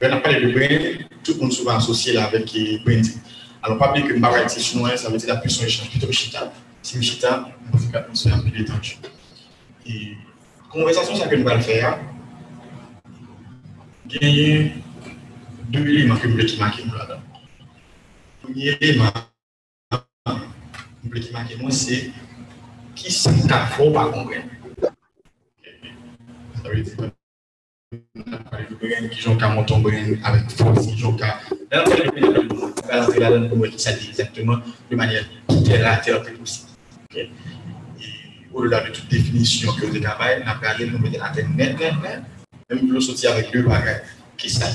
A 0.00 0.16
parlé 0.20 0.40
de 0.40 0.52
brain, 0.52 1.04
tout 1.24 1.34
le 1.34 1.40
monde 1.40 1.52
souvent 1.52 1.76
associé 1.76 2.12
là 2.12 2.26
avec 2.26 2.44
branding. 2.84 3.18
Alors, 3.62 3.78
pas 3.78 3.90
oublier 3.90 4.06
que 4.06 4.14
Mbarati 4.14 4.60
chinois, 4.60 4.96
ça 4.96 5.10
veut 5.10 5.18
dire 5.18 5.28
la 5.28 5.36
puissance 5.40 5.64
échange, 5.64 5.90
plutôt 5.90 6.12
Chita. 6.12 6.52
Si 6.80 7.02
Chita, 7.02 7.50
on 7.72 7.78
fait 7.78 7.96
attention 7.96 8.32
un 8.32 8.38
peu 8.38 8.50
détendu. 8.50 8.96
Et 9.86 10.12
conversation, 10.70 11.16
ça 11.16 11.26
que 11.26 11.34
nous 11.34 11.48
allons 11.48 11.60
faire, 11.60 11.94
a 11.94 11.98
deux 15.68 15.86
éléments 15.86 16.16
que 16.16 16.28
nous 16.28 16.34
voulons 16.34 16.58
marquer 16.60 16.84
là-dedans. 16.84 17.20
Premier 18.42 18.78
élément, 18.80 19.12
nous 20.22 21.10
voulons 21.10 21.32
marquer 21.32 21.56
moi, 21.56 21.70
c'est 21.72 22.12
qui 22.94 23.10
c'est 23.10 23.32
qu'il 23.32 23.50
faut 23.76 23.90
pas 23.90 24.04
comprendre. 24.04 24.30
Ça 26.62 26.68
veut 26.70 26.82
dire 26.82 27.10
qui 27.90 29.20
joue 29.20 29.30
avec 30.22 30.46
pour 33.48 33.68
qui 33.68 33.78
ça 33.78 33.92
dit 33.92 34.08
exactement 34.08 34.58
de 34.90 34.96
manière 34.96 35.24
thérapeutique 36.04 36.42
aussi. 36.42 36.66
Et 37.16 37.30
au-delà 38.52 38.80
de 38.82 38.90
toute 38.92 39.08
définition 39.08 39.72
que 39.72 39.86
vous 39.86 39.90
avez 39.90 40.00
travaillé, 40.00 40.42
on 40.44 40.48
a 40.48 40.54
parlé 40.56 40.86
de 40.86 40.90
nous 40.90 40.98
mettre 40.98 41.24
à 41.24 41.32
net, 41.34 41.48
net, 41.56 41.78
net, 41.78 41.94
même 42.70 42.88
pour 42.88 43.02
sortir 43.02 43.32
avec 43.32 43.50
deux 43.52 43.62
bagages 43.62 44.02
qui 44.36 44.50
ça 44.50 44.66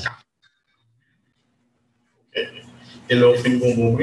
Et 3.09 3.15
là, 3.15 3.27
on 3.27 3.35
fait 3.35 3.49
une 3.49 3.59
bonbon 3.59 3.95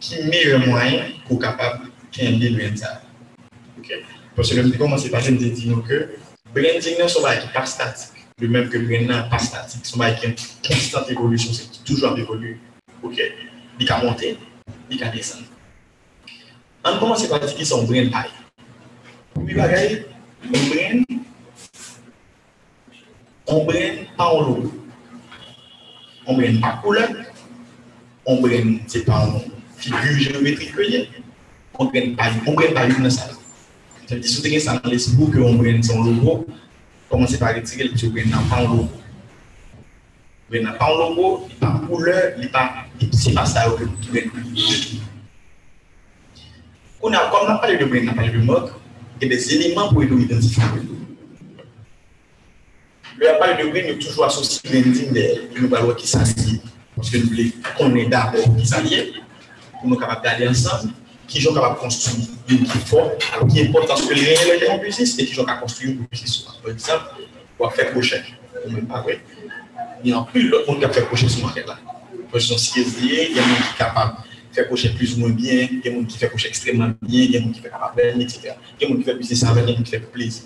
qui 0.00 0.24
met 0.24 0.44
le 0.44 0.58
moyen 0.66 1.04
pour 1.28 1.38
capable 1.38 1.86
de 1.86 2.18
faire 2.18 2.78
ça. 2.78 3.02
Parce 4.34 4.52
que 4.52 4.60
le 4.60 4.70
commencer 4.72 5.10
par 5.10 5.22
dire 5.22 5.82
que 5.88 6.08
branding 6.54 6.96
n'est 6.98 7.52
pas 7.52 7.66
statique 7.66 8.22
le 8.42 8.48
même 8.48 8.68
que 8.68 8.76
le 8.76 8.86
n'est 8.88 9.28
pas 9.30 9.38
statique. 9.38 9.80
C'est 9.84 9.96
une 9.96 10.34
constante 10.66 11.10
évolution, 11.10 11.52
c'est 11.52 11.84
toujours 11.84 12.18
évoluer. 12.18 12.58
Ok, 13.02 13.20
il 13.78 13.92
a 13.92 14.02
monter, 14.02 14.36
il 14.90 15.02
a 15.02 15.08
descendre. 15.08 15.44
On 16.84 16.98
commence 16.98 17.26
par 17.28 17.40
dire 17.40 17.54
qu'ils 17.54 17.66
sont 17.66 17.84
brain 17.84 18.08
paille. 18.08 18.30
Puis 19.46 19.54
bagaille, 19.54 20.06
on 20.44 20.58
brain, 20.68 21.02
on 23.46 23.64
brain 23.64 24.04
pas 24.16 24.26
en 24.26 24.40
logo. 24.40 24.72
On 26.26 26.36
brain 26.36 26.60
pas 26.60 26.80
couleur, 26.82 27.08
on 28.26 28.40
brain 28.40 28.78
c'est 28.86 29.04
pas 29.04 29.28
figure 29.76 30.18
géométrique 30.18 30.72
que 30.74 30.82
on 31.78 31.84
brain 31.86 32.14
pas, 32.16 32.30
on 32.46 32.54
pas 32.54 32.86
une. 32.86 33.08
Se 34.12 34.18
mdi 34.18 34.28
sou 34.28 34.42
te 34.44 34.50
gen 34.52 34.60
sa 34.60 34.74
nan 34.76 34.90
lesbo 34.92 35.24
ke 35.32 35.38
yon 35.40 35.54
bren 35.56 35.78
son 35.80 36.02
logo, 36.04 36.42
komanse 37.08 37.38
pa 37.40 37.54
retire 37.56 37.86
li 37.86 37.94
pti 37.94 38.04
ou 38.04 38.12
bren 38.12 38.28
nan 38.28 38.44
pan 38.50 38.66
logo. 38.66 38.84
Bren 40.52 40.66
nan 40.68 40.74
pan 40.76 40.92
logo, 40.98 41.46
li 41.48 41.56
pa 41.56 41.70
koule, 41.86 42.16
li 42.36 42.50
pa, 42.52 42.66
se 43.08 43.32
pa 43.32 43.46
sa 43.48 43.64
yo 43.70 43.78
ke 43.78 43.86
mouti 43.88 44.12
bren. 44.12 44.28
Kon 47.00 47.16
nan 47.16 47.32
kom 47.32 47.48
nan 47.48 47.62
pale 47.64 47.80
de 47.80 47.88
bren 47.88 48.04
nan 48.10 48.18
pale 48.18 48.34
de 48.36 48.44
mok, 48.44 48.74
e 49.16 49.32
de 49.32 49.38
zeleman 49.40 49.94
pou 49.94 50.04
yon 50.04 50.20
identifi 50.26 50.60
bren. 50.60 50.90
Le 53.16 53.32
a 53.32 53.38
pale 53.40 53.56
de 53.62 53.70
bren, 53.72 53.94
yo 53.94 53.96
toujou 53.96 54.28
asosye 54.28 54.60
bren 54.68 54.92
din 54.92 55.16
de 55.16 55.28
yon 55.56 55.72
valwa 55.72 55.96
ki 55.96 56.10
sa 56.10 56.26
si, 56.28 56.60
pwoske 56.98 57.22
nou 57.22 57.32
ble 57.32 57.48
konen 57.80 58.12
da 58.12 58.26
ou 58.36 58.58
ki 58.60 58.68
sa 58.74 58.84
liye, 58.84 59.22
pou 59.78 59.88
nou 59.88 59.96
kapap 59.96 60.20
gade 60.28 60.52
ansan, 60.52 60.92
qui 61.32 61.40
sont 61.40 61.54
capables 61.54 61.76
de 61.76 61.80
construire 61.80 62.28
une 62.50 62.64
qui 62.64 62.76
est 62.76 62.86
forte, 62.86 63.24
qui 63.50 63.60
est 63.60 63.68
important 63.68 63.96
ce 63.96 64.06
que 64.06 64.14
les 64.14 64.34
réels 64.34 64.70
en 64.70 64.78
business 64.78 65.18
et 65.18 65.24
qui 65.24 65.34
sont 65.34 65.44
capables 65.44 65.62
construire 65.62 65.92
une 65.92 66.06
business. 66.10 66.44
Par 66.62 66.70
exemple, 66.70 67.04
pour 67.56 67.72
faire 67.72 67.90
crochet, 67.90 68.22
ou 68.66 68.70
même 68.70 68.86
pas 68.86 69.00
vrai. 69.00 69.20
Plus 70.30 70.48
l'autre 70.48 70.70
monde 70.70 70.80
qui 70.80 70.84
a 70.84 70.90
fait 70.90 71.16
sur 71.16 71.46
marché 71.46 71.64
là. 71.66 71.78
Il 72.34 72.38
y 72.38 72.38
a 72.38 72.38
des 72.38 72.48
gens 72.48 72.56
qui 72.56 73.34
sont 73.34 73.76
capables 73.78 74.16
de 74.50 74.54
faire 74.54 74.94
plus 74.94 75.14
ou 75.14 75.20
moins 75.20 75.30
bien, 75.30 75.68
il 75.70 75.80
y 75.82 75.88
a 75.88 75.90
des 75.90 75.96
gens 75.96 76.04
qui 76.04 76.18
font 76.18 76.36
extrêmement 76.46 76.92
bien, 77.00 77.22
il 77.24 77.30
y 77.30 77.36
a 77.36 77.40
des 77.40 77.44
gens 77.46 77.50
qui 77.50 77.60
font 77.60 77.68
capable 77.70 78.22
etc. 78.22 78.40
Il 78.42 78.46
y 78.46 78.50
a 78.50 78.54
des 78.54 78.86
gens 78.88 79.00
qui 79.00 79.10
font 79.10 79.16
business 79.16 79.44
avec, 79.44 79.64
il 79.64 79.68
y 79.68 79.72
a 79.72 79.72
des 79.72 79.76
gens 79.76 79.82
qui 79.82 79.96
font 79.96 80.12
plaisir. 80.12 80.42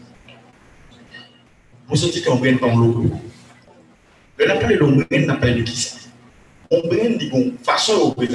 Vous 1.89 1.97
sentez 1.97 2.23
qu'on 2.23 2.39
ne 2.39 2.55
pas 2.55 2.67
un 2.67 2.77
logo. 2.77 3.11
Le 4.39 5.41
pas 5.41 5.51
de 5.51 5.63
qui 5.63 5.77
ça. 5.77 5.97
On 6.71 6.83
façon 7.65 8.15
de 8.19 8.27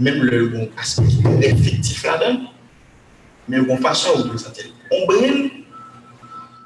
même 0.00 0.22
le 0.22 0.48
bon 0.48 0.68
aspect 0.78 1.04
effectif 1.42 2.02
là-dedans, 2.04 2.40
mais 3.46 3.60
bon 3.60 3.76
façon 3.76 4.16
de 4.16 4.22
représenter. 4.22 4.64
On 4.90 5.06
brain, 5.06 5.48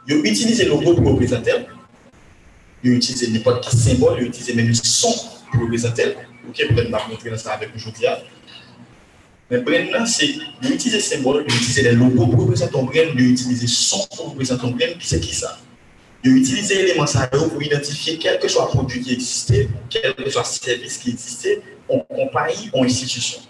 ils 0.07 0.17
utilisent 0.19 0.63
le 0.63 0.69
logo 0.69 0.95
pour 0.95 1.13
représenter, 1.13 1.53
ils 2.85 2.93
utilisent 2.93 3.33
n'importe 3.33 3.65
quel 3.69 3.79
symbole, 3.79 4.19
ils 4.21 4.29
utilisent 4.29 4.55
même 4.55 4.69
le 4.69 4.75
son 4.75 5.13
pour 5.51 5.63
représenter. 5.63 6.15
Ok, 6.49 6.57
peut-être 6.69 6.89
on 6.89 7.31
va 7.31 7.39
ça 7.39 7.55
avec 7.55 7.71
aujourd'hui. 7.75 8.07
Mais 9.51 9.59
brain, 9.59 10.07
c'est 10.07 10.37
utiliser 10.63 11.01
symbole, 11.01 11.43
utiliser 11.43 11.83
les 11.83 11.93
logos 11.93 12.27
pour 12.29 12.43
représenter 12.43 12.73
ton 12.73 12.85
brain, 12.85 13.13
utiliser 13.17 13.67
son 13.67 14.07
pour 14.17 14.31
représenter 14.31 14.63
ton 14.63 14.77
c'est 15.01 15.21
qui 15.21 15.35
ça? 15.35 15.59
Utiliser 16.23 16.77
l'élément 16.77 17.07
ça 17.07 17.27
pour 17.27 17.63
identifier 17.63 18.17
quel 18.17 18.39
que 18.39 18.49
soit 18.49 18.69
produit 18.69 19.01
qui 19.01 19.13
existait, 19.13 19.69
quel 19.91 20.15
que 20.15 20.31
soit 20.31 20.45
service 20.45 20.99
qui 20.99 21.11
existait, 21.11 21.61
en 21.89 21.99
compagnie 22.01 22.71
ou 22.73 22.81
en 22.81 22.85
institution. 22.85 23.41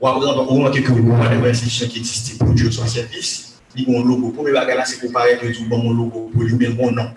Ou 0.00 0.08
exemple, 0.08 0.38
on 0.38 0.44
remarque 0.44 0.82
que 0.82 0.92
vous 0.92 1.12
avez 1.12 1.36
une 1.36 1.46
institution 1.46 1.88
qui 1.88 1.98
existe 1.98 2.38
pour 2.38 2.54
Dieu, 2.54 2.70
son 2.70 2.86
service, 2.86 3.60
il 3.76 3.94
un 3.94 4.04
logo. 4.04 4.30
Pour 4.30 4.44
me 4.44 4.52
là, 4.52 4.84
c'est 4.84 5.00
pour 5.00 5.12
paraître 5.12 5.42
que 5.42 5.48
tout 5.48 5.68
bon 5.68 5.90
logo, 5.90 6.30
pour 6.32 6.42
lui 6.42 6.54
bien 6.54 6.70
bon 6.70 6.90
nom. 6.90 7.10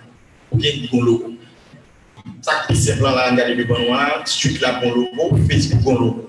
Ok, 0.52 0.62
il 0.64 0.86
y 0.86 0.90
un 1.00 1.06
logo. 1.06 1.32
Ça 2.42 2.64
qui 2.68 2.74
est 2.74 2.76
simple 2.76 3.04
là, 3.04 3.32
regardez 3.32 3.56
le 3.56 3.66
bon 3.66 3.80
noir, 3.80 4.22
Street 4.26 4.58
là, 4.62 4.80
bon 4.82 4.94
logo, 4.94 5.38
Facebook, 5.50 5.82
bon 5.82 6.00
logo. 6.00 6.28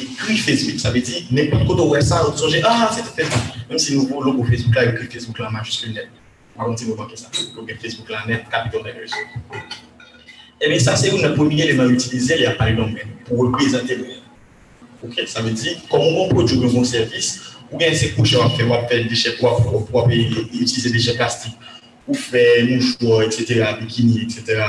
Écrit 0.00 0.36
Facebook, 0.36 0.78
ça 0.78 0.90
veut 0.90 1.00
dire, 1.00 1.22
n'importe 1.30 1.66
quoi 1.88 1.98
de 1.98 2.04
ça, 2.04 2.22
vous 2.22 2.36
songez, 2.36 2.62
ah, 2.64 2.90
c'est 2.92 3.04
Facebook. 3.04 3.54
Même 3.68 3.78
si 3.78 3.96
nouveau 3.96 4.22
logo 4.22 4.44
Facebook 4.44 4.74
là, 4.74 4.84
écrit 4.84 5.06
Facebook 5.06 5.38
là, 5.38 5.50
majuscule 5.50 5.94
net. 5.94 6.08
Par 6.56 6.66
contre, 6.66 6.78
si 6.80 6.84
vous 6.86 6.94
manquez 6.94 7.16
ça, 7.16 7.28
logo 7.56 7.68
Facebook 7.80 8.08
là, 8.08 8.24
net, 8.26 8.44
capital 8.50 8.82
letters. 8.84 9.14
Eh 10.60 10.68
bien, 10.68 10.78
ça, 10.78 10.96
c'est 10.96 11.24
un 11.24 11.32
premier 11.32 11.64
élément 11.64 11.88
utilisé, 11.88 12.34
il 12.36 12.42
y 12.42 12.46
a 12.46 12.52
pas 12.52 12.66
pour 13.24 13.38
représenter 13.38 13.96
le 13.96 14.04
Ok, 15.00 15.22
ça 15.26 15.40
veut 15.40 15.52
dire, 15.52 15.76
comment 15.88 16.24
on 16.24 16.28
produit 16.28 16.60
un 16.76 16.84
service, 16.84 17.52
ou 17.70 17.76
bien 17.76 17.94
c'est 17.94 18.08
pour 18.08 18.26
faire, 18.26 18.50
faire 18.56 18.88
des 18.90 19.04
déchets 19.04 19.36
pour, 19.38 19.86
pour, 19.86 20.08
utiliser 20.10 20.90
des 20.90 20.96
déchets 20.98 21.14
plastiques, 21.14 21.56
ou 22.08 22.14
faire 22.14 22.66
mouchoirs, 22.66 23.22
etc., 23.22 23.64
bikini, 23.80 24.22
etc., 24.22 24.60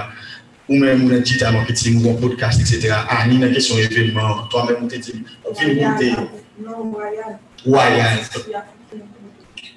ou 0.68 0.76
même 0.76 1.12
un 1.12 1.20
digital 1.20 1.54
marketing, 1.54 2.06
ou 2.06 2.12
un 2.12 2.14
podcast, 2.14 2.62
etc. 2.62 2.94
Ah, 3.10 3.26
ni 3.28 3.38
une 3.38 3.52
question 3.52 3.76
événement, 3.80 4.44
toi-même, 4.52 4.88
tu 4.88 5.00
dit, 5.00 5.24
on 5.50 5.56
fait 5.56 5.74
monter. 5.74 6.12
Non, 6.64 6.94
voyage. 7.66 8.30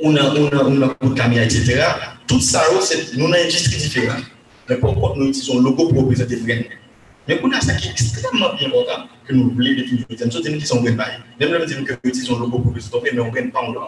On 0.02 0.14
a, 0.16 0.22
on 0.22 0.46
a, 0.48 0.64
on 0.64 0.82
a, 0.82 0.96
on 1.00 1.16
a, 1.16 1.44
etc. 1.44 1.82
Tout 2.26 2.40
ça, 2.40 2.62
c'est, 2.82 3.16
nous 3.16 3.24
avons 3.24 3.34
une 3.34 3.40
industrie 3.40 3.76
différente. 3.78 4.24
Mais 4.68 4.76
pourquoi 4.76 5.14
nous 5.16 5.28
utilisons 5.28 5.58
le 5.58 5.64
logo 5.64 5.88
pour 5.88 6.02
représenter 6.04 6.36
le 6.36 6.64
Mais 7.28 7.40
on 7.42 7.50
a 7.50 7.60
ça 7.60 7.74
qui 7.74 7.88
est 7.88 7.90
extrêmement 7.90 8.52
important 8.52 9.06
que 9.26 9.34
nous 9.34 9.50
voulons 9.50 9.74
définir. 9.74 10.04
Nous 10.10 10.30
sommes 10.30 10.42
des 10.42 10.58
qui 10.58 10.66
sont. 10.66 10.82
Même 10.82 11.02
nous 11.40 11.66
disons 11.66 11.84
que 11.84 11.92
nous 11.92 12.10
utilisons 12.10 12.34
le 12.34 12.40
logo 12.40 12.58
pour 12.58 12.72
représenter, 12.72 13.10
mais 13.12 13.20
on 13.20 13.26
ne 13.26 13.30
brand 13.30 13.52
pas 13.52 13.60
en 13.60 13.72
logo. 13.72 13.86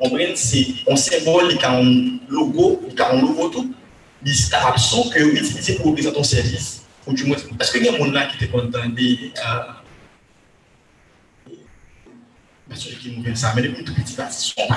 On 0.00 0.08
brand, 0.08 0.36
c'est 0.36 0.66
un 0.88 1.68
un 1.68 2.18
logo, 2.28 2.80
un 2.98 3.20
logo 3.20 3.48
tout. 3.48 3.74
Il 4.24 4.32
est 4.32 4.54
absent 4.54 5.08
que 5.10 5.20
utiliser 5.20 5.74
pour 5.74 5.86
représenter 5.86 6.16
ton 6.16 6.22
service. 6.22 6.82
Ou 7.06 7.14
du 7.14 7.24
moins, 7.24 7.36
parce 7.58 7.72
qu'il 7.72 7.84
y 7.84 7.88
a 7.88 7.92
des 7.92 7.98
gens 7.98 8.10
là 8.10 8.26
qui 8.26 8.36
étaient 8.36 8.52
contents 8.52 8.78
de. 8.88 9.16
Parce 12.68 12.84
que 12.84 13.08
nous 13.08 13.34
ça, 13.34 13.52
mais 13.56 13.62
depuis 13.62 13.82
tout 13.82 13.94
petit, 13.94 14.14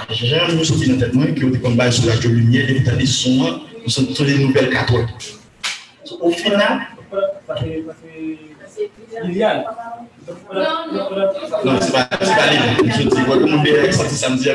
jamais 0.09 0.53
nous 0.55 1.33
qui 1.33 1.75
base 1.75 1.99
sur 1.99 2.09
la 2.09 2.15
lumière, 2.15 2.67
et 2.67 2.79
des 2.79 3.05
sons 3.05 3.61
nous 3.83 3.89
sommes 3.89 4.07
tous 4.07 4.23
des 4.23 4.37
nouvelles 4.37 4.69
catholiques. 4.69 5.35
Au 6.19 6.31
final, 6.31 6.87
non, 11.63 11.79
c'est 11.81 11.91
pas, 11.91 12.05
pas 12.05 12.51
libre. 12.51 12.83
Je 12.85 13.03
dis, 13.03 13.21
moi, 13.25 13.67
est 13.67 13.91
sorti 13.91 14.15
samedi. 14.15 14.45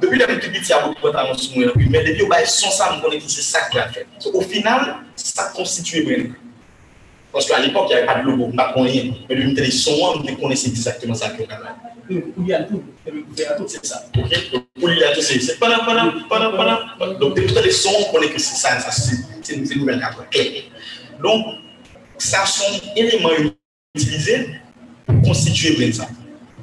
Depuis 0.00 0.18
le 0.18 0.26
petit 0.26 0.48
petit, 0.50 0.60
il 0.60 0.68
y 0.68 0.72
a 0.72 0.86
beaucoup 0.86 1.06
de 1.08 1.12
temps, 1.12 1.18
mais 1.90 2.04
depuis, 2.04 2.22
on 2.24 2.28
va 2.28 2.44
son 2.44 2.70
ça, 2.70 2.94
on 2.96 3.00
connaît 3.00 3.18
que 3.18 3.28
c'est 3.28 3.42
ça 3.42 3.60
qui 3.70 3.78
a 3.78 3.88
fait. 3.88 4.06
Au 4.32 4.40
final, 4.40 4.96
ça 5.16 5.50
constitue 5.54 6.04
bien. 6.04 6.24
Parce 7.34 7.48
qu'à 7.48 7.58
l'époque, 7.58 7.86
il 7.90 7.94
n'y 7.94 7.94
avait 7.96 8.06
pas 8.06 8.20
de 8.20 8.26
logo, 8.26 8.52
pas 8.54 8.72
rien. 8.76 9.12
Mais 9.28 9.34
le 9.34 9.50
les 9.50 9.70
sons, 9.72 10.14
on 10.24 10.34
connaissait 10.36 10.68
exactement 10.68 11.14
ça 11.14 11.30
qu'on 11.30 11.42
a. 11.42 11.76
C'est 13.66 13.84
ça. 13.84 14.04
Ok? 14.16 14.62
Pouliatou, 14.78 15.20
c'est 15.20 15.58
pendant, 15.58 15.84
pendant, 15.84 16.12
pendant, 16.28 16.52
pendant. 16.52 17.18
Donc, 17.18 17.34
depuis 17.34 17.52
les 17.64 17.72
sons, 17.72 17.90
on 17.98 18.12
connaît 18.12 18.30
que 18.30 18.40
c'est 18.40 18.54
ça, 18.54 18.78
c'est 19.42 19.56
une 19.56 19.80
nouvelle 19.80 19.98
carte. 19.98 20.18
Donc, 21.20 21.44
ça 22.18 22.46
sont 22.46 22.80
éléments 22.94 23.30
utilisés 23.96 24.50
pour 25.04 25.20
constituer 25.22 25.74
bien 25.76 25.92
ça. 25.92 26.06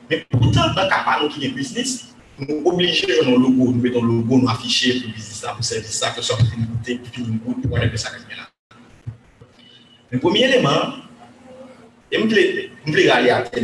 Mais 0.09 0.25
pourtant, 0.29 0.73
dans 0.73 0.83
le 0.83 0.89
cas 0.89 1.27
qui 1.33 1.45
est 1.47 1.49
business, 1.49 2.15
nous 2.39 2.61
obliger 2.65 3.07
à 3.19 3.25
nos 3.25 3.37
logo, 3.37 3.71
nous 3.71 3.81
mettons 3.81 4.01
le 4.03 4.07
logo, 4.07 4.37
nous 4.37 4.49
afficher 4.49 5.01
pour 5.01 5.21
ça, 5.21 5.49
pour 5.49 5.65
servir 5.65 5.91
ça, 5.91 6.11
que 6.11 6.21
ce 6.21 6.27
soit 6.27 6.37
pour 6.37 6.47
une 6.57 6.67
puis 6.81 7.01
une 7.17 7.39
pour 7.39 7.77
aller 7.77 7.97
ça 7.97 8.09
là. 8.09 8.50
Le 10.11 10.19
premier 10.19 10.43
élément, 10.43 10.93
je 12.11 12.19
voulais 12.19 13.09
aller 13.09 13.29
à 13.29 13.43
Depuis, 13.43 13.61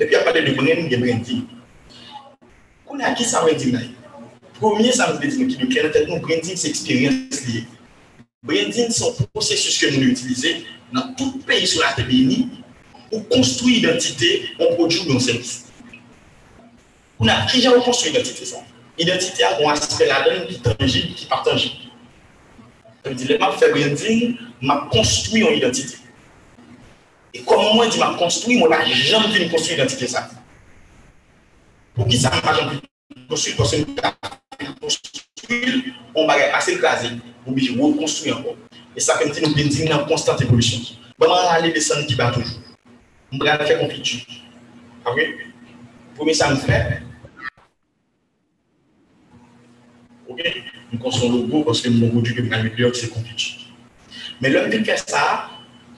il 0.00 0.14
a 0.14 0.20
parlé 0.20 0.40
de 0.40 0.46
et 0.48 0.96
branding. 0.96 1.42
On 2.88 2.98
a 2.98 3.12
qui 3.12 3.24
ça 3.24 3.42
branding 3.42 3.78
Premier, 4.58 4.90
ça 4.92 5.12
veut 5.12 5.28
dire 5.28 5.38
que 5.38 5.62
nous 5.62 5.68
clair 5.68 5.92
tête, 5.92 6.08
branding, 6.08 6.52
expérience 6.52 7.44
liée. 7.46 7.64
Branding, 8.42 8.86
c'est 8.88 9.04
un 9.04 9.26
processus 9.34 9.78
que 9.78 9.94
nous 9.94 10.08
utilisons 10.08 10.62
dans 10.94 11.12
tout 11.14 11.38
pays 11.46 11.66
sur 11.66 11.82
la 11.82 11.92
terre 11.92 12.06
pour 13.10 13.28
construire 13.28 13.82
l'identité 13.82 14.44
en 14.58 14.74
produit 14.74 15.02
ou 15.06 15.12
en 15.14 15.20
service. 15.20 15.66
On 17.20 17.28
a 17.28 17.46
déjà 17.52 17.70
reconstruit 17.70 18.12
l'identité 18.12 18.46
ça? 18.46 18.56
L'identité 18.98 19.42
a 19.42 19.58
un 19.58 19.72
aspect 19.72 20.06
là-dedans 20.06 20.46
qui 20.46 20.54
est 20.54 20.76
tangible, 20.76 21.14
qui 21.14 21.24
est 21.26 21.28
pas 21.28 21.42
tangible. 21.44 21.74
Je 23.04 23.10
dis, 23.10 23.24
les 23.26 23.38
m'a 23.38 23.52
fait 23.52 23.72
grandir, 23.72 24.38
m'a 24.60 24.88
construit 24.90 25.42
une 25.42 25.56
identité. 25.56 25.96
Et 27.34 27.40
comme 27.40 27.74
moi, 27.74 27.88
je 27.90 27.98
m'a 27.98 28.14
construit, 28.14 28.58
moi, 28.58 28.68
n'a 28.68 28.84
jamais 28.84 29.34
pu 29.34 29.48
construire 29.48 29.78
une 29.78 29.84
identité 29.84 30.06
ça. 30.06 30.30
Pour 31.94 32.06
qui 32.06 32.16
ça 32.16 32.30
m'a 32.44 32.54
jamais 32.54 32.78
pu 32.78 33.26
construire 33.28 33.56
Parce 33.56 33.72
que 33.72 34.80
construire, 34.80 35.84
on 36.14 36.26
m'a 36.26 36.34
assez 36.54 36.72
écrasé, 36.74 37.08
obligé 37.46 37.74
de 37.74 37.80
reconstruire 37.80 38.38
encore. 38.38 38.56
Et 38.96 39.00
ça 39.00 39.18
fait 39.18 39.40
nous 39.40 39.54
bénir 39.54 40.00
en 40.00 40.04
constante 40.04 40.40
évolution. 40.42 40.78
Pendant 41.18 41.48
aller 41.48 41.72
descendre 41.72 42.06
qui 42.06 42.14
bat 42.14 42.30
toujours. 42.30 42.58
On 43.32 43.38
va 43.38 43.64
faire 43.64 43.78
confiture. 43.80 44.20
Après, 45.04 45.34
ah 45.34 46.16
premier 46.16 46.34
ça 46.34 46.50
me 46.50 46.56
fait. 46.56 47.02
Ok? 50.28 50.71
Nous 50.92 50.98
construisons 50.98 51.36
le 51.36 51.42
logo 51.42 51.62
parce 51.64 51.80
que 51.80 51.88
mon 51.88 52.08
produit 52.10 52.34
que 52.34 52.44
je 52.44 52.48
vais 52.48 52.90
c'est 52.94 53.08
compliqué. 53.08 53.54
Mais 54.40 54.50
l'homme 54.50 54.70
qui 54.70 54.84
fait 54.84 55.02
ça, 55.08 55.48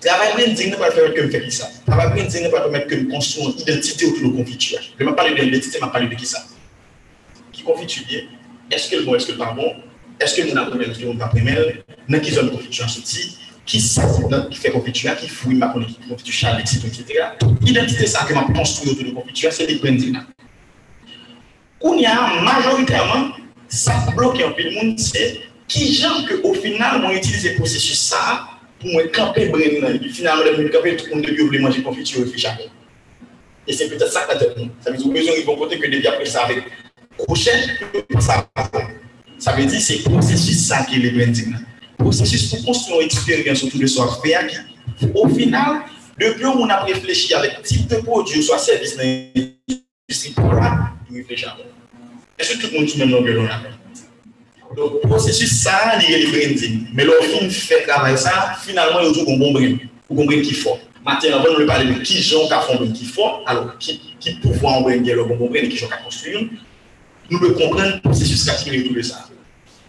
travail 0.01 0.33
branding 0.35 0.71
ne 0.71 0.77
pas 0.77 0.91
faire 0.91 1.13
que 1.13 1.23
je 1.23 1.29
fais 1.29 1.51
ça. 1.51 1.69
Travail 1.87 2.11
branding 2.11 2.45
ne 2.45 2.49
pas 2.49 2.61
permettre 2.61 2.87
que 2.87 2.99
je 2.99 3.05
construise 3.05 3.55
une 3.57 3.61
identité 3.63 4.07
autour 4.07 4.31
de 4.31 4.37
confiture. 4.37 4.79
Je 4.81 5.05
ne 5.05 5.11
vais 5.11 5.17
pas 5.17 5.23
parler 5.25 5.35
de 5.35 5.43
l'identité, 5.43 5.79
je 5.81 5.85
vais 5.85 5.91
parler 5.91 6.09
de 6.09 6.15
qui 6.15 6.27
ça. 6.27 6.45
Qui 7.53 7.63
confiture 7.63 8.05
Est-ce 8.71 8.91
que 8.91 8.97
le 8.97 9.03
bon, 9.05 9.15
est-ce 9.17 9.27
que 9.27 9.33
le 9.33 9.39
pas 9.39 9.53
bon? 9.53 9.75
Est-ce 10.21 10.37
que 10.37 10.43
nous 10.43 10.57
avons 10.57 10.81
est-ce 10.81 10.99
que 11.01 11.07
nous 11.07 11.19
pas 11.19 11.33
Dans 12.09 12.21
qui 12.21 12.31
zone 12.31 12.51
confiture 12.51 12.89
sorti 12.89 13.37
Qui 13.67 13.81
ça 13.81 14.07
qui 14.49 14.59
fait 14.59 14.71
confiture 14.71 15.17
Qui 15.17 15.29
fouille 15.29 15.57
ma 15.57 15.69
confiture 15.69 16.33
charles, 16.33 16.61
etc. 16.61 16.93
L'identité 17.63 18.07
ça 18.07 18.25
que 18.25 18.33
je 18.33 18.53
construit 18.53 18.91
autour 18.91 19.07
de 19.07 19.11
confiture, 19.11 19.53
c'est 19.53 19.67
les 19.67 19.77
branding. 19.77 20.17
Où 21.83 21.95
il 21.95 22.03
y 22.03 22.07
a 22.07 22.41
majoritairement 22.43 23.31
ça 23.31 23.44
un 24.45 24.53
peu 24.53 24.63
le 24.63 24.71
monde, 24.71 24.99
c'est 24.99 25.41
qui 25.69 25.95
gens 25.95 26.25
que 26.25 26.35
au 26.43 26.55
final 26.55 27.01
m'ont 27.01 27.11
utilisé 27.11 27.51
le 27.51 27.57
processus 27.57 27.99
ça 27.99 28.49
pour 28.81 28.91
me 28.91 29.05
camper 29.09 29.47
brain 29.47 29.93
et 29.95 29.99
puis 29.99 30.11
finalement 30.11 30.45
me 30.45 30.69
camper 30.69 30.97
tout 30.97 31.07
le 31.11 31.17
monde 31.17 31.27
veut 31.27 31.59
manger 31.59 31.83
confiture 31.83 32.27
et 32.27 32.31
fiche 32.31 32.47
et 33.67 33.73
c'est 33.73 33.89
peut-être 33.89 34.13
ça 34.13 34.23
que 34.23 34.39
tu 34.39 34.71
ça 34.81 34.91
veut 34.91 34.99
dire 34.99 35.09
besoin 35.09 35.35
ils 35.39 35.45
vont 35.45 35.57
côté 35.57 35.79
que 35.79 35.87
depuis 35.87 36.07
après 36.07 36.27
ça 36.27 36.45
avec 36.45 36.65
crochet 37.17 37.67
ça 38.21 38.47
ça 39.39 39.53
veut 39.53 39.65
dire 39.65 39.81
c'est 39.81 40.03
processus 40.03 40.67
ça 40.67 40.85
qui 40.85 40.97
est 40.97 41.11
le 41.11 41.19
branding 41.19 41.55
processus 41.97 42.51
pour 42.51 42.65
construire 42.65 43.01
une 43.01 43.07
expérience 43.07 43.65
autour 43.65 43.81
de 43.81 43.87
soi 43.87 44.07
au 45.15 45.29
final 45.29 45.83
depuis 46.21 46.45
on 46.45 46.69
a 46.69 46.85
réfléchi 46.85 47.33
avec 47.33 47.63
type 47.63 47.89
de 47.89 47.97
produit 47.97 48.43
soit 48.43 48.59
service 48.59 48.97
dans 48.97 49.03
l'industrie 49.03 50.31
pour 50.35 50.53
réfléchir 51.11 51.57
est-ce 52.39 52.55
que 52.55 52.63
tout 52.63 52.73
le 52.73 52.81
monde 52.81 52.89
le 52.89 52.99
même 52.99 53.11
longueur 53.11 53.35
d'onde 53.35 54.77
Donc, 54.77 55.03
le 55.03 55.09
processus, 55.09 55.63
ça, 55.63 55.99
il 56.01 56.15
est 56.15 56.19
le 56.21 56.31
branding. 56.31 56.87
Mais 56.93 57.05
film 57.23 57.51
fait 57.51 57.83
travail 57.87 58.19
ça, 58.19 58.57
finalement, 58.65 59.01
il 59.01 59.17
y 59.17 59.21
a 59.21 59.23
un 59.23 59.37
bon 59.37 59.53
branding. 59.53 59.79
Vous 60.09 60.17
comprenez 60.17 60.43
qui 60.43 60.55
faut. 60.55 60.79
Maintenant, 61.05 61.39
avant 61.39 61.59
de 61.59 61.65
parler 61.65 61.93
de 61.93 62.01
qui 62.01 62.23
gens 62.23 62.47
qui 62.47 62.55
font 62.55 62.93
qui 62.93 63.05
font, 63.05 63.45
alors 63.47 63.79
qui, 63.79 64.01
qui 64.19 64.35
pouvoir 64.37 64.83
branding? 64.83 65.15
Le 65.15 65.25
bon 65.25 65.37
branding, 65.37 65.69
qui 65.69 65.77
gens 65.77 65.87
qui 65.87 66.05
construire, 66.05 66.41
nous 67.31 67.39
devons 67.39 67.55
comprendre 67.55 67.95
le 67.95 68.01
processus 68.01 68.45
qui 68.45 68.51
a 68.51 68.83
tout 68.83 68.95
de 68.95 69.03
ça. 69.03 69.29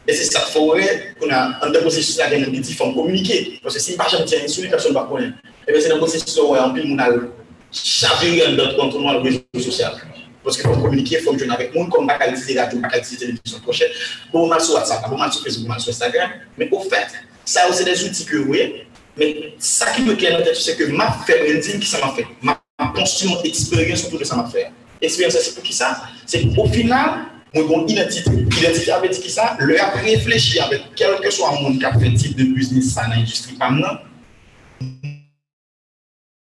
Et 0.07 0.13
c'est 0.13 0.25
ça 0.25 0.41
faudrait 0.41 1.15
qu'on 1.19 1.29
a 1.31 1.65
un 1.65 1.71
processus 1.71 2.17
là, 2.17 2.33
il 2.33 2.41
y 2.41 2.43
a 2.43 2.47
des 2.47 2.63
formes 2.73 2.93
communiquer. 2.93 3.59
Parce 3.63 3.75
que 3.75 3.81
si 3.81 3.95
pas 3.95 4.07
jamais 4.07 4.25
tiens 4.25 4.47
sur 4.47 4.69
personne 4.69 4.93
ne 4.93 4.97
va 4.97 5.07
connaître. 5.09 5.37
Et 5.67 5.71
bien, 5.71 5.81
c'est 5.81 5.91
un 5.91 5.97
processus 5.97 6.37
où 6.37 6.53
on 6.53 6.99
a 6.99 7.09
chaviré 7.71 8.55
dans 8.55 8.75
contre 8.75 8.99
le 8.99 9.19
réseau 9.19 9.41
social. 9.71 9.93
Poske 10.45 10.61
pou 10.61 10.77
komunike, 10.77 11.17
pou 11.25 11.33
joun 11.39 11.53
avèk 11.55 11.73
moun, 11.73 11.87
kon 11.89 12.05
baka 12.05 12.27
lise 12.29 12.53
radio, 12.53 12.77
baka 12.83 12.99
lise 13.01 13.17
televizyon 13.17 13.63
proche, 13.65 13.87
pou 14.29 14.45
man 14.51 14.61
sou 14.61 14.77
WhatsApp, 14.77 15.07
pou 15.09 15.17
man 15.17 15.31
sou 15.33 15.41
Facebook, 15.41 15.65
pou 15.65 15.73
man 15.73 15.81
sou 15.81 15.89
Instagram, 15.89 16.35
men 16.59 16.69
pou 16.69 16.85
fèt, 16.85 17.15
sa 17.49 17.63
ou 17.65 17.73
se 17.73 17.85
de 17.87 17.95
zouti 17.97 18.27
ke 18.29 18.43
wè, 18.45 18.65
men 19.17 19.39
sa 19.57 19.89
ki 19.95 20.05
mè 20.05 20.13
kè 20.21 20.35
nan 20.35 20.43
tèt, 20.45 20.59
se 20.61 20.75
ke 20.77 20.91
ma 20.93 21.07
fè 21.25 21.39
branding 21.41 21.81
ki 21.81 21.89
sa 21.89 22.03
ma 22.03 22.11
fè, 22.13 22.27
ma 22.45 22.59
konsume 22.93 23.39
eksperyens 23.49 24.05
pou 24.05 24.21
de 24.21 24.27
sa 24.29 24.37
ma 24.37 24.45
fè. 24.51 24.67
Eksperyens 25.01 25.39
se 25.47 25.55
pou 25.55 25.65
ki 25.65 25.73
sa, 25.73 25.89
se 26.29 26.43
pou 26.53 26.69
final, 26.75 27.23
mwen 27.55 27.65
kon 27.71 27.89
identite, 27.89 28.35
identite 28.59 28.93
avè 28.93 29.09
di 29.15 29.25
ki 29.25 29.33
sa, 29.33 29.55
lè 29.65 29.79
ap 29.81 29.97
reflechi 30.05 30.61
avè 30.61 30.83
kelke 30.99 31.33
so 31.33 31.49
a 31.49 31.55
moun 31.57 31.81
kap 31.81 31.97
fè 31.97 32.13
tip 32.19 32.37
de 32.37 32.51
business 32.53 32.93
sa 32.93 33.09
nan 33.09 33.23
industri 33.23 33.57
pam 33.57 33.81
nan, 33.81 33.97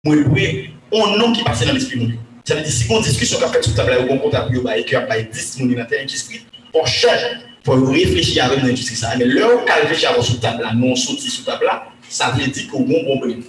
mwen 0.07 0.25
wè, 0.31 0.49
on 0.95 1.19
nan 1.19 1.35
ki 1.35 1.43
pase 1.43 1.67
nan 1.67 1.75
l'esprit 1.75 1.99
moun 1.99 2.15
yo. 2.15 2.28
Ça 2.49 2.55
veut 2.55 2.61
dire, 2.61 2.73
si 2.73 2.87
on 2.89 2.99
discussion 2.99 3.37
qu'on 3.37 3.49
fait 3.49 3.61
sur 3.61 3.75
table, 3.75 3.95
on 4.09 4.17
compte 4.17 4.33
à 4.33 4.41
plus 4.41 4.59
bas 4.59 4.75
et 4.75 4.83
qu'on 4.83 4.97
a 5.07 5.21
10 5.21 5.59
mounis 5.59 5.75
dans 5.75 5.85
l'industrie, 5.87 6.47
on 6.73 6.83
change 6.83 7.23
pour 7.63 7.75
réfléchir 7.87 8.43
avec 8.43 8.63
l'industrie. 8.63 8.97
Mais 9.19 9.25
l'heure 9.25 9.63
qu'on 9.65 9.81
réfléchit 9.81 10.07
avant 10.07 10.23
sur 10.23 10.39
table, 10.39 10.67
non, 10.73 10.95
sorti 10.95 11.29
sur 11.29 11.45
table, 11.45 11.69
ça 12.09 12.31
veut 12.35 12.47
dire 12.47 12.67
qu'on 12.71 12.89
a 12.89 13.01
un 13.01 13.03
problème. 13.03 13.43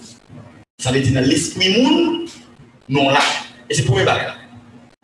Ça 0.79 0.93
veut 0.93 1.00
dire 1.00 1.14
dans 1.14 1.26
l'esprit 1.26 1.82
monde, 1.82 2.29
non 2.91 3.08
là. 3.08 3.20
Et 3.70 3.75
c'est 3.75 3.85
pour 3.85 3.97
mes 3.97 4.05
barrières. 4.05 4.37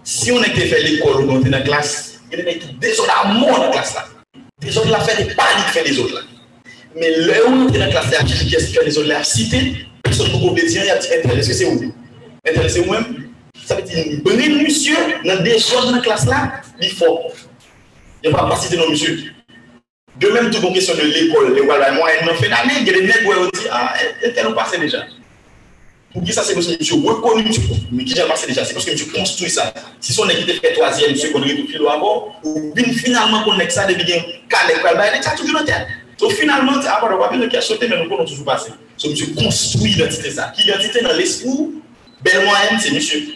Si 0.05 0.31
on 0.31 0.43
était 0.43 0.67
fait 0.67 0.83
l'école 0.83 1.25
ou 1.25 1.31
on 1.31 1.41
était 1.41 1.49
dans 1.49 1.57
la 1.57 1.65
classe, 1.65 2.21
il 2.31 2.39
y 2.39 2.43
avait 2.43 2.61
des 2.79 3.01
autres 3.01 3.25
à 3.25 3.33
mort 3.33 3.57
dans 3.57 3.65
la 3.65 3.71
classe 3.71 3.95
là. 3.95 4.05
Des 4.61 4.77
autres 4.77 4.91
là 4.91 5.01
fait 5.01 5.25
des 5.25 5.35
paniques 5.35 5.69
fait 5.73 5.85
des 5.85 5.99
autres 5.99 6.17
là. 6.17 6.21
Mais 6.95 7.17
l'heure 7.17 7.49
où 7.49 7.53
on 7.53 7.69
était 7.71 7.79
dans 7.79 7.87
la 7.87 7.93
classe 7.93 8.11
là, 8.11 8.19
qui 8.25 8.55
est-ce 8.55 8.67
qui 8.67 8.75
fait 8.75 8.85
les 8.85 8.99
autres 8.99 9.09
là, 9.09 9.25
cité, 9.25 9.87
personne 10.03 10.27
ne 10.27 10.51
peut 10.51 10.67
dire, 10.67 10.83
il 10.83 10.87
y 10.87 10.91
a 10.91 10.99
dit, 10.99 11.07
est-ce 11.07 11.49
que 11.49 11.55
c'est 11.55 11.65
où? 11.65 11.95
Est-ce 12.45 12.61
que 12.61 12.69
c'est 12.69 12.81
où 12.81 12.93
même? 12.93 13.26
Ça 13.67 13.75
veut 13.75 13.83
dire, 13.83 14.21
brille 14.23 14.63
monsieur, 14.63 14.97
dans 15.25 15.43
des 15.43 15.59
choses 15.59 15.87
dans 15.87 15.97
la 15.97 15.99
classe 15.99 16.25
là, 16.27 16.53
il 16.81 16.91
faut. 16.91 17.19
Il 18.23 18.31
ne 18.31 18.37
va 18.37 18.45
pas 18.45 18.57
citer 18.57 18.77
nos 18.77 18.89
monsieur. 18.89 19.33
De 20.21 20.29
même, 20.29 20.51
tout 20.51 20.61
bon 20.61 20.73
question 20.73 20.95
de 20.95 21.03
l'école, 21.03 21.53
l'école, 21.55 21.85
moi, 21.95 22.09
elle 22.11 22.37
fait 22.37 22.49
d'année, 22.49 22.75
il 22.81 22.87
y 22.87 22.91
a 22.91 22.93
des 22.93 23.03
nègres 23.03 23.51
qui 23.51 23.59
disent, 23.59 23.69
ah, 23.71 23.93
elle 24.23 24.31
est 24.31 24.55
passé 24.55 24.79
déjà. 24.79 25.05
Pour 26.13 26.23
qui 26.25 26.33
ça, 26.33 26.43
c'est 26.45 26.55
parce 26.55 26.67
que 26.67 26.79
monsieur 26.79 26.95
reconnu, 26.95 27.45
mais 27.93 28.05
qui 28.05 28.15
j'ai 28.15 28.23
passé 28.23 28.47
déjà, 28.47 28.65
c'est 28.65 28.73
parce 28.73 28.87
que 28.87 28.93
monsieur 28.93 29.13
construit 29.13 29.51
ça. 29.51 29.75
Si 30.01 30.13
son 30.13 30.29
équipe 30.29 30.49
fait 30.63 30.73
troisième, 30.73 31.11
monsieur, 31.11 31.31
qu'on 31.31 31.43
est 31.43 31.55
tout 31.57 31.89
avant, 31.89 32.37
ou 32.45 32.73
bien 32.73 32.85
finalement, 32.85 33.43
qu'on 33.43 33.59
est 33.59 33.69
ça, 33.69 33.87
quand 33.87 33.93
l'école, 34.69 35.03
il 35.13 35.19
est 35.19 35.37
toujours 35.37 35.59
dans 35.59 35.65
tête. 35.67 35.87
Donc 36.19 36.33
finalement, 36.33 36.79
à 36.79 37.01
part 37.01 37.11
le 37.11 37.19
papier, 37.19 37.49
qui 37.49 37.57
a 37.57 37.61
sauté, 37.61 37.89
mais 37.89 37.99
nous 38.03 38.09
pouvons 38.09 38.25
toujours 38.25 38.47
passer. 38.47 38.71
Donc 39.03 39.11
monsieur 39.11 39.35
construit 39.35 39.93
l'identité 39.93 40.31
ça. 40.31 40.53
Qui 40.57 40.63
identité 40.69 41.03
dans 41.03 41.13
l'esprit, 41.13 41.51
bel 42.23 42.45
moyen, 42.45 42.79
c'est 42.81 42.93
monsieur. 42.93 43.36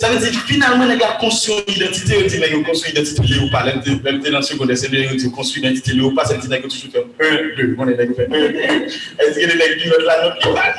ça 0.00 0.08
veut 0.08 0.18
dire 0.18 0.30
que 0.30 0.46
finalement, 0.50 0.86
les 0.86 0.96
gars 0.96 1.18
construisent 1.20 1.62
une 1.68 1.74
identité, 1.74 2.26
ils 2.26 2.62
construisent 2.62 2.94
une 2.94 3.02
identité 3.02 3.22
liée 3.22 3.38
ou 3.38 3.50
pas. 3.50 3.64
Même 3.64 4.22
dans 4.22 4.38
le 4.38 4.42
secondaire, 4.42 4.78
c'est 4.78 4.88
qu'ils 4.88 5.30
construisent 5.30 5.62
une 5.62 5.70
identité 5.72 5.92
liée 5.92 6.00
ou 6.00 6.14
pas, 6.14 6.24
c'est 6.24 6.38
qu'ils 6.40 6.62
toujours 6.62 6.90
fait 7.18 7.28
un, 7.28 7.56
deux. 7.56 7.76
On 7.78 7.86
est 7.86 7.96
là, 7.96 8.04
fait 8.16 8.24
un, 8.24 8.30
deux. 8.30 8.48
Dit 8.48 9.46
que 9.46 9.52
les 9.52 9.58
gars 9.58 9.76
qui 9.78 9.88
mettent 9.88 10.06
la 10.06 10.22
note, 10.24 10.34
ils 10.42 10.54
parlent. 10.54 10.74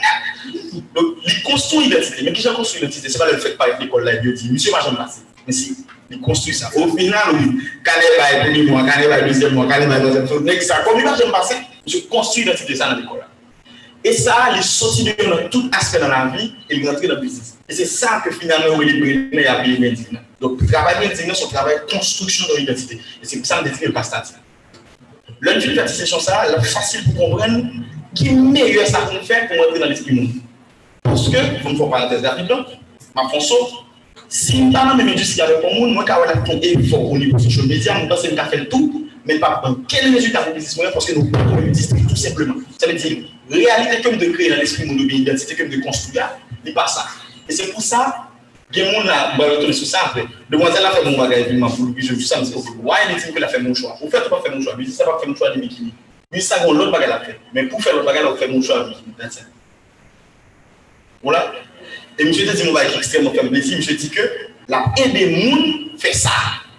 Donc, 0.96 1.18
ils 1.24 1.44
construisent 1.44 1.86
une 1.86 1.92
identité. 1.92 2.24
Mais 2.24 2.34
qui 2.34 2.42
j'ai 2.42 2.50
construit 2.50 2.82
une 2.82 2.88
identité, 2.88 3.10
ce 3.10 3.13
n'est 3.13 3.25
pas 3.25 3.32
le 3.32 3.38
fait 3.38 3.58
par 3.58 3.68
l'école 3.80 4.06
là, 4.06 4.13
ils 4.24 4.34
disent, 4.34 4.51
monsieur, 4.51 4.72
moi, 4.72 4.80
j'aime 4.84 4.96
passer. 4.96 5.22
Mais 5.46 5.54
si, 5.54 5.78
ils 6.10 6.20
construisent 6.20 6.60
ça. 6.60 6.72
Au 6.75 6.88
final, 6.98 7.22
oui, 7.34 7.62
quand 7.86 7.92
va 8.18 8.32
être 8.32 8.46
premier 8.46 8.63
mois, 8.63 8.82
quand 8.82 9.08
va 9.08 9.20
être 9.20 9.28
deuxième 9.28 9.54
mois, 9.54 9.68
quand 9.68 9.88
va 9.88 9.98
être 9.98 10.01
deuxième 10.01 10.25
mois, 10.25 10.62
ça, 10.62 10.82
comme 10.84 10.98
il 10.98 11.06
va 11.06 11.16
j'aime 11.16 11.32
passer, 11.32 11.58
je 11.86 11.98
construis 12.10 12.44
l'identité 12.44 12.75
ça 12.75 12.90
dans 12.90 12.98
l'école 12.98 13.20
là. 13.20 13.28
Et 14.04 14.13
ça, 14.13 14.50
il 14.56 14.63
sorti 14.63 15.04
de 15.04 15.48
tout 15.51 15.70
aspect 15.72 16.00
dans 16.00 16.08
la 16.08 16.32
vie 16.36 16.56
et 16.72 16.75
il 16.75 16.84
dans 16.84 16.94
le 16.94 17.22
business. 17.22 17.50
Et 17.70 17.74
c'est 17.74 17.86
ça 17.86 18.22
que 18.24 18.32
finalement, 18.32 18.75
on 18.75 18.82
est 18.82 19.00
brûlé 19.00 19.46
à 19.46 19.62
bien 19.62 19.80
maintenant. 19.80 20.20
Donc, 20.39 20.62
le 20.62 20.68
travail 20.68 21.08
de 21.08 21.15
c'est 21.15 21.30
un 21.30 21.48
travail 21.48 21.75
de 21.88 21.91
construction 21.94 22.46
de 22.53 22.60
l'identité. 22.60 22.96
Et 22.96 23.25
c'est 23.25 23.38
pour 23.38 23.46
ça 23.46 23.62
que 23.63 23.70
je 23.70 23.86
n'est 23.86 23.94
pas 23.94 24.03
statique. 24.03 24.36
L'un 25.41 25.56
de 25.56 25.88
session, 25.88 26.20
ça, 26.20 26.44
c'est 26.48 26.70
facile 26.70 27.03
pour 27.06 27.30
comprendre 27.30 27.65
qui 28.13 28.27
est 28.27 28.34
meilleur 28.34 28.86
ça 28.86 29.00
qu'on 29.01 29.24
fait 29.25 29.48
pour 29.48 29.65
entrer 29.65 29.80
dans 29.80 29.88
l'esprit 29.88 30.13
monde. 30.13 30.32
Parce 31.03 31.30
que, 31.30 31.63
comme 31.63 31.77
faut 31.77 31.88
parenthèse 31.88 32.24
rapide, 32.24 32.51
ma 33.15 33.27
François, 33.30 33.86
Si 34.32 34.62
mwen 34.63 34.72
nan 34.72 34.96
men 34.96 35.10
industri 35.12 35.41
avè 35.44 35.58
pou 35.60 35.74
moun, 35.75 35.91
mwen 35.91 36.06
ka 36.08 36.15
wè 36.22 36.30
la 36.30 36.38
ton 36.48 36.62
effort 36.63 37.03
au 37.03 37.18
niveau 37.20 37.39
social 37.39 37.65
media, 37.68 37.98
mwen 37.98 38.08
pense 38.08 38.30
mwen 38.30 38.38
ka 38.39 38.46
fè 38.48 38.62
tout, 38.72 39.10
mais 39.25 39.39
pas 39.39 39.60
prendre 39.62 39.82
quel 39.89 40.13
résultat 40.13 40.44
pour 40.44 40.53
business 40.53 40.80
parce 40.94 41.06
que 41.06 41.15
nous 41.15 41.25
pouvons 41.25 41.58
le 41.58 42.08
tout 42.08 42.15
simplement. 42.15 42.56
Ça 42.80 42.88
veut 42.88 42.94
dire, 42.94 43.25
réalité 43.50 44.01
comme 44.01 44.15
de 44.15 44.25
créer 44.27 44.50
dans 44.50 44.56
l'esprit 44.56 44.86
mon 44.86 44.96
identité 44.98 45.53
comme 45.56 45.68
de 45.68 45.82
construire, 45.82 46.30
n'est 46.63 46.72
pas 46.72 46.88
ça. 46.88 47.08
Et 47.50 47.53
c'est 47.53 47.67
pour 47.71 47.81
ça 47.81 48.27
que 48.71 48.79
mon 48.79 49.03
là, 49.03 49.33
va 49.38 49.45
retourner 49.45 49.74
sur 49.74 49.88
ça 49.88 50.00
après. 50.05 50.25
Demoiselle 50.50 50.86
a 50.86 50.91
fait 50.91 51.03
mon 51.03 51.17
bagage 51.17 51.48
pour 51.75 51.86
lui, 51.86 52.01
je 52.01 52.13
dis 52.13 52.25
ça, 52.25 52.38
je 52.39 52.45
dis, 52.45 52.53
why 52.81 53.00
anything 53.10 53.33
que 53.33 53.43
a 53.43 53.48
fait 53.48 53.60
mon 53.60 53.74
choix? 53.74 53.98
Vous 54.01 54.10
faites 54.10 54.29
pas 54.29 54.41
faire 54.41 54.55
mon 54.55 54.62
choix, 54.62 54.75
mais 54.77 54.86
ça 54.86 55.05
va 55.05 55.17
faire 55.19 55.27
mon 55.27 55.36
choix 55.36 55.50
de 55.51 55.60
bikini. 55.60 55.93
Lui, 56.31 56.41
ça, 56.41 56.65
l'autre 56.65 56.91
bagage 56.91 57.10
a 57.10 57.19
fait. 57.19 57.39
Mais 57.53 57.63
pour 57.63 57.81
faire 57.81 57.93
l'autre 57.93 58.05
bagage, 58.05 58.25
on 58.25 58.36
fait 58.36 58.48
mon 58.48 58.62
choix 58.62 58.83
de 58.83 58.89
bikini. 58.89 59.13
Voilà. 61.21 61.51
Et 62.17 62.25
monsieur 62.25 62.51
dit 62.51 62.63
mon 62.63 62.74
bagage 62.74 62.95
extrêmement 62.98 63.31
fait 63.31 63.48
plaisir. 63.48 63.77
Monsieur 63.77 63.95
dit 63.95 64.10
que 64.10 64.21
la 64.67 64.86
aide 64.98 65.13
des 65.13 65.50
gens 65.50 65.57
fait 65.98 66.13
ça. 66.13 66.31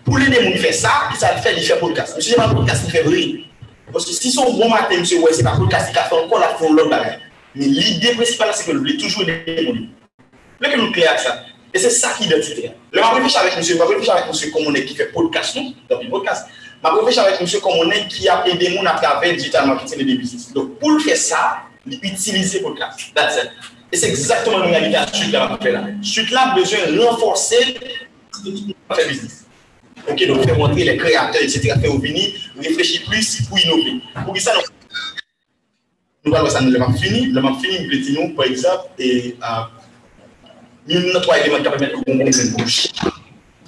Pour 0.05 0.19
l'aider 0.19 0.41
les 0.41 0.53
gens 0.53 0.63
faire 0.63 0.75
ça, 0.75 0.91
ça 1.19 1.29
fait, 1.37 1.55
il 1.57 1.63
fait 1.63 1.79
podcast. 1.79 2.17
Monsieur, 2.17 2.31
c'est 2.33 2.37
pas 2.37 2.49
podcast, 2.49 2.83
il 2.87 2.91
fait 2.91 3.03
vrai. 3.03 3.45
Parce 3.93 4.07
que 4.07 4.13
si 4.13 4.31
son 4.31 4.53
bon 4.55 4.69
matin, 4.69 4.99
monsieur, 4.99 5.21
ouais, 5.21 5.33
c'est 5.33 5.43
pas 5.43 5.57
podcast, 5.57 5.91
il 5.91 5.95
fait 5.95 6.15
encore 6.15 6.41
la 6.41 6.49
fond 6.49 6.73
l'autre 6.73 6.91
bagage. 6.91 7.19
Mais 7.55 7.67
l'idée 7.67 8.15
principale, 8.15 8.51
c'est 8.55 8.71
que 8.71 8.77
voulez 8.77 8.97
toujours 8.97 9.23
aider 9.23 9.43
les 9.47 9.67
gens. 9.67 9.73
Nous 10.63 10.93
clair 10.93 11.19
ça. 11.19 11.45
Et 11.75 11.79
c'est 11.79 11.91
ça 11.91 12.13
qui 12.17 12.25
est 12.25 12.27
identité. 12.27 12.71
Le 12.93 13.01
m'a 13.01 13.11
réfléchi 13.11 13.37
avec 13.39 13.57
monsieur, 13.57 13.77
m'a 13.77 13.87
réfléchi 13.87 14.11
avec 14.11 14.29
monsieur 14.29 14.51
comme 14.51 14.65
on 14.67 14.75
est 14.75 14.85
qui 14.85 14.95
fait 14.95 15.07
podcast? 15.07 15.57
Donc, 15.89 16.09
podcast. 16.11 16.47
M'a 16.83 16.93
réfléchi 16.93 17.19
avec 17.19 17.41
monsieur 17.41 17.61
comme 17.61 17.73
on 17.79 17.91
est 17.91 18.07
qui 18.09 18.29
a 18.29 18.47
aidé 18.47 18.69
les 18.69 18.77
gens 18.77 18.85
à 18.85 18.95
travers 18.95 19.35
digital 19.35 19.67
marketing 19.67 20.01
et 20.01 20.05
business. 20.17 20.53
Donc, 20.53 20.79
pour 20.79 21.01
faire 21.01 21.17
ça, 21.17 21.63
il 21.87 21.99
utilise 22.03 22.59
podcast. 22.63 23.01
That's 23.15 23.37
it. 23.37 23.51
Et 23.91 23.97
c'est 23.97 24.09
exactement 24.09 24.59
la 24.59 24.67
réalité 24.67 24.97
à 24.97 25.07
Chute 25.13 25.33
là, 25.33 25.59
là. 25.63 25.85
Chute 26.03 26.31
là 26.31 26.53
a 26.53 26.55
besoin 26.55 26.87
de 26.87 26.99
renforcer 26.99 27.79
faire 28.95 29.09
business. 29.09 29.47
Ok, 30.09 30.27
donc 30.27 30.45
faire 30.45 30.59
montrer 30.59 30.85
les 30.85 30.97
créateurs, 30.97 31.43
etc., 31.43 31.75
faire 31.81 31.97
venir, 31.97 32.31
réfléchir 32.59 33.03
plus 33.09 33.43
pour 33.49 33.59
innover. 33.59 34.01
Pour 34.25 34.39
ça, 34.39 34.53
nous 36.25 36.35
allons 36.35 36.51
ça, 36.51 36.61
nous 36.61 36.71
l'avons 36.71 36.93
fini. 36.95 37.33
L'avons 37.33 37.55
fini, 37.59 37.77
et 37.77 38.13
nous 38.13 38.35
avons 40.91 41.21
trois 41.21 41.39
éléments 41.39 41.57
qui 41.59 41.63
permettent 41.63 41.91
de 41.91 41.97
comprendre 41.97 42.21
une 42.23 42.51
bouche. 42.57 42.89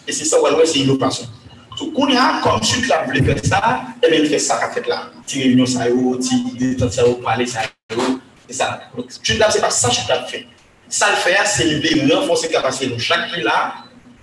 Et 0.07 0.13
c'est 0.13 0.25
ça, 0.25 0.37
c'est 0.65 0.79
l'innovation. 0.79 1.27
Donc, 1.79 1.93
quand 1.95 2.03
on 2.03 2.17
a 2.17 2.41
comme 2.43 2.63
suite 2.63 2.89
là, 2.89 3.05
voulait 3.05 3.23
faire 3.23 3.45
ça, 3.45 3.83
et 4.03 4.11
bien, 4.11 4.21
il 4.21 4.29
fait 4.29 4.39
ça 4.39 4.59
qu'a 4.59 4.71
fait 4.71 4.87
là. 4.87 5.11
Petit 5.27 5.43
réunion, 5.43 5.67
ça, 5.67 5.87
petit 5.87 6.45
détente, 6.57 6.93
ça, 6.93 7.03
parler, 7.23 7.47
ça, 7.47 7.61
c'est 8.47 8.55
ça. 8.55 8.81
Donc, 8.97 9.07
suite 9.23 9.39
là, 9.39 9.51
c'est 9.51 9.61
pas 9.61 9.71
ça 9.71 9.89
que 9.89 9.95
je 9.95 10.31
fait. 10.31 10.47
Ça 10.89 11.11
le 11.11 11.17
faire, 11.17 11.47
c'est 11.47 11.65
de 11.65 12.15
renforcer 12.15 12.49
la 12.49 12.61
capacité 12.61 12.87
de 12.87 12.99
chaque 12.99 13.37
là 13.39 13.75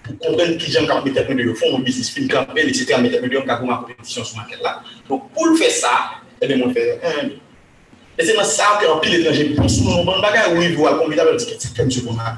pour 0.03 0.17
comprendre 0.19 0.57
qui 0.57 0.71
j'aime 0.71 0.87
quand 0.87 1.03
mettre 1.03 1.33
de 1.33 1.53
fond, 1.53 1.71
mon 1.71 1.79
business, 1.79 2.09
film, 2.09 2.27
campagne, 2.27 2.67
etc., 2.67 2.95
mettre 3.01 3.21
de 3.21 3.37
quand 3.39 3.65
ma 3.65 3.77
compétition 3.77 4.23
sur 4.23 4.37
market 4.37 4.61
là. 4.61 4.81
Donc, 5.09 5.31
pour 5.31 5.47
le 5.47 5.55
faire 5.55 5.71
ça, 5.71 6.11
eh 6.41 6.47
bien, 6.47 6.61
on 6.65 6.71
fait 6.73 7.01
un. 7.03 7.27
Et 8.17 8.25
c'est 8.25 8.35
dans 8.35 8.43
ça 8.43 8.79
que 8.79 8.87
en 8.87 8.99
pile 8.99 9.15
étranger 9.15 9.55
pense 9.55 9.75
sur 9.75 9.85
mon 9.85 10.05
bon 10.05 10.21
bagage, 10.21 10.51
oui, 10.55 10.73
vous 10.73 10.85
avez 10.85 10.97
combien 10.97 11.25
de 11.25 11.37
c'est 11.37 11.75
comme 11.75 11.87
monsieur 11.87 12.03
Bonham. 12.03 12.37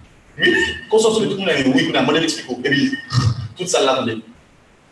bocal. 0.37 0.53
Oui, 0.53 0.55
quand 0.89 0.97
on 0.97 0.99
sauve 0.99 1.23
tout 1.23 1.29
le 1.31 1.37
monde, 1.37 1.49
oui, 1.75 1.91
on 1.93 1.95
a 1.95 2.21
tout 3.57 3.67
ça 3.67 3.81
là, 3.81 3.93
attendez. 3.93 4.17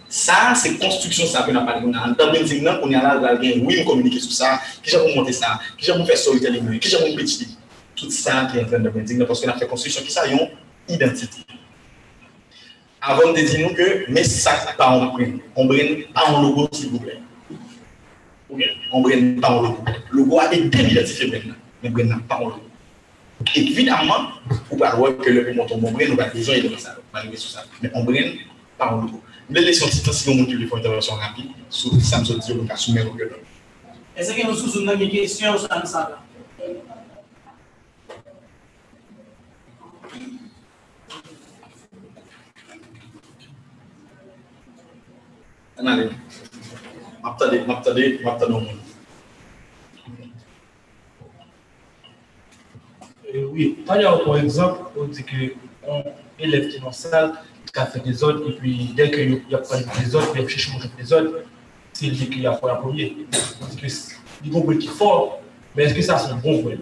Ça, 0.08 0.54
c'est 0.56 0.78
construction, 0.78 1.26
ça, 1.26 1.44
qu'on 1.44 1.56
a 1.56 1.62
parlé. 1.62 1.86
On 1.86 1.94
a 1.94 2.08
un 2.08 2.14
tableau 2.14 2.44
de 2.44 2.82
on 2.84 2.90
est 2.90 2.94
là, 2.94 3.20
là, 3.20 3.38
oui, 3.40 3.80
on 3.82 3.86
communique 3.86 4.20
sur 4.20 4.32
ça. 4.32 4.60
Qui 4.82 4.90
j'ai 4.90 5.16
monter 5.16 5.32
ça 5.32 5.60
Qui 5.78 5.86
j'ai 5.86 6.06
faire 6.06 6.18
storytelling 6.18 6.80
Qui 6.80 6.90
j'ai 6.90 7.16
petit 7.16 7.58
Tout 7.96 8.10
ça 8.10 8.48
qui 8.52 8.58
est 8.58 8.64
en 8.64 8.68
train 8.68 8.80
de 8.80 8.90
branding, 8.90 9.26
parce 9.26 9.42
qu'on 9.42 9.50
a 9.50 9.58
fait 9.58 9.68
construction 9.68 10.04
qui 10.04 10.12
ça, 10.12 10.26
une 10.28 10.50
identité 10.88 11.46
avant 13.02 13.32
de 13.34 13.40
dire 13.40 13.68
nous 13.68 13.76
que, 13.76 14.10
mais 14.10 14.24
ça, 14.24 14.52
pas 14.78 14.90
en 14.90 15.12
prenne. 15.12 15.40
On 15.56 15.66
ne 15.66 16.04
pas 16.14 16.26
en 16.28 16.42
logo, 16.42 16.68
s'il 16.72 16.90
vous 16.90 17.00
plaît. 17.00 17.20
On 18.92 19.08
ne 19.08 19.40
pas 19.40 19.50
en 19.50 19.62
logo. 19.62 19.84
Le 20.12 20.18
logo 20.18 20.40
a 20.40 20.54
été 20.54 20.78
identifié 20.80 21.32
maintenant, 21.32 21.56
mais 21.82 21.90
on 21.90 22.06
ne 22.06 22.20
pas 22.22 22.36
en 22.36 22.50
logo. 22.50 22.69
Évidemment, 23.56 24.32
pouvez 24.70 24.90
voir 24.96 25.18
que 25.18 25.30
le 25.30 25.54
bon 25.54 25.92
brain, 25.92 26.06
nous 26.08 26.20
avons 26.20 26.34
besoin 26.34 26.60
de 26.60 26.76
ça, 26.78 26.96
malgré 27.14 27.36
tout 27.36 27.44
ça. 27.44 27.64
Mais 27.82 27.90
on 27.94 28.04
ne 28.04 28.22
pas 28.78 28.94
en 28.94 29.02
logo. 29.02 29.22
Mais 29.50 29.62
les 29.62 29.74
scientifiques, 29.74 30.14
si 30.14 30.30
on 30.30 30.36
monte 30.36 30.50
les 30.50 30.66
intervention 30.66 31.16
rapide, 31.16 31.48
sur 31.70 31.92
Samsung, 32.02 32.40
on 32.62 32.66
va 32.66 32.76
soumettre 32.76 33.08
au 33.12 33.18
Est-ce 34.16 34.34
que 34.34 34.46
nous 34.46 34.90
avons 34.90 35.02
une 35.02 35.10
question 35.10 35.58
sur 35.58 35.68
ça 35.68 36.20
au 48.54 48.60
monde. 48.60 48.89
Oui, 53.52 53.78
par 53.86 53.98
exemple, 54.38 54.82
on 54.98 55.06
dit 55.06 55.24
qu'un 55.24 56.04
élève 56.40 56.70
qui 56.70 56.80
dans 56.80 56.88
la 56.88 56.92
salle, 56.92 57.34
qui 57.72 57.80
a 57.80 57.86
fait 57.86 58.00
des 58.00 58.24
autres, 58.24 58.50
et 58.50 58.54
puis 58.54 58.94
dès 58.96 59.12
qu'il 59.12 59.42
y 59.50 59.56
a 59.56 59.60
pas 59.60 59.78
des 59.78 60.16
autres, 60.16 60.34
il 60.36 60.48
cherche 60.48 60.74
manger 60.74 60.90
des 60.98 61.14
autres, 61.14 61.44
c'est 61.94 62.08
lui 62.08 62.30
qui 62.30 62.46
a 62.46 62.54
fait 62.54 62.68
la 62.68 62.76
première. 62.76 63.10
Parce 63.60 63.76
que 63.76 63.88
il 64.44 64.52
bon 64.52 64.62
qui 64.78 64.88
fort, 64.88 65.42
mais 65.76 65.84
est-ce 65.84 65.94
que 65.94 66.02
ça 66.02 66.18
c'est 66.18 66.32
un 66.32 66.38
bon 66.38 66.62
bruit 66.62 66.80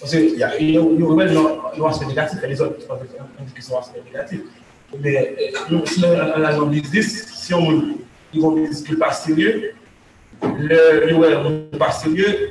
Parce 0.00 0.12
qu'il 0.12 0.36
y 0.36 0.42
a 0.42 0.48
un 0.48 1.88
aspect 1.88 2.06
négatif 2.06 2.38
et 2.42 2.48
les 2.48 2.60
autres, 2.60 2.76
on 2.90 3.44
dit 3.44 3.52
que 3.52 3.62
c'est 3.62 3.74
un 3.74 3.78
aspect 3.78 4.02
négatif. 4.04 4.40
Mais 5.00 5.52
si 5.86 6.04
on 6.04 6.66
10, 6.66 7.28
si 7.32 7.54
on 7.54 8.56
discuter 8.66 8.96
pas 8.96 9.12
sérieux, 9.12 9.74
le 10.42 11.06
le 11.06 11.78
pas 11.78 11.92
sérieux, 11.92 12.50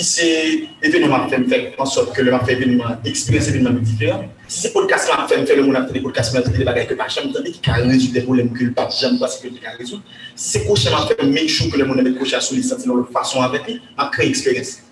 Si 0.00 0.04
c'est 0.04 0.68
événement 0.80 1.28
fait 1.28 1.42
faire 1.42 1.72
en 1.76 1.84
sorte 1.84 2.14
que 2.14 2.22
le 2.22 2.30
m'a 2.30 2.38
fait 2.44 2.52
événement, 2.52 2.84
expérience 3.04 3.48
événement 3.48 3.70
différent. 3.70 4.26
Si 4.46 4.60
c'est 4.60 4.72
podcast 4.72 5.10
m'a 5.12 5.26
fait 5.26 5.56
le 5.56 5.64
monde 5.64 5.74
a 5.74 5.86
fait 5.88 5.92
des 5.92 6.00
podcasts, 6.00 6.32
m'a 6.34 6.40
des 6.40 6.62
bagages 6.62 6.86
que 6.86 6.94
pas 6.94 7.08
jamais 7.08 7.30
entendu, 7.30 7.50
qui 7.50 7.68
a 7.68 7.74
résoudre 7.74 8.12
des 8.12 8.20
problèmes 8.20 8.52
que 8.52 8.66
pas 8.66 8.88
jamais 8.90 9.18
parce 9.18 9.40
que 9.40 9.48
qui 9.48 9.66
a 9.66 9.72
résoudre. 9.72 10.04
Si 10.36 10.50
c'est 10.50 10.64
coach 10.66 10.88
m'a 10.88 11.04
fait 11.04 11.20
make 11.24 11.50
sure 11.50 11.68
que 11.68 11.76
le 11.76 11.84
monde 11.84 11.98
a 11.98 12.16
coach 12.16 12.32
à 12.32 12.40
sentir 12.40 12.94
de 12.94 13.02
façon 13.12 13.42
avec 13.42 13.66
lui, 13.66 13.82
m'a 13.96 14.06
créé 14.06 14.28
expérience. 14.28 14.82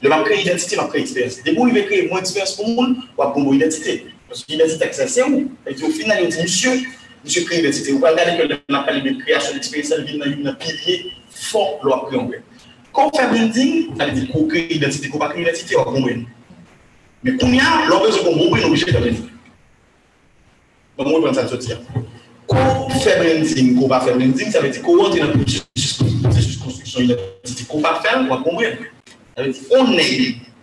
Le 0.00 0.08
m'a 0.08 0.22
créé 0.22 0.40
identité, 0.40 0.76
m'a 0.76 0.84
créé 0.84 1.02
expérience. 1.02 1.42
Dès 1.44 1.54
que 1.54 1.68
il 1.68 1.74
veut 1.74 1.82
créer 1.82 2.08
moins 2.08 2.20
d'expérience 2.20 2.56
pour 2.56 2.68
le 2.68 2.72
monde, 2.72 2.96
ou 3.18 3.22
pour 3.22 3.40
mon 3.40 3.52
identité. 3.52 4.06
Parce 4.30 4.44
que 4.44 4.52
l'identité, 4.52 4.88
c'est 4.92 5.22
où? 5.24 5.52
Et 5.66 5.82
au 5.82 5.90
final, 5.90 6.20
il 6.22 6.28
dit, 6.30 6.40
monsieur, 6.40 6.72
monsieur 7.22 7.44
crée 7.44 7.58
identité. 7.58 7.92
Vous 7.92 7.98
regardez 7.98 8.38
que 8.48 8.72
a 8.72 8.82
parlé 8.82 9.02
de 9.02 9.20
création 9.20 9.52
d'expérience, 9.52 9.92
il 10.08 10.16
y 10.16 10.46
a 10.46 10.50
un 10.50 10.54
pilier 10.54 11.12
fort 11.28 11.80
pour 11.80 12.06
créer 12.06 12.18
en 12.18 12.28
Quand 12.28 12.57
Kon 12.92 13.10
fè 13.14 13.26
blending, 13.28 13.94
sa 13.98 14.08
li 14.08 14.16
di 14.16 14.26
kou 14.30 14.48
kre 14.48 14.64
identite, 14.72 15.10
kou 15.12 15.20
pa 15.20 15.28
kre 15.32 15.42
identite, 15.44 15.76
wak 15.76 15.90
konwen. 15.92 16.24
Men 17.22 17.36
koun 17.40 17.56
ya, 17.56 17.84
lò 17.90 18.00
wè 18.02 18.12
se 18.14 18.22
kon 18.24 18.38
konwen, 18.38 18.64
nou 18.64 18.72
bichè 18.72 18.88
fè 18.88 18.96
blending. 18.96 19.28
Mwen 20.98 21.10
mwen 21.12 21.26
pren 21.26 21.36
sa 21.36 21.46
sot 21.50 21.68
ya. 21.68 21.76
Kou 22.48 22.88
fè 23.04 23.18
blending, 23.20 23.74
kou 23.76 23.90
pa 23.92 24.00
fè 24.04 24.16
blending, 24.16 24.52
sa 24.54 24.64
li 24.64 24.72
di 24.74 24.82
kou 24.84 25.02
wote 25.02 25.20
nan 25.20 25.36
prosesus 25.36 26.56
konstruksyon 26.62 27.10
identite, 27.10 27.68
kou 27.68 27.84
pa 27.84 27.98
fè, 28.00 28.16
wak 28.30 28.44
konwen. 28.46 28.82
Sa 29.36 29.46
li 29.46 29.54
di, 29.54 29.64
onè 29.78 30.10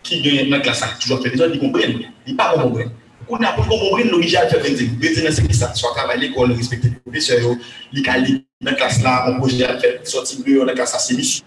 ki 0.05 0.21
genye 0.25 0.49
nan 0.49 0.65
klasak, 0.65 0.97
toujwa 0.99 1.21
fè 1.21 1.31
blending, 1.35 1.55
li 1.55 1.63
konwen, 1.63 1.97
li 2.25 2.37
pa 2.37 2.51
konwen. 2.57 2.91
Kou 3.29 3.39
na 3.41 3.55
pou 3.55 3.69
konwen, 3.69 4.09
nou 4.09 4.23
bichè 4.23 4.47
fè 4.49 4.59
blending. 4.65 4.97
Blending 4.99 5.29
nan 5.29 5.37
se 5.37 5.45
ki 5.45 5.55
sa, 5.55 5.71
swa 5.77 5.93
travay 5.95 6.19
lè 6.25 6.33
kon, 6.33 6.49
lè 6.49 6.57
respektè 6.57 6.89
lè 6.89 7.03
profesyon 7.05 7.45
yo, 7.45 7.57
lè 7.93 8.03
kalik 8.09 8.43
nan 8.65 8.75
klas 8.79 9.03
la, 9.05 9.21
an 9.29 9.39
projè 9.39 9.69
a 9.69 9.77
fè, 9.79 9.99
soti 10.09 10.41
blè, 10.41 10.63
an 10.65 10.73
klas 10.75 10.97
sa 10.97 11.03
semis. 11.03 11.37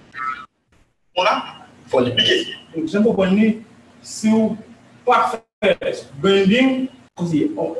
Voilà, 1.18 1.42
il 1.84 1.90
faut 1.90 1.98
l'impliquer. 1.98 2.46
Donc, 2.76 2.86
j'ai 2.86 3.02
compris, 3.02 3.58
si 4.00 4.28
vous 4.28 4.56
pas 5.04 5.42
faire 5.60 5.74
branding, 6.22 6.86
oh, 7.16 7.76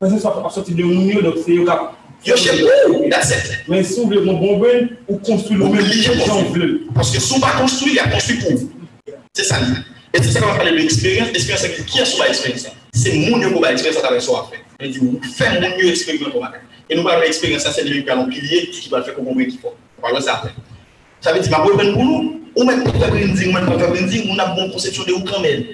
parce 0.00 0.12
que 0.12 0.18
ça 0.18 0.30
va 0.30 0.50
sortir 0.50 0.74
de 0.74 0.82
l'union, 0.82 1.22
donc 1.22 1.36
c'est 1.46 1.56
au 1.56 1.64
cap. 1.64 1.94
Yo 2.24 2.36
chè 2.40 2.54
pou, 2.56 3.04
that's 3.10 3.30
it. 3.36 3.50
Men 3.68 3.82
sou 3.84 4.06
vle 4.08 4.22
moun 4.24 4.38
bon 4.40 4.60
ben, 4.62 4.86
ou 5.04 5.18
konstruy 5.26 5.58
lou 5.60 5.68
men, 5.74 5.84
jan 5.92 6.46
vle. 6.54 6.68
Paske 6.96 7.20
sou 7.20 7.36
pa 7.42 7.50
konstruy, 7.58 7.98
ya 7.98 8.06
konstruy 8.08 8.38
pou. 8.40 8.86
Se 9.36 9.44
sa 9.44 9.58
li. 9.60 9.74
E 10.14 10.22
se 10.22 10.32
se 10.32 10.40
kon 10.40 10.54
apale 10.54 10.72
lè 10.72 10.86
eksperyans, 10.86 11.34
eksperyans 11.34 11.66
se 11.66 11.84
ki 11.84 12.00
a 12.00 12.06
sou 12.08 12.22
ba 12.22 12.30
eksperyans 12.30 12.64
sa. 12.64 12.72
Se 12.96 13.12
moun 13.18 13.44
yo 13.44 13.50
pou 13.52 13.60
ba 13.60 13.74
eksperyans 13.74 14.00
sa 14.00 14.06
ta 14.06 14.14
vek 14.14 14.24
sou 14.24 14.38
a 14.38 14.46
fe. 14.48 14.62
Men 14.80 14.94
di 14.94 15.04
ou, 15.04 15.20
fè 15.36 15.50
moun 15.58 15.76
yo 15.82 15.90
eksperyans 15.92 16.32
pou 16.32 16.40
ba. 16.40 16.54
E 16.88 16.96
nou 16.96 17.04
ba 17.04 17.18
vek 17.20 17.34
eksperyans 17.34 17.68
sa, 17.68 17.74
se 17.76 17.84
li 17.84 17.98
vek 17.98 18.14
alon 18.14 18.32
pilye, 18.32 18.62
ki 18.72 18.88
ba 18.94 19.04
fè 19.04 19.12
kon 19.18 19.28
moun 19.28 19.42
men 19.42 19.52
ki 19.52 19.60
pou. 19.60 19.76
Parlons 20.00 20.24
sa 20.24 20.38
apre. 20.38 20.54
Sa 21.20 21.36
ve 21.36 21.44
di, 21.44 21.52
ma 21.52 21.60
pou 21.60 21.74
yon 21.74 21.82
ben 21.82 21.92
pou 21.92 22.08
nou. 22.08 22.43
Ou 22.54 22.66
men 22.66 22.84
pou 22.84 22.94
fè 22.94 23.08
branding, 23.10 23.48
ou 23.48 23.54
men 23.56 23.66
pou 23.66 23.78
fè 23.80 23.88
branding, 23.90 24.28
ou 24.30 24.38
nan 24.38 24.54
bon 24.54 24.70
konsepsyon 24.74 25.08
de 25.08 25.16
ou 25.16 25.26
kanmen. 25.26 25.64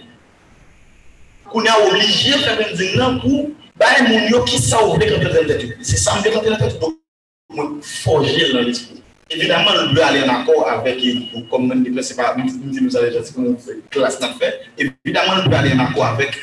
Kou 1.51 1.65
nan 1.65 1.85
obligye 1.89 2.39
fè 2.41 2.57
branding 2.57 2.97
nan 2.97 3.19
pou 3.21 3.51
baye 3.81 4.07
moun 4.09 4.31
yo 4.33 4.41
ki 4.49 4.61
sa 4.63 4.81
ou 4.87 4.97
vle 4.97 5.11
kante 5.11 5.29
nan 5.29 5.51
tètou. 5.51 5.77
Se 5.85 6.01
sa 6.01 6.17
mbe 6.21 6.33
kante 6.33 6.55
nan 6.55 6.63
tètou, 6.63 6.97
mwen 7.53 7.77
forje 7.85 8.49
nan 8.55 8.65
l'esprit. 8.69 9.01
Evidemment, 9.31 9.93
lè 9.95 10.03
alè 10.03 10.23
an 10.25 10.33
akor 10.41 10.65
avèk 10.73 11.05
yon 11.07 11.45
kom 11.53 11.69
men 11.71 11.85
di 11.85 11.93
prese 11.95 12.17
pa, 12.19 12.33
mwen 12.35 12.49
di 12.51 12.81
nou 12.81 12.91
sa 12.91 13.05
lè 13.05 13.13
jati 13.15 13.37
kon 13.37 13.53
klas 13.95 14.17
nan 14.23 14.33
fè. 14.41 14.49
Evidemment, 14.81 15.47
lè 15.47 15.59
alè 15.61 15.75
an 15.77 15.85
akor 15.85 16.09
avèk 16.09 16.35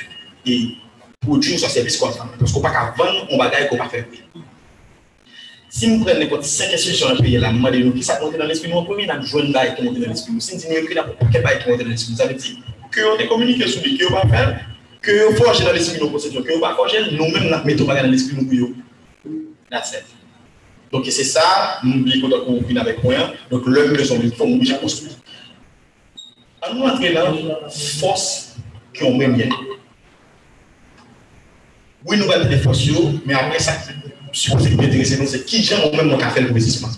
yon 0.47 0.69
prodjou 1.25 1.59
sa 1.59 1.67
servis 1.73 1.97
kon 1.99 2.13
sa. 2.15 2.29
Pwos 2.37 2.53
kon 2.55 2.63
pa 2.63 2.71
ka 2.71 2.85
vèn, 2.99 3.25
on 3.25 3.41
bagay 3.41 3.67
kon 3.71 3.81
pa 3.81 3.89
fè 3.91 4.05
vèn. 4.05 4.46
Si 5.77 5.85
nou 5.85 6.01
pren 6.01 6.17
le 6.17 6.25
koti 6.25 6.49
5 6.49 6.73
institisyon 6.73 7.11
an 7.13 7.19
peye 7.21 7.37
la, 7.37 7.51
nou 7.53 7.61
made 7.61 7.77
nou 7.83 7.93
ki 7.93 8.01
sa 8.05 8.15
konti 8.17 8.39
nan 8.41 8.47
l'esprit 8.49 8.71
nou, 8.71 8.81
an 8.81 8.87
pomi 8.87 9.03
nan 9.05 9.19
jwen 9.21 9.51
baye 9.53 9.75
ki 9.77 9.83
monti 9.85 10.01
nan 10.01 10.09
l'esprit 10.09 10.33
nou. 10.33 10.41
Si 10.41 10.55
nou 10.55 10.63
di 10.63 10.71
nou 10.73 10.89
ki 10.89 10.95
la 10.97 11.03
pou 11.05 11.27
ke 11.29 11.41
baye 11.43 11.59
ki 11.61 11.69
monti 11.69 11.85
nan 11.85 11.93
l'esprit 11.93 12.15
nou, 12.15 12.17
sa 12.17 12.25
ve 12.31 12.37
di, 12.41 12.55
ke 12.95 13.03
yo 13.03 13.11
te 13.19 13.27
komunike 13.29 13.67
sou 13.69 13.83
li, 13.85 13.91
ke 13.93 14.07
yo 14.07 14.09
pa 14.15 14.23
fel, 14.31 14.55
ke 15.05 15.17
yo 15.19 15.27
forje 15.37 15.67
nan 15.67 15.77
l'esprit 15.77 16.01
nou 16.01 16.09
konsetyon, 16.15 16.47
ke 16.47 16.55
yo 16.55 16.57
pa 16.63 16.71
forje, 16.79 17.03
nou 17.11 17.29
men 17.29 17.45
nan 17.51 17.61
meto 17.67 17.85
baga 17.85 18.07
nan 18.07 18.15
l'esprit 18.15 18.41
nou 18.41 18.57
yo. 18.57 18.71
That's 19.69 19.93
it. 19.99 20.09
Donke 20.89 21.13
se 21.13 21.27
sa, 21.29 21.45
nou 21.83 22.01
bli 22.07 22.23
konta 22.23 22.41
kon 22.47 22.57
vin 22.65 22.81
avèk 22.81 23.05
mwen, 23.05 23.37
donk 23.53 23.69
lèm 23.69 23.93
lè 23.93 24.09
son 24.09 24.25
vin 24.25 24.33
fòm 24.33 24.55
mou 24.55 24.65
jè 24.65 24.81
konstru. 24.81 25.13
An 26.65 26.73
nou 26.73 26.89
antre 26.89 27.13
nan, 27.13 27.37
fòs 28.01 28.27
ki 28.97 29.05
yon 29.05 29.21
mwen 29.21 29.37
mwen. 29.37 29.53
Oui 32.07 32.17
nou 32.17 32.33
bade 32.33 32.49
de 32.49 32.63
fòs 32.65 32.81
yo, 32.89 33.11
men 33.27 33.37
apre 33.43 33.61
sa 33.61 33.77
ki 33.83 34.06
supposé 34.37 34.69
nous 34.69 34.83
intéresser, 34.83 35.25
c'est 35.25 35.45
qui 35.45 35.63
gens 35.63 35.77
ou 35.87 35.95
même 35.95 36.09
mon 36.09 36.17
café 36.17 36.41
le 36.41 36.51
résistement. 36.53 36.89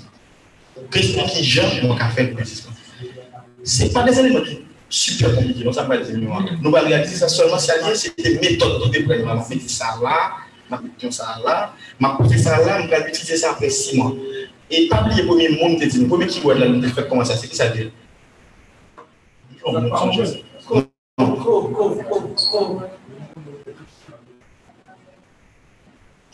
Question 0.91 1.23
qui 1.25 1.43
gens 1.43 1.69
mon 1.83 1.95
café 1.95 2.23
le 2.23 2.35
résistement. 2.35 2.73
Ce 3.63 3.83
n'est 3.83 3.89
pas 3.89 4.03
des 4.03 4.19
éléments 4.19 4.41
qui 4.41 4.63
super 4.89 5.35
compliqués, 5.35 5.63
non, 5.63 5.71
ça 5.71 5.83
pas 5.83 5.97
des 5.97 6.09
éléments. 6.09 6.41
Nous 6.61 6.75
allons 6.75 6.87
réaliser 6.87 7.15
ça 7.15 7.29
seulement 7.29 7.57
si 7.57 7.71
c'est 7.93 8.17
des 8.17 8.39
méthodes 8.39 8.83
de 8.85 8.89
déploiement. 8.91 9.33
On 9.33 9.49
mettre 9.49 9.69
ça 9.69 9.97
là, 10.01 10.31
ma 10.69 10.79
question 10.79 11.11
ça 11.11 11.37
là, 11.45 11.73
ma 11.99 12.17
question 12.17 12.43
ça 12.43 12.57
là, 12.65 12.81
on 12.83 12.87
va 12.87 13.07
utiliser 13.07 13.37
ça 13.37 13.51
après 13.51 13.69
six 13.69 13.95
mois. 13.95 14.13
Et 14.71 14.87
pas 14.87 15.03
oublier 15.03 15.21
le 15.21 15.27
premier 15.27 15.49
monde, 15.49 15.81
le 15.81 16.07
premier 16.07 16.27
qui 16.27 16.39
voit 16.41 16.55
là, 16.55 16.67
nous 16.67 16.89
fait 16.89 17.07
comment 17.07 17.23
ça, 17.23 17.37
c'est 17.37 17.47
qui 17.47 17.55
ça 17.55 17.69
dit? 17.69 17.89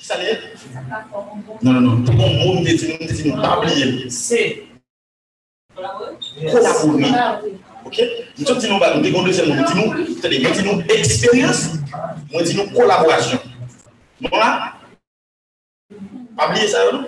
Ça 0.06 0.18
Non, 1.64 1.74
non, 1.74 1.82
non. 1.82 2.04
Tout 2.04 2.12
le 2.12 2.18
monde 2.18 2.64
me 2.64 3.06
nous 3.06 3.12
dit, 3.12 3.32
pas 3.32 3.60
oublier. 3.60 4.10
C'est. 4.10 4.64
Collaborer. 5.76 7.12
Ok? 7.86 8.02
Nous 8.38 8.46
sommes 8.46 8.60
dit, 8.60 8.70
nous, 8.70 8.80
nous 9.12 9.24
deuxième 9.26 9.50
nous 9.50 9.66
disons, 9.66 9.94
nous 9.94 10.52
disons 10.54 10.84
expérience, 10.90 11.70
nous 12.32 12.42
disons 12.42 12.68
collaboration. 12.70 13.40
Voilà. 14.30 14.74
Pas 16.38 16.50
oublier 16.50 16.68
ça, 16.68 16.92
non? 16.92 17.08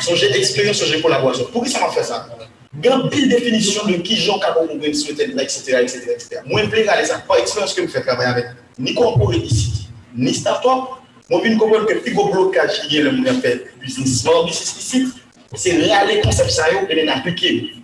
Songez 0.00 0.36
expérience, 0.36 0.78
songez 0.78 1.00
collaboration. 1.00 1.46
Pourquoi 1.52 1.70
ça 1.70 1.80
m'a 1.80 1.90
fait 1.90 2.02
ça? 2.02 2.26
Une 2.74 3.10
pile 3.10 3.28
définition 3.28 3.86
de 3.86 3.94
qui 3.94 4.16
Jean 4.16 4.38
Cabo 4.38 4.66
souhaitait, 4.94 5.30
etc., 5.30 5.78
etc., 5.82 5.98
etc. 6.14 6.40
Moi, 6.46 6.62
je 6.62 6.68
plaît 6.70 6.86
ça. 7.04 7.18
Par 7.20 7.36
expérience 7.36 7.74
que 7.74 7.82
je 7.82 7.86
fais 7.86 8.00
travailler 8.00 8.30
avec 8.30 8.46
ni 8.78 8.94
corporate 8.94 9.44
ici, 9.44 9.88
ni 10.16 10.34
start-up, 10.34 11.01
moi, 11.30 11.40
je 11.44 11.56
comprendre 11.56 11.86
que 11.86 11.94
le 11.94 12.00
plus 12.00 12.12
gros 12.14 12.30
blocage 12.30 12.82
est 12.90 13.00
le 13.00 13.12
monde 13.12 13.40
fait 13.40 13.66
business, 13.80 14.20
small 14.22 14.44
business 14.46 14.76
ici, 14.78 15.08
c'est 15.54 15.76
réaliser 15.76 16.18
le 16.18 16.22
concept 16.22 16.50
ça 16.50 16.66
et 16.88 17.04
l'appliquer. 17.04 17.74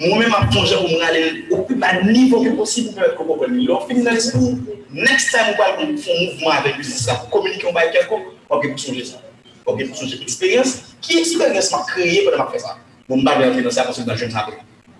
Moi-même, 0.00 0.34
je 0.42 0.48
plongé 0.50 0.74
pour 0.76 1.02
aller 1.02 1.44
au 1.50 1.58
plus 1.58 1.76
bas 1.76 2.02
niveau 2.02 2.42
que 2.42 2.50
possible 2.50 2.88
pour 2.92 3.02
faire 3.02 3.14
comprendre. 3.14 3.86
Finit 3.86 4.02
dans 4.02 4.10
l'esprit, 4.10 4.56
next 4.92 5.30
time, 5.30 5.54
on 5.54 5.58
va 5.58 5.96
faire 5.96 6.16
un 6.16 6.32
mouvement 6.32 6.50
avec 6.50 6.76
business 6.76 7.04
ça, 7.04 7.26
communiquer 7.30 7.68
avec 7.68 7.92
quelqu'un, 7.92 8.16
pour 8.48 8.62
changer 8.78 9.04
ça. 9.04 9.22
Ok, 9.64 9.86
pour 9.86 9.96
changer 9.96 10.18
l'expérience. 10.18 10.78
Qui 11.00 11.18
expérience 11.18 11.70
m'a 11.70 11.84
créé 11.86 12.24
pendant 12.24 12.46
je 12.46 12.52
fais 12.52 12.58
ça? 12.58 12.76
Bon, 13.08 13.18
je 13.18 13.24
vais 13.24 13.46
rentrer 13.46 13.62
dans 13.62 13.70
ça 13.70 13.84
parce 13.84 13.98
que 13.98 14.04
je 14.04 14.24
ne 14.24 14.30
sais 14.30 14.36
pas. 14.36 14.48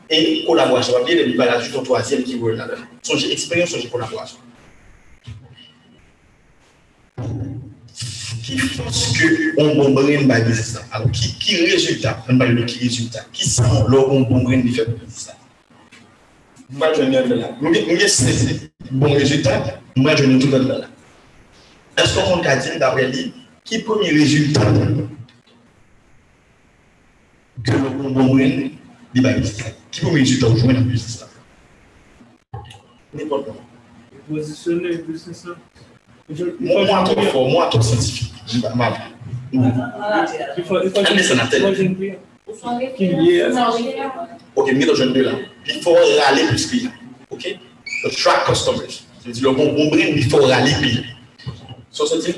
Et 0.09 0.45
collaboration, 0.47 0.95
je 1.07 1.13
vais 1.15 1.25
dire, 1.25 1.61
juste 1.61 1.75
au 1.75 1.81
troisième 1.81 2.23
qui 2.23 2.39
veut 2.39 2.53
là-dedans. 2.53 2.83
Changer 3.03 3.33
expérience, 3.33 3.71
changer 3.71 3.89
collaboration. 3.89 4.37
Qui 8.43 8.59
force 8.59 9.13
que 9.19 9.61
on 9.61 9.93
brain 9.93 10.23
by 10.23 10.43
business 10.43 10.73
ça? 10.73 10.83
Alors, 10.91 11.11
qui, 11.11 11.35
qui 11.39 11.57
résultat? 11.57 12.25
On 12.29 12.39
parle 12.39 12.57
de 12.57 12.63
qui 12.65 12.79
résultat? 12.79 13.25
Qui 13.33 13.49
sent 13.49 13.63
leur 13.89 14.09
bon 14.09 14.23
bon 14.23 14.43
brain 14.43 14.59
de 14.59 14.69
faire 14.69 14.89
business 14.89 15.27
ça? 15.27 15.37
Moi, 16.71 16.89
je 16.97 17.03
viens 17.03 17.27
de 17.27 17.35
là. 17.35 17.51
Nous 17.61 17.69
avons 17.69 17.87
bon 18.93 19.13
résultat, 19.13 19.81
moi, 19.95 20.17
je 20.17 20.25
viens 20.25 20.39
tout 20.39 20.49
de 20.49 20.57
là. 20.57 20.89
Est-ce 21.99 22.15
qu'on 22.15 22.39
peut 22.39 22.43
dire 22.43 22.79
d'après 22.79 23.09
lui, 23.09 23.35
qui 23.65 23.81
premier 23.81 24.09
résultat 24.11 24.73
que 27.63 27.71
le 27.71 27.89
bon 27.91 28.11
bon 28.11 28.35
brain 28.35 28.71
de 29.15 29.21
business 29.21 29.57
ça? 29.57 29.65
Qui 29.91 30.01
premier 30.01 30.21
résultat 30.21 30.47
aujourd'hui 30.47 30.77
dans 30.77 30.83
business 30.83 31.19
ça? 31.19 31.29
N'importe 33.13 33.45
quoi. 33.45 33.57
Positionner, 34.29 34.97
business 34.97 35.37
ça? 35.37 35.51
Mwen 36.29 37.05
tou 37.05 37.25
fò, 37.33 37.41
mwen 37.49 37.71
tou 37.71 37.83
santifik. 37.83 38.31
Mwen. 38.75 39.73
Ane 41.11 41.23
sanatèl. 41.23 41.67
Ok, 44.55 44.73
mwen 44.73 44.87
tou 44.87 44.97
joun 44.97 45.13
dè 45.17 45.25
la. 45.27 45.35
Li 45.67 45.81
fò 45.83 45.95
rale 45.97 46.47
plus 46.51 46.69
pi. 46.71 46.85
Ok? 47.31 47.49
Attract 48.07 48.47
customers. 48.47 49.03
Se 49.23 49.35
di 49.35 49.43
lò 49.43 49.55
bon 49.57 49.75
bombre, 49.75 50.13
li 50.15 50.23
fò 50.31 50.41
rale 50.47 50.77
pi. 50.83 50.93
So 51.91 52.07
se 52.07 52.21
di? 52.23 52.33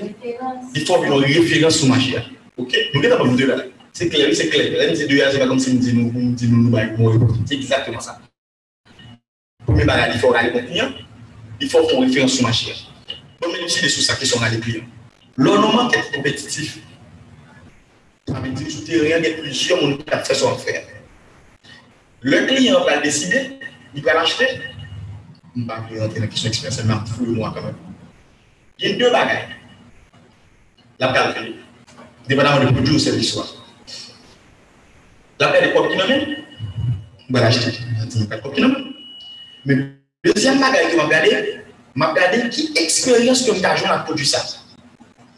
Li 0.73 0.85
fò 0.89 1.03
yon 1.05 1.23
referans 1.27 1.81
sou 1.81 1.93
magia. 1.93 2.25
Ok? 2.57 2.73
Nou 2.95 3.05
gen 3.05 3.17
apon 3.19 3.33
nou 3.33 3.41
dè 3.41 3.51
la. 3.53 3.61
Se 3.95 4.09
kler, 4.11 4.33
se 4.35 4.49
kler. 4.49 4.73
Lè 4.73 4.89
mwen 4.89 4.99
se 4.99 5.11
dè 5.11 5.21
ya, 5.21 5.29
se 5.35 5.43
pa 5.43 5.51
kom 5.51 5.61
se 5.61 5.75
mwen 5.75 5.85
di 5.85 5.93
nou, 5.99 6.09
mwen 6.15 6.33
di 6.41 6.49
nou 6.49 6.65
nou 6.65 6.73
bay 6.73 6.89
mwen. 6.97 7.37
Se 7.45 7.59
exactement 7.61 8.09
sa. 8.09 8.17
Pou 9.67 9.77
mwen 9.77 9.93
baga 9.93 10.09
li 10.09 10.19
fò 10.25 10.33
rale 10.33 10.57
kontinyan, 10.57 10.97
li 11.61 11.69
fò 11.69 11.85
fò 11.85 12.01
referans 12.01 12.41
sou 12.41 12.49
magia. 12.49 12.81
Même 13.43 13.69
si 13.69 13.83
les 13.83 13.89
sous 13.89 14.01
ça 14.01 14.15
qui 14.17 14.27
sont 14.27 14.39
râler 14.39 14.61
client. 14.61 14.85
L'ornement 15.37 15.89
qui 15.89 15.97
est 15.97 16.15
compétitif. 16.15 16.79
Ça 18.29 18.41
veut 18.41 18.51
dire 18.51 18.67
que 18.67 18.73
sur 18.73 18.81
le 18.81 19.99
terrain, 19.99 20.05
il 20.07 20.11
y 20.11 20.15
a 20.15 20.25
fait 20.25 20.35
son 20.35 20.53
affaire. 20.53 20.85
Le 22.21 22.47
client 22.47 22.85
va 22.85 22.99
décider, 22.99 23.59
il 23.95 24.03
va 24.03 24.15
l'acheter. 24.15 24.47
Vais 25.57 25.67
pas 25.67 25.77
rentrer 25.77 25.99
dans 25.99 26.21
la 26.21 26.27
question 26.27 26.49
expérience, 26.49 26.83
mais 26.85 26.95
je 27.27 27.31
moi 27.31 27.53
quand 27.55 27.63
même. 27.63 27.77
Il 28.79 28.89
y 28.89 28.93
a 28.93 28.97
deux 28.97 29.11
bagages. 29.11 29.57
La 30.99 31.13
calcul, 31.13 31.55
dépendamment 32.27 32.65
de 32.65 32.73
produit 32.73 32.95
ou 32.95 32.99
service. 32.99 33.39
La 35.39 35.49
paire 35.49 35.69
de 35.69 35.75
copies 35.75 35.91
qui 35.91 36.09
même, 36.09 36.37
je 37.29 37.35
vais 37.35 37.41
l'acheter. 37.41 37.71
De 37.71 38.85
Mais 39.67 39.75
le 39.75 40.33
deuxième 40.33 40.61
bagage 40.61 40.91
qui 40.91 40.97
m'a 40.97 41.05
regardé, 41.05 41.64
m'a 41.95 42.09
regardé 42.09 42.49
qui 42.51 42.73
expérience 42.77 43.43
que 43.43 43.55
je 43.55 43.61
dans 43.61 43.99
le 43.99 44.05
produit 44.05 44.27
ça. 44.27 44.45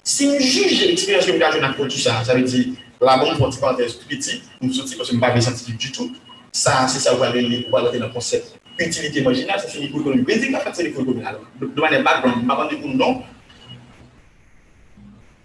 Si 0.03 0.31
je 0.39 0.43
juge 0.43 0.87
l'expérience 0.87 1.27
que 1.27 1.33
je 1.33 1.61
dans 1.61 1.69
le 1.69 1.75
produit 1.75 2.01
ça, 2.01 2.23
ça 2.25 2.35
veut 2.35 2.43
dire 2.43 2.67
la 3.01 3.19
bonne 3.19 3.37
pour 3.37 3.51
parenthèse 3.59 3.95
petite, 3.95 4.43
nous 4.61 4.73
sortir 4.73 4.97
parce 4.97 5.11
que 5.11 5.17
je 5.17 5.21
ne 5.21 5.25
suis 5.25 5.35
pas 5.35 5.41
scientifique 5.41 5.77
du 5.77 5.93
tout. 5.93 6.13
Ça, 6.53 6.87
c'est 6.89 7.01
ça, 7.01 7.15
vous 7.15 7.23
allez 7.23 7.67
dans 7.71 8.07
le 8.07 8.13
concept. 8.13 8.59
Utilité 8.79 9.23
marginale, 9.23 9.61
ça 9.61 9.67
c'est 9.69 9.79
l'économie. 9.79 10.23
Basic, 10.23 10.55
en 10.55 10.61
fait, 10.61 10.71
c'est 10.73 10.83
l'économie. 10.85 11.23
De 11.61 11.81
manière 11.81 12.03
background, 12.03 12.71
je 12.71 12.77
vais 12.77 12.95
non. 12.95 13.23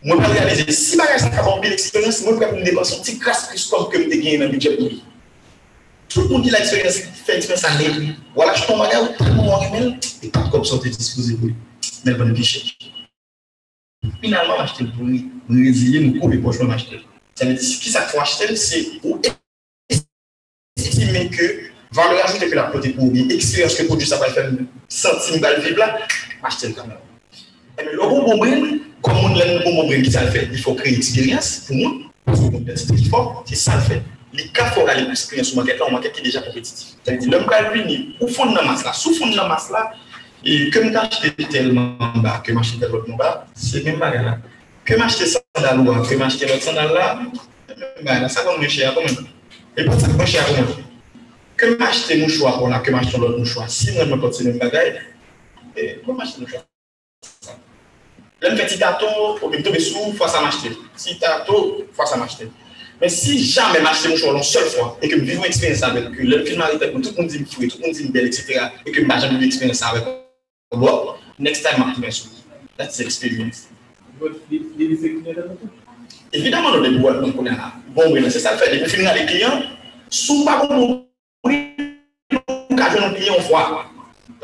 Moi, 0.03 0.17
je 0.17 0.63
vais 0.63 0.71
si 0.71 0.97
je 0.97 1.29
vais 1.29 1.37
avoir 1.37 1.57
une 1.57 1.63
moi, 1.63 2.33
je 2.33 2.39
vais 2.39 2.59
me 2.59 2.63
dépenser 2.63 3.01
plus 3.01 3.69
comme 3.69 3.89
que 3.89 4.01
je 4.01 4.09
gagne 4.09 4.39
dans 4.39 4.45
le 4.45 4.51
budget. 4.51 4.77
Tout 6.13 6.27
moun 6.27 6.43
ki 6.43 6.51
la 6.51 6.59
eksperyans, 6.59 6.97
fè 7.23 7.37
eksperyans 7.37 7.61
an 7.69 7.77
lèp 7.79 7.93
li. 8.01 8.09
Wala 8.35 8.51
chou 8.57 8.67
ton 8.67 8.81
bagay 8.81 8.99
ou, 8.99 9.13
tout 9.15 9.29
moun 9.31 9.53
an 9.55 9.61
remel, 9.63 9.85
e 10.19 10.31
pat 10.33 10.49
kop 10.51 10.65
sa 10.67 10.79
te 10.83 10.91
dispose 10.91 11.37
pou 11.39 11.47
li. 11.47 11.55
Mèl 12.03 12.17
ban 12.19 12.33
vi 12.35 12.43
chèk. 12.43 12.89
Finalman 14.19 14.59
m'achete 14.59 14.89
pou 14.91 15.07
li, 15.07 15.21
moun 15.47 15.63
rezilye 15.63 16.01
nou 16.03 16.19
koube 16.19 16.41
pou 16.43 16.51
jman 16.57 16.73
m'achete. 16.73 16.99
Sa 17.39 17.47
mè 17.47 17.55
di, 17.55 17.71
ki 17.85 17.95
sa 17.95 18.03
pou 18.09 18.19
m'achete, 18.19 18.59
se 18.59 18.83
ou 19.05 19.21
estime 20.81 21.23
ke 21.31 21.49
valeur 21.95 22.25
ajoute 22.25 22.51
ke 22.51 22.59
la 22.59 22.67
pote 22.75 22.91
pou 22.99 23.07
li, 23.15 23.29
eksperyans 23.31 23.79
ke 23.79 23.87
pou 23.87 23.95
di 23.95 24.11
sa 24.11 24.19
pa 24.19 24.33
fèm 24.35 24.65
santime 24.91 25.39
bal 25.39 25.63
vib 25.63 25.79
la, 25.79 25.93
m'achete 26.43 26.75
kamen. 26.75 26.99
E 27.79 27.87
mè 27.87 27.95
lò 27.95 28.11
bon 28.11 28.27
bon 28.27 28.43
brem, 28.43 28.81
kon 28.99 29.15
moun 29.15 29.39
lè 29.39 29.53
nou 29.53 29.63
bon 29.63 29.79
bon 29.79 29.93
brem 29.93 30.03
ki 30.03 30.11
sa 30.19 30.27
fè, 30.27 30.49
il 30.51 30.59
fò 30.59 30.75
kreye 30.75 30.99
eksperyans 30.99 31.61
pou 31.69 31.79
moun, 31.79 32.01
pou 32.27 32.49
moun 32.49 32.67
bè 32.67 32.75
se 32.75 32.99
fò, 33.07 33.29
ki 33.47 33.55
sa 33.55 33.79
fè. 33.87 34.03
li 34.33 34.47
ka 34.55 34.69
fò 34.71 34.85
gale 34.87 35.05
plus 35.05 35.25
kriyan 35.27 35.45
sou 35.47 35.59
manket 35.59 35.79
la, 35.79 35.87
ou 35.87 35.95
manket 35.95 36.15
ki 36.15 36.23
deja 36.25 36.41
kompetitif. 36.45 36.95
Tè 37.05 37.17
di, 37.19 37.29
lèm 37.31 37.45
gale 37.49 37.71
vini, 37.73 37.97
ou 38.21 38.29
foun 38.31 38.53
nan 38.55 38.67
mas 38.67 38.85
la, 38.87 38.93
sou 38.95 39.13
foun 39.17 39.33
nan 39.35 39.49
mas 39.51 39.67
la, 39.73 39.83
e 40.43 40.69
ke 40.71 40.83
mwen 40.83 40.95
achete 41.01 41.47
telman 41.51 42.21
ba, 42.23 42.37
ke 42.45 42.55
mwen 42.55 42.63
achete 42.63 42.89
lot 42.91 43.09
nou 43.09 43.19
ba, 43.19 43.33
se 43.55 43.83
men 43.85 43.99
bagay 44.01 44.23
la. 44.27 44.37
Ke 44.87 44.95
mwen 44.95 45.07
achete 45.09 45.27
sandal 45.33 45.83
ou 45.83 45.89
ba, 45.89 45.99
ke 46.07 46.15
mwen 46.15 46.29
achete 46.29 46.49
lot 46.51 46.63
sandal 46.63 46.95
la, 46.95 47.09
men 47.19 47.91
bagay 47.99 48.23
la, 48.23 48.31
sa 48.31 48.47
kon 48.47 48.61
mwen 48.61 48.71
chè 48.71 48.87
a 48.87 48.95
kon 48.95 49.09
men. 49.09 49.29
E 49.75 49.87
pat 49.89 49.99
sa 49.99 50.15
kon 50.15 50.31
chè 50.33 50.39
a 50.39 50.47
kon 50.47 50.61
men. 50.61 50.89
Ke 51.59 51.73
mwen 51.73 51.87
achete 51.89 52.19
mwen 52.23 52.35
chwa 52.37 52.55
kon 52.57 52.71
la, 52.71 52.81
ke 52.85 52.95
mwen 52.95 53.03
achete 53.03 53.23
lot 53.25 53.35
mwen 53.35 53.51
chwa, 53.51 53.67
si 53.67 53.91
mwen 53.97 54.13
mwen 54.13 54.23
kote 54.23 54.47
men 54.47 54.59
bagay, 54.63 54.95
e 55.75 55.91
kon 56.05 56.15
mwen 56.15 56.25
achete 56.27 56.45
mwen 56.45 56.55
chwa. 56.55 56.65
Lèm 58.41 58.55
fè 58.57 58.71
ti 58.71 58.79
tato, 58.81 59.11
ou 59.35 59.51
mwen 59.51 59.67
tobe 59.67 59.83
sou, 59.83 60.15
fwa 60.17 60.31
sa 60.31 60.39
mwen 60.39 60.55
achete. 60.55 60.89
Ti 60.97 61.19
tato, 61.21 61.61
fwa 61.91 62.07
sa 62.07 62.17
mwen 62.17 62.31
achete. 62.31 62.49
Men 63.01 63.09
si 63.09 63.35
jame 63.39 63.79
m 63.79 63.87
achete 63.87 64.09
mouchon 64.09 64.31
loun 64.31 64.43
sol 64.43 64.67
fwa, 64.69 64.91
e 65.01 65.07
ke 65.09 65.17
m 65.17 65.23
vivou 65.25 65.47
eksperyens 65.47 65.81
avèk, 65.87 66.11
ke 66.13 66.21
lèm 66.21 66.43
filman 66.45 66.69
ripèk 66.69 66.91
moun, 66.93 67.01
tout 67.01 67.15
moun 67.17 67.25
di 67.25 67.39
m 67.41 67.47
fwe, 67.49 67.65
tout 67.65 67.81
moun 67.81 67.95
di 67.97 68.03
m 68.05 68.11
bel, 68.13 68.27
etc. 68.29 68.67
E 68.85 68.93
ke 68.93 69.01
m 69.01 69.09
jame 69.09 69.39
vivou 69.39 69.47
eksperyens 69.47 69.81
avèk, 69.87 70.05
wò, 70.77 71.15
next 71.41 71.65
time 71.65 71.81
m 71.81 71.87
aprimen 71.87 72.13
sou. 72.13 72.29
That's 72.77 73.01
experience. 73.01 73.65
Evidèman 76.29 76.69
nou 76.75 76.83
debou 76.85 77.09
wè, 77.09 77.15
nou 77.23 77.33
konen 77.39 77.57
a. 77.57 77.71
Bon 77.97 78.13
wè, 78.13 78.21
se 78.29 78.43
sa 78.45 78.53
fè, 78.61 78.69
debou 78.69 78.93
filman 78.93 79.17
lè 79.17 79.25
kliyan, 79.31 79.65
sou 80.05 80.45
pa 80.45 80.59
kon 80.61 80.77
moun, 80.77 80.93
moun 81.49 82.77
kajwen 82.77 83.07
nou 83.07 83.17
kliyan 83.17 83.41
fwa. 83.49 83.87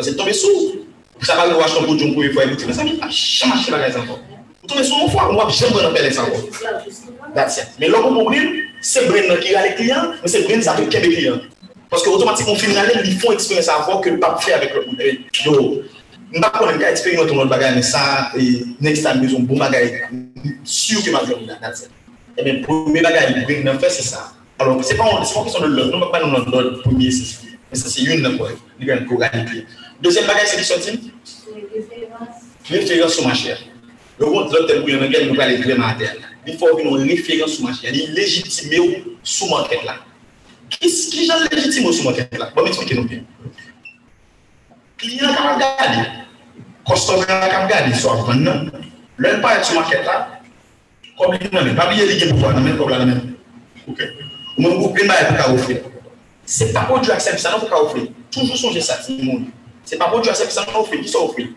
Pase 0.01 0.17
tombe 0.17 0.33
sou, 0.33 0.81
sa 1.21 1.37
pa 1.37 1.45
lè 1.45 1.53
wach 1.61 1.77
ton 1.77 1.85
pou 1.85 1.93
joun 1.93 2.17
pou 2.17 2.25
yè 2.25 2.33
fwa, 2.33 2.49
e 2.49 2.55
bouti, 2.55 2.65
men 2.65 2.81
sa 2.81 2.89
mi 2.89 2.97
pa 2.97 3.13
chanmache 3.13 3.69
bagay 3.69 3.93
zanpon. 3.99 4.25
Tombez 4.67 4.83
sous 4.83 5.01
une 5.01 5.09
fois, 5.09 5.29
on 5.31 5.35
va 5.35 5.49
jamais 5.49 5.85
en 5.85 5.93
faire 5.93 6.13
ça. 6.13 6.25
That's 7.35 7.57
it. 7.57 7.67
Mais 7.79 7.89
vous 7.89 8.01
comprenez, 8.01 8.63
c'est 8.81 9.07
Bren 9.07 9.39
qui 9.39 9.55
a 9.55 9.67
les 9.67 9.75
clients, 9.75 10.11
mais 10.21 10.27
c'est 10.27 10.43
Bren 10.43 10.59
qui 10.59 10.97
a 10.97 10.99
les 10.99 11.09
clients. 11.09 11.39
Parce 11.89 12.03
que 12.03 12.09
automatiquement, 12.09 12.55
finalement, 12.55 13.01
ils 13.03 13.17
font 13.17 13.31
expérience 13.31 13.69
à 13.69 13.77
voir 13.77 14.01
que 14.01 14.09
le 14.09 14.19
pape 14.19 14.43
fait 14.43 14.53
avec 14.53 14.73
le 14.73 14.85
monde. 14.85 15.01
Je 15.31 15.49
ne 15.49 15.55
sais 16.33 16.41
pas 16.41 16.77
si 16.77 16.83
expérimenter 16.83 17.33
notre 17.33 17.49
bagage, 17.49 17.75
mais 17.75 17.81
ça, 17.81 18.31
et 18.37 18.65
next 18.81 19.03
time, 19.05 19.21
ils 19.23 19.35
ont 19.35 19.39
bon 19.39 19.57
bagage. 19.57 19.91
Sûr 20.65 21.01
que 21.03 21.09
ma 21.11 21.23
vie 21.23 21.31
est 21.31 21.45
là. 21.45 21.71
Et 22.37 22.43
bien, 22.43 22.61
premier 22.61 23.01
bagage, 23.01 23.35
ils 23.47 23.65
vont 23.65 23.79
faire, 23.79 23.91
c'est 23.91 24.03
ça. 24.03 24.33
Alors, 24.59 24.83
ce 24.83 24.91
n'est 24.91 24.97
pas 24.97 25.05
une 25.11 25.19
question 25.19 25.61
de 25.61 25.67
l'autre. 25.67 25.91
Nous 25.91 26.05
ne 26.05 26.11
pas 26.11 26.19
nous 26.19 26.51
l'autre 26.51 26.81
premier, 26.81 27.09
mais 27.71 27.77
ça, 27.77 27.89
c'est 27.89 28.01
une 28.01 28.37
pour 28.37 29.17
gagner. 29.19 29.65
Deuxième 30.01 30.25
bagage, 30.27 30.47
c'est 30.47 30.57
qui 30.57 30.63
sorti 30.63 31.13
Référence 32.69 33.13
sur 33.13 33.25
ma 33.27 33.33
chère. 33.33 33.57
Le 34.17 34.25
wot 34.25 34.49
lot 34.49 34.65
ten 34.65 34.81
pou 34.81 34.89
yon 34.89 35.03
angen 35.05 35.27
nou 35.29 35.37
pale 35.37 35.59
kremater 35.61 36.15
la. 36.17 36.31
Li 36.47 36.55
fò 36.57 36.71
vin 36.77 36.87
nou 36.87 37.05
referans 37.05 37.53
sou 37.53 37.67
manche. 37.67 37.91
Li 37.93 38.07
legitime 38.17 38.79
ou 38.81 39.17
sou 39.21 39.49
manket 39.51 39.83
la. 39.85 39.99
Ki 40.73 40.89
jan 41.27 41.43
legitime 41.45 41.85
ou 41.85 41.93
sou 41.93 42.07
manket 42.07 42.33
la? 42.39 42.49
Bon, 42.55 42.65
mè 42.65 42.73
t'fike 42.73 42.97
nou 42.97 43.05
pi. 43.09 43.21
Kliyan 44.97 45.37
kam 45.37 45.61
gade. 45.61 46.07
Kostomer 46.87 47.27
kam 47.27 47.67
gade. 47.69 47.93
So 48.01 48.15
avvan 48.15 48.41
nan. 48.47 48.63
Lèl 49.21 49.37
pa 49.43 49.57
et 49.59 49.69
sou 49.69 49.77
manket 49.77 50.07
la. 50.07 50.17
Kom 51.19 51.35
li 51.35 51.51
nan 51.51 51.69
men. 51.69 51.77
Pabliye 51.77 52.09
li 52.09 52.17
gen 52.23 52.33
pou 52.33 52.47
fwa 52.47 52.55
nan 52.57 52.65
men. 52.65 52.79
Kom 52.81 52.89
la 52.95 53.03
nan 53.03 53.13
men. 53.13 53.21
Ok. 53.85 54.01
Ou 54.55 54.65
mè 54.65 54.73
mou 54.79 54.95
plen 54.97 55.13
ba 55.13 55.19
e 55.21 55.29
pou 55.29 55.41
ka 55.43 55.51
oufri. 55.53 55.77
Se 56.47 56.71
pa 56.73 56.87
pou 56.89 57.03
diyo 57.03 57.13
aksep 57.13 57.37
sa 57.37 57.53
nan 57.53 57.61
pou 57.61 57.69
ka 57.69 57.85
oufri. 57.85 58.07
Toujou 58.33 58.57
sonje 58.57 58.81
sa 58.81 58.97
ti 59.03 59.19
moun. 59.21 59.51
Se 59.85 59.99
pa 60.01 60.09
pou 60.09 60.25
diyo 60.25 60.33
aksep 60.33 60.49
sa 60.57 60.65
nan 60.65 60.81
oufri. 60.81 61.03
Ki 61.05 61.13
sa 61.13 61.21
oufri? 61.27 61.51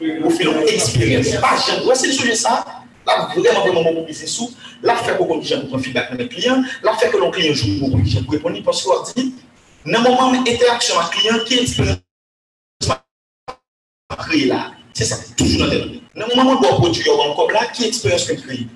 Une 0.00 0.68
expérience. 0.68 1.28
Pas 1.36 1.56
j'aime. 1.66 1.86
Ouais, 1.86 1.94
c'est 1.94 2.08
le 2.08 2.12
sujet 2.12 2.34
ça. 2.34 2.64
Là, 3.06 3.28
vraiment, 3.36 3.60
vraiment, 3.60 3.92
beaucoup 3.92 4.06
plus 4.06 4.26
sous. 4.26 4.50
Là, 4.82 4.96
faire 4.96 5.16
pour 5.18 5.28
qu'on 5.28 5.38
dise 5.38 5.54
pour 5.70 5.80
feedback 5.80 6.06
avec 6.10 6.20
mes 6.20 6.28
clients. 6.28 6.62
Là, 6.82 6.94
faire 6.94 7.10
que 7.10 7.18
l'on 7.18 7.30
client 7.30 7.52
joue 7.52 7.78
pour 7.78 7.90
qu'on 7.90 7.98
pour 7.98 8.32
répondre. 8.32 8.62
Parce 8.64 8.82
qu'on 8.82 9.02
dit, 9.14 9.34
dans 9.84 10.02
le 10.02 10.08
moment 10.08 10.32
d'interaction 10.32 10.98
avec 10.98 11.14
le 11.14 11.20
client, 11.20 11.44
qui 11.44 11.54
est 11.54 11.62
expérience 11.62 11.98
créer 14.16 14.46
là? 14.46 14.72
C'est 14.92 15.04
ça, 15.04 15.16
toujours 15.36 15.66
dans 15.66 15.70
tête. 15.70 15.82
Dans 16.14 16.26
le 16.28 16.36
moment 16.36 16.52
où 16.52 16.64
on 16.64 16.80
produit 16.80 17.10
encore 17.10 17.50
là, 17.50 17.66
qui 17.66 17.84
expérience 17.86 18.24
que 18.24 18.36
je 18.36 18.42
crée? 18.42 18.66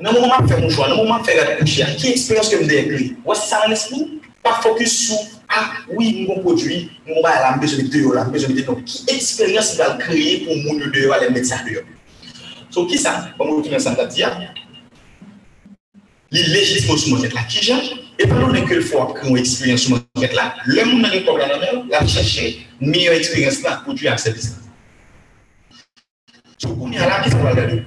Dans 0.00 0.12
le 0.12 0.20
moment 0.20 0.34
où 0.40 0.48
je 0.48 0.54
fais 0.54 0.60
mon 0.60 0.68
choix, 0.68 0.88
dans 0.88 0.96
le 0.96 1.04
moment 1.04 1.20
où 1.20 1.24
je 1.24 1.30
fais 1.30 1.36
la 1.36 1.94
qui 1.94 2.10
expérience 2.10 2.48
que 2.48 2.62
je 2.62 2.66
crée? 2.66 3.16
Voici 3.24 3.48
ça 3.48 3.60
dans 3.62 3.70
l'esprit. 3.70 4.20
pa 4.44 4.60
fokus 4.60 4.92
sou, 5.08 5.18
ah, 5.48 5.72
oui, 5.88 6.26
moun 6.26 6.42
kon 6.42 6.42
prodwi, 6.44 6.90
moun 7.08 7.22
ba 7.24 7.32
la 7.40 7.54
mbezoni 7.56 7.88
deyo 7.88 8.12
la, 8.12 8.26
mbezoni 8.28 8.58
deyo. 8.58 8.76
Ki 8.84 9.00
eksperyans 9.14 9.72
moun 9.72 9.86
al 9.86 9.94
kreye 10.02 10.42
pou 10.44 10.58
moun 10.66 10.82
yo 10.84 10.90
deyo 10.92 11.14
alè 11.16 11.30
mwen 11.32 11.46
sa 11.48 11.62
deyo. 11.64 11.80
So 12.68 12.84
ki 12.90 13.00
sa, 13.00 13.14
pa 13.38 13.46
moun 13.48 13.64
ki 13.64 13.72
men 13.72 13.80
sa 13.80 13.94
ta 13.96 14.04
diya, 14.10 14.28
li 16.34 16.42
lejitmo 16.50 16.98
sou 16.98 17.14
mwen 17.14 17.24
ket 17.24 17.38
la 17.38 17.46
ki 17.48 17.64
jan, 17.70 17.80
e 18.20 18.28
panon 18.28 18.52
nen 18.52 18.68
ke 18.68 18.76
l 18.76 18.84
fwa 18.84 19.06
ki 19.14 19.30
moun 19.30 19.40
eksperyans 19.40 19.86
sou 19.86 19.96
mwen 19.96 20.04
ket 20.20 20.36
la, 20.36 20.50
lè 20.68 20.84
moun 20.90 21.00
nan 21.06 21.16
yon 21.16 21.26
problem 21.30 21.54
nan 21.54 21.64
mè, 21.64 21.72
la 21.94 22.04
chache, 22.04 22.52
mè 22.84 23.06
yon 23.06 23.16
eksperyans 23.16 23.62
la 23.64 23.78
pou 23.86 23.96
dwi 23.96 24.12
aksep 24.12 24.36
disa. 24.36 24.60
So 26.60 26.76
koun 26.76 26.92
yon 26.92 27.08
la 27.08 27.24
ki 27.24 27.32
sa 27.32 27.40
wal 27.40 27.56
gade. 27.62 27.80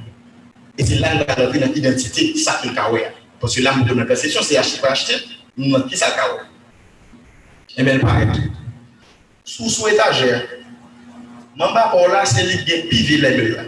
E 0.77 0.85
se 0.89 0.97
lan 0.97 1.21
la 1.21 1.37
gade 1.37 1.61
nan 1.61 1.77
identite, 1.77 2.31
sa 2.41 2.57
ki 2.63 2.73
kawè. 2.73 3.11
Pon 3.37 3.53
se 3.53 3.61
lan 3.61 3.77
moun 3.77 3.91
de 3.91 3.93
mwen 3.93 4.09
persepsyon, 4.09 4.41
se 4.41 4.57
achete 4.57 4.81
pa 4.81 4.95
achete, 4.97 5.36
mwen 5.57 5.87
ki 5.89 5.97
sa 5.97 6.13
ka 6.15 6.27
wè. 6.33 6.45
E 7.77 7.83
men 7.85 8.01
paret. 8.01 8.37
Sou 9.47 9.69
sou 9.71 9.89
etajer, 9.89 10.43
mwen 11.57 11.73
ba 11.75 11.87
ou 11.97 12.11
la 12.11 12.23
se 12.29 12.45
li 12.45 12.61
gen 12.67 12.85
pivi 12.91 13.17
le 13.21 13.33
mè 13.37 13.47
la. 13.55 13.65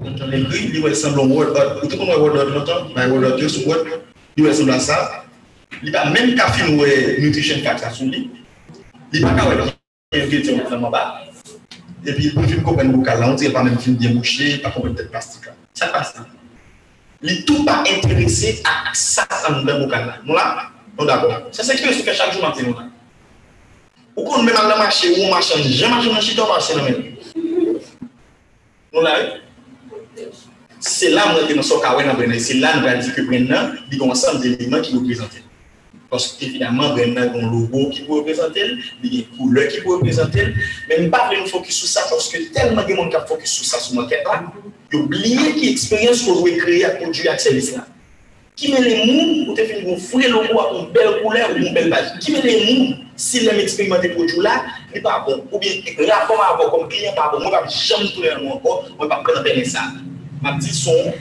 Mwen 0.00 0.16
ton 0.18 0.30
le 0.30 0.44
kri, 0.46 0.68
li 0.74 0.82
wè 0.84 0.94
semblon 0.94 1.34
wòd 1.34 1.50
od. 1.54 1.72
Ou 1.82 1.90
te 1.90 1.98
kon 1.98 2.10
wè 2.10 2.18
wòd 2.20 2.38
od 2.44 2.54
lontan, 2.54 2.86
mwen 2.94 3.14
wòd 3.14 3.28
od 3.32 3.42
yo 3.42 3.50
sou 3.50 3.66
wòd, 3.70 3.90
li 4.38 4.46
wè 4.46 4.54
semblan 4.54 4.82
sa. 4.82 5.00
Li 5.82 5.94
ba 5.94 6.06
men 6.14 6.36
ka 6.38 6.50
film 6.54 6.78
wè 6.80 7.18
nutrition 7.24 7.62
fact 7.66 7.82
sa 7.84 7.94
sou 7.94 8.10
li. 8.10 8.28
Li 9.10 9.24
ba 9.24 9.34
ka 9.34 9.48
wè 9.50 9.58
lontan, 9.62 9.78
yon 10.14 10.30
gen 10.30 10.46
te 10.46 10.58
wè 10.58 10.68
fèman 10.70 10.94
ba. 10.94 11.06
E 12.00 12.14
pi 12.16 12.30
pou 12.32 12.46
film 12.46 12.62
kopen 12.64 12.94
wò 12.94 13.02
kalan, 13.04 13.34
ti 13.36 13.50
wè 13.50 13.54
pa 13.56 13.66
men 13.66 13.78
film 13.82 13.98
diye 13.98 14.14
mouche, 14.14 14.60
pa 14.62 14.72
kopen 14.76 14.94
tèt 14.94 15.10
plastika. 15.10 15.56
Sa 15.74 15.90
plastika. 15.90 16.39
li 17.24 17.40
tou 17.48 17.64
pa 17.66 17.80
enterese 17.88 18.60
ak 18.64 18.94
sa 18.96 19.26
an 19.44 19.60
nou 19.60 19.66
den 19.66 19.82
mou 19.82 19.90
kan 19.90 20.06
la. 20.08 20.16
Nou 20.24 20.36
la? 20.36 20.70
Nou 20.96 21.08
d'akon. 21.08 21.50
Se 21.54 21.66
se 21.66 21.76
kwen 21.80 21.92
sou 21.92 22.06
fè 22.06 22.14
chak 22.16 22.32
jou 22.34 22.44
mati 22.44 22.64
nou 22.64 22.76
la. 22.78 22.86
Ou 24.16 24.24
kon 24.26 24.46
men 24.46 24.56
an 24.56 24.70
la 24.70 24.78
mache 24.80 25.12
ou 25.16 25.28
machan, 25.32 25.60
jen 25.64 25.92
machan 25.92 26.16
nan 26.16 26.24
chiton 26.24 26.48
pa 26.48 26.60
se 26.64 26.78
nan 26.78 26.88
men. 26.88 26.98
Nou 28.94 29.04
la 29.04 29.18
e? 29.20 29.28
Se 30.80 31.12
la 31.12 31.28
mwen 31.28 31.46
te 31.48 31.58
nou 31.58 31.66
so 31.66 31.80
kawen 31.84 32.08
nan 32.08 32.16
brenay, 32.16 32.40
se 32.40 32.56
la 32.60 32.74
nou 32.76 32.88
va 32.88 32.96
di 32.96 33.12
ke 33.12 33.26
brenay, 33.28 33.76
di 33.90 34.00
kon 34.00 34.16
san 34.16 34.40
de 34.40 34.56
liman 34.56 34.84
ki 34.84 34.96
nou 34.96 35.04
prezante. 35.04 35.44
Paske 36.10 36.42
evidemment, 36.42 36.96
brem 36.96 37.12
nan 37.14 37.28
yon 37.30 37.52
logo 37.52 37.84
ki 37.94 38.02
pou 38.02 38.18
reprezentè 38.18 38.64
l, 38.66 38.72
li 38.98 39.10
gen 39.12 39.26
koule 39.36 39.66
ki 39.70 39.82
pou 39.84 39.94
reprezentè 40.00 40.42
l, 40.42 40.56
men 40.90 41.04
mpa 41.06 41.28
vle 41.28 41.36
nou 41.38 41.50
fokus 41.52 41.76
sou 41.78 41.86
sa, 41.86 42.02
paske 42.10 42.40
telman 42.56 42.88
gen 42.88 42.98
moun 42.98 43.12
kap 43.14 43.28
fokus 43.30 43.52
sou 43.54 43.68
sa 43.68 43.78
sou 43.78 43.94
manket 43.94 44.26
la, 44.26 44.40
yo 44.90 45.04
bliye 45.06 45.52
ki 45.54 45.68
eksperyans 45.70 46.24
kon 46.26 46.42
wè 46.42 46.56
kreye 46.58 46.88
ak 46.88 46.98
kondu 46.98 47.30
ak 47.30 47.38
servis 47.44 47.70
la. 47.76 47.84
Ki 48.58 48.72
men 48.74 48.82
le 48.82 48.96
moun, 49.04 49.30
ou 49.44 49.54
te 49.54 49.68
fin 49.70 49.86
kon 49.86 50.02
foule 50.02 50.32
logo 50.34 50.58
ak 50.58 50.74
kon 50.74 50.90
bel 50.98 51.14
koule 51.20 51.46
ou 51.46 51.60
kon 51.60 51.78
bel 51.78 51.88
bagi, 51.94 52.18
ki 52.26 52.34
men 52.34 52.46
le 52.48 52.58
moun, 52.64 53.06
si 53.14 53.46
lèm 53.46 53.62
eksperimentè 53.62 54.10
kondu 54.16 54.42
la, 54.42 54.58
li 54.90 55.06
pa 55.06 55.20
bon, 55.28 55.46
ou 55.46 55.62
bien 55.62 55.78
rafon 56.10 56.42
avon 56.50 56.74
kon 56.74 56.90
kliyen 56.90 57.14
pa 57.14 57.30
bon, 57.30 57.46
mwen 57.46 57.54
pa 57.54 57.62
jam 57.70 58.02
toulè 58.16 58.34
an 58.34 58.42
mwen 58.48 58.58
kon, 58.66 58.90
mwen 58.98 59.14
pa 59.14 59.22
prezantè 59.22 59.54
lè 59.60 59.66
sa. 59.78 59.86
Map 60.42 60.58
di 60.58 60.74
son, 60.74 61.14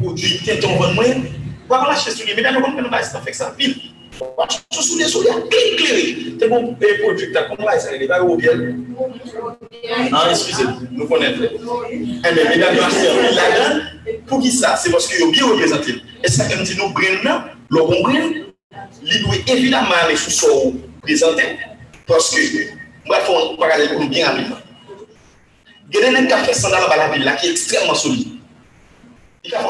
kondu 0.00 0.38
ten 0.48 0.64
ton 0.64 0.80
von 0.80 0.96
mwen, 0.96 1.26
wap 1.68 1.84
la 1.84 2.00
chè 2.00 2.16
sou 2.16 2.24
li, 2.24 2.32
men 2.32 2.48
dan 2.48 2.56
nou 2.56 2.64
kon 2.64 2.80
mwen 2.80 2.88
pa 2.88 3.04
estan 3.04 3.28
fèk 3.28 3.36
sa 3.36 3.52
pil, 3.60 3.76
ça. 4.18 4.26
Pile. 4.48 4.60
Je 4.72 4.80
suis 4.80 4.96
désolé, 4.96 5.30
éclairé. 5.72 6.16
C'est 6.38 6.48
bon, 6.48 6.74
produit, 6.74 7.32
comment 7.32 7.64
va 7.64 7.78
ça? 7.78 7.94
Il 7.94 8.06
va 8.08 8.22
au 8.22 8.36
bien. 8.36 8.54
Non, 8.54 10.18
excusez-moi, 10.30 10.74
nous 10.90 11.06
connaissons. 11.06 11.48
Eh 11.90 12.32
bien, 12.32 12.48
mesdames 12.48 12.74
et 12.74 13.34
là-dedans, 13.34 13.84
pour 14.26 14.40
qui 14.40 14.50
ça? 14.50 14.76
C'est 14.76 14.90
parce 14.90 15.06
qu'il 15.06 15.26
est 15.26 15.30
bien 15.30 15.46
représenté. 15.46 15.94
Et 16.24 16.28
ça, 16.28 16.44
quand 16.48 16.62
dit 16.62 16.76
nous 16.76 16.90
brain, 16.90 17.44
le 17.70 17.78
bon 17.78 18.02
brain, 18.02 18.30
il 19.04 19.22
doit 19.22 19.34
évidemment 19.46 19.94
aller 20.04 20.16
sous 20.16 20.30
son 20.30 20.74
présenté. 21.02 21.58
Parce 22.06 22.30
que, 22.30 22.40
moi, 23.06 23.18
il 23.20 23.24
faut 23.24 23.56
parler 23.56 23.88
pour 23.88 24.06
bien 24.06 24.26
rapidement. 24.28 24.56
Il 25.94 26.00
y 26.00 26.04
a 26.04 26.18
un 26.18 26.26
café 26.26 26.54
sans 26.54 26.70
dans 26.70 26.88
la 26.88 27.08
ville 27.10 27.24
là 27.24 27.32
qui 27.36 27.48
est 27.48 27.50
extrêmement 27.50 27.94
solide. 27.94 28.28
Il 29.44 29.54
a 29.54 29.68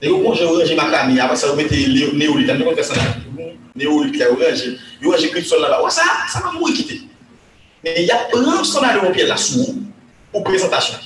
Nè 0.00 0.08
yo 0.08 0.22
konje 0.24 0.46
oranje 0.48 0.74
makrami, 0.76 1.18
apak 1.20 1.36
sa 1.36 1.50
yo 1.50 1.56
mette 1.58 1.76
neolit, 2.16 2.48
an 2.48 2.60
yo 2.62 2.64
kontre 2.70 2.84
san 2.84 2.96
api, 2.96 3.50
neolit 3.76 4.14
la 4.16 4.30
oranje, 4.32 4.78
yo 5.02 5.10
oranje 5.10 5.28
grip 5.28 5.44
sol 5.44 5.60
la 5.60 5.68
ba, 5.74 5.82
wè 5.84 5.90
sa, 5.92 6.06
sa 6.32 6.40
mè 6.46 6.54
mou 6.54 6.70
ekite. 6.72 7.02
Men 7.84 7.98
y 8.00 8.12
ap 8.14 8.30
pran 8.32 8.64
son 8.64 8.86
a 8.88 8.94
l'Europien 8.94 9.28
la 9.28 9.36
sou, 9.36 9.74
ou 10.32 10.40
prezentasyon. 10.46 11.04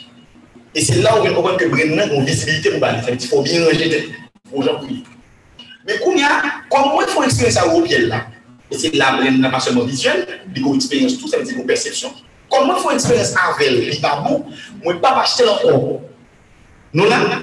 E 0.74 0.84
se 0.86 1.00
la 1.02 1.16
ou 1.16 1.26
gen 1.26 1.34
kompwen 1.34 1.58
ke 1.58 1.66
Brennan 1.72 2.12
kon 2.12 2.22
visibilite 2.28 2.70
mou 2.70 2.84
bali, 2.84 3.02
sa 3.02 3.10
mè 3.10 3.18
ti 3.18 3.32
fò 3.32 3.42
bin 3.42 3.66
ranje 3.66 3.90
tè, 3.90 4.00
pou 4.52 4.62
jan 4.62 4.78
pou 4.78 4.86
li. 4.86 5.00
Men 5.88 5.98
koun 6.04 6.22
ya, 6.22 6.30
kon 6.70 6.92
mwen 6.92 7.10
fò 7.10 7.26
eksperyens 7.26 7.58
a 7.58 7.66
Europien 7.72 8.06
la, 8.12 8.22
e 8.70 8.78
se 8.78 8.94
la 8.94 9.10
Brennan 9.18 9.50
pa 9.50 9.62
seman 9.64 9.90
visuel, 9.90 10.22
di 10.54 10.62
kon 10.62 10.78
eksperyens 10.78 11.18
tout, 11.18 11.26
sa 11.34 11.42
mè 11.42 11.50
ti 11.50 11.58
kon 11.58 11.66
persepsyon. 11.66 12.14
Kon 12.46 12.70
mwen 12.70 12.78
fò 12.78 12.94
eksperyens 12.94 13.34
avèl, 13.48 13.80
li 13.90 13.98
pa 13.98 14.20
mou, 14.22 14.46
mwen 14.86 15.02
pa 15.02 15.16
pa 15.18 15.26
chè 15.26 15.50
lankon. 15.50 15.98
Non 16.94 17.10
la, 17.10 17.42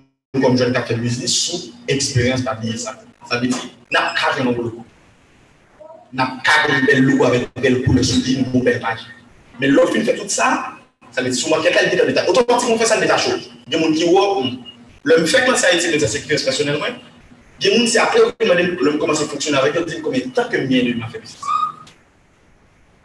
nou 0.31 0.39
kom 0.39 0.53
joun 0.55 0.71
kapital 0.71 1.01
biznis 1.03 1.33
sou 1.43 1.57
eksperyans 1.91 2.43
pa 2.45 2.53
biye 2.55 2.77
sa. 2.79 2.95
Sa 3.27 3.39
bi 3.41 3.49
di, 3.51 3.57
nap 3.91 4.13
kaje 4.15 4.45
nan 4.45 4.55
bol 4.55 4.69
kou. 4.71 4.85
Nap 6.15 6.37
kaje 6.47 6.71
yon 6.71 6.85
bel 6.87 7.01
loup 7.07 7.23
avèk 7.27 7.49
bel 7.59 7.81
kou 7.83 7.95
le 7.97 8.03
soudi 8.07 8.37
yon 8.39 8.63
bel 8.63 8.79
page. 8.79 9.09
Men 9.59 9.73
lò 9.75 9.89
fin 9.91 10.05
fè 10.07 10.15
tout 10.15 10.31
sa, 10.31 10.77
sa 11.11 11.23
bi 11.23 11.33
di 11.33 11.39
souman 11.39 11.63
kèkè 11.65 11.83
l'dita 11.83 12.05
l'dita. 12.07 12.23
Otomatik 12.31 12.69
moun 12.69 12.79
fè 12.79 12.87
sa 12.87 12.99
l'dita 12.99 13.17
chou. 13.19 13.35
Gen 13.67 13.83
moun 13.83 13.95
ki 13.97 14.07
wò, 14.07 14.23
lò 15.03 15.17
m 15.19 15.27
fèk 15.27 15.49
lan 15.49 15.59
sa 15.59 15.73
eti 15.75 15.91
lè 15.91 15.99
sa 15.99 16.09
sekirans 16.13 16.45
personel 16.47 16.79
mwen, 16.79 16.95
gen 17.59 17.75
moun 17.75 17.89
si 17.91 17.99
apè 17.99 18.21
ou 18.23 18.31
mè 18.31 18.55
den 18.61 18.77
lò 18.79 18.93
m 18.93 19.01
komanse 19.01 19.27
fonksyon 19.33 19.57
avèk, 19.59 19.81
lò 19.81 19.83
di 19.89 19.99
komè 20.05 20.21
tan 20.37 20.47
ke 20.53 20.61
mè 20.63 20.79
yon 20.79 21.01
mè 21.01 21.09
fè 21.11 21.19
biznis. 21.25 21.43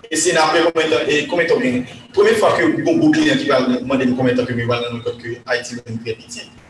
E 0.07 0.15
se 0.15 0.37
nan 0.37 0.47
apè 0.47 0.63
komè 0.71 1.49
tan 1.51 1.59
mè, 1.59 1.75
komè 2.15 2.39
fwa 2.39 2.55
ki 2.55 2.69
yon 2.69 2.79
bon 2.87 3.03
bouklè 3.03 3.33
yon 3.33 3.43
ki 3.43 3.51
mè 3.83 3.99
den 4.05 4.15
komè 4.15 4.39
tan 4.39 4.47
ke 4.47 4.55
mè 4.55 4.71
wè 4.71 4.81
nan 4.85 4.95
nou 4.95 5.03
kòt 5.09 5.19
ki 5.25 5.41
Haiti 5.51 5.81
lè 5.81 5.99
m 5.99 6.65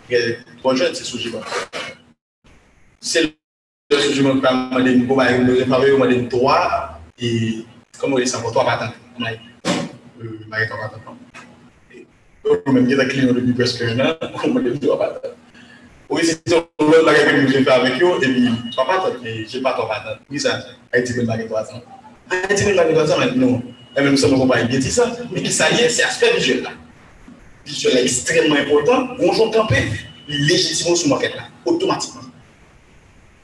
Bon. 0.63 0.75
C'est 3.01 3.23
le 3.23 3.99
sujet 3.99 4.13
qui 4.15 4.23
m'a 4.23 4.33
demandé 4.35 4.93
une 4.93 5.07
bonne 5.07 5.45
me 5.45 5.59
réparer, 5.59 5.97
m'a 5.97 6.07
demandé 6.07 6.29
trois 6.29 7.01
et 7.19 7.65
comme 7.99 8.15
on 8.15 8.19
dit 8.19 8.27
ça 8.27 8.39
pour 8.39 8.53
trois 8.53 8.65
patentes. 8.65 8.95
Euh, 9.21 9.25
m'a 10.49 10.61
dit 10.61 10.69
trois 10.69 10.81
patentes. 10.81 11.03
Ou 12.47 12.73
men 12.73 12.87
gen 12.87 13.01
a 13.03 13.07
klien 13.11 13.27
ou 13.31 13.35
depi 13.35 13.55
preske 13.59 13.89
yon 13.89 14.03
an, 14.05 14.15
ou 14.45 14.53
men 14.55 14.63
depi 14.67 14.79
3 14.85 14.99
patat. 15.01 15.35
Ou 16.07 16.21
e 16.23 16.27
se 16.29 16.37
ti 16.39 16.55
yon 16.55 16.63
lòt 16.79 17.07
bagay 17.09 17.25
ke 17.27 17.33
mwen 17.35 17.51
jen 17.51 17.67
fè 17.67 17.73
avèk 17.75 17.97
yo, 18.03 18.13
e 18.23 18.31
bi 18.31 18.43
3 18.77 18.87
patat, 18.91 19.15
e 19.27 19.35
jen 19.51 19.65
pa 19.65 19.73
3 19.75 19.89
patat. 19.91 20.17
Ou 20.31 20.43
sa, 20.43 20.55
a 20.93 21.01
eti 21.01 21.17
men 21.19 21.27
bagay 21.33 21.47
3 21.51 21.75
an. 21.75 21.83
A 22.31 22.35
3. 22.47 22.55
E 22.55 24.01
mwen 24.07 24.15
gen. 26.47 26.67
La 27.67 28.01
ekstremman 28.01 28.61
important, 28.63 29.17
bonjou 29.19 29.51
kampe, 29.55 29.81
li 30.31 30.45
lejitimon 30.47 30.95
sou 30.95 31.11
market 31.11 31.35
la, 31.35 31.49
otomatikman. 31.67 32.29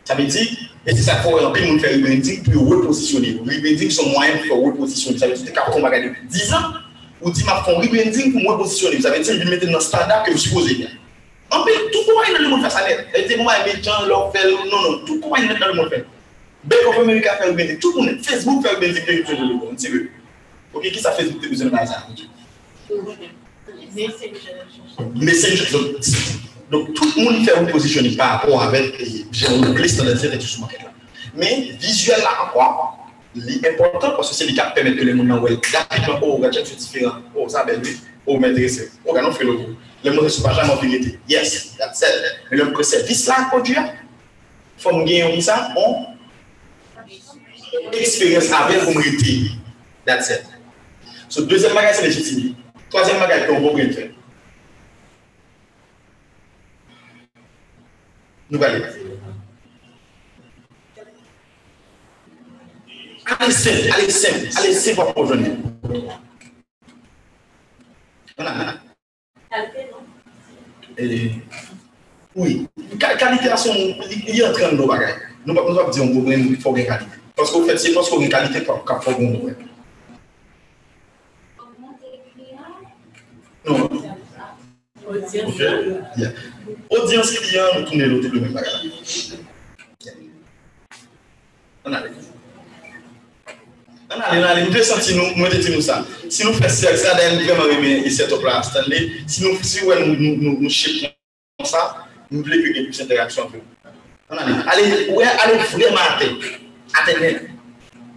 Sa 0.06 0.14
me 0.18 0.28
di, 0.30 0.44
e 0.87 0.94
se 0.94 1.02
sa 1.06 1.18
fò 1.24 1.35
anpe 1.40 1.64
moun 1.64 1.80
fè 1.82 1.90
rebranding, 1.96 2.44
pou 2.46 2.54
yon 2.54 2.85
reposisyonè. 2.85 3.35
Rebranding 3.48 3.90
son 3.94 4.12
mwayen 4.14 4.44
pou 4.44 4.61
yon 4.61 4.76
reposisyonè. 4.76 5.18
Sa 5.18 5.30
me 5.30 5.38
di, 5.38 5.46
te 5.48 5.54
kapton 5.56 5.82
bagay 5.82 6.06
depi 6.06 6.30
10 6.38 6.54
an, 6.58 6.78
ou 7.22 7.30
dit 7.30 7.44
m'a 7.44 7.62
fait 7.64 7.74
un 7.74 7.80
rebranding 7.80 8.32
pour 8.32 8.42
moi 8.42 8.58
positionner. 8.58 8.96
Vous 8.96 9.06
avez 9.06 9.20
dit, 9.20 9.30
je 9.32 9.48
mettre 9.48 9.66
dans 9.66 9.72
le 9.72 9.80
standard 9.80 10.22
que 10.24 10.32
vous 10.32 10.38
supposez 10.38 10.74
bien. 10.74 10.88
En 11.50 11.64
fait, 11.64 11.72
tout 11.92 11.98
comment 12.06 12.22
il 12.28 12.35
dans 12.35 12.42
le 12.42 12.48
monde 12.48 12.62
faire 12.62 12.72
ça. 12.72 12.80
Et 12.90 13.28
dit, 13.28 13.37
moi, 13.37 13.54
gens, 13.82 14.06
leur 14.06 14.32
fait, 14.32 14.50
non, 14.50 14.64
non, 14.70 15.04
tout 15.04 15.20
comment 15.20 15.37
il 15.37 15.48
dans 15.48 15.66
le 15.66 15.74
monde 15.74 15.88
faire. 15.88 16.04
Belle 16.64 16.87
of 16.87 16.98
America 16.98 17.37
fait 17.37 17.48
rebranding, 17.48 17.78
tout 17.78 17.92
le 17.96 18.02
monde, 18.02 18.24
Facebook 18.24 18.66
fait 18.66 18.74
rebranding, 18.74 19.04
que 19.04 19.12
je 19.26 19.32
le 19.32 19.54
monde, 19.54 19.78
sérieux. 19.78 20.11
Ok, 20.74 20.90
qui 20.90 20.98
ça 20.98 21.12
Facebook, 21.12 21.42
tu 21.42 21.48
besoin 21.48 21.68
de 21.68 21.87
ça? 21.87 22.06
Messenger. 25.14 25.66
Donc, 26.70 26.94
tout 26.94 27.12
le 27.16 27.24
monde 27.24 27.44
fait 27.44 27.55
un 27.55 27.64
positioning 27.64 28.16
par 28.16 28.40
rapport 28.40 28.62
avec, 28.62 28.94
j'ai 29.31 29.46
un 29.46 29.74
clé 29.74 29.88
standardisé 29.88 30.28
et 30.28 30.38
tout 30.38 30.46
ce 30.46 30.61
market 30.61 30.81
là. 30.81 30.92
Mais, 31.35 31.72
visuel 31.81 32.18
là 32.20 32.31
encore, 32.46 32.98
L'important 33.35 34.11
parce 34.11 34.28
que 34.28 34.35
c'est 34.35 34.46
le 34.46 34.55
cas 34.55 34.66
qui 34.68 34.74
permet 34.74 34.94
que 34.94 35.05
les 35.05 35.16
gens 35.16 35.38
voient 35.38 35.50
graphiquement, 35.55 36.18
oh, 36.20 36.37
regarde, 36.37 36.66
c'est 36.66 36.76
différent, 36.76 37.16
oh, 37.35 37.48
ça 37.48 37.64
belle, 37.64 37.81
oh, 38.26 38.38
m'intéresse, 38.38 38.90
oh, 39.07 39.11
regarde, 39.11 39.28
on 39.31 39.33
fait 39.33 39.44
le 39.44 39.55
coup. 39.55 39.74
Les 40.05 40.12
gens 40.12 40.22
ne 40.22 40.28
sont 40.28 40.42
pas 40.42 40.52
jamais 40.52 40.74
vérité. 40.83 41.18
Yes, 41.26 41.74
that's 41.78 42.02
it. 42.02 42.40
Mais 42.50 42.59
le 42.59 42.83
service 42.83 43.26
là, 43.26 43.46
produit, 43.48 43.74
il 43.74 44.83
faut 44.83 44.92
nous 44.92 45.40
ça, 45.40 45.72
on 45.76 46.12
expérience 47.92 48.52
avec 48.52 48.85
communauté. 48.85 49.52
That's 50.05 50.28
it. 50.28 50.44
So, 51.28 51.42
deuxième 51.44 51.72
bagage, 51.72 51.96
c'est 51.96 52.09
légitimité. 52.09 52.55
Troasyen 52.92 53.22
bagay 53.22 53.46
kon 53.48 53.62
pou 53.64 53.72
mwen 53.72 53.88
fè. 53.96 54.02
Nou 58.52 58.61
gale. 58.61 58.83
Ale 63.38 63.55
sem, 63.57 63.88
ale 63.96 64.11
sem, 64.12 64.44
ale 64.61 64.74
sem 64.76 65.00
wap 65.00 65.14
pou 65.16 65.24
jouni. 65.24 65.55
Anan 68.37 68.52
anan. 68.52 68.76
Alpe 69.57 69.88
non? 69.88 70.05
Oui. 72.37 72.68
Kalite 73.00 73.48
la 73.48 73.57
son, 73.57 73.81
yi 74.05 74.44
entren 74.44 74.76
nou 74.76 74.92
bagay. 74.92 75.16
Nou 75.48 75.57
wap 75.57 75.94
di 75.96 76.05
yon 76.05 76.12
pou 76.12 76.28
mwen 76.28 76.61
fò 76.61 76.76
gen 76.76 76.92
kalite. 76.92 77.24
Paske 77.40 77.57
ou 77.57 77.72
fèt 77.72 77.81
se 77.81 77.96
paske 77.96 78.20
ou 78.20 78.20
gen 78.20 78.37
kalite 78.37 78.66
kap 78.68 79.00
fò 79.00 79.16
gen 79.16 79.33
nou 79.33 79.48
wèk. 79.48 79.68
Non. 83.64 83.90
Ok? 85.07 85.61
Yeah. 86.16 86.33
Audyans 86.90 87.31
ki 87.31 87.55
yon, 87.55 87.77
nou 87.77 87.87
toune 87.87 88.09
lote 88.11 88.31
lomen 88.33 88.55
bagay. 88.55 88.90
An 91.87 91.96
ale. 91.98 92.11
An 94.11 94.20
ale, 94.20 94.38
an 94.38 94.46
ale. 94.48 94.64
Mde 94.66 94.83
santi 94.87 95.14
nou, 95.18 95.35
mwen 95.38 95.53
te 95.53 95.61
ti 95.62 95.75
nou 95.75 95.85
sa. 95.85 96.01
Si 96.29 96.46
nou 96.46 96.57
fè 96.59 96.70
sèk, 96.70 96.98
sa 97.03 97.14
den, 97.18 97.38
mwen 97.42 97.62
reme 97.70 97.92
isè 98.11 98.27
top 98.31 98.46
la, 98.46 98.59
Stanley. 98.66 99.12
Si 99.31 99.44
nou 99.44 99.59
fè 99.59 99.68
sèk, 99.68 99.87
nou 99.87 100.72
chèk 100.72 101.07
yon 101.07 101.70
sa, 101.70 101.85
mwen 102.33 102.46
vle 102.48 102.61
kwen 102.64 102.77
gen 102.79 102.90
plus 102.90 103.05
interaksyon 103.07 103.53
pou. 103.53 103.62
An 104.33 104.42
ale. 104.42 104.59
Ale, 104.75 104.90
wè, 105.14 105.31
ale 105.44 105.62
vreman 105.70 106.03
ate. 106.09 106.33
Ate 106.98 107.18
net. 107.22 107.48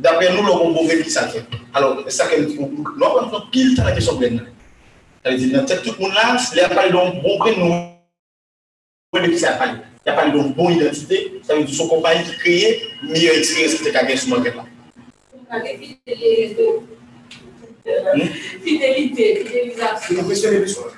Dapre 0.01 0.33
nou 0.33 0.43
lò 0.43 0.57
kon 0.59 0.73
bo 0.75 0.89
ven 0.89 1.05
ki 1.05 1.13
sa 1.13 1.29
te. 1.31 1.45
Alors, 1.75 2.01
sa 2.11 2.27
ke 2.31 2.41
nou, 2.47 2.71
nou 2.97 3.15
kon 3.19 3.31
fè 3.35 3.47
pil 3.53 3.77
tan 3.77 3.89
la 3.89 3.95
kesyon 3.97 4.21
blen 4.21 4.41
nan. 4.41 4.51
Nan 5.25 5.65
tèk 5.65 5.81
tout 5.81 5.97
moun 5.97 6.13
lan, 6.13 6.37
lè 6.53 6.61
apalè 6.67 6.91
don 6.93 7.15
bon 7.23 7.39
gwen 7.41 7.55
nou, 7.57 7.77
wè 9.15 9.23
ki 9.25 9.39
sa 9.41 9.55
apalè. 9.55 9.79
Lè 10.05 10.11
apalè 10.13 10.33
don 10.35 10.51
bon 10.53 10.69
identite, 10.75 11.41
sa 11.47 11.57
vè 11.57 11.63
di 11.65 11.73
sou 11.73 11.89
kompany 11.89 12.21
ki 12.27 12.35
kreye, 12.43 12.69
mi 13.07 13.23
yo 13.23 13.33
eksperyens 13.33 13.73
ki 13.79 13.87
te 13.87 13.93
kage 13.95 14.19
sou 14.21 14.35
man 14.35 14.45
gen 14.45 14.59
la. 14.59 14.65
Fidélité, 18.65 19.45
fidélisation. 19.45 20.15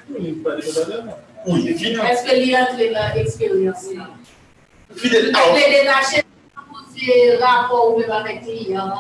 Oui, 0.10 1.70
Est-ce 1.70 2.24
que 2.26 2.36
l'y 2.36 2.56
entre 2.56 2.94
dans 2.94 3.16
l'expérience 3.16 3.86
Fidèle. 4.96 5.32
Alors, 5.36 5.58
rapport 7.42 7.96
ou 7.96 8.00
même 8.00 8.12
avec 8.12 8.42
client. 8.42 8.92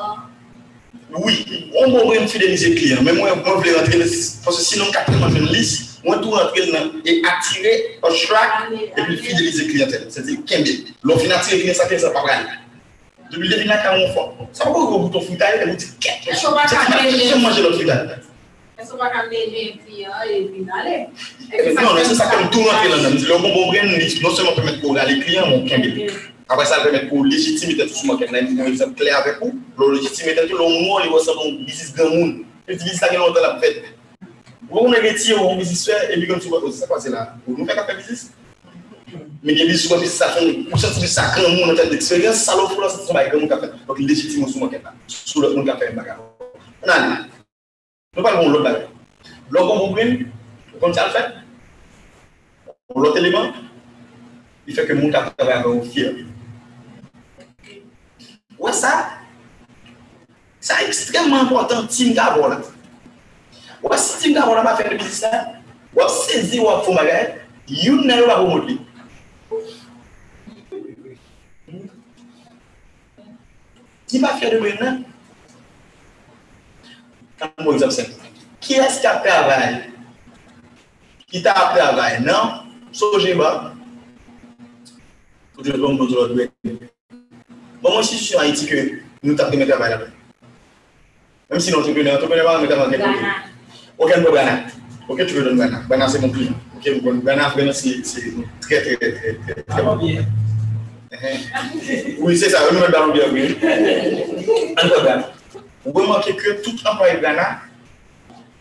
Oui, 1.16 1.46
on 1.74 1.92
mwen 1.92 2.06
mwen 2.06 2.28
fidelize 2.28 2.74
kliyan, 2.76 3.04
men 3.04 3.16
mwen 3.16 3.40
mwen 3.40 3.62
vle 3.62 3.74
rentre, 3.78 4.08
fos 4.44 4.60
sinon 4.68 4.92
kapil 4.92 5.16
mwen 5.22 5.38
jen 5.38 5.48
lis, 5.54 5.72
mwen 6.04 6.20
tou 6.20 6.36
rentre 6.36 6.66
nan, 6.74 6.90
e 7.08 7.16
atire, 7.32 7.74
atrak, 8.04 8.74
e 8.76 9.06
pi 9.08 9.16
fidelize 9.22 9.70
kliyan 9.70 9.94
tel. 9.94 10.04
Se 10.12 10.26
di 10.28 10.36
kembe, 10.50 10.74
lon 11.08 11.22
fin 11.24 11.32
atire 11.32 11.62
kliyan 11.62 11.80
sa 11.80 11.88
tel 11.88 12.04
sa 12.04 12.12
pa 12.12 12.26
pral. 12.28 12.44
Depi 13.32 13.48
devin 13.48 13.72
la 13.72 13.80
ka 13.86 13.96
mwen 13.96 14.12
fwa. 14.12 14.28
Sa 14.52 14.68
pa 14.68 14.74
pou 14.76 14.84
yon 14.84 15.08
bouton 15.08 15.24
fritay, 15.30 15.62
e 15.62 15.70
mwen 15.70 15.80
di 15.80 15.92
kek. 16.04 16.28
Se 16.28 16.52
mwen 16.52 17.44
manje 17.46 17.64
lon 17.64 17.78
fritay. 17.80 18.18
E 18.78 18.86
sou 18.86 19.00
pa 19.00 19.08
kamle 19.16 19.46
jen 19.48 19.78
kliyan, 19.86 20.22
e 20.28 20.42
vin 20.52 20.74
ale. 20.82 21.06
Non, 21.72 22.02
se 22.04 22.20
sa 22.20 22.28
kem 22.34 22.50
tou 22.52 22.68
rentre 22.68 22.92
nan 22.92 23.08
nan. 23.08 23.22
Lè 23.24 23.38
mwen 23.46 23.56
mwen 23.56 23.72
mwen 23.72 24.02
lis, 24.04 24.20
non 24.26 24.36
se 24.36 24.44
mwen 24.44 24.60
pwemet 24.60 24.84
kou 24.84 24.98
la, 25.00 25.08
le 25.08 25.22
kliyan 25.24 25.54
mwen 25.54 25.70
kembe. 25.72 26.12
Après 26.50 26.66
ça, 26.66 26.78
le 26.78 26.92
permet 26.92 27.08
pour 27.08 27.26
légitimité 27.26 27.86
tout 27.88 27.94
ce 27.94 28.08
market. 28.08 28.32
Nous 28.32 28.60
avons 28.62 28.72
exemple 28.72 28.96
clair 28.96 29.18
avec 29.18 29.40
vous. 29.42 29.60
Le 29.78 29.96
légitimité, 29.96 30.48
tout 30.48 30.58
le 30.58 30.64
monde, 30.64 31.02
il 31.04 31.10
ressemble 31.10 31.40
à 31.40 31.50
un 31.50 31.64
business 31.66 31.94
grand 31.94 32.10
monde. 32.10 32.38
Le 32.68 32.76
business 32.76 33.00
qui 33.00 33.16
est 33.16 33.18
longtemps 33.18 33.42
la 33.42 33.60
fête. 33.60 33.84
Vous 34.70 34.94
avez 34.94 35.02
métier, 35.02 35.34
vous 35.34 35.46
avez 35.46 35.58
business 35.58 35.86
faire, 35.86 36.12
et 36.12 36.18
puis 36.18 36.28
comme 36.28 36.40
tu 36.40 36.48
vois, 36.48 36.62
oh, 36.64 36.72
ça 36.72 36.88
passe 36.88 37.08
là. 37.08 37.36
Vous 37.46 37.58
nous 37.58 37.66
faites 37.66 37.78
un 37.78 37.96
business. 37.96 38.32
Mais 39.44 39.54
il 39.54 39.60
y 39.60 39.62
a 39.62 39.68
des 39.68 39.78
souvent 39.78 40.04
ça 40.06 40.30
fait, 40.30 40.54
pour 40.70 40.80
ça, 40.80 40.92
ça 40.92 41.34
grand 41.36 41.50
monde 41.50 41.72
en 41.72 41.76
termes 41.76 41.90
d'expérience, 41.90 42.36
ça 42.36 42.56
l'offre 42.56 42.80
là, 42.82 42.90
c'est 42.90 43.16
un 43.16 43.30
grand 43.30 43.40
monde 43.40 43.50
qui 43.50 43.68
fait. 43.68 43.74
Donc, 43.88 44.00
légitimement, 44.00 44.48
ce 44.48 44.58
market 44.58 44.84
là. 44.84 44.94
Sous 45.08 45.42
le 45.42 45.54
monde 45.54 45.64
qui 45.66 45.70
a 45.70 45.78
fait 45.78 45.90
un 45.90 45.96
bagage. 45.96 46.18
On 46.84 46.90
a 46.90 47.00
dit. 47.00 47.24
Nous 48.16 48.24
parlons 48.24 48.48
de 48.48 48.54
l'autre 48.54 48.64
bagage. 48.64 48.88
L'autre 49.50 49.76
problème, 49.76 50.32
comme 50.82 50.94
ça 50.94 51.08
le 51.08 51.12
fait, 51.12 51.28
l'autre 52.94 53.18
élément, 53.18 53.52
il 54.66 54.74
fait 54.74 54.86
que 54.86 54.94
le 54.94 55.02
monde 55.02 55.12
qui 55.12 55.18
a 55.18 55.34
travaillé 55.38 55.60
avec 55.60 55.68
vous 55.68 55.84
fier. 55.84 56.14
Ouè 58.58 58.74
sa? 58.74 58.94
Sa 60.60 60.82
ekstremman 60.86 61.46
important 61.46 61.86
tim 61.94 62.14
gavon 62.18 62.50
la. 62.56 62.62
Ouè 63.84 63.98
si 64.02 64.18
tim 64.24 64.34
gavon 64.38 64.58
la 64.58 64.66
ba 64.66 64.76
fè 64.78 64.90
de 64.90 64.98
bizis 64.98 65.22
la, 65.28 65.44
wap 65.94 66.10
sezi 66.10 66.62
wap 66.64 66.86
fò 66.86 66.96
magay, 66.98 67.38
youn 67.70 68.08
nan 68.08 68.24
yo 68.24 68.30
wap 68.32 68.42
wou 68.42 68.56
mod 68.56 68.72
li. 68.72 68.80
Ki 74.08 74.24
ba 74.24 74.34
fè 74.40 74.50
de 74.56 74.64
men 74.64 74.82
nan? 74.82 75.06
Kan 77.38 77.54
mou 77.62 77.78
exam 77.78 77.94
sen. 77.94 78.10
Ki 78.64 78.82
es 78.82 78.98
ka 79.04 79.20
travay? 79.22 79.84
Ki 81.30 81.44
ta 81.46 81.54
travay 81.76 82.18
nan? 82.26 82.64
Soje 82.90 83.38
ba? 83.38 83.76
Soje 85.54 85.78
ba 85.78 85.88
moun 85.92 86.10
zon 86.10 86.34
dwe. 86.34 86.50
Moi, 87.92 88.02
je 88.02 88.08
suis 88.08 88.18
sur 88.18 88.40
Haïti 88.40 88.66
que 88.66 88.76
nous 89.24 89.40
avons 89.40 89.58
de 89.58 89.66
travail 89.66 89.92
là-bas. 89.92 90.06
Même 91.50 91.60
si 91.60 91.72
l'entrepreneur, 91.72 92.14
l'entrepreneur 92.14 92.46
va 92.46 92.60
mettre 92.60 92.80
en 92.80 92.90
quelque 92.90 93.06
Ok, 93.98 94.12
je 94.16 94.32
Ghana. 94.32 94.64
Ok, 95.10 95.26
tu 95.26 95.34
veux 95.34 95.44
donner 95.44 95.58
Ghana. 95.58 95.82
Ghana, 95.90 96.08
c'est 96.08 96.20
mon 96.20 96.30
client. 96.30 96.54
Ok, 96.76 97.24
Ghana, 97.24 97.50
vraiment, 97.50 97.74
c'est 97.74 98.02
très, 98.62 98.82
très, 98.82 98.96
très, 98.96 99.12
très, 99.12 99.64
très 99.64 99.82
bon. 99.84 99.98
Oui, 102.20 102.38
c'est 102.38 102.50
ça, 102.50 102.60
nous 102.72 102.80
mettons 102.80 102.92
dans 102.92 103.06
le 103.08 103.14
bien, 103.14 103.24
oui. 103.32 103.58
En 104.78 104.88
Ghana. 105.04 105.32
Vous 105.86 105.94
remarquez 105.94 106.36
que 106.36 106.62
tout 106.62 106.76
employé 106.86 107.16
de 107.16 107.22
Ghana, 107.22 107.62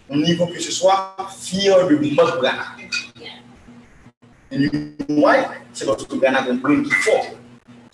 au 0.08 0.16
niveau 0.16 0.46
que 0.46 0.60
ce 0.60 0.70
soit, 0.70 1.16
fier 1.38 1.86
de 1.88 1.96
notre 2.14 2.40
Ghana. 2.40 2.76
Et 4.52 4.70
moi, 5.08 5.34
c'est 5.72 5.84
parce 5.84 6.06
que 6.06 6.16
Ghana 6.16 6.38
a 6.38 6.50
un 6.50 6.54
brain 6.54 6.82
qui 6.82 6.90
est 6.90 6.94
fort. 6.94 7.26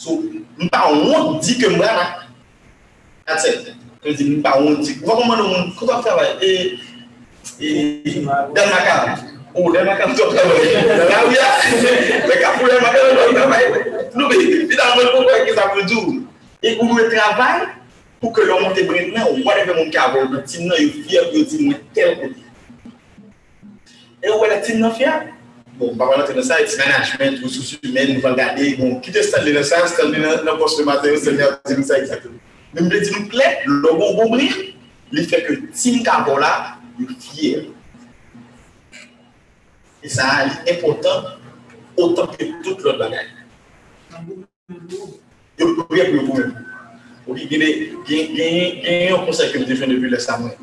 So, 0.02 0.18
mpa 0.58 0.90
on 0.90 1.38
di 1.38 1.54
ke 1.54 1.68
mwen 1.70 1.86
a. 1.88 2.26
That's 3.24 3.44
it. 3.46 3.70
Kwen 4.02 4.16
di 4.16 4.24
mpa 4.24 4.58
on 4.58 4.82
di. 4.82 4.98
Ou 4.98 5.06
wakon 5.06 5.28
man 5.28 5.38
nou 5.38 5.46
moun, 5.46 5.68
kouta 5.78 6.00
travay? 6.02 6.32
E, 6.42 6.50
e, 7.62 7.68
den 8.50 8.66
makam. 8.66 9.12
Ou, 9.54 9.70
den 9.70 9.86
makam 9.86 10.10
kouta 10.18 10.42
travay. 10.42 10.72
Den 10.90 11.06
a 11.06 11.20
ou 11.22 11.30
ya. 11.30 11.50
Dek 12.26 12.42
apou 12.48 12.66
den 12.66 12.82
makam 12.82 13.14
kouta 13.14 13.30
travay. 13.36 13.68
Nou 14.16 14.26
be, 14.26 14.40
pitan 14.72 14.90
mwen 14.96 15.12
pou 15.12 15.28
kwen 15.28 15.46
ki 15.46 15.54
sa 15.54 15.68
pou 15.70 15.86
djou. 15.86 16.16
E 16.66 16.74
ou 16.80 16.88
mwen 16.90 17.06
travay, 17.14 17.62
pou 18.18 18.34
ke 18.34 18.48
yon 18.50 18.66
monte 18.66 18.82
brent 18.90 19.14
nan, 19.14 19.28
ou 19.30 19.46
wane 19.46 19.68
ve 19.70 19.76
moun 19.78 19.94
ka 19.94 20.08
avon. 20.10 20.34
Tim 20.50 20.66
nan 20.66 20.82
yon 20.82 20.98
fiyab, 20.98 21.30
yon 21.38 21.46
tim 21.46 21.68
mwen 21.68 21.86
tel. 21.94 22.34
E 24.18 24.34
ou 24.34 24.42
wane 24.42 24.58
tim 24.66 24.82
nan 24.82 24.98
fiyab. 24.98 25.30
Par 25.96 26.10
contre, 26.10 26.34
dans 26.34 26.42
ça, 26.42 26.56
c'est 26.66 26.78
management, 26.78 27.42
ressources 27.42 27.78
humaines, 27.82 28.14
nous 28.14 28.26
allons 28.26 28.34
regarder, 28.34 28.76
bon, 28.76 29.00
te 29.00 29.10
le 29.10 30.58
poste 30.58 30.78
de 30.78 30.84
matin, 30.84 31.08
c'est 31.16 31.36
dire 31.36 31.60
ça 31.84 31.98
exactement. 31.98 32.38
Nous 32.74 32.88
plaît, 33.28 33.60
le 33.66 33.92
bon 33.92 34.14
bon 34.16 34.30
brille, 34.30 34.74
il 35.12 35.26
fait 35.26 35.42
que 35.42 35.52
team 35.72 36.02
Carbola, 36.02 36.76
il 36.98 37.06
est 37.06 37.20
fier. 37.20 37.70
Et 40.02 40.08
ça 40.08 40.46
est 40.66 40.72
important 40.72 41.24
autant 41.96 42.26
que 42.26 42.44
toute 42.62 42.80
l'autre 42.82 42.98
bagage. 42.98 43.26
Il 45.58 45.66
est 45.66 45.74
prêt 45.88 46.10
pour 46.10 46.24
vous-même. 46.24 46.54
Oui, 47.26 47.46
il 47.50 47.56
y 47.58 49.08
a 49.08 49.14
un 49.14 49.24
conseil 49.24 49.52
que 49.52 49.58
je 49.60 49.64
défends 49.64 49.86
depuis 49.86 50.10
le 50.10 50.18
samedi. 50.18 50.54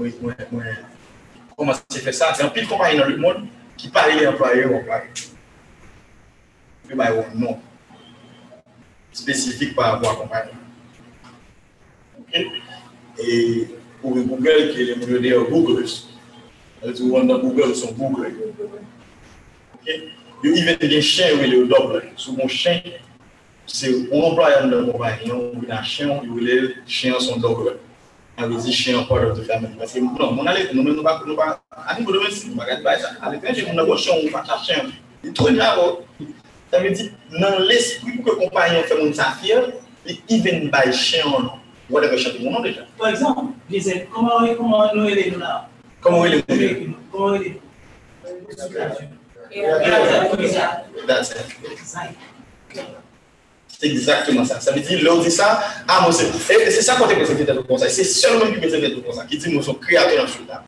Comment 1.58 1.74
c'est 1.90 2.00
fait 2.00 2.12
ça? 2.12 2.34
C'est 2.36 2.44
un 2.44 2.50
pile 2.50 2.68
compagnie 2.68 2.98
dans 2.98 3.06
le 3.06 3.18
monde 3.18 3.46
qui 3.46 3.59
parle 3.88 4.20
les 4.20 4.28
employés 4.28 4.66
ou 4.66 4.76
employés. 4.76 5.10
Puis, 6.88 6.96
bah, 6.96 7.10
non. 7.36 7.60
Spécifique 9.12 9.76
par 9.76 9.94
rapport 9.94 10.10
à 10.10 10.14
la 10.14 10.20
compagnie. 10.20 10.54
Et 13.18 13.68
pour 14.02 14.16
Google, 14.16 14.74
qui 14.74 14.82
est 14.82 14.96
le 14.96 14.96
modèle 14.96 15.40
Google, 15.50 15.86
tu 16.96 17.04
vois, 17.04 17.24
dans 17.24 17.40
Google, 17.40 17.76
sont 17.76 17.94
Google. 17.94 18.34
Ok? 19.76 19.94
Il 20.44 20.66
y 20.66 20.70
a 20.70 20.76
des 20.76 21.02
chiens, 21.02 21.28
oui, 21.40 21.50
le 21.50 21.66
double. 21.66 22.12
Sur 22.16 22.34
mon 22.34 22.48
chien, 22.48 22.82
c'est 23.66 23.90
un 24.12 24.22
employé 24.22 24.56
de 24.64 24.76
la 24.76 24.92
compagnie, 24.92 25.32
on 25.32 25.70
a 25.70 25.80
un 25.80 25.84
chien, 25.84 26.22
il 26.24 26.76
chien 26.86 27.20
son 27.20 27.38
double. 27.38 27.78
Dit 28.48 28.74
chien 28.74 29.04
part 29.04 29.24
of 29.32 29.40
the 29.40 29.44
family. 29.44 29.76
Parce 29.78 29.94
que 29.94 30.00
non, 30.00 30.32
mon 30.32 30.46
allait, 30.46 30.70
nous 30.74 30.84
ne 30.84 31.02
pas, 31.02 31.22
nous 31.26 31.36
pas, 31.36 31.62
à 31.72 32.00
niveau 32.00 32.12
de 32.12 32.20
médecine, 32.20 32.52
nous 32.52 32.58
pas 32.58 32.64
regarder 32.64 33.02
ça. 33.02 33.10
À 33.22 33.32
l'étranger, 33.32 33.66
on 33.72 33.78
a 33.78 33.84
un 33.84 33.98
chien, 33.98 34.14
on 34.24 34.30
va 34.32 34.44
chercher 34.46 34.74
chien. 34.74 34.84
Il 35.24 35.34
trouve 35.34 35.54
grave. 35.54 35.80
Ça 36.72 36.80
veut 36.80 36.92
dire, 36.92 37.12
dans 37.40 37.60
l'esprit 37.60 38.12
pour 38.20 38.36
que 38.36 38.40
compagnon 38.44 38.84
fait 38.84 39.04
mon 39.04 39.12
affaire, 39.12 39.70
even 40.30 40.70
by 40.70 40.94
chien, 40.94 41.24
whatever 41.90 42.18
chien, 42.18 42.32
mon 42.42 42.52
nom 42.52 42.62
déjà. 42.62 42.82
Par 42.98 43.10
exemple, 43.10 43.54
disais, 43.70 44.08
comment, 44.14 44.46
comment 44.56 44.94
nous 44.94 45.10
nous 45.10 45.40
là? 45.40 45.68
Comment 46.02 46.26
est? 46.26 46.46
That's 51.08 51.32
it. 51.32 53.00
C'est 53.80 53.88
exactement 53.88 54.44
ça. 54.44 54.60
Ça 54.60 54.74
veut 54.74 54.82
dire, 54.82 55.00
l'on 55.04 55.20
dit 55.20 55.32
ça, 55.32 55.64
ah, 55.88 56.02
moi, 56.02 56.12
c'est. 56.12 56.26
Et 56.28 56.70
c'est 56.70 56.82
ça 56.82 56.96
qu'on 56.96 57.08
est 57.10 57.16
présenté 57.16 57.46
d'être 57.46 57.66
comme 57.66 57.78
ça. 57.78 57.88
C'est 57.88 58.04
seulement 58.04 58.48
qui 58.48 58.60
peut 58.60 58.68
être 58.68 59.06
comme 59.06 59.14
ça, 59.14 59.24
qui 59.24 59.38
dit, 59.38 59.50
nous 59.50 59.64
sommes 59.64 59.80
créateurs 59.80 60.26
dans 60.26 60.28
ce 60.28 60.40
là. 60.46 60.66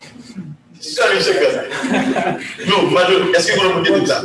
C'est 0.79 0.91
ça, 0.91 1.03
comme 1.09 1.19
ça. 1.19 2.37
Non, 2.67 2.89
Major, 2.89 3.21
est-ce 3.35 3.51
que 3.51 3.59
vous 3.59 3.85
avez 3.85 3.99
dit 3.99 4.07
ça? 4.07 4.23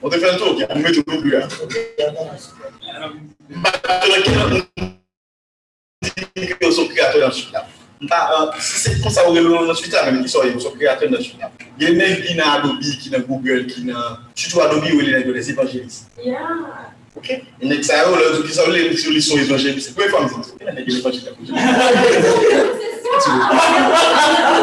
On 0.00 0.08
te 0.08 0.18
fait 0.20 0.30
un 0.30 0.36
tour, 0.36 0.56
on 0.70 0.78
met 0.78 0.92
tout 0.92 1.02
le 1.04 1.20
plus 1.20 1.30
là. 1.32 1.48
Major, 3.50 4.22
qui 6.00 6.10
dit 6.36 6.46
que 6.46 6.64
nous 6.64 6.72
sommes 6.72 6.88
créateurs 6.90 7.28
dans 7.28 7.34
ce 7.34 7.52
là. 7.52 7.66
C'est 8.60 9.02
comme 9.02 9.10
ça, 9.10 9.28
on 9.28 9.34
est 9.34 9.42
dans 9.42 9.50
même 10.04 10.24
qui 10.24 10.30
ils 10.30 10.60
sont 10.60 10.70
créateurs 10.70 11.10
dans 11.10 11.18
là. 11.18 11.50
Il 11.76 11.88
y 11.88 11.90
a 11.90 11.92
même 11.92 12.22
qui 12.22 12.36
n'a 12.36 12.52
Adobe, 12.52 12.78
qui 12.78 13.10
n'a 13.10 13.18
Google, 13.18 13.66
qui 13.66 13.84
n'a. 13.84 14.20
Surtout 14.36 14.60
Adobe, 14.60 14.84
où 14.84 15.00
il 15.00 15.12
est 15.12 15.24
dans 15.24 15.32
les 15.32 15.50
évangélistes. 15.50 16.06
Yeah. 16.24 16.38
Ok? 17.14 17.28
Nek 17.62 17.82
sa 17.84 18.04
yo, 18.04 18.14
lè, 18.14 18.26
ki 18.46 18.54
sa 18.54 18.64
yo 18.68 18.74
lè 18.74 18.94
sur 18.94 19.10
lisyon 19.10 19.42
evanjelistik. 19.42 19.96
Kwen 19.98 20.12
fam 20.12 20.28
zin? 20.30 20.44
Kwen 20.54 20.70
ane 20.70 20.84
gen 20.86 21.00
evanjelistik? 21.00 21.42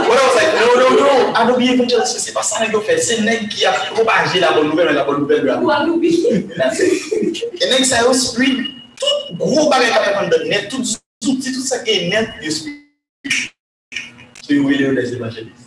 Wè 0.08 0.16
an 0.16 0.32
sa, 0.32 0.46
no, 0.56 0.70
no, 0.80 0.88
no, 0.96 1.10
Adobe 1.42 1.68
evanjelistik, 1.74 2.24
se 2.24 2.32
pa 2.36 2.46
sa 2.48 2.64
nek 2.64 2.72
yo 2.78 2.82
fè, 2.88 2.96
se 3.04 3.20
nek 3.26 3.50
ki 3.52 3.68
a 3.68 3.74
la 3.76 4.54
bon 4.56 4.72
nouvel, 4.72 4.94
la 4.96 5.04
bon 5.04 5.20
nouvel 5.20 5.44
de 5.44 5.58
Ou 5.60 5.76
Adobe. 5.76 6.14
E 7.60 7.72
nek 7.74 7.86
sa 7.86 8.06
yo 8.06 8.16
spring, 8.16 8.64
tout 8.96 9.36
gros 9.44 9.68
bagay 9.70 9.92
de 10.32 10.44
net, 10.48 10.70
tout 10.72 10.84
zouti, 10.88 11.52
tout 11.52 11.68
sa 11.68 11.84
net, 11.84 12.32
yo. 12.42 12.52
Se 14.48 14.56
yo 14.56 14.64
wè 14.64 14.80
yo 14.80 14.96
evanjelistik. 14.96 15.67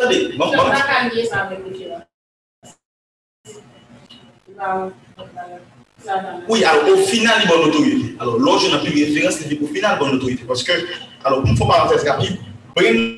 Tade, 0.00 0.16
mwen 0.36 0.48
kon. 0.56 0.64
Mwen 0.64 0.84
kan 0.88 1.10
ye 1.12 1.26
sa 1.28 1.44
mwen 1.50 1.60
kouche 1.66 1.86
la. 1.90 1.98
Oui, 6.48 6.64
alors 6.64 6.88
au 6.88 6.96
final, 6.96 7.42
il 7.44 7.50
y 7.50 7.52
a 7.52 7.56
une 7.56 7.68
autorité. 7.68 8.16
Alors 8.18 8.38
là, 8.38 8.58
je 8.58 8.70
n'ai 8.70 8.78
plus 8.82 8.92
de 9.00 9.04
référence, 9.06 9.40
mais 9.40 9.58
au 9.60 9.66
final, 9.66 9.98
il 10.00 10.02
y 10.02 10.06
a 10.06 10.08
une 10.08 10.16
autorité. 10.16 10.44
Parce 10.46 10.62
que, 10.62 10.72
alors, 11.24 11.44
une 11.44 11.56
fois 11.56 11.68
parenthèse 11.68 12.04
rapide, 12.08 12.38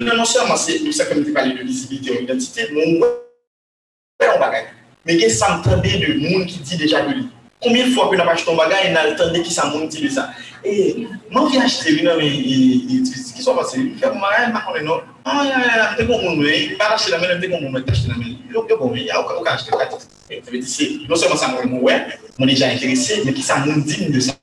non 0.01 0.25
seulement 0.25 0.57
c'est 0.57 0.81
pour 0.81 0.93
ça 0.93 1.05
que 1.07 1.15
je 1.15 1.31
parlé 1.31 1.55
de 1.55 1.63
visibilité 1.63 2.15
et 2.15 2.19
d'identité, 2.21 2.69
mais 2.73 3.01
on 3.01 4.39
bagage. 4.39 4.67
Mais 5.05 5.15
il 5.15 5.21
y 5.21 5.25
a 5.25 5.31
s'entendre 5.31 5.83
de 5.83 6.31
monde 6.31 6.47
qui 6.47 6.59
dit 6.59 6.77
déjà 6.77 7.03
de 7.03 7.13
lui. 7.13 7.29
Combien 7.61 7.87
de 7.87 7.93
fois 7.93 8.09
que 8.09 8.17
n'a 8.17 8.25
pas 8.25 8.33
acheté 8.33 8.53
un 8.53 8.57
bagage, 8.57 8.87
il 8.87 8.93
n'a 8.93 9.13
entendu 9.13 9.43
qui 9.43 9.53
ça 9.53 9.67
monde 9.67 9.89
dit 9.89 10.11
ça. 10.11 10.31
Et 10.65 11.07
moi, 11.31 11.49
j'ai 11.53 11.61
acheté 11.61 11.91
une, 11.93 12.13
mais 12.19 12.31
qui 12.31 13.43
sont 13.43 13.55
passés, 13.55 13.79
je 13.79 13.83
me 13.85 13.91
suis 13.91 14.01
dit, 14.01 14.03
je 14.03 14.83
ne 14.83 15.12
Ah, 15.25 15.45
ya, 15.45 15.77
ya, 15.77 15.95
tem 15.95 16.07
como 16.07 16.37
não 16.37 16.49
é? 16.49 16.75
Para 16.77 16.99
se 16.99 17.11
também 17.11 17.41
tem 17.41 17.51
como 17.51 17.71
não 17.71 17.79
é, 17.79 17.83
tem 17.83 17.95
também. 18.03 18.45
Eu 18.53 18.67
eu 18.69 18.79
bom, 18.79 18.97
já 18.97 19.21
o 19.21 19.43
cara 19.43 19.57
está 19.57 19.77
tá. 19.77 19.99
Eu 20.29 20.43
te 20.43 20.59
disse, 20.59 21.07
não 21.09 21.17
sei 21.17 21.29
mais 21.29 21.43
amor 21.43 21.67
não 21.67 21.89
é, 21.89 22.19
mas 22.39 22.59
já 22.59 22.73
interessé, 22.73 23.23
mas 23.25 23.35
que 23.35 23.43
ça 23.43 23.59
mon 23.65 23.81
digne 23.81 24.11
de 24.11 24.21
ça. 24.21 24.37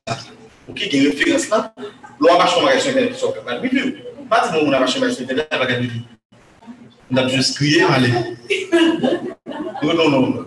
O 0.67 0.73
que 0.73 0.87
tem 0.87 1.01
referência 1.01 1.49
lá? 1.49 1.73
Lo 2.19 2.31
abaixo 2.31 2.59
uma 2.59 2.71
questão 2.71 2.91
internet 2.91 3.19
só 3.19 3.31
que 3.31 3.39
vai 3.39 3.59
vídeo. 3.59 3.97
Bate 4.29 4.51
no 4.53 4.73
abaixo 4.73 4.97
uma 4.97 5.07
questão 5.07 5.23
internet 5.25 5.47
vai 5.49 5.67
ganhar 5.67 5.81
vídeo. 5.81 6.05
On 7.11 7.17
a 7.17 7.27
juste 7.27 7.57
crié, 7.57 7.83
allez. 7.83 8.13
Non, 9.81 9.93
non, 9.95 10.09
non. 10.09 10.45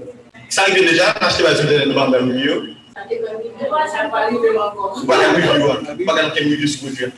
Ça 0.49 0.63
arrive 0.63 0.89
déjà, 0.89 1.11
acheter 1.21 1.43
ma 1.43 1.55
semaine 1.57 1.89
de 1.89 1.93
bande 1.93 2.15
à 2.15 2.21
milieu. 2.21 2.75
Ça 2.95 3.01
arrive, 3.01 3.21
on 3.59 3.71
va 3.71 3.87
s'en 3.87 4.11
parler 4.11 4.37
encore. 4.37 5.03
On 5.03 5.07
va 5.07 5.15
aller 5.17 5.27
au 5.27 5.39
milieu, 5.39 5.71
on 5.71 6.05
va 6.05 6.15
gagner 6.15 6.33
quelques 6.33 6.47
minutes 6.47 6.69
sur 6.69 6.89
le 6.89 7.13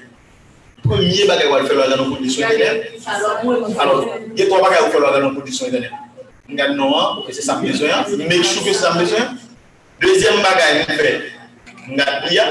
Premier 0.85 1.26
bagage 1.26 1.49
qu'on 1.49 1.66
fait 1.66 1.91
dans 1.91 2.05
nos 2.05 2.14
conditions 2.16 2.47
internet. 2.47 2.93
Alors, 3.07 3.45
moi, 3.45 3.68
Alors, 3.78 4.07
il 4.37 4.39
y 4.39 4.43
a 4.43 4.47
trois 4.47 4.62
bagages 4.62 4.80
qu'on 4.85 4.91
fait 4.91 5.01
dans 5.20 5.28
nos 5.30 5.35
conditions 5.35 5.66
internet. 5.66 5.91
On 6.47 6.53
regarde 6.53 6.76
non, 6.76 7.18
ok, 7.18 7.24
c'est 7.32 7.41
ça 7.43 7.55
besoin. 7.57 8.05
Make 8.18 8.45
sure 8.45 8.62
que 8.62 8.72
c'est 8.72 8.80
ça 8.80 8.93
besoin. 8.93 9.35
Deuxième 10.01 10.37
bagage, 10.37 10.87
on 10.89 10.93
fait. 10.93 11.22
On 11.89 11.93
regarde 11.93 12.28
bien. 12.28 12.45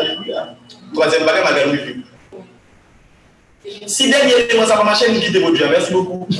Troisième 0.93 1.25
bagage, 1.25 1.43
on 1.45 1.53
regarde 1.53 1.69
review. 1.71 2.03
Si 3.87 4.09
dernier 4.09 4.33
élément 4.49 4.65
ça 4.65 4.77
va 4.77 4.83
marcher, 4.83 5.11
nous 5.11 5.19
quittons 5.21 5.47
votre 5.47 5.69
Merci 5.69 5.91
beaucoup. 5.93 6.27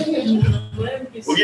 Ok? 1.28 1.39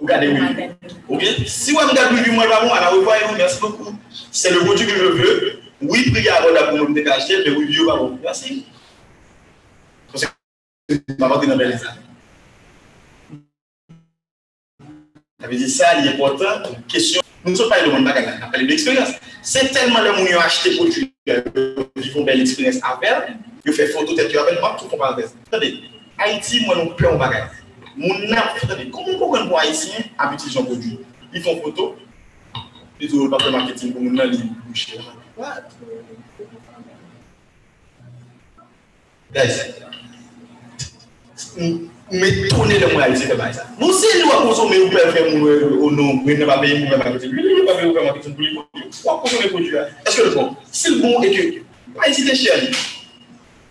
oui. 0.00 0.68
Ok? 1.08 1.24
Si 1.46 1.72
vous 1.72 1.78
avez 1.78 2.00
review, 2.00 2.32
moi, 2.32 2.46
vraiment, 2.46 2.74
alors, 2.74 2.92
revoyez-vous. 2.92 3.36
Merci 3.36 3.60
beaucoup. 3.60 3.96
C'est 4.30 4.50
le 4.52 4.60
produit 4.60 4.86
que 4.86 4.92
je 4.92 5.04
veux. 5.04 5.63
Oui, 5.88 6.10
prière 6.10 6.36
avant 6.38 6.50
la 6.50 6.64
pour 6.64 6.88
me 6.88 6.94
dégager, 6.94 7.44
mais 7.44 7.50
oui, 7.50 7.66
vieux 7.66 7.88
avant 7.90 8.18
Merci. 8.22 8.64
Parce 10.10 10.24
que 10.24 10.30
je 10.88 10.96
pas 11.14 11.28
dans 11.28 11.56
les 11.56 11.72
Ça 11.78 11.96
veut 15.48 15.56
dire 15.56 15.68
ça, 15.68 16.00
l'important, 16.00 16.62
question. 16.88 17.20
Nous 17.44 17.50
ne 17.50 17.56
sommes 17.56 17.68
pas 17.68 17.84
le 17.84 17.92
monde 17.92 18.04
bagarre, 18.04 18.50
on 18.54 18.58
une 18.58 18.70
expérience. 18.70 19.10
C'est 19.42 19.68
tellement 19.70 20.00
le 20.00 20.12
monde 20.12 20.26
qui 20.26 20.32
a 20.32 20.44
acheté 20.44 20.76
pour 20.76 20.88
tuer, 20.88 21.12
qui 22.00 22.08
font 22.08 22.24
belle 22.24 22.40
expérience 22.40 22.76
avec, 22.82 23.36
qui 23.64 23.72
fait 23.72 23.88
photo, 23.88 24.14
tête, 24.14 24.28
qui 24.28 24.38
appelle, 24.38 24.58
moi, 24.60 24.76
tout 24.78 24.86
comprend 24.86 25.08
avec. 25.08 25.26
Attendez, 25.46 25.80
Haïti, 26.18 26.64
moi, 26.64 26.76
nous 26.76 26.94
plein 26.94 27.10
en 27.10 27.18
bagarre. 27.18 27.50
Mon 27.96 28.14
âme, 28.32 28.48
attendez, 28.62 28.88
comment 28.88 29.18
comprendre 29.18 29.48
pour 29.48 29.60
Haïtien, 29.60 30.04
habitude, 30.16 30.50
j'en 30.50 30.64
produit 30.64 30.98
Ils 31.34 31.42
font 31.42 31.60
photo, 31.60 31.96
ils 32.98 33.14
ne 33.14 33.28
pas 33.28 33.36
le 33.44 33.50
marketing 33.50 33.92
pour 33.92 34.00
mon 34.00 34.18
âme, 34.18 34.30
ils 34.32 34.48
bouchent. 34.66 34.96
Guys, 35.34 35.50
mè 42.14 42.28
tonè 42.52 42.76
lè 42.78 42.86
mwen 42.92 43.02
a 43.02 43.08
yisi 43.10 43.26
te 43.26 43.34
bay 43.34 43.50
sa. 43.56 43.64
Moun 43.80 43.90
se 43.98 44.12
lè 44.14 44.28
wak 44.28 44.44
konsome 44.44 44.76
ou 44.84 44.92
pe 44.92 45.00
fè 45.10 45.24
moun 45.32 45.74
ou 45.80 45.88
nou, 45.90 46.20
mwen 46.20 46.38
ne 46.38 46.46
pa 46.46 46.60
beye 46.62 46.76
mwen 46.84 47.02
pa 47.02 47.08
kote, 47.08 47.26
mwen 47.32 47.48
ne 47.50 47.64
pa 47.66 47.74
beye 47.80 47.88
mwen 47.88 47.98
pa 47.98 48.14
kote, 48.14 48.30
mwen 48.36 48.62
wak 49.08 49.18
konsome 49.24 49.50
konjou 49.56 49.74
ya. 49.74 49.82
Eske 50.06 50.20
lè 50.28 50.32
bon? 50.36 50.46
Se 50.70 50.94
lè 50.94 50.98
bon 51.02 51.26
e 51.26 51.28
ke, 51.34 51.42
a 51.98 52.12
yisi 52.12 52.22
te 52.28 52.34
chè 52.38 52.54
li. 52.62 52.70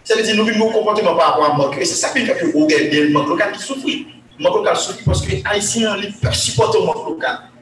Se 0.03 0.19
lè 0.19 0.27
di 0.27 0.35
nou 0.35 0.43
vi 0.49 0.59
mwen 0.59 0.75
komponteman 0.75 1.15
pa 1.15 1.31
akwa 1.31 1.55
mank, 1.61 1.79
e 1.79 1.87
se 1.87 1.95
sa 1.95 2.11
pe 2.11 2.27
kakyo 2.27 2.51
ou 2.57 2.67
gen 2.67 3.07
mank 3.15 3.31
lokal 3.31 3.55
ki 3.55 3.63
soufri. 3.63 3.95
Mank 4.35 4.59
lokal 4.59 4.75
soufri, 4.75 5.07
pwoske 5.07 5.39
a 5.47 5.55
yisi 5.55 5.87
an 5.87 6.03
li 6.03 6.11
fè 6.11 6.35
supporte 6.35 6.83
mank 6.83 7.07
lokal. 7.07 7.52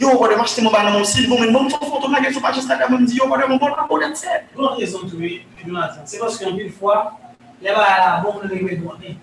Yo 0.00 0.16
kwa 0.16 0.28
de 0.28 0.36
mach 0.36 0.54
te 0.54 0.62
mou 0.62 0.72
banan 0.72 0.92
moun 0.92 1.04
sil, 1.04 1.28
moun 1.28 1.40
men 1.40 1.52
moun 1.52 1.68
ton 1.68 1.84
foton 1.84 2.12
la 2.12 2.22
gen 2.22 2.32
sou 2.32 2.40
pa 2.40 2.52
jes 2.52 2.66
la 2.68 2.78
gen 2.78 2.90
moun 2.90 3.04
di 3.04 3.18
yo 3.18 3.26
kwa 3.28 3.38
de 3.38 3.48
moun 3.48 3.58
bon 3.58 3.74
la 3.76 3.84
pou 3.88 3.98
det 4.00 4.16
se. 4.16 4.38
Moun 4.56 4.78
rezon 4.78 5.04
tou 5.08 5.20
e, 5.20 5.42
moun 5.66 5.82
atan, 5.82 6.06
se 6.06 6.18
paske 6.18 6.46
an 6.48 6.56
mil 6.56 6.70
fwa, 6.72 7.18
le 7.60 7.74
ba 7.76 7.84
la 8.00 8.22
bon 8.24 8.38
moun 8.38 8.48
le 8.48 8.62
mwen 8.62 8.80
donen. 8.80 9.18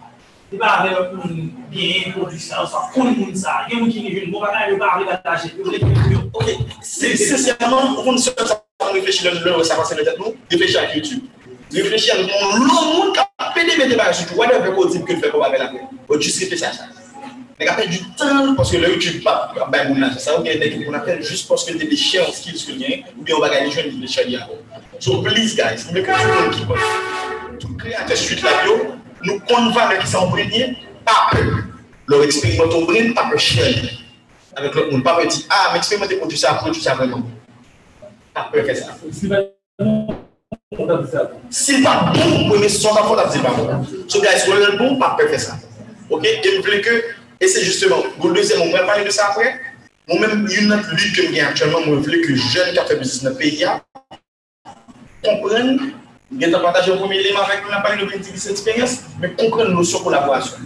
Le 0.52 0.58
ba 0.60 0.76
ave 0.78 0.94
lop 0.94 1.16
moun 1.18 1.50
gen, 1.74 2.14
moun 2.16 2.30
disa, 2.30 2.62
ou 2.62 2.70
sa 2.70 2.86
kon 2.94 3.10
moun 3.18 3.34
sa, 3.36 3.66
gen 3.70 3.82
moun 3.82 3.90
ki 3.90 4.06
gen 4.06 4.14
joun, 4.20 4.30
moun 4.36 4.46
banan 4.46 4.70
yo 4.70 4.78
ba 4.78 4.94
ave 4.94 5.10
bataje, 5.10 5.52
yo 5.58 5.66
le 5.66 5.82
gen 5.82 6.14
yo. 6.14 6.22
Ok, 6.34 6.54
se 6.86 7.16
se 7.18 7.50
yaman, 7.50 7.98
moun 8.06 8.22
se 8.22 8.38
sa 8.38 8.62
pan 8.78 8.94
reflechi 8.94 9.26
lè, 9.26 9.34
lè 9.42 9.58
ou 9.58 9.66
sa 9.66 9.80
pan 9.82 9.90
se 9.90 9.98
metet 9.98 10.22
nou, 10.22 10.38
reflechi 10.54 10.78
ak 10.78 10.96
YouTube. 11.00 11.26
Reflechi 11.74 12.14
ak 12.14 12.26
moun, 12.30 12.70
loun 12.70 12.94
moun 12.94 13.14
ka 13.18 13.26
pede 13.58 13.74
mette 13.82 13.98
ba 13.98 14.12
yon 14.14 14.22
sou, 14.22 14.38
wade 14.38 14.54
yon 14.54 14.70
pe 14.70 14.78
kou 14.78 14.94
di 14.94 15.02
mke 15.02 15.18
l 15.18 15.22
fè 15.26 15.34
pou 15.34 15.42
ba 15.42 15.50
be 15.50 15.66
la 15.66 15.74
pe. 15.74 15.86
Ou 16.06 16.22
jis 16.22 16.44
reflechi 16.46 16.70
ak 16.70 16.78
sa. 16.78 16.99
Nèk 17.60 17.70
apèl 17.74 17.90
du 17.92 17.98
tan, 18.16 18.54
pòske 18.56 18.80
lè 18.80 18.88
ou 18.88 19.00
tu 19.04 19.18
pap, 19.20 19.52
bay 19.68 19.90
moun 19.90 20.00
nan, 20.00 20.14
sa 20.16 20.38
ou 20.38 20.46
gen 20.46 20.62
nèk, 20.62 20.78
moun 20.80 20.96
apèl 20.96 21.18
jist 21.20 21.44
pòske 21.50 21.74
de 21.76 21.90
lèchè 21.90 22.22
an 22.24 22.32
skil 22.32 22.56
sou 22.56 22.78
gen, 22.80 23.02
ou 23.18 23.26
bi 23.28 23.36
ou 23.36 23.44
bagay 23.44 23.66
lèchè 23.66 23.84
an 23.84 23.98
lèchè 24.00 24.24
di 24.30 24.38
an. 24.40 24.54
So 25.04 25.18
please 25.26 25.58
guys, 25.58 25.84
mè 25.92 26.06
kon 26.06 26.22
sou 26.22 26.38
kon 26.38 26.56
ki 26.56 26.64
pon. 26.70 26.80
Tou 27.60 27.76
kre 27.82 27.98
an 28.00 28.08
te 28.08 28.16
suite 28.16 28.48
la 28.48 28.64
bio, 28.64 28.78
nou 29.28 29.44
kon 29.52 29.68
va 29.76 29.90
mè 29.92 30.00
ki 30.00 30.08
sa 30.08 30.24
ou 30.24 30.32
brenye, 30.32 30.72
pape. 31.04 31.44
Lò 32.08 32.22
eksperimant 32.30 32.80
ou 32.80 32.88
brenye, 32.88 33.12
pape 33.20 33.44
chèl. 33.44 33.92
Avèk 34.56 34.80
lò 34.80 34.88
moun 34.94 35.04
pape 35.04 35.28
di, 35.28 35.44
ah, 35.52 35.74
mè 35.74 35.84
eksperimentè 35.84 36.24
kon 36.24 36.32
tu 36.32 36.40
sa, 36.40 36.56
kon 36.64 36.72
tu 36.72 36.80
sa 36.80 36.96
vreman. 36.96 37.28
Pape 38.40 38.64
fè 38.72 38.80
sa. 38.86 38.96
Si 39.12 39.28
va 39.28 39.44
nan, 39.84 40.06
kon 40.80 40.88
ta 40.88 41.04
fè 41.04 41.12
sa. 41.12 41.30
Si 41.52 41.84
pa 41.84 42.02
bon, 42.16 42.56
mè 42.56 42.72
son 42.72 42.96
ta 42.96 43.04
fò 43.04 43.20
ta 43.20 43.28
fè 43.28 43.44
sa. 43.44 43.82
So 44.08 44.24
guys, 44.24 44.48
wè 44.48 44.64
lè 44.64 44.78
bon, 44.80 44.96
pape 45.04 45.28
fè 45.28 45.48
sa. 45.50 45.66
Ok, 46.10 46.24
gen 46.42 46.64
vle 46.66 46.80
ke 46.82 47.02
Et 47.42 47.48
c'est 47.48 47.64
justement, 47.64 48.04
bon, 48.18 48.30
le 48.30 48.36
deuxième, 48.36 48.62
on 48.62 48.72
va 48.72 48.84
parler 48.84 49.06
de 49.06 49.10
ça 49.10 49.28
après. 49.30 49.60
Moi-même, 50.08 50.48
une 50.52 50.74
autre 50.74 50.90
lutte 50.92 51.16
que 51.16 51.34
j'ai 51.34 51.42
actuellement, 51.42 51.80
moi, 51.86 51.98
je 52.00 52.04
voulais 52.04 52.22
que 52.22 52.30
les 52.30 52.36
jeunes 52.36 52.74
qui 52.74 52.80
ont 52.80 52.86
fait 52.86 52.96
business 52.98 53.24
dans 53.24 53.30
le 53.30 53.36
pays 53.36 53.66
comprennent, 55.24 55.94
bien 56.32 56.52
partager 56.52 56.92
un 56.92 56.98
premier 56.98 57.20
élément 57.20 57.42
avec 57.42 57.64
nous, 57.64 57.70
on 57.70 57.74
a 57.74 57.82
parlé 57.82 58.06
de 58.06 58.38
cette 58.38 58.52
expérience, 58.52 59.02
mais 59.22 59.32
comprennent 59.32 59.68
la 59.68 59.74
notion 59.74 60.00
de 60.00 60.04
collaboration. 60.06 60.58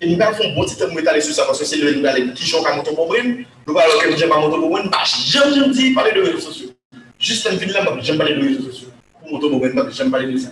Et 0.00 0.14
nous 0.14 0.22
avons 0.22 0.44
un 0.44 0.54
bon 0.54 0.64
titre 0.64 0.86
pour 0.88 0.98
étaler 0.98 1.20
sur 1.20 1.34
ça, 1.34 1.44
parce 1.44 1.58
que 1.58 1.64
c'est 1.64 1.76
le 1.76 1.94
nouvel 1.94 2.34
qui 2.34 2.44
joue 2.44 2.58
à 2.66 2.76
mon 2.76 2.82
problème, 2.82 3.44
nous 3.66 3.78
allons 3.78 3.98
que 3.98 4.16
j'ai 4.16 4.28
pas 4.28 4.38
mon 4.38 4.50
problème, 4.50 4.90
bah, 4.90 4.98
j'aime, 5.04 5.54
j'aime 5.54 5.70
dire 5.70 5.94
parler 5.94 6.12
de 6.12 6.20
réseaux 6.20 6.40
sociaux. 6.40 6.68
Juste 7.18 7.46
un 7.46 7.56
film 7.56 7.72
là, 7.72 7.86
j'aime 8.00 8.18
parler 8.18 8.34
de 8.34 8.40
réseaux 8.40 8.70
sociaux. 8.70 8.88
Pour 9.20 9.40
mon 9.40 9.58
problème, 9.58 9.90
j'aime 9.90 10.10
parler 10.10 10.32
de 10.32 10.38
ça. 10.38 10.48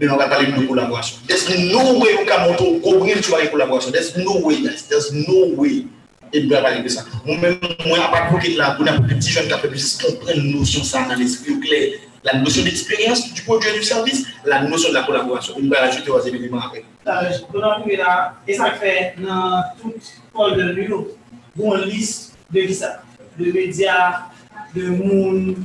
mais 0.00 0.08
on 0.08 0.16
va 0.16 0.28
parler 0.28 0.46
de 0.46 0.66
collaboration. 0.66 1.18
There's 1.28 1.46
no 1.72 1.98
way 2.00 2.16
on 2.18 2.24
can 2.24 2.48
monter 2.48 2.80
couvrir 2.80 3.20
tu 3.20 3.30
vas 3.30 3.46
collaboration. 3.46 3.92
There's 3.92 4.16
no 4.16 4.40
way, 4.40 4.62
guys. 4.62 4.86
There's 4.88 5.12
no 5.12 5.54
way. 5.56 5.84
Et 6.32 6.44
on 6.44 6.48
va 6.48 6.62
parler 6.62 6.82
de 6.82 6.88
ça. 6.88 7.04
Ou 7.26 7.34
même 7.34 7.58
moi 7.86 7.98
à 7.98 8.08
part 8.08 8.28
pour 8.30 8.38
là, 8.56 8.76
on 8.80 8.86
a 8.86 8.92
pour 8.94 9.06
petit 9.06 9.30
jeune 9.30 9.46
qui 9.46 9.52
a 9.52 9.58
fait 9.58 9.68
plus 9.68 9.98
comprendre 9.98 10.42
notion 10.42 10.82
ça 10.82 11.04
dans 11.06 11.16
l'esprit 11.16 11.60
clair, 11.60 11.90
la 12.24 12.38
notion 12.38 12.62
d'expérience 12.62 13.32
du 13.32 13.42
produit 13.42 13.68
et 13.68 13.78
du 13.78 13.82
service, 13.82 14.26
la 14.44 14.62
notion 14.62 14.88
de 14.88 14.94
la 14.94 15.02
collaboration. 15.02 15.54
On 15.58 15.68
va 15.68 15.80
rajouter 15.80 16.10
aux 16.10 16.20
éléments 16.20 16.60
après. 16.60 16.84
Euh, 17.06 17.30
et 18.46 18.54
ça 18.54 18.70
fait 18.72 19.14
dans 19.18 19.62
tout 19.82 19.92
école 20.32 20.56
de 20.56 20.62
l'ULO, 20.72 21.08
bon 21.56 21.74
liste 21.74 22.34
de 22.50 22.62
qui 22.62 22.74
ça, 22.74 23.02
de 23.38 23.52
médias, 23.52 24.22
de 24.74 24.86
monde, 24.86 25.56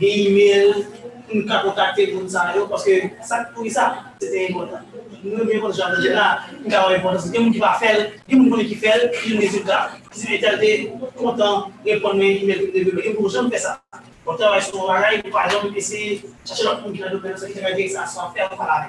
des 0.00 0.06
emails, 0.06 0.86
nous 1.34 1.52
avons 1.52 1.70
contacté 1.70 2.08
pour 2.08 2.28
ça, 2.28 2.52
parce 2.68 2.84
que 2.84 2.90
ça, 3.22 3.48
pour 3.54 3.70
ça, 3.70 3.96
c'était 4.20 4.48
important. 4.50 4.80
Nous 5.24 5.40
avons 5.40 5.50
important, 5.50 5.72
genre, 5.72 5.90
là, 6.10 6.40
nous 6.64 6.74
avons 6.74 6.94
important. 6.94 7.20
C'est 7.20 7.30
des 7.30 7.38
gens 7.38 7.50
qui 7.50 7.58
va 7.58 7.72
faire, 7.74 8.10
des 8.28 8.36
gens 8.36 8.56
qui 8.56 8.74
fait, 8.74 9.12
des 9.26 9.38
résultats. 9.38 9.90
Si 10.12 10.26
vous 10.26 10.34
êtes 10.34 11.14
content 11.16 11.70
de 11.84 11.90
répondre 11.90 12.20
à 12.20 12.24
email, 12.24 12.70
et 13.04 13.10
pour 13.10 13.28
jamais 13.28 13.50
faire 13.50 13.60
ça. 13.60 13.82
On 14.26 14.36
travaille 14.36 14.62
sur 14.62 14.86
bagage, 14.86 15.22
par 15.32 15.46
exemple, 15.46 15.76
essayer 15.76 16.22
de 16.22 16.48
chercher 16.48 16.64
l'autre 16.64 16.82
monde 16.82 16.94
qui 16.94 17.02
a 17.02 17.08
de 17.08 17.36
ça, 17.36 17.48
qui 17.48 17.58
va 17.58 17.72
dire 17.72 17.86
que 17.86 17.92
ça 17.92 18.06
soit 18.06 18.32
faire, 18.34 18.48
on 18.52 18.56
va 18.56 18.88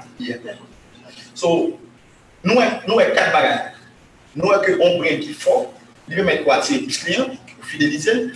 So, 1.33 1.77
nous, 2.43 2.53
nous, 2.87 2.95
quatre 2.97 3.31
bagages. 3.31 3.71
Nous, 4.35 4.47
on 4.47 4.99
prend 4.99 5.19
qui 5.19 5.33
fort, 5.33 5.73
il 6.07 6.15
veut 6.15 6.23
mettre 6.23 6.43
quoi? 6.43 6.61
C'est 6.61 6.79
plus 6.79 7.03
client, 7.03 7.27
fidéliser, 7.61 8.31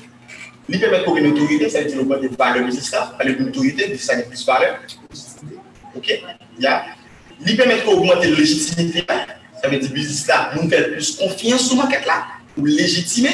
Li 0.68 0.80
pemet 0.82 1.06
pou 1.06 1.16
gen 1.16 1.30
otorite, 1.32 1.70
sa 1.72 1.80
li 1.80 1.88
di 1.94 1.96
lopon 1.96 2.20
de 2.20 2.30
vale 2.36 2.66
rezistans, 2.66 3.14
ale 3.22 3.38
gen 3.38 3.48
otorite, 3.48 3.88
di 3.88 4.00
sa 4.04 4.18
li 4.20 4.26
plus 4.28 4.44
vale. 4.48 4.74
Ok? 5.96 6.10
Ya. 6.60 6.82
Li 7.46 7.56
pemet 7.56 7.86
pou 7.86 8.02
augmente 8.02 8.28
legitimite, 8.34 9.06
sa 9.62 9.72
ve 9.72 9.80
di 9.80 9.94
bizisla, 9.96 10.42
moun 10.56 10.68
fè 10.72 10.84
plus 10.92 11.14
konfiyans 11.22 11.70
sou 11.70 11.80
manket 11.80 12.04
la, 12.10 12.20
ou 12.58 12.68
legitime. 12.68 13.32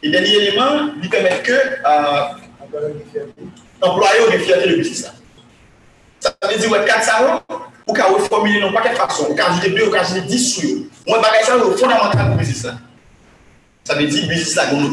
E 0.00 0.14
denye 0.14 0.32
eleman, 0.40 0.94
li 1.02 1.12
pemet 1.12 1.44
ke 1.44 1.60
employe 3.84 4.24
ou 4.24 4.32
gen 4.32 4.44
fiyate 4.46 4.64
de 4.64 4.80
bizisla. 4.80 5.12
Sa 6.24 6.32
ve 6.48 6.56
di 6.56 6.72
wè 6.72 6.84
kat 6.88 7.04
sa 7.04 7.20
wè, 7.26 7.36
ou 7.84 7.96
ka 7.96 8.08
wè 8.14 8.24
formile 8.30 8.64
nan 8.64 8.72
paket 8.80 8.96
fason, 8.96 9.28
ou 9.28 9.36
ka 9.36 9.52
jide 9.58 9.76
2, 9.76 9.90
ou 9.90 9.92
ka 9.92 10.08
jide 10.08 10.24
10 10.24 10.52
sou 10.54 10.72
yo. 10.72 10.84
Mwen 11.04 11.20
bagay 11.20 11.44
sa 11.44 11.60
wè 11.60 11.72
fondamental 11.76 12.32
pou 12.32 12.40
bizisla. 12.40 12.78
Ça 13.88 13.94
veut 13.94 14.06
dire 14.06 14.28
business 14.28 14.54
là 14.54 14.64
on 14.74 14.84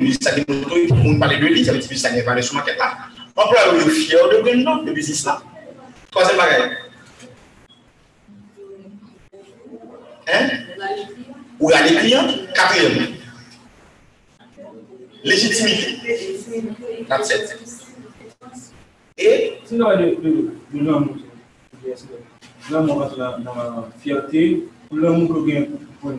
business 0.00 0.32
une 0.38 0.64
autorité, 0.64 0.90
on 1.04 1.18
parle 1.18 1.38
de 1.38 1.44
lui, 1.44 1.62
ça 1.62 1.72
veut 1.72 1.78
dire 1.78 1.88
business 1.90 2.04
market 2.54 2.78
là. 2.78 2.96
Employeur 3.36 3.74
est 3.74 3.90
fier 3.90 4.18
de 4.30 4.42
de 4.82 4.92
business 4.92 5.26
là. 5.26 5.42
Troisième 6.10 6.38
bagage. 6.38 6.70
Hein? 10.32 10.48
Ou 11.60 11.68
les 11.68 11.96
clients. 11.96 12.26
Quatrième. 12.54 13.08
Légitimité. 15.22 15.98
Et 19.18 19.52
Sinon, 19.66 19.88
l'homme, 20.72 21.20
l'homme 22.70 22.90
rentre 22.90 23.18
dans 23.18 23.54
la 23.54 23.88
fierté, 24.02 24.66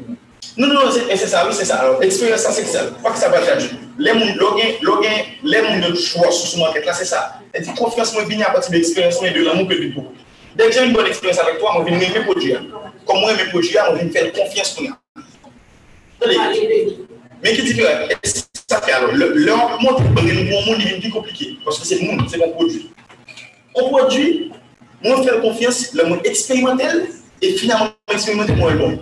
nous. 0.07 0.17
Non, 0.55 0.67
non, 0.67 0.91
c'est 0.91 1.17
ça, 1.17 1.45
oui, 1.47 1.53
c'est 1.53 1.65
ça. 1.65 1.77
Alors, 1.77 1.99
l'expérience, 1.99 2.41
c'est 2.49 2.65
ça. 2.65 2.83
Pas 3.03 3.11
que 3.11 3.17
ça 3.17 3.29
va 3.29 3.39
traduire. 3.39 3.71
Les 3.99 4.11
gens, 4.13 5.89
de 5.89 5.95
choix 5.95 6.31
sur 6.31 6.47
ce 6.47 6.57
market 6.59 6.85
là, 6.85 6.93
c'est 6.93 7.05
ça. 7.05 7.39
Et 7.53 7.61
dit 7.61 7.73
confiance, 7.73 8.13
moi, 8.13 8.23
vient 8.25 8.41
à 8.41 8.51
partir 8.51 8.71
de 8.71 8.77
l'expérience, 8.77 9.21
mais 9.21 9.31
de 9.31 9.43
l'amour 9.43 9.67
que 9.67 9.73
du 9.73 9.91
pour. 9.91 10.11
Dès 10.55 10.65
que 10.65 10.71
j'ai 10.71 10.85
une 10.85 10.93
bonne 10.93 11.07
expérience 11.07 11.39
avec 11.39 11.59
toi, 11.59 11.73
moi, 11.73 11.85
je 11.87 11.93
viens 11.93 12.09
aimer 12.09 12.25
produire. 12.25 12.61
Comme 13.05 13.19
moi, 13.19 13.31
aimer 13.31 13.49
produire, 13.49 13.83
moi, 13.89 13.97
je 13.99 14.05
viens 14.05 14.11
faire 14.11 14.31
confiance 14.31 14.71
pour 14.71 14.83
nous. 14.83 14.93
Mais 17.43 17.53
qui 17.53 17.63
dit 17.63 17.77
que 17.77 17.83
ça 18.69 18.81
fait 18.81 18.91
alors, 18.91 19.11
leur 19.13 19.77
que 19.77 20.21
le 20.21 20.65
monde 20.65 20.81
est 20.81 20.99
plus 20.99 21.11
compliqué. 21.11 21.57
Parce 21.63 21.79
que 21.79 21.85
c'est 21.85 22.01
monde, 22.01 22.27
c'est 22.29 22.37
mon 22.37 22.51
produit. 22.51 22.91
On 23.75 23.89
produit, 23.89 24.51
moi, 25.03 25.23
faire 25.23 25.39
confiance, 25.41 25.93
le 25.93 26.05
monde 26.05 26.21
expérimental, 26.23 27.07
et 27.41 27.53
finalement, 27.53 27.89
expérimenter 28.11 28.53
est 28.53 28.55
bon. 28.55 28.99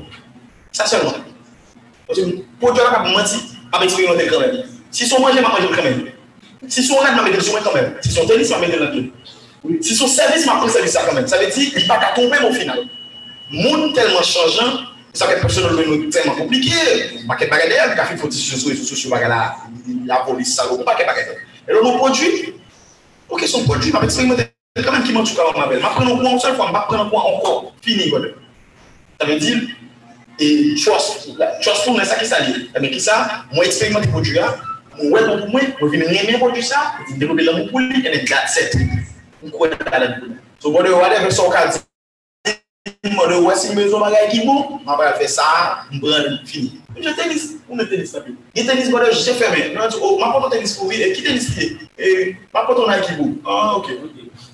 Ça 0.72 0.86
seulement. 0.86 1.14
Pas 2.08 3.04
mentir, 3.04 3.40
pas 3.72 3.84
expérimenter 3.84 4.28
quand 4.28 4.40
même. 4.40 4.64
Si 4.92 5.06
son 5.06 5.20
manger, 5.20 5.42
m'a 5.42 5.50
quand 5.50 5.84
même. 5.84 6.06
Si 6.68 6.84
son 6.84 7.02
m'a 7.02 7.22
mettre 7.22 7.38
le 7.38 7.64
quand 7.64 7.74
même. 7.74 7.96
Si 8.02 8.12
son 8.12 8.26
tennis, 8.26 8.50
m'a 8.50 8.88
tout. 8.88 9.12
Si 9.82 9.96
son 9.96 10.08
service, 10.08 10.46
m'a 10.46 10.54
quand 10.54 11.14
même. 11.14 11.28
Ça 11.28 11.38
veut 11.38 11.48
dire 11.48 11.72
qu'il 11.72 11.84
ne 11.84 11.88
va 11.88 11.96
pas 11.96 12.14
tomber 12.16 12.38
au 12.48 12.54
final. 12.54 12.80
Monde 13.52 13.94
tellement 13.94 14.24
changeant, 14.24 14.80
ça 15.14 15.28
fait 15.28 15.40
personne 15.40 15.76
nous 15.76 16.10
tellement 16.10 16.36
compliqué. 16.36 16.72
Paquet 17.28 17.48
bagage 17.48 17.70
derrière, 17.70 17.96
café 17.96 18.18
faut 18.18 18.32
sur 18.32 18.70
les 18.70 18.74
réseaux 18.74 18.88
sociaux 18.88 19.10
bagage 19.10 19.30
là, 19.30 19.56
la 20.06 20.18
police 20.18 20.56
ça, 20.56 20.64
paquet 20.86 21.06
bagage. 21.06 21.28
Et 21.68 21.74
là 21.74 21.80
nos 21.84 21.98
produits, 21.98 22.54
OK, 23.30 23.46
son 23.48 23.64
produit 23.64 23.92
m'a 23.92 24.02
expérimenté 24.02 24.52
quand 24.84 24.92
même 24.92 25.04
qui 25.04 25.14
m'a 25.14 25.22
tout 25.22 25.36
ma 25.58 25.68
belle. 25.68 25.82
M'a 25.82 25.90
prendre 25.90 26.16
un 26.16 26.18
point 26.18 26.32
une 26.32 26.40
seule 26.40 26.56
fois, 26.56 26.72
m'a 26.72 26.82
prendre 26.82 27.06
un 27.06 27.10
point 27.10 27.22
encore. 27.22 27.74
Fini 27.82 28.12
E 30.40 30.76
chos, 30.76 31.30
chos 31.62 31.84
pou 31.86 31.94
mwen 31.96 32.06
sa 32.08 32.18
ki 32.20 32.28
sa 32.28 32.42
li. 32.44 32.66
Eme 32.76 32.90
ki 32.92 33.00
sa, 33.00 33.46
mwen 33.54 33.70
eksperimente 33.70 34.12
prodjou 34.12 34.36
ya, 34.36 34.50
mwen 34.98 35.14
wè 35.14 35.22
pou 35.30 35.52
mwen, 35.54 35.70
mwen 35.80 35.92
vini 35.94 36.10
mwen 36.12 36.42
prodjou 36.42 36.66
sa, 36.66 36.82
mwen 37.06 37.22
dekope 37.22 37.46
lan 37.46 37.60
mwen 37.62 37.70
pou 37.72 37.84
li, 37.84 38.02
ene 38.04 38.26
dat 38.28 38.52
set. 38.52 38.76
Mwen 38.76 39.54
kwen 39.54 39.78
talan 39.86 40.18
pou 40.18 40.32
mwen. 40.34 40.42
So 40.60 40.74
mwen 40.74 40.90
de 40.90 40.96
wè 40.98 41.12
de 41.14 41.22
vek 41.24 41.36
so 41.38 41.48
kal, 41.54 41.72
mwen 43.06 43.32
de 43.32 43.38
wè 43.46 43.56
si 43.62 43.72
mwen 43.78 43.88
zo 43.94 44.02
magay 44.04 44.28
ki 44.34 44.42
bon, 44.44 44.76
mwen 44.82 45.00
wè 45.06 45.14
fè 45.22 45.30
sa, 45.38 45.48
mwen 45.94 46.04
bran, 46.04 46.38
fini. 46.52 46.82
Mwen 46.92 47.08
jè 47.08 47.16
tenis, 47.22 47.48
mwen 47.70 47.92
tenis 47.94 48.12
sa 48.18 48.26
pi. 48.26 48.36
Gè 48.60 48.68
tenis 48.68 48.92
mwen 48.92 49.08
de 49.08 49.16
jè 49.16 49.38
ferme, 49.40 49.64
mwen 49.72 49.86
an 49.86 49.96
di, 49.96 50.04
oh, 50.04 50.20
mwen 50.20 50.36
poton 50.36 50.58
tenis 50.58 50.76
pou 50.76 50.92
vi, 50.92 51.00
e 51.00 51.14
ki 51.16 51.24
tenis 51.30 51.48
ki 51.56 51.70
e? 51.70 51.80
E, 51.96 52.14
mwen 52.52 52.68
poton 52.68 52.92
nan 52.92 53.08
ki 53.08 53.16
bon. 53.22 53.34
Ah, 53.48 53.80
ok, 53.80 53.94
ok. 54.04 54.52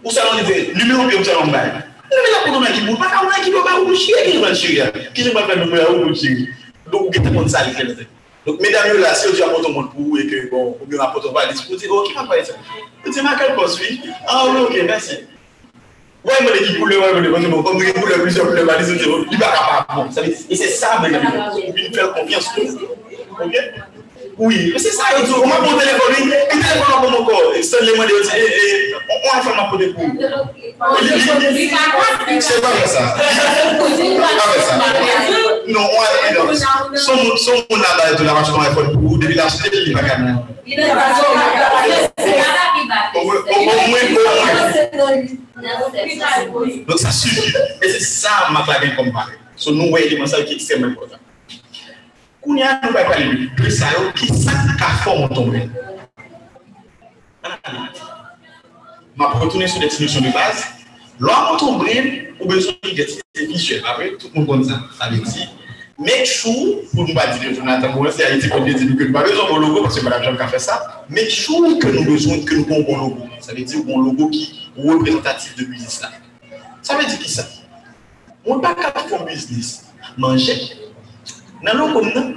Ou 0.00 0.16
sa 0.16 0.24
nan 0.30 0.40
li 0.40 0.48
ve, 0.48 0.60
lume 0.80 0.96
ou 0.96 1.12
pi 1.12 1.20
ou 1.20 1.28
sa 1.28 1.36
nan 1.42 1.52
mbay. 1.52 1.89
Mwen 2.10 2.22
mwen 2.22 2.34
akoun 2.36 2.52
nou 2.52 2.60
mwen 2.60 2.72
ki 2.74 2.80
moun, 2.84 2.98
baka 2.98 3.22
mwen 3.22 3.44
ki 3.44 3.50
moun 3.54 3.64
ba 3.64 3.76
ou 3.78 3.84
moun 3.86 3.98
chiri, 3.98 4.22
ki 4.26 4.32
nou 4.34 4.42
mwen 4.42 4.56
chiri 4.58 4.78
ya. 4.80 4.86
Ki 5.14 5.26
nou 5.26 5.34
mwen 5.36 5.44
fè 5.46 5.56
nou 5.60 5.68
mwen 5.70 5.84
ou 5.86 5.98
moun 6.00 6.16
chiri. 6.18 6.48
Donk 6.90 7.04
ou 7.06 7.12
gete 7.14 7.30
moun 7.30 7.48
sali 7.52 7.70
kè 7.76 7.84
lè. 7.86 8.06
Donk 8.46 8.58
medan 8.64 8.88
yo 8.90 8.96
la, 8.98 9.12
se 9.14 9.28
yo 9.28 9.34
di 9.36 9.42
apoton 9.46 9.70
moun 9.76 9.86
pou 9.92 10.02
ou, 10.08 10.18
e 10.18 10.26
ke 10.26 10.40
bon, 10.50 10.72
ou 10.74 10.88
mwen 10.88 11.04
apoton 11.04 11.30
valis, 11.36 11.62
ou 11.68 11.78
di, 11.78 11.86
oh, 11.86 12.02
ki 12.08 12.16
mwen 12.16 12.26
fè 12.32 12.40
yè 12.40 12.44
sa? 12.48 12.54
Ou 13.04 13.12
di, 13.12 13.18
mwen 13.20 13.30
akal 13.30 13.54
poswi? 13.58 13.88
A, 14.26 14.40
ou, 14.48 14.64
ok, 14.64 14.74
mersi. 14.90 15.20
Wè 16.26 16.40
mwen 16.40 16.58
ekip 16.58 16.80
pou 16.80 16.90
lè, 16.90 16.98
wè 16.98 17.12
mwen 17.14 17.30
ekip 17.30 17.36
pou 17.36 17.46
lè, 17.46 17.62
kon 17.62 17.78
mwen 17.78 17.86
ekip 17.86 18.02
pou 18.02 18.10
lè, 18.10 18.18
plus 18.24 18.40
yon 18.40 18.50
pou 18.50 18.58
lè 18.58 18.66
valis, 18.72 18.90
ou 18.90 18.98
di, 18.98 19.06
oh, 19.06 19.22
li 19.30 19.38
baka 19.38 19.60
pa, 19.70 19.78
bon, 19.94 20.10
sa 20.16 20.26
mi, 20.26 20.34
e 20.34 20.58
se 20.58 20.74
sa 20.74 20.98
mwen 20.98 21.14
ekip 21.14 21.30
pou 21.30 21.38
lè, 21.38 21.46
ou 21.62 21.78
mwen 21.78 21.94
fè 21.94 22.10
konfians 22.18 22.50
pou, 22.56 22.66
ok? 23.46 23.54
Oui, 24.40 24.58
se 24.80 24.90
sa 24.96 25.14
yo 25.14 25.20
tou, 25.28 25.46
mwen 25.46 25.62
pou 25.62 25.78
telefon, 25.78 26.10
Se 30.80 32.56
pa 32.60 32.70
mè 32.72 32.86
sa. 32.88 33.02
Pa 33.12 34.46
mè 34.48 34.60
sa. 34.64 34.74
Non, 35.68 35.84
ou 35.84 36.00
an 36.00 36.08
e 36.24 36.32
don. 36.34 36.48
Son 36.96 37.16
moun 37.68 37.80
la 37.80 37.96
da 37.98 38.10
eto 38.12 38.24
la 38.24 38.32
vache 38.32 38.50
kon 38.50 38.64
e 38.64 38.70
fon 38.72 38.88
pou, 38.96 39.18
debi 39.20 39.34
la 39.36 39.48
chete 39.52 39.76
li 39.84 39.92
pa 39.92 40.02
kan. 40.06 40.40
Ou 43.14 43.24
mwen 43.28 43.40
pou 43.44 44.24
mwen. 44.96 45.38
Don 46.88 46.98
sa 46.98 47.12
suji. 47.12 47.52
E 47.84 47.86
se 47.92 48.00
sa 48.00 48.48
mak 48.50 48.66
la 48.72 48.80
gen 48.80 48.96
kompare. 48.96 49.36
So 49.60 49.76
nou 49.76 49.92
wey 49.92 50.08
di 50.08 50.16
monsal 50.16 50.46
ki 50.48 50.56
ekstremman 50.56 50.94
important. 50.94 51.20
Koun 52.40 52.56
ya 52.56 52.78
nou 52.80 52.96
pa 52.96 53.04
pali, 53.12 53.50
pli 53.58 53.70
sa 53.74 53.92
yo 53.98 54.08
ki 54.16 54.32
sa 54.32 54.56
ka 54.80 54.88
fon 55.04 55.26
moun 55.26 55.36
tombe. 55.36 55.60
An 57.44 57.52
an 57.52 57.76
an. 57.84 58.09
Ma 59.20 59.26
retourner 59.26 59.66
sur 59.66 59.82
les 59.82 59.88
définitions 59.88 60.22
de 60.22 60.32
base. 60.32 60.64
L'homme 61.18 61.58
ton 61.58 61.76
brain 61.76 62.24
ou 62.40 62.46
besoin 62.46 62.72
de 62.82 63.46
visuel. 63.46 63.82
Après 63.86 64.12
tout 64.18 64.28
le 64.32 64.40
monde 64.40 64.48
connaît 64.48 64.64
ça. 64.64 64.80
Ça 64.98 65.10
veut 65.10 65.18
dire 65.18 65.50
make 65.98 66.24
sure, 66.24 66.78
pour 66.94 67.06
ne 67.06 67.12
pas 67.12 67.26
dire 67.36 67.54
Jonathan 67.54 67.92
Morin, 67.92 68.10
c'est 68.10 68.24
Haïti 68.24 68.48
qu'on 68.48 68.64
dit 68.64 68.72
que 68.72 69.04
nous 69.04 69.12
pas 69.12 69.22
besoin 69.22 69.44
de 69.44 69.60
logo 69.60 69.82
parce 69.82 69.98
que 69.98 70.04
Madame 70.04 70.22
Jean 70.22 70.36
a 70.36 70.46
fait 70.46 70.58
ça. 70.58 71.04
Make 71.10 71.28
sure 71.28 71.78
que 71.78 71.88
nous 71.88 72.04
besoin 72.04 72.38
que 72.38 72.54
nous 72.54 72.64
avons 72.64 72.82
bon 72.82 72.96
logo. 72.96 73.26
Ça 73.40 73.52
veut 73.52 73.62
dire 73.62 73.84
bon 73.84 73.98
logo 74.00 74.30
qui 74.30 74.70
est 74.78 74.88
représentatif 74.88 75.54
de 75.54 75.64
business 75.64 76.00
là. 76.00 76.08
Ça 76.80 76.96
veut 76.96 77.04
dire 77.04 77.18
qui 77.18 77.30
ça? 77.30 77.44
On 78.46 78.56
ne 78.56 78.62
pas 78.62 78.74
qu'à 78.74 78.90
faire 78.90 79.26
business. 79.26 79.84
Manger. 80.16 80.56
Dans 81.62 81.92
comme 81.92 82.10
nous. 82.14 82.36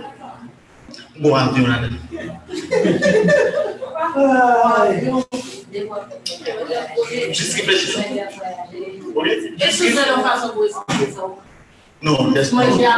Bon. 1.21 1.33
Juste 7.31 7.53
réfléchir. 7.55 7.99
Ok? 9.15 9.27
Est-ce 9.27 9.83
que 9.83 9.91
vous 9.91 9.99
avez 9.99 10.11
une 10.15 10.23
façon 10.23 10.47
de 10.47 11.43
No, 12.03 12.33
that's 12.33 12.51
not. 12.51 12.65
Mas 12.65 12.77
já 12.77 12.97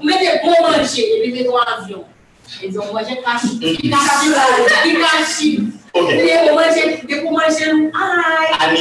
Mete 0.00 0.40
bom 0.44 0.62
manche, 0.62 1.00
ele 1.00 1.32
meteu 1.32 1.52
um 1.52 1.58
avião. 1.58 2.04
Eles 2.62 2.76
vão 6.02 6.08
manche 6.08 6.10
cachimbo. 6.10 6.10
E 6.10 6.16
cachimbo. 6.16 6.30
Ele 6.30 6.52
manche, 6.52 7.06
depois 7.06 7.32
manche. 7.32 7.64
Ai. 7.94 8.48
Ani. 8.60 8.80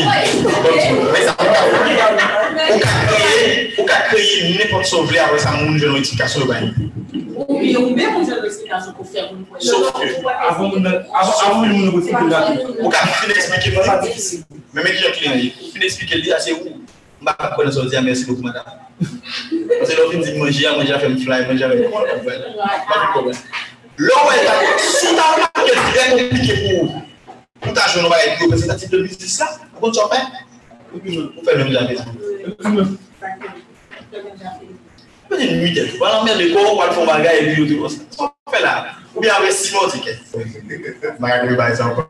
Mas 1.11 1.27
o 3.77 3.83
ka 3.83 4.01
kreye 4.09 4.57
n'importe 4.57 4.87
sauver 4.87 5.19
avec 5.19 5.39
sa 5.39 5.51
moun 5.51 5.77
jeune 5.77 5.93
notification 5.93 6.41
de 6.41 6.45
bain. 6.45 6.73
Ou 7.35 7.59
bien 7.59 7.79
une 7.79 8.45
explication 8.45 8.93
pour 8.93 9.07
faire 9.07 9.29
une 9.31 9.45
Sauf 9.59 9.93
que 9.93 10.27
Avant 10.27 10.71
avant 10.71 11.61
de 11.61 11.67
nous 11.67 11.85
négocier 11.85 12.13
que 12.13 12.29
là. 12.29 12.47
o 12.81 12.89
ka 12.89 12.97
fin 12.97 13.29
expliquer 13.29 13.71
moi. 13.71 14.01
Même 14.73 14.85
client 14.85 15.33
lui 15.35 15.53
c'est 16.39 16.53
où 16.53 16.81
Mba 17.21 17.33
konen 17.55 17.71
beaucoup 18.27 18.43
madame. 18.43 18.63
Parce 19.79 19.91
que 19.91 19.97
l'autre 19.97 20.17
dit 20.17 20.37
manger, 20.37 20.67
manger 20.77 20.99
fait 20.99 21.09
me 21.09 21.17
fly, 21.17 21.45
manger 21.47 21.89
compliqué 26.11 26.53
pour 26.69 27.06
Mwen 27.61 27.73
ta 27.73 27.87
joun 27.89 28.03
nou 28.05 28.11
ba 28.11 28.19
yon 28.21 28.35
reprezentatif 28.41 28.89
de 28.91 28.97
bizis 29.03 29.39
la, 29.41 29.47
mwen 29.57 29.81
kon 29.81 29.93
chon 29.95 30.09
fè? 30.11 30.19
Mwen 30.93 31.45
fè 31.45 31.55
mwen 31.57 31.73
la 31.73 31.83
bezan. 31.89 32.09
Mwen 35.27 35.41
di 35.41 35.47
mwen 35.55 35.73
ten, 35.75 35.87
wala 36.01 36.21
mwen 36.23 36.37
de 36.37 36.45
kon 36.53 36.77
wale 36.77 36.93
fon 36.95 37.09
bagay 37.09 37.41
e 37.41 37.43
bi 37.47 37.53
yon 37.61 37.69
de 37.71 37.79
kon 37.81 37.91
sa. 37.93 37.99
Mwen 38.21 38.53
fè 38.53 38.61
la, 38.63 38.73
ou 39.15 39.25
bi 39.25 39.31
avè 39.33 39.49
Simon 39.57 39.89
di 39.93 40.03
ken. 40.05 40.17
Bagay 41.17 41.37
kon 41.41 41.51
yon 41.51 41.59
ba 41.59 41.69
yon 41.71 41.77
sa 41.81 41.89
ankon. 41.89 42.05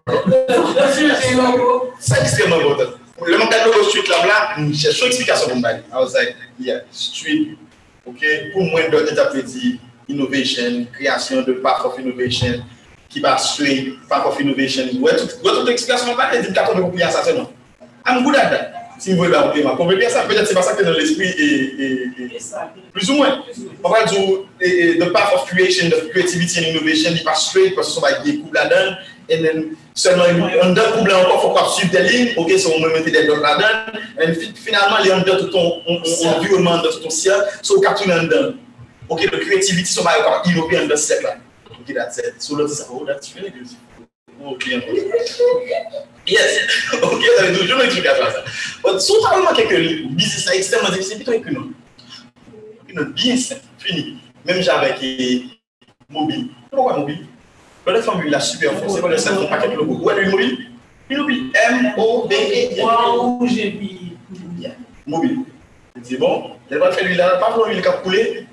Sa 2.03 2.21
ekstremman 2.21 2.65
kontan. 2.67 2.95
Le 3.25 3.35
mwen 3.39 3.49
kade 3.49 3.71
lo 3.71 3.87
street 3.87 4.11
lab 4.13 4.27
la, 4.29 4.39
mwen 4.57 4.75
chèchou 4.75 5.07
eksplikasyon 5.07 5.55
mwen 5.55 5.63
bagay. 5.63 5.83
I 5.93 5.97
was 6.01 6.13
like, 6.17 6.35
yeah, 6.59 6.83
street, 6.91 7.55
ok, 8.03 8.21
pou 8.51 8.67
mwen 8.67 8.91
do 8.91 9.05
te 9.07 9.15
tapè 9.17 9.47
di 9.47 9.77
innovation, 10.11 10.85
kreasyon 10.95 11.47
de 11.47 11.57
path 11.63 11.87
of 11.87 11.97
innovation, 11.99 12.61
ki 13.17 13.21
pa 13.25 13.37
sui, 13.37 13.97
Park 14.07 14.27
of 14.29 14.39
Innovation, 14.39 14.89
wè 15.01 15.17
tout 15.17 15.69
eksplikasyon 15.73 16.17
pa, 16.17 16.29
e 16.35 16.43
di 16.45 16.53
kato 16.53 16.75
de 16.77 16.83
pou 16.83 16.93
pli 16.93 17.05
asase 17.05 17.33
nan. 17.33 17.49
Am 18.05 18.21
gou 18.21 18.31
dada, 18.35 18.59
si 19.01 19.15
mwen 19.17 19.33
la 19.33 19.47
pou 19.47 19.55
pli 19.55 19.65
man. 19.65 19.77
Pou 19.79 19.89
pli 19.89 20.05
asase, 20.05 20.27
peut-être 20.29 20.47
se 20.47 20.55
pa 20.57 20.63
sa 20.65 20.75
ke 20.77 20.85
nan 20.85 20.93
l'esprit 20.93 21.33
e... 21.33 22.29
Plus 22.93 23.09
ou 23.09 23.17
mwen. 23.17 23.41
Pou 23.81 23.89
pa 23.89 24.03
djou, 24.05 24.45
the 24.61 25.09
path 25.15 25.33
of 25.33 25.47
creation, 25.49 25.89
the 25.89 26.09
creativity 26.13 26.61
and 26.61 26.75
innovation, 26.75 27.17
di 27.17 27.25
pa 27.25 27.33
sui, 27.33 27.71
kwa 27.73 27.85
se 27.85 27.95
son 27.95 28.05
ba 28.05 28.13
yi 28.21 28.37
koub 28.43 28.53
la 28.53 28.67
dan, 28.69 28.93
and 29.27 29.43
then, 29.43 29.65
seman 29.97 30.37
yon 30.53 30.77
dan 30.77 30.93
koub 30.93 31.09
la 31.09 31.23
ankon, 31.23 31.41
fok 31.47 31.57
wap 31.57 31.73
suiv 31.73 31.89
de 31.95 32.05
lin, 32.05 32.31
ok, 32.37 32.53
se 32.53 32.69
on 32.69 32.77
mwen 32.83 32.93
mette 32.99 33.15
de 33.15 33.25
don 33.25 33.41
la 33.41 33.57
dan, 33.57 33.97
and 34.21 34.45
finalman, 34.61 35.01
li 35.01 35.11
yon 35.11 35.25
dan 35.25 35.41
touton, 35.47 35.81
on 35.89 36.39
vyo 36.45 36.61
man 36.61 36.85
dan 36.85 36.93
touton 36.93 37.17
siya, 37.17 37.41
so 37.65 37.81
katoun 37.81 38.13
yon 38.13 38.31
dan. 38.31 38.55
Ok, 39.09 39.23
the 39.31 39.39
creativity, 39.39 39.87
son 39.87 40.05
ba 40.05 40.19
yon 40.19 40.29
kap 40.29 40.49
inopi 40.53 40.81
yon 40.81 40.89
dan 40.91 41.01
sek 41.01 41.25
la. 41.25 41.37
That's 41.93 42.17
it. 42.17 42.41
So 42.41 42.55
let's 42.55 42.79
say, 42.79 42.85
oh, 42.89 43.05
that's 43.05 43.33
really 43.35 43.51
good. 43.51 43.67
Ok, 44.43 44.67
Yes, 46.27 46.59
ok, 47.01 47.23
ça 47.37 47.45
veut 47.45 47.57
toujours 47.57 47.79
une 47.79 47.85
explication 47.85 48.23
à 48.23 48.31
ça. 48.31 48.43
Mais 48.85 48.99
si 48.99 49.11
on 49.11 49.55
quelques 49.55 50.07
business 50.11 50.49
extrêmement 50.53 50.89
difficile, 50.89 51.23
plutôt 51.23 53.05
bien 53.05 53.37
simple, 53.37 53.61
fini. 53.79 54.17
Même 54.45 54.61
j'avais 54.61 54.95
mobile. 56.09 56.49
Pourquoi 56.71 56.97
mobile 56.97 57.25
Le 57.85 58.01
formule 58.01 58.29
la 58.29 58.39
super 58.39 58.71
c'est 58.87 59.01
pas 59.01 59.07
le 59.07 59.17
seul 59.17 59.47
paquet 59.47 59.69
de 59.69 59.75
logo. 59.75 59.93
Mobile. 59.95 61.51
M-O-B-E. 61.69 62.81
Wow, 62.81 63.47
j'ai 63.47 63.71
dit. 63.71 64.13
Mobile. 65.05 65.39
C'est 66.03 66.17
bon, 66.17 66.51
elle 66.69 66.77
va 66.77 66.91
faire 66.91 67.17
là, 67.17 67.37
pas 67.37 67.51
pour 67.53 67.65
l'huile 67.65 67.81
qui 67.81 67.87
a 67.87 67.93
coulé, 67.93 68.45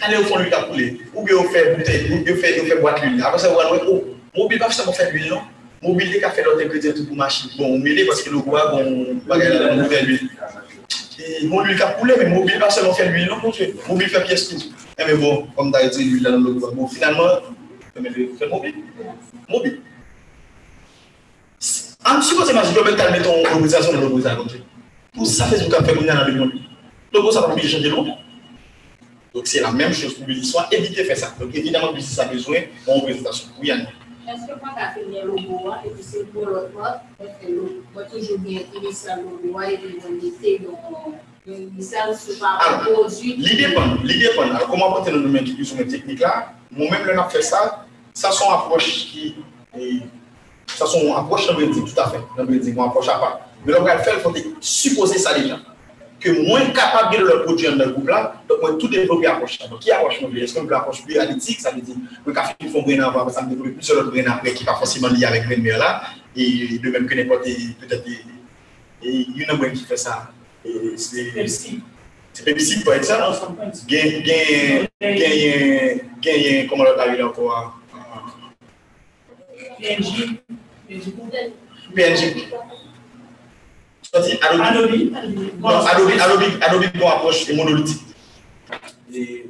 allez 0.00 0.16
au 0.16 0.24
fond 0.24 0.38
l'huile 0.38 0.54
a 0.54 0.62
coulé. 0.62 1.00
Ou 1.14 1.24
bien 1.24 1.36
on 1.36 1.44
fait 1.44 1.76
bouteille, 1.76 2.12
ou 2.12 2.24
bien 2.24 2.34
on 2.34 2.38
fait 2.38 2.80
boîte 2.80 3.02
l'huile. 3.02 3.22
Après 3.22 3.38
ça, 3.38 3.50
on 3.50 3.54
va 3.54 3.82
oh, 3.88 4.04
mobile, 4.36 4.58
pas 4.58 4.68
pour 4.84 4.96
faire 4.96 5.10
l'huile, 5.12 5.30
non? 5.30 5.40
Mobilité 5.82 6.18
qui 6.18 6.24
a 6.24 6.30
fait 6.30 6.42
l'autre 6.42 6.64
ingrédient 6.64 6.92
pour 7.06 7.16
machine. 7.16 7.50
Bon, 7.58 7.74
on 7.74 7.78
mêlé 7.78 8.06
parce 8.06 8.22
que 8.22 8.30
le 8.30 8.38
bois, 8.38 8.70
bon, 8.70 9.20
bagage 9.26 9.60
là, 9.60 9.74
on 9.74 9.84
fait 9.84 10.02
l'huile. 10.02 10.30
Et 11.18 11.44
l'huile 11.44 11.76
qui 11.76 11.82
a 11.82 11.86
coulé, 11.88 12.14
mais 12.18 12.26
mobile 12.26 12.58
pas 12.58 12.70
seulement 12.70 12.94
fait 12.94 13.08
l'huile, 13.08 13.28
non, 13.28 13.46
monsieur. 13.46 13.76
Mobile 13.88 14.08
fait 14.08 14.24
pièce 14.24 14.48
tout. 14.48 14.62
Eh, 14.98 15.02
mais 15.06 15.14
bon, 15.14 15.46
comme 15.54 15.72
tu 15.72 15.78
as 15.78 15.88
dit, 15.88 16.04
l'huile 16.04 16.22
dans 16.22 16.38
le 16.38 16.52
bois. 16.54 16.70
Bon, 16.74 16.86
finalement, 16.88 17.28
fait 17.94 18.48
mobile. 18.48 18.74
Mobile. 19.48 19.80
En 22.06 22.20
suppose, 22.20 22.50
imagine, 22.50 22.74
tu 22.74 22.82
peux 22.82 22.96
calmer 22.96 23.22
ton 23.22 23.44
organisation 23.44 23.92
de 23.92 23.98
l'organisation. 23.98 24.44
Pour 25.14 25.26
ça, 25.26 25.44
fait 25.44 25.58
ce 25.58 25.64
qu'on 25.64 25.84
fait 25.84 25.94
dans 25.94 26.24
le 26.26 26.34
monde. 26.34 26.52
Donc, 27.12 27.32
ça 27.32 27.42
va 27.42 27.48
pas 27.48 27.60
changer 27.60 27.88
longtemps. 27.88 28.18
Donc, 29.34 29.48
c'est 29.48 29.60
la 29.60 29.72
même 29.72 29.92
chose 29.92 30.14
pour 30.14 30.28
l'histoire. 30.28 30.68
Évitez 30.70 31.02
de 31.02 31.06
faire 31.06 31.16
ça. 31.16 31.34
Donc, 31.40 31.52
évidemment, 31.52 31.92
si 31.98 32.14
ça 32.14 32.22
a 32.22 32.26
besoin, 32.26 32.58
on 32.86 33.00
présentation. 33.00 33.48
Oui. 33.60 33.70
Est-ce 33.70 34.46
que 34.46 34.58
quand 34.60 34.74
tu 34.74 34.82
as 34.82 34.90
fait 34.92 35.04
le 35.04 35.26
logo, 35.26 35.70
et 35.84 35.90
puis 35.90 36.02
c'est 36.02 36.24
pour 36.32 36.46
l'autre 36.46 36.72
fois, 36.72 37.02
moi, 37.92 38.04
toujours 38.04 38.38
bien 38.38 38.60
utiliser 38.60 39.08
le 39.16 39.48
logo 39.48 39.60
et 39.60 39.76
puis 39.76 39.96
on 40.08 40.16
était 40.26 40.60
L'idée 43.36 43.66
dépend, 43.66 43.94
l'idée 44.02 44.28
dépend. 44.28 44.42
Alors, 44.42 44.68
comment 44.68 44.92
porter 44.92 45.10
le 45.10 45.20
domaine 45.20 45.44
qui 45.44 45.62
sur 45.64 45.78
une 45.78 45.88
technique 45.88 46.20
là, 46.20 46.54
moi-même, 46.70 47.04
là, 47.06 47.28
fait 47.28 47.42
ça, 47.42 47.84
ça 48.14 48.30
sont 48.30 48.50
approches 48.50 49.08
qui, 49.10 49.34
ça 50.68 50.86
sont 50.86 51.00
tout 51.00 52.00
à 52.00 52.10
fait, 52.10 52.20
on 52.76 52.82
approche 52.84 53.08
à 53.08 53.18
part. 53.18 53.40
Mais 53.66 53.74
le 53.74 53.84
faire, 53.84 54.14
il 54.14 54.20
faut 54.20 54.32
supposer 54.60 55.18
ça 55.18 55.38
déjà 55.38 55.58
que 56.24 56.30
moins 56.48 56.64
capable 56.70 57.18
de 57.18 57.22
le 57.22 57.42
produire 57.42 57.76
dans 57.76 57.84
le 57.84 57.92
groupe 57.92 58.08
là, 58.08 58.42
donc 58.48 58.58
moi 58.62 58.72
tout 58.80 58.88
développer 58.88 59.26
approche. 59.26 59.58
Donc 59.68 59.80
qui 59.80 59.92
approche 59.92 60.22
mon 60.22 60.34
Est-ce 60.34 60.54
qu'on 60.54 60.66
peut 60.66 60.74
approche 60.74 61.04
plus 61.04 61.18
analytique, 61.18 61.60
ça 61.60 61.70
veut 61.70 61.82
dire 61.82 61.96
que 62.24 62.30
café 62.30 62.54
qui 62.58 62.68
font 62.68 62.82
brain 62.82 63.00
avant, 63.00 63.28
ça 63.28 63.42
me 63.42 63.50
développer 63.50 63.72
plus 63.72 63.82
sur 63.82 64.02
le 64.02 64.10
brain 64.10 64.24
après 64.32 64.54
qui 64.54 64.64
pas 64.64 64.74
forcément 64.74 65.08
lié 65.08 65.26
avec 65.26 65.44
brain 65.44 65.76
là. 65.76 66.02
Et 66.34 66.78
de 66.82 66.90
même 66.90 67.06
que 67.06 67.14
n'importe 67.14 67.44
peut-être 67.44 68.08
et 68.08 69.10
il 69.10 69.36
y 69.36 69.44
a 69.44 69.52
une 69.52 69.72
qui 69.72 69.84
fait 69.84 69.98
ça. 69.98 70.30
C'est 70.96 71.46
c'est 72.32 72.44
Pepsi. 72.44 72.82
par 72.82 72.94
exemple. 72.94 73.30
Gain 73.86 74.22
gain 74.24 75.18
gain 76.20 76.66
comment 76.68 76.84
on 76.84 76.96
l'appelle 76.96 77.22
encore 77.22 77.78
PNJ 79.78 80.40
PNJ 81.94 82.48
Adobe? 84.14 84.38
Adobe. 84.40 85.12
Non, 85.60 85.68
Adobe, 85.68 86.12
Adobe, 86.20 86.44
Adobe 86.60 86.84
bon 86.98 87.08
approche 87.08 87.48
et 87.48 87.56
monolithique. 87.56 88.02
Et 89.14 89.46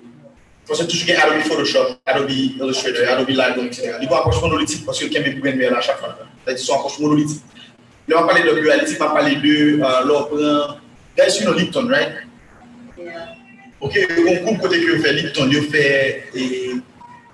faut 0.66 0.74
toujours 0.84 1.16
Adobe 1.22 1.42
Photoshop, 1.42 1.96
Adobe 2.06 2.30
Illustrator, 2.30 3.08
Adobe 3.08 3.30
Lightroom, 3.30 3.66
etc. 3.66 3.96
Ils 4.00 4.08
vont 4.08 4.16
approche 4.16 4.40
monolithique 4.40 4.86
parce 4.86 4.98
que 4.98 5.06
quelqu'un 5.06 5.40
peut 5.40 5.52
bien 5.52 5.74
à 5.74 5.80
chaque 5.80 5.98
fois. 5.98 6.16
Qu'ils 6.46 6.58
sont 6.58 6.74
approche 6.76 6.98
monolithique. 6.98 7.42
Là, 8.08 8.16
on 8.18 8.20
va 8.22 8.26
parler 8.26 8.42
de 8.42 8.60
dualité, 8.60 8.96
on 9.00 9.04
va 9.04 9.10
parler 9.10 9.36
de 9.36 9.82
euh, 9.82 10.04
l'opéra. 10.04 10.78
Guys, 11.16 11.38
you 11.40 11.46
know 11.46 11.54
Lipton, 11.54 11.88
right? 11.88 12.12
Yeah. 12.98 13.34
Ok, 13.80 13.98
on 14.28 14.46
coupe 14.46 14.60
côté 14.60 14.80
que 14.80 14.98
fait 14.98 15.12
Lipton, 15.12 15.48
il 15.50 15.62
fait 15.62 16.24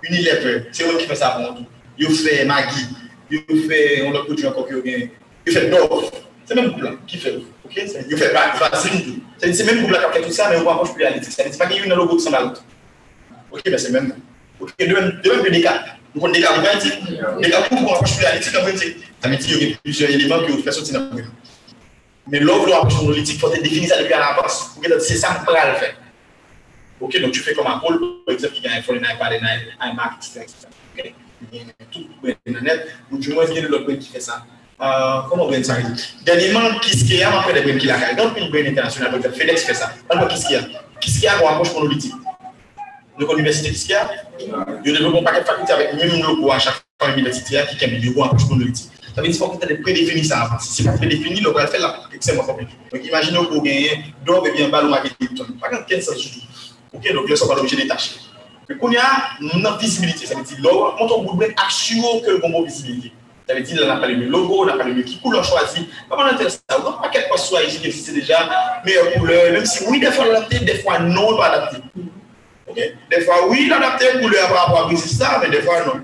Unilever, 0.03 0.65
c'est 0.73 0.85
eux 0.85 0.97
qui 0.99 1.07
fait 1.07 1.15
ça 1.15 1.31
pour 1.31 1.55
nous. 1.55 1.67
Il 1.99 2.11
fait 2.11 2.45
Maggi, 2.45 2.87
il 3.31 3.69
fait, 3.69 4.03
on 4.03 4.13
l'a 4.13 4.21
produit 4.21 4.47
encore 4.47 4.67
qu'il 4.67 5.11
il 5.47 5.53
fait 5.53 5.69
Dove. 5.71 6.11
C'est 6.51 6.57
même 6.57 6.71
groupe 6.71 6.83
là 6.83 6.91
qui 7.07 7.17
fait. 7.17 7.37
Ok? 7.65 7.81
Il 8.11 8.17
fait 8.19 8.33
pas 8.33 8.53
facile. 8.55 9.21
C'est 9.39 9.65
même 9.65 9.83
groupe 9.83 9.93
là 9.93 10.11
qui 10.13 10.19
fait 10.19 10.27
tout 10.27 10.33
ça, 10.33 10.51
mais 10.51 10.57
on 10.57 10.65
va 10.65 10.73
approche 10.73 10.93
plus 10.95 11.05
réalistique. 11.05 11.33
C'est 11.33 11.57
pas 11.57 11.69
qu'il 11.69 11.77
y 11.77 11.81
a 11.81 11.85
une 11.85 11.95
logo 11.95 12.17
qui 12.17 12.25
s'en 12.25 12.33
va 12.33 12.41
l'autre. 12.41 12.65
Ok, 13.53 13.63
mais 13.67 13.79
c'est 13.79 13.93
même. 13.93 14.17
Ok, 14.59 14.73
de 14.81 14.87
même, 14.87 15.21
de 15.23 15.31
même 15.31 15.45
que 15.45 15.51
des 15.51 15.61
cas. 15.61 15.85
Donc 16.13 16.25
on 16.25 16.29
décale 16.29 16.61
pas 16.61 16.75
dit. 16.75 16.91
Des 17.41 17.51
cas 17.51 17.63
pour 17.63 17.79
qu'on 17.79 17.93
approche 17.93 18.17
plus 18.17 18.27
réalistique, 18.27 18.57
en 18.57 18.65
fait, 18.65 18.77
ça 18.77 19.29
veut 19.29 19.37
dire 19.37 19.47
qu'il 19.47 19.69
y 19.69 19.73
a 19.73 19.77
plusieurs 19.77 20.11
éléments 20.11 20.41
que 20.41 20.51
vous 20.51 20.63
faites 20.63 20.73
sortir 20.73 20.99
dans 20.99 21.17
le 21.17 21.23
Mais 22.27 22.41
l'offre 22.41 22.67
de 22.67 22.71
l'approche 22.71 23.01
monolithique, 23.01 23.37
il 23.37 23.41
faut 23.41 23.49
définir 23.49 23.89
ça 23.89 24.03
depuis 24.03 24.15
à 24.15 24.19
l'avance. 24.19 24.77
C'est 24.99 25.17
ça 25.17 25.45
que 25.47 25.53
le 25.53 25.79
faire. 25.79 25.95
Ok, 27.01 27.21
donc 27.21 27.31
tu 27.31 27.41
fais 27.41 27.55
comme 27.55 27.69
un 27.69 27.79
pôle, 27.79 28.01
par 28.27 28.35
exemple, 28.35 28.55
qui 28.55 28.63
gagne 28.63 28.79
un 28.79 28.83
Fortnite, 28.83 29.19
Fortnite, 29.19 29.41
iMac, 29.81 30.15
etc. 30.19 30.47
Ok, 30.99 31.13
il 31.53 31.59
y 31.59 31.63
a 31.63 31.65
tout 31.93 32.09
le 32.45 32.61
net, 32.61 32.89
ou 33.13 33.19
du 33.19 33.33
moins, 33.33 33.45
il 33.49 33.55
y 33.55 33.59
a 33.61 33.69
l'autre 33.69 33.93
qui 33.93 34.09
fait 34.09 34.19
ça. 34.19 34.45
Euh, 34.83 35.21
comment 35.29 35.47
on 35.47 35.63
ça 35.63 35.77
Dernièrement, 36.25 36.79
qu'est-ce 36.81 37.05
qu'il 37.05 37.17
y 37.17 37.23
a 37.23 37.39
après 37.39 37.53
les 37.53 37.61
brèves 37.61 37.79
qu'il 37.79 37.91
a 37.91 38.15
Dans 38.15 38.35
une 38.35 38.49
brève 38.49 38.67
internationale, 38.67 39.13
donc 39.13 39.31
FedEx 39.31 39.65
fait 39.65 39.75
ça. 39.75 39.93
Alors, 40.09 40.27
qu'est-ce 40.29 40.47
qu'il 40.47 40.57
y 40.57 40.59
a 40.59 40.63
Qu'est-ce 41.01 41.15
qu'il 41.15 41.25
y 41.25 41.29
a 41.29 41.35
pour 41.35 41.51
approche 41.51 41.75
monolithique 41.75 42.15
Donc, 43.19 43.31
l'université, 43.31 43.71
qu'est-ce 43.71 43.83
qu'il 43.83 43.93
y 43.93 43.95
a 43.95 44.09
Nous 44.85 44.93
développons 44.93 45.23
pas 45.23 45.39
de 45.39 45.45
faculté 45.45 45.73
avec 45.73 45.95
même 45.95 46.23
logo 46.23 46.51
à 46.51 46.59
chaque 46.59 46.83
fois 46.99 47.11
universitaire 47.13 47.69
qui 47.69 47.85
a 47.85 47.89
mis 47.89 48.01
logo 48.01 48.25
approche 48.25 48.49
monolithique. 48.49 48.91
Ça 49.15 49.21
veut 49.21 49.29
dire 49.29 49.49
qu'il 49.49 49.69
faut 49.69 49.83
prédéfini 49.83 50.25
ça 50.25 50.43
avant. 50.43 50.59
Si 50.59 50.83
c'est 50.83 50.89
pas 50.89 50.97
prédéfini, 50.97 51.41
le 51.41 51.51
va 51.51 51.67
faire 51.67 51.81
là, 51.81 52.01
extrêmement 52.15 52.45
compliqué. 52.45 52.73
Donc, 52.91 53.05
imaginez 53.05 53.39
que 53.39 53.53
vous 53.53 53.61
gagnez 53.61 54.03
d'or 54.25 54.47
et 54.47 54.53
bien 54.53 54.69
balle 54.69 54.87
ou 54.87 54.91
marketing. 54.91 55.29
Pas 55.61 55.69
grand 55.69 55.83
15 55.83 56.05
sens 56.05 56.17
du 56.17 56.31
tout. 56.31 56.47
Ok, 56.95 57.13
donc, 57.13 57.25
ils 57.27 57.33
ne 57.33 57.37
sont 57.37 57.49
pas 57.49 57.57
l'objet 57.57 57.77
des 57.77 57.87
tâches. 57.87 58.13
Mais 58.67 58.77
qu'on 58.77 58.91
y 58.91 58.97
a, 58.97 59.03
non 59.41 59.77
visibilité. 59.77 60.25
Ça 60.25 60.37
veut 60.37 60.43
dire, 60.45 60.57
l'or, 60.63 60.97
on 61.01 61.07
tombe 61.07 61.27
au 61.27 61.37
que 61.37 62.31
le 62.31 62.39
bon 62.39 62.63
visibilité. 62.63 63.13
Ça 63.51 63.57
veut 63.57 63.63
dire, 63.63 63.81
on 63.83 63.89
n'a 63.89 63.97
pas 63.97 64.07
le 64.07 64.27
logo, 64.27 64.63
on 64.63 64.65
n'a 64.65 64.75
pas 64.75 64.85
le 64.85 65.03
qui 65.03 65.19
couleur 65.19 65.43
choisi. 65.43 65.89
Pas 66.09 66.17
mal 66.17 66.35
intéressant. 66.35 66.61
Donc, 66.69 67.03
pas 67.03 67.09
quel 67.13 67.29
poste 67.29 67.47
soit 67.47 67.65
ici 67.65 67.81
existe 67.85 68.15
déjà, 68.15 68.49
meilleure 68.85 69.13
couleur, 69.15 69.51
même 69.51 69.67
si 69.67 69.83
oui, 69.89 69.99
des 69.99 70.13
fois 70.13 70.27
l'adapter, 70.27 70.61
des 70.61 70.77
fois 70.77 71.01
non, 71.01 71.37
pas 71.37 71.47
adapter. 71.47 71.79
Ok? 72.69 72.77
Des 73.11 73.21
fois, 73.23 73.49
oui, 73.49 73.67
l'adapter 73.69 74.21
couleur 74.21 74.47
par 74.51 74.67
rapport 74.67 74.89
à 74.89 74.97
ça, 74.97 75.41
mais 75.43 75.51
des 75.51 75.63
fois 75.63 75.85
non. 75.85 75.95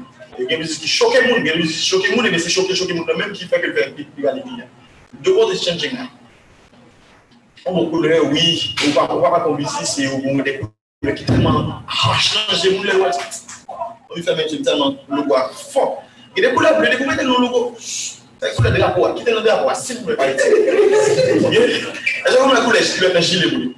Il 0.40 0.42
y 0.42 0.46
a 0.46 0.48
des 0.48 0.56
musiques 0.56 0.80
qui 0.80 0.88
choquent 0.88 1.22
le 1.22 1.28
monde, 1.28 1.38
il 1.42 1.46
y 1.46 1.50
a 1.50 1.52
des 1.52 1.60
musiques 1.60 1.78
qui 1.78 1.86
choquent 1.86 2.08
le 2.10 2.16
monde, 2.16 2.26
mais 2.32 2.38
c'est 2.40 2.50
choquer, 2.50 2.74
choquer 2.74 2.94
le 2.94 2.98
monde 2.98 3.12
même 3.16 3.30
qui 3.30 3.44
fait 3.44 3.60
que 3.60 3.66
le 3.68 3.74
fait 3.74 3.90
plus 3.90 4.22
galer. 4.24 4.42
The 5.22 5.28
world 5.28 5.54
is 5.54 5.64
changing 5.64 5.92
now. 5.92 6.08
On 7.64 7.88
couleur, 7.88 8.24
oui, 8.24 8.74
on 9.08 9.20
va 9.20 9.38
pas 9.38 9.56
ici, 9.60 9.86
c'est 9.86 10.08
au 10.08 10.18
bon 10.18 10.38
des 10.38 10.58
couleurs 10.58 11.14
qui 11.14 11.24
tellement 11.24 11.80
changé 12.18 12.70
le 12.76 12.98
monde. 12.98 13.12
On 14.10 14.20
fait 14.20 14.34
mettre 14.34 14.56
tellement 14.64 14.96
le 15.08 15.22
bois 15.22 15.48
fort. 15.54 16.02
Et 16.36 16.42
des 16.42 16.52
couleurs 16.52 16.78
bleues, 16.78 16.96
vous 16.98 17.06
mettez 17.06 17.22
le 17.24 17.28
logo. 17.28 17.74
C'est 17.78 18.54
couleur 18.54 18.72
de 18.72 18.78
la 18.78 18.88
peau, 18.90 19.14
quittez 19.14 19.32
le 19.32 19.40
de 19.40 19.46
la 19.46 19.56
peau, 19.56 19.70
s'il 19.74 19.96
vous 19.98 20.04
plaît, 20.04 20.16
pas 20.16 20.28
Est-ce 20.28 20.44
que 20.44 22.42
vous 22.42 22.52
la 22.52 22.60
couleur, 22.60 22.82
je 22.82 23.00
vais 23.00 23.10
faire 23.10 23.22
gilet 23.22 23.48
bleu. 23.48 23.74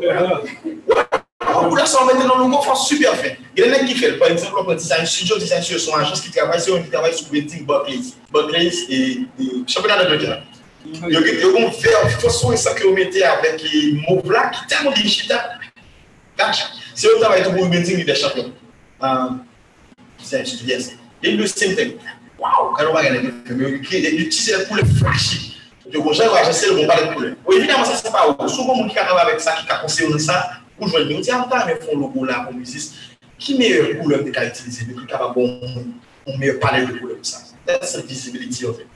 Les 0.00 1.68
couleurs 1.68 1.86
sont 1.86 2.06
mettez 2.06 2.26
dans 2.26 2.36
le 2.36 2.44
logo, 2.44 2.62
font 2.62 2.74
super 2.74 3.14
fait. 3.16 3.36
Il 3.56 3.64
y 3.64 3.68
a 3.68 3.78
des 3.78 3.84
qui 3.84 3.94
font, 3.94 4.18
par 4.18 4.28
exemple, 4.28 4.70
un 4.70 4.74
design 4.74 5.04
studio, 5.04 5.36
design 5.36 5.62
studio, 5.62 5.78
sont 5.78 5.94
agence 5.94 6.22
qui 6.22 6.30
travaille 6.30 6.60
qui 6.60 6.90
travaille 6.90 7.14
sur 7.14 7.26
Wedding 7.30 7.66
Barclays. 7.66 8.00
Barclays 8.32 8.72
et 8.88 9.20
championnat 9.66 10.02
d'Angleterre. 10.02 10.42
Il 10.86 11.12
y 11.12 11.16
a 11.16 11.18
un 11.18 11.70
verre 11.70 12.20
façon 12.20 12.52
et 12.52 12.56
ça 12.56 12.72
que 12.74 12.84
vous 12.84 12.94
mettez 12.94 13.24
avec 13.24 13.62
les 13.62 13.92
mots 14.08 14.22
blancs 14.22 14.52
qui 14.52 14.66
tellement 14.74 14.92
digital. 14.92 15.60
C'est 16.94 17.06
eux 17.08 17.14
qui 17.14 17.20
travaillent 17.20 17.44
pour 17.44 17.68
Wedding 17.68 18.04
des 18.04 18.14
champions. 18.14 18.50
Yes. 20.32 20.96
They 21.22 21.36
do 21.36 21.42
the 21.42 21.48
same 21.48 21.74
thing. 21.74 21.98
Wow, 22.38 22.74
quand 22.76 22.84
on 22.88 22.92
va 22.92 23.00
regarder 23.00 23.22
le 23.22 23.32
film, 23.46 23.82
ils 23.90 24.20
utilisent 24.20 24.56
les 24.58 24.64
couleurs 24.66 24.86
flashy. 24.98 25.56
Je 25.90 25.98
vous 25.98 26.12
jure, 26.12 26.36
je 26.46 26.52
sais 26.52 26.68
le 26.68 26.76
bon 26.76 26.86
pas 26.86 27.02
de 27.02 27.14
couleurs. 27.14 27.36
Oui, 27.46 27.56
évidemment, 27.58 27.84
ça 27.84 27.96
c'est 27.96 28.10
pas 28.10 28.28
haut. 28.28 28.48
Souvent, 28.48 28.74
mon 28.74 28.88
qui 28.88 28.98
avec 28.98 29.40
ça, 29.40 29.54
qui 29.64 29.70
a 29.70 29.76
conseillé 29.76 30.18
ça, 30.18 30.50
dit, 30.80 31.30
ah, 31.30 31.64
mais 31.66 31.76
font 31.76 31.98
logo 31.98 32.24
là, 32.24 32.40
pour 32.44 32.54
musicien. 32.54 32.98
Qui 33.38 33.58
meilleure 33.58 34.00
couleur 34.00 34.24
de 34.24 34.30
qu'a 34.30 34.50
on 36.26 36.38
meilleur 36.38 36.58
palette 36.58 36.88
de 36.88 37.18
ça? 37.22 37.38
That's 37.66 37.92
the 37.92 38.06
visibility 38.06 38.64
of 38.66 38.80
it. 38.80 38.86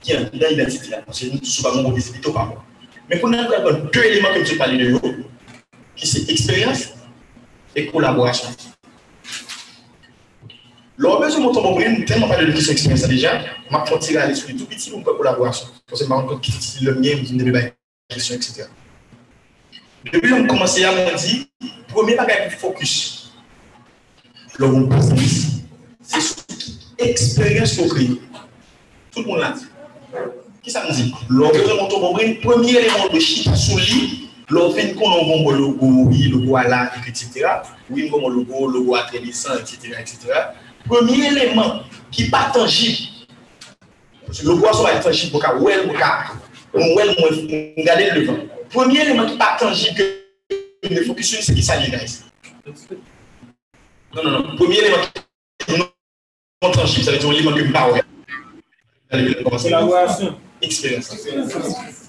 Qui 0.00 0.12
est 0.12 0.32
l'identité 0.32 0.90
là, 0.90 1.02
parce 1.04 1.20
que 1.20 1.26
nous, 1.26 1.44
souvent, 1.44 1.82
rapport. 2.32 2.64
Mais 3.08 3.18
pour 3.18 3.28
nous, 3.28 3.38
deux 3.92 4.04
éléments 4.04 4.32
que 4.34 4.44
je 4.44 4.54
parle 4.54 4.78
de 4.78 4.98
qui 5.96 6.06
c'est 6.06 6.30
expérience 6.30 6.90
et 7.74 7.86
collaboration. 7.86 8.48
Lors 10.98 11.22
de 11.22 11.28
ce 11.28 11.38
montant, 11.38 11.62
on 11.62 11.76
tellement 12.06 12.28
pas 12.28 12.42
de 12.42 12.46
question 12.46 12.70
expérience 12.70 13.06
déjà, 13.06 13.42
m'a 13.70 13.84
fait 13.84 13.98
tirer 13.98 14.22
à 14.22 14.26
l'esprit 14.26 14.56
tout 14.56 14.64
petit 14.64 14.88
pour 14.88 15.00
une 15.00 15.04
collaboration. 15.04 15.66
Parce 15.86 16.00
que 16.00 16.06
je 16.06 16.10
me 16.10 16.16
rends 16.16 16.26
compte 16.26 16.40
qu'il 16.40 16.54
le 16.86 16.94
mien, 16.94 17.10
je 17.22 17.34
me 17.34 17.52
pas 17.52 17.68
question, 18.08 18.34
etc. 18.34 18.64
Dire, 20.10 21.44
premier 21.88 22.16
focus. 22.50 23.32
Le 24.58 24.68
bon 24.68 24.88
c'est 26.00 26.20
sur 26.20 26.36
l'expérience 26.98 27.76
qu'on 27.76 27.88
crée. 27.88 28.08
Tout 29.12 29.20
le 29.20 29.26
monde 29.26 29.40
l'a 29.40 29.52
dit. 29.52 29.66
Dit 30.64 31.14
Lors 31.28 31.52
de 31.52 31.58
ce 31.58 31.74
montant, 31.74 31.96
on 32.00 32.14
premier 32.40 32.70
élément 32.70 33.08
de 33.12 33.18
de 34.48 34.94
qu'on 34.94 35.10
a 35.10 35.52
un 35.52 35.58
logo, 35.58 36.10
logo 36.32 36.56
à 36.56 36.68
la, 36.68 36.90
etc. 37.06 37.46
Oui, 37.90 38.10
on 38.14 38.16
a 38.16 38.30
un 38.30 38.34
logo, 38.34 38.66
logo 38.68 38.96
etc., 39.60 39.94
etc 40.00 40.32
Premye 40.88 41.26
eleman 41.32 41.82
ki 42.14 42.28
pa 42.30 42.50
tanjib. 42.54 43.10
Le 44.26 44.54
poason 44.60 44.86
va 44.86 44.98
tanjib 45.02 45.32
pou 45.32 45.42
ka 45.42 45.54
ouel 45.58 45.86
mou 45.88 45.98
ka. 45.98 46.36
Ouel 46.74 47.14
mou 47.18 47.84
gade 47.86 48.10
levan. 48.14 48.40
Premye 48.74 49.02
eleman 49.04 49.30
ki 49.32 49.38
pa 49.40 49.56
tanjib 49.60 49.98
ki 49.98 50.92
ne 50.94 51.04
fokusyon 51.08 51.44
se 51.46 51.54
ki 51.56 51.64
sa 51.66 51.78
li 51.82 51.90
res. 51.94 52.20
Non, 54.14 54.22
non, 54.22 54.30
non. 54.30 54.56
Premye 54.60 54.84
eleman 54.84 55.06
ki 55.66 55.80
non 55.82 56.76
tanjib. 56.76 57.06
Sa 57.06 57.14
li 57.16 57.22
ton 57.22 57.34
eleman 57.34 57.58
ki 57.58 57.70
mpa 57.70 57.86
ouel. 57.90 58.04
Kolaborasyon. 59.46 60.36
Eksperyans. 60.62 61.10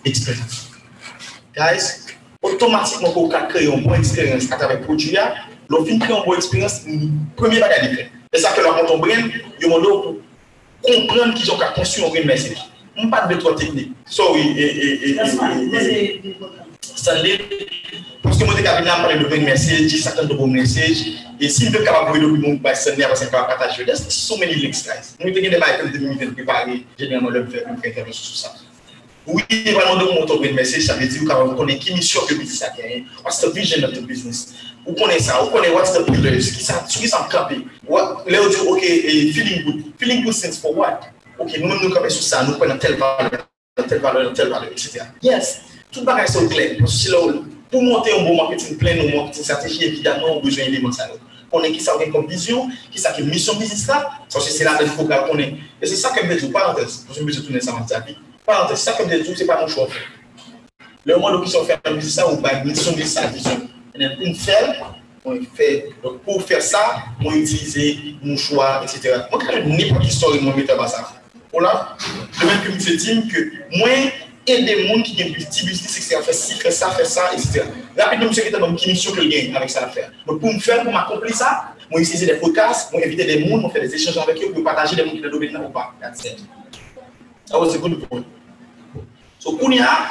Eksperyans. 0.06 0.60
Guys, 1.58 1.88
otomatikman 2.46 3.14
pou 3.16 3.32
ka 3.32 3.48
kreye 3.50 3.66
yon 3.68 3.82
bon 3.82 3.98
eksperyans 3.98 4.46
atave 4.54 4.78
prodjouya, 4.86 5.26
lò 5.74 5.82
fin 5.88 5.98
kreye 6.00 6.14
yon 6.14 6.24
bon 6.28 6.38
eksperyans, 6.38 6.78
premye 7.40 7.64
bagay 7.64 7.82
li 7.84 7.90
kreye. 7.96 8.17
E 8.34 8.40
sa 8.40 8.54
ke 8.56 8.64
la 8.64 8.76
konton 8.76 9.00
brin, 9.00 9.30
yo 9.62 9.70
mando 9.72 9.92
pou 10.84 10.88
kompran 10.88 11.34
ki 11.38 11.48
jan 11.48 11.60
ka 11.62 11.72
konsyon 11.78 12.12
brin 12.12 12.28
men 12.28 12.40
se 12.40 12.54
ki. 12.56 12.66
Mwen 12.98 13.12
pat 13.14 13.30
de 13.30 13.38
tro 13.40 13.54
teknik. 13.56 13.94
Sorry, 14.10 14.44
e, 14.58 14.68
e, 14.68 14.90
e, 15.08 15.12
e, 15.14 15.80
e. 15.80 16.44
Sa 16.98 17.16
le, 17.22 17.38
pwoske 18.24 18.44
mwen 18.44 18.60
te 18.60 18.66
kabine 18.66 18.92
an 18.92 19.06
pale 19.06 19.20
de 19.22 19.30
brin 19.32 19.48
mensej, 19.48 19.88
di 19.88 20.02
satan 20.02 20.28
de 20.28 20.38
bon 20.38 20.52
mensej, 20.52 21.06
e 21.40 21.50
si 21.50 21.70
mwen 21.72 21.86
kaba 21.88 22.08
pou 22.10 22.20
edo 22.20 22.34
bi 22.34 22.44
moun 22.44 22.62
bay 22.64 22.76
sanye 22.76 23.08
avan 23.08 23.20
se 23.20 23.30
kaba 23.32 23.48
pataje, 23.54 23.86
des 23.88 24.08
so 24.12 24.38
many 24.42 24.60
links 24.60 24.84
guys. 24.84 25.16
Mwen 25.22 25.36
te 25.36 25.46
gen 25.46 25.56
de 25.56 25.62
bay 25.64 25.78
kon 25.80 25.94
de 25.94 26.04
mwen 26.04 26.20
ten 26.20 26.34
prepare, 26.36 26.82
genelman 27.00 27.38
lèm 27.38 27.52
fè 27.54 27.64
intervensyon 27.68 28.34
sou 28.34 28.42
sa. 28.44 28.58
Oui, 29.28 29.44
vraiment, 29.50 29.98
donc, 29.98 30.18
mon 30.18 30.26
top 30.26 30.40
message, 30.54 30.84
ça 30.84 30.94
veut 30.94 31.06
dire 31.06 31.22
qu'on 31.26 31.54
connaît 31.54 31.78
qui 31.78 31.94
mission 31.94 32.22
que 32.26 32.34
business 32.34 32.64
a 32.64 32.70
gagné. 32.70 33.06
What's 33.26 33.42
the 33.42 33.54
vision 33.54 33.84
of 33.84 33.94
the 33.94 34.00
business? 34.00 34.56
Vous 34.88 34.94
connaissez 34.94 35.26
ça, 35.26 35.42
vous 35.42 35.50
connaissez 35.50 35.74
what's 35.74 35.92
the 35.94 36.06
pillars, 36.06 36.38
qui 36.38 36.64
ça, 36.64 36.86
sur 36.88 37.02
qui 37.02 37.10
ça 37.10 37.28
campé. 37.30 37.58
Là, 37.90 38.40
on 38.42 38.50
dit, 38.50 38.56
OK, 38.68 38.82
feeling 38.82 39.64
good. 39.66 39.84
Feeling 39.98 40.24
good 40.24 40.34
stands 40.34 40.58
for 40.62 40.78
what? 40.78 41.02
OK, 41.38 41.58
nous-mêmes, 41.60 41.80
nous 41.84 41.90
campons 41.90 42.10
sur 42.10 42.24
ça, 42.24 42.44
nous 42.46 42.54
prenons 42.54 42.78
telle 42.78 42.96
valeur, 42.96 43.48
telle 43.88 44.00
valeur, 44.00 44.34
telle 44.34 44.50
valeur, 44.50 44.72
etc. 44.72 45.02
Yes, 45.22 45.60
tout 45.92 46.06
sont 46.28 46.48
clair. 46.48 46.78
Parce 46.80 47.06
que 47.06 47.12
pour 47.70 47.84
monter 47.84 48.14
un 48.18 48.24
bon 48.24 48.38
marketing 48.38 48.78
plein, 48.78 48.96
une 48.96 49.14
marketing 49.14 49.44
stratégie, 49.44 49.84
évidemment, 49.84 50.36
on 50.36 50.40
a 50.40 50.42
besoin 50.42 50.66
d'éléments 50.66 50.90
de 50.90 50.94
ça. 50.94 51.10
On 51.52 51.62
est 51.64 51.72
qui 51.72 51.82
ça 51.82 51.94
comme 52.12 52.28
vision, 52.28 52.70
qui 52.90 53.00
ça 53.00 53.12
qui 53.12 53.24
mission 53.24 53.56
business 53.56 53.88
là, 53.88 54.10
ça 54.30 54.40
c'est 54.40 54.64
là 54.64 54.78
qu'il 54.78 54.88
faut 54.88 55.04
qu'on 55.04 55.38
est. 55.38 55.54
Et 55.82 55.86
c'est 55.86 55.96
ça 55.96 56.10
que 56.12 56.26
je 56.26 56.30
veux 56.30 56.40
dire, 56.40 56.52
parenthèse, 56.52 57.06
je 57.14 57.24
vais 57.24 57.32
tourner 57.34 57.62
ça 57.62 57.72
dans 57.72 57.86
ta 57.86 58.00
vie. 58.00 58.18
Parenthèse, 58.46 58.80
ça 58.80 58.94
que 58.94 59.04
je 59.04 59.16
veux 59.16 59.22
dire, 59.22 59.34
c'est 59.38 59.46
pas 59.46 59.60
mon 59.60 59.68
choix. 59.68 59.88
Le 61.06 61.18
monde 61.18 61.44
qui 61.44 61.52
sont 61.52 61.64
fait 61.66 61.80
un 61.86 61.94
business 61.94 62.16
ça, 62.16 62.32
ou 62.32 62.38
pas 62.38 62.64
mission 62.64 62.92
business 62.94 63.14
ça, 63.14 63.52
vision. 63.98 64.22
Une 64.22 64.36
fait, 64.36 64.80
on 65.26 65.40
fait, 65.56 65.90
donc 66.04 66.22
pour 66.22 66.42
faire 66.44 66.62
ça, 66.62 67.04
on 67.24 67.32
utilise 67.32 68.16
mon 68.22 68.38
choix, 68.38 68.82
etc. 68.84 69.22
Moi, 69.32 69.42
quand 69.42 69.54
je 69.54 69.60
n'ai 69.60 69.90
pas 69.92 70.00
d'histoire, 70.00 70.34
je 70.34 70.40
vais 70.40 70.56
mettre 70.56 70.90
ça. 70.90 71.14
Voilà, 71.52 71.98
le 72.42 72.48
même 72.48 72.62
que 72.62 72.72
je 72.72 73.04
me 73.04 73.30
que 73.30 73.78
moins 73.78 74.12
et 74.48 74.64
des 74.64 74.88
gens 74.88 75.02
qui 75.02 75.12
ont 75.12 75.28
des 75.28 75.34
petits 75.34 75.66
business, 75.66 75.98
etc. 75.98 76.22
Faire 76.24 76.34
ci, 76.34 76.54
faire 76.54 76.72
ça, 76.72 76.90
faire 76.92 77.06
ça, 77.06 77.34
etc. 77.34 77.64
Rapidement, 77.98 78.28
monsieur, 78.28 78.44
qui 78.44 78.56
a 78.56 78.58
une 78.58 78.74
mission 78.74 79.12
que 79.12 79.22
gagne 79.22 79.56
avec 79.56 79.70
ça 79.70 79.86
à 79.86 79.88
faire. 79.90 80.12
Donc, 80.26 80.40
pour 80.40 80.54
me 80.54 80.60
faire, 80.60 80.84
pour 80.84 80.94
m'accomplir 80.94 81.36
ça, 81.36 81.74
moi, 81.92 82.00
utiliser 82.00 82.26
des 82.26 82.36
podcasts, 82.36 82.92
moi, 82.94 83.02
inviter 83.04 83.26
des 83.26 83.48
gens, 83.48 83.58
moi, 83.58 83.70
faire 83.70 83.82
des 83.82 83.94
échanges 83.94 84.18
avec 84.18 84.42
eux, 84.42 84.52
pour 84.54 84.64
partager 84.64 84.96
des 84.96 85.04
gens 85.04 85.12
qui 85.12 85.20
ont 85.20 85.22
des 85.22 85.30
domaine 85.30 85.58
ou 85.58 85.70
pas. 85.70 85.94
That's 86.00 86.24
it. 86.26 86.40
That 87.50 87.60
was 87.60 87.76
a 87.76 87.78
good 87.78 88.08
point. 88.08 88.26
So, 89.40 89.58
Kounia, 89.58 90.10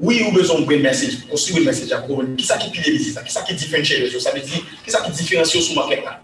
oui, 0.00 0.24
ou 0.28 0.32
besoin 0.32 0.60
de 0.60 0.76
message, 0.76 1.26
construire 1.28 1.62
un 1.62 1.66
message 1.66 1.90
à 1.92 2.00
vous. 2.06 2.22
Qui 2.36 2.44
ça 2.44 2.56
qui 2.56 2.70
pile 2.70 3.00
ça? 3.04 3.22
Qui 3.22 3.32
ça 3.32 3.42
qui 3.42 3.54
différencie 3.54 4.16
Ça 4.18 4.30
veut 4.30 4.40
dire, 4.40 4.60
qui 4.84 4.90
ça 4.90 5.00
qui 5.00 5.10
différencie 5.10 5.62
sur 5.62 5.74
market 5.74 6.04
là? 6.04 6.20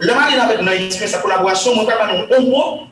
Le 0.00 0.14
mal 0.14 0.40
avec 0.40 0.80
expérience, 0.80 1.12
sa 1.12 1.18
collaboration, 1.18 1.74
moi, 1.74 1.86
pas 1.86 2.06
un 2.06 2.40
mot 2.40 2.84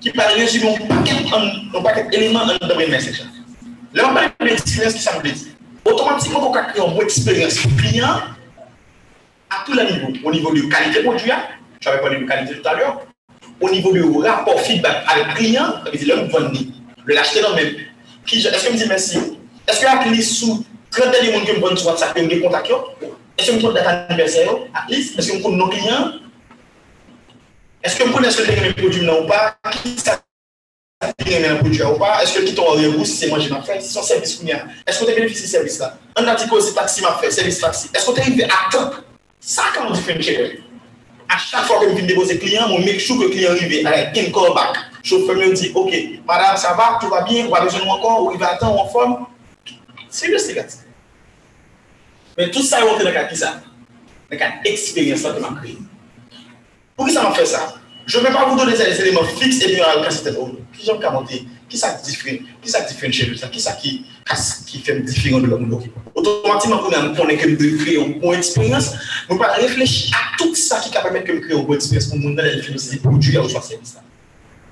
qui 0.00 0.10
parle 0.10 0.34
résumer 0.34 0.74
un 0.76 1.82
paquet 1.82 2.08
d'éléments 2.10 2.46
dans 2.46 2.78
le 2.78 2.86
message. 2.86 3.22
Là, 3.92 4.08
on 4.10 4.14
parle 4.14 4.30
d'expérience 4.40 4.94
qui 4.94 5.00
ça 5.00 5.18
veut 5.18 5.30
dire? 5.30 5.34
Automatiquement, 5.84 6.48
on 6.48 6.52
va 6.52 6.62
créer 6.62 6.82
une 6.82 6.94
bonne 6.94 7.04
expérience 7.04 7.58
client 7.76 8.20
à 9.50 9.64
tous 9.66 9.74
les 9.74 9.84
niveaux. 9.84 10.12
Au 10.24 10.30
niveau 10.30 10.54
de 10.54 10.62
qualité 10.62 11.02
produit, 11.02 11.30
je 11.80 11.88
avais 11.88 12.00
parlé 12.00 12.18
de 12.18 12.24
qualité 12.24 12.60
tout 12.60 12.68
à 12.68 12.74
l'heure. 12.74 13.00
Au 13.60 13.68
niveau 13.68 13.92
du 13.92 14.02
rapport 14.26 14.60
feedback 14.60 15.04
avec 15.08 15.26
le 15.26 15.34
client, 15.34 15.74
ça 15.84 15.90
veut 15.90 15.98
dire 15.98 16.16
l'homme 16.16 16.28
vendre, 16.28 16.52
le 17.04 17.14
l'acheter 17.14 17.42
dans 17.42 17.54
même. 17.54 17.74
Eske 18.36 18.70
mi 18.70 18.78
di 18.78 18.86
mersi? 18.86 19.18
Eske 19.66 19.86
ak 19.88 20.06
li 20.12 20.22
sou 20.22 20.60
krenten 20.92 21.24
di 21.24 21.32
moun 21.32 21.46
ki 21.46 21.56
m 21.56 21.60
bon 21.60 21.76
sou 21.76 21.88
WhatsApp 21.88 22.16
yon 22.18 22.28
de 22.28 22.40
kontak 22.42 22.68
yo? 22.68 22.82
Eske 23.38 23.56
m 23.56 23.60
kon 23.62 23.72
data 23.72 24.04
aniversè 24.12 24.44
yo? 24.44 24.68
Ak 24.76 24.90
li? 24.92 25.00
Eske 25.00 25.38
m 25.38 25.42
kon 25.42 25.56
nou 25.56 25.72
kliyan? 25.72 26.18
Eske 27.80 28.04
m 28.04 28.12
kon 28.12 28.26
eske 28.28 28.44
te 28.44 28.52
gen 28.52 28.66
men 28.66 28.76
prodjou 28.76 29.06
nan 29.06 29.22
ou 29.22 29.28
pa? 29.30 29.56
Ki 29.80 29.94
sa 29.96 30.18
te 31.00 31.24
gen 31.24 31.46
men 31.46 31.62
prodjou 31.62 31.94
ou 31.94 32.02
pa? 32.02 32.18
Eske 32.20 32.44
ki 32.44 32.52
ton 32.58 32.68
orye 32.74 32.92
ou 32.92 33.08
si 33.08 33.16
se 33.16 33.32
manjè 33.32 33.48
ma 33.48 33.62
fè? 33.64 33.80
Si 33.80 33.94
son 33.94 34.04
servis 34.04 34.36
koun 34.36 34.52
ya? 34.52 34.60
Eske 34.84 35.08
te 35.08 35.16
benefisi 35.16 35.48
servis 35.48 35.80
la? 35.80 35.94
An 36.20 36.28
dati 36.28 36.50
ko 36.52 36.60
se 36.60 36.76
taksi 36.76 37.06
ma 37.06 37.16
fè, 37.22 37.32
servis 37.32 37.62
taksi. 37.64 37.88
Eske 37.96 38.12
te 38.12 38.28
rive 38.28 38.50
a 38.52 38.60
top? 38.74 39.00
Sa 39.40 39.70
kan 39.72 39.88
moun 39.88 39.96
di 39.96 40.04
fèm 40.04 40.20
chèkè? 40.20 40.50
A 41.32 41.40
chak 41.40 41.64
fò 41.68 41.80
ke 41.80 41.88
m 41.88 41.96
fin 41.96 42.12
depose 42.12 42.36
kliyan, 42.40 42.68
moun 42.68 42.84
mek 42.84 43.00
chou 43.00 43.16
ke 43.22 43.32
kliyan 43.32 43.56
rive. 43.56 43.86
A 43.86 43.96
la 43.96 44.04
gen 44.12 44.28
call 44.36 44.52
back. 44.56 44.84
Chauffeur 45.08 45.36
me 45.36 45.54
dit, 45.54 45.72
OK, 45.74 45.92
madame, 46.26 46.56
ça 46.56 46.74
va, 46.74 46.98
tout 47.00 47.08
va 47.08 47.22
bien, 47.22 47.46
on 47.46 47.50
va 47.50 47.64
moi 47.84 47.94
encore, 47.94 48.26
ou 48.26 48.32
il 48.32 48.38
va 48.38 48.52
attendre 48.52 48.82
en 48.82 48.88
forme. 48.88 49.26
Sérieux, 50.10 50.38
c'est 50.38 50.54
gars. 50.54 50.66
Mais 52.36 52.50
tout 52.50 52.62
ça 52.62 52.80
est 52.80 52.82
rentré 52.82 53.04
dans 53.04 53.12
cas 53.12 53.24
qui 53.24 53.36
ça. 53.36 53.52
Dans 53.52 53.60
le 54.30 54.36
cas 54.36 54.50
d'expérience 54.62 55.22
que 55.22 55.40
m'a 55.40 55.60
créé. 55.60 55.78
Pour 56.96 57.08
ça 57.08 57.22
m'a 57.22 57.32
fait 57.32 57.46
ça? 57.46 57.74
Je 58.06 58.18
ne 58.18 58.24
vais 58.24 58.32
pas 58.32 58.46
vous 58.46 58.56
donner 58.56 58.72
des 58.72 59.00
éléments 59.00 59.24
fixes 59.24 59.62
et 59.62 59.74
bien 59.74 59.84
à 59.84 60.10
c'était 60.10 60.32
Qui 60.76 60.86
j'aime 60.86 61.00
commenter? 61.00 61.46
Qui 61.68 61.76
ça 61.76 61.92
différent 61.92 62.38
Qui 62.62 62.70
ça 62.70 62.80
différent 62.82 63.12
ça? 63.36 63.48
Qui 63.48 63.60
ça 63.60 63.72
qui, 63.72 64.04
qui 64.66 64.78
fait 64.78 65.00
différent 65.00 65.40
de 65.40 65.46
l'homme? 65.46 65.80
Automatiquement, 66.14 66.80
on 66.86 67.28
est 67.28 67.36
que 67.36 67.48
de 67.48 67.76
créer 67.82 67.96
une 67.96 68.18
bonne 68.20 68.38
expérience, 68.38 68.92
on 69.28 69.36
va 69.36 69.52
réfléchir 69.52 70.16
à 70.16 70.36
tout 70.38 70.54
ça 70.54 70.80
qui 70.80 70.90
permet 70.90 71.20
de 71.20 71.38
créer 71.38 71.56
une 71.56 71.66
bonne 71.66 71.76
expérience 71.76 72.06
pour 72.06 72.18
nous 72.18 72.34
dans 72.34 72.42
les 72.42 72.98
produits 72.98 73.38
ou 73.38 73.48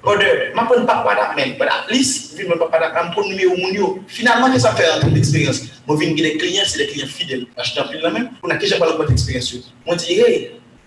Ode, 0.06 0.54
ma 0.54 0.62
pon 0.70 0.86
pa 0.86 1.02
kwa 1.02 1.16
dak 1.18 1.32
men, 1.34 1.56
pa 1.58 1.66
dak 1.66 1.88
lis, 1.90 2.30
vin 2.38 2.46
men 2.46 2.60
pa 2.60 2.68
pa 2.70 2.78
dak, 2.78 2.94
an 2.94 3.08
pon 3.10 3.26
nume 3.26 3.42
ou 3.50 3.56
moun 3.58 3.74
yo. 3.74 3.86
Finalman, 4.06 4.52
ke 4.54 4.60
sa 4.62 4.70
fè 4.78 4.84
an 4.86 5.00
ton 5.02 5.10
d'eksperyans? 5.10 5.64
Mwen 5.88 5.98
vin 5.98 6.12
gile 6.14 6.36
kliyen, 6.38 6.62
se 6.62 6.78
le 6.78 6.86
kliyen 6.92 7.10
fidel. 7.10 7.42
Achete 7.58 7.82
an 7.82 7.88
pil 7.90 8.04
la 8.06 8.12
men, 8.14 8.28
pou 8.38 8.46
na 8.46 8.54
keje 8.54 8.78
pa 8.78 8.86
lò 8.86 8.94
kwa 9.00 9.08
d'eksperyans 9.08 9.48
yo. 9.50 9.64
Mwen 9.88 9.98
di, 9.98 10.20
hey, 10.20 10.36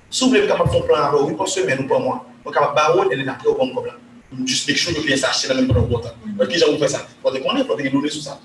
sou 0.07 0.31
vle 0.31 0.45
mwen 0.45 0.53
kapap 0.53 0.71
fon 0.71 0.85
plan 0.87 1.09
avò, 1.09 1.25
wè 1.27 1.35
pou 1.35 1.51
semen 1.51 1.83
ou 1.83 1.89
pou 1.89 1.99
an 1.99 2.05
mwa. 2.05 2.15
Mwen 2.45 2.55
kapap 2.55 2.77
barou, 2.79 3.09
elè 3.11 3.25
na 3.27 3.35
pre 3.41 3.51
ou 3.51 3.59
pou 3.59 3.67
an 3.67 3.73
kob 3.75 3.89
la. 3.89 3.97
Mwen 4.31 4.47
just 4.47 4.71
mek 4.71 4.79
chou 4.79 4.95
yo 4.95 5.03
kliyen 5.03 5.19
sa 5.19 5.33
achete 5.33 5.51
la 5.51 5.59
men 5.59 5.67
pou 5.67 5.83
an 5.83 5.91
wotan. 5.91 6.15
Mwen 6.29 6.53
ki 6.53 6.63
javou 6.63 6.79
fè 6.79 6.91
sa. 6.95 7.03
Wote 7.25 7.43
konen, 7.43 7.67
wote 7.67 7.83
gen 7.83 7.97
lounè 7.97 8.13
sou 8.15 8.23
sa. 8.23 8.39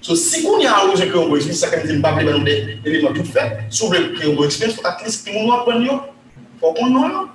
So, 0.00 0.16
si 0.16 0.40
koun 0.46 0.64
ya 0.64 0.72
an 0.78 0.88
lò 0.88 0.96
jè 0.96 1.10
kreyon 1.12 1.28
bo 1.28 1.36
ekspens, 1.36 1.60
sa 1.60 1.68
kèm 1.68 1.84
di 1.84 2.00
mba 2.00 2.16
ple 2.16 2.24
men 2.30 2.40
ou 2.40 2.48
de, 2.48 2.56
elè 2.80 3.04
mwen 3.04 3.20
tout 3.20 3.28
fè, 3.28 3.44
sou 3.68 3.92
vle 3.92 4.00
kreyon 4.16 4.40
bo 4.40 4.48
ekspens, 4.48 4.80
at 4.88 5.04
least 5.04 5.28
ki 5.28 5.36
moun 5.36 5.52
wap 5.52 5.68
pon 5.68 5.84
yo, 5.84 6.00
pou 6.64 6.72
pon 6.80 6.96
nou 6.96 7.12
yo. 7.12 7.28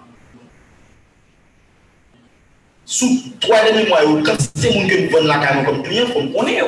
Sous 2.89 3.21
trois 3.41 3.61
derniers 3.63 3.85
mois, 3.89 3.99
quand 4.25 4.38
c'est 4.55 4.73
mon 4.73 4.88
que 4.88 4.95
vous 4.95 5.09
vendez 5.09 5.27
la 5.27 5.39
carte 5.39 5.65
comme 5.65 5.83
client, 5.83 6.05
il 6.07 6.13
faut 6.13 6.21
me 6.21 6.31
connaître. 6.31 6.67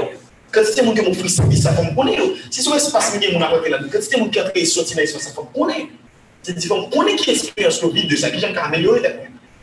Quand 0.52 0.62
c'est 0.66 0.82
mon 0.84 0.94
que 0.94 1.00
vous 1.00 1.12
offrez 1.12 1.30
service, 1.30 1.60
il 1.64 1.76
faut 1.78 1.82
me 1.82 1.96
connaître. 1.96 2.24
Si 2.52 2.62
c'est 2.62 2.70
un 2.70 2.76
espace 2.76 3.12
que 3.12 3.38
vous 3.38 3.42
avez 3.42 3.70
là, 3.70 3.80
quand 3.90 4.00
c'est 4.02 4.18
mon 4.18 4.28
qui 4.28 4.38
a 4.38 4.66
sorti 4.66 4.96
dans 4.96 5.00
l'espace, 5.00 5.30
il 5.30 5.34
faut 5.34 5.44
me 5.44 5.58
connaître. 5.58 5.88
C'est 6.44 6.58
différent. 6.58 6.90
On 6.94 7.08
est 7.08 7.16
qui 7.16 7.30
expérience 7.30 7.82
le 7.82 7.92
vide 7.92 8.10
de 8.12 8.18
ça, 8.18 8.30
qui 8.30 8.38
j'aime 8.38 8.58
améliorer 8.58 9.02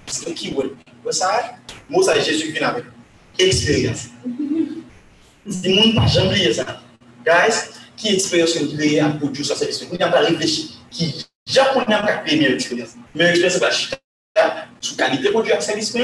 Parce 0.06 0.20
que 0.20 0.30
qui 0.30 0.50
veut. 0.54 0.74
Ça, 1.10 1.58
moi, 1.90 2.02
ça, 2.02 2.18
Jésus 2.18 2.50
vient 2.52 2.68
avec. 2.70 2.84
Expérience. 3.38 4.06
Si 5.46 5.68
monde 5.68 5.94
pas 5.94 6.06
jamais 6.06 6.28
oublié 6.28 6.54
ça. 6.54 6.80
Guys, 7.22 7.68
qui 7.98 8.14
expérience 8.14 8.54
que 8.54 8.74
avez 8.74 9.00
à 9.00 9.10
produire 9.10 9.44
sur 9.44 9.56
cette 9.58 9.68
expérience? 9.68 9.98
On 10.00 10.02
n'a 10.02 10.10
pas 10.10 10.20
réfléchi. 10.20 10.78
Qui, 10.90 11.26
japonais 11.46 11.84
n'a 11.86 11.98
pas 11.98 12.12
créé 12.24 12.38
meilleure 12.38 12.54
expérience. 12.54 12.92
Meilleure 13.14 13.32
expérience, 13.32 13.52
c'est 13.52 13.60
pas 13.60 13.66
acheter 13.66 13.96
sous 14.80 14.96
qualité 14.96 15.30
produit 15.30 15.52
à 15.52 15.60
service 15.60 15.94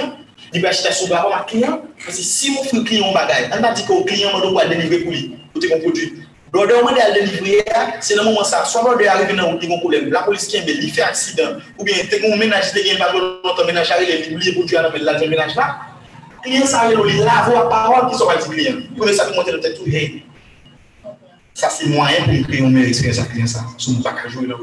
Il 0.52 0.62
va 0.62 0.68
acheter 0.68 0.92
sous 0.92 1.08
barreau 1.08 1.32
à 1.32 1.44
client. 1.48 1.82
Parce 2.04 2.16
que 2.16 2.22
si 2.22 2.50
vous 2.50 2.62
faites 2.64 2.84
client 2.84 3.12
bagage, 3.12 3.50
on 3.56 3.60
va 3.60 3.72
dire 3.72 3.86
que 3.86 3.92
le 3.92 4.04
client 4.04 4.30
va 4.54 4.66
délivrer 4.66 4.98
pour 4.98 5.12
lui, 5.12 5.36
pour 5.52 5.62
ton 5.62 5.80
produit. 5.80 6.12
Brother, 6.52 6.82
on 6.84 6.94
est 6.94 7.12
délivrer, 7.14 7.64
c'est 8.00 8.14
le 8.14 8.24
moment 8.24 8.44
ça. 8.44 8.64
Soit 8.66 8.82
brother 8.82 9.10
arrive 9.10 9.34
dans 9.34 9.52
un 9.52 9.78
problème, 9.78 10.10
la 10.10 10.22
police 10.22 10.46
qui 10.46 10.58
aime, 10.58 10.64
il 10.66 10.92
fait 10.92 11.00
accident, 11.00 11.56
ou 11.78 11.84
bien 11.84 11.94
as 11.96 12.32
un 12.34 12.36
ménage 12.36 12.72
qui 12.72 12.96
pas 12.98 13.10
longtemps, 13.10 13.64
ménage 13.64 13.90
arrive, 13.90 14.08
il 14.28 14.34
oublie 14.34 14.52
pour 14.52 14.66
tuer 14.66 14.76
la. 14.76 14.90
Client 16.42 16.66
ça 16.66 16.80
arrive, 16.82 16.98
il 17.08 17.18
lave 17.20 17.54
la 17.54 17.62
parole 17.62 18.10
qui 18.10 18.18
sont 18.18 18.26
pas 18.26 18.36
client. 18.36 18.74
Pour 18.96 19.08
ça, 19.08 19.28
il 19.30 19.36
monte 19.36 19.50
dans 19.50 19.60
tête 19.60 19.76
tout, 19.76 19.88
hey. 19.88 20.24
Ça, 21.54 21.70
c'est 21.70 21.86
moyen 21.86 22.24
pour 22.24 22.48
créer 22.48 22.60
une 22.60 22.70
meilleure 22.70 22.88
expérience 22.88 23.20
à 23.20 23.24
client 23.24 23.46
ça. 23.46 23.64
Si 23.78 23.90
on 23.90 23.98
ne 23.98 24.02
pas 24.02 24.14
jouer 24.28 24.46
là. 24.46 24.56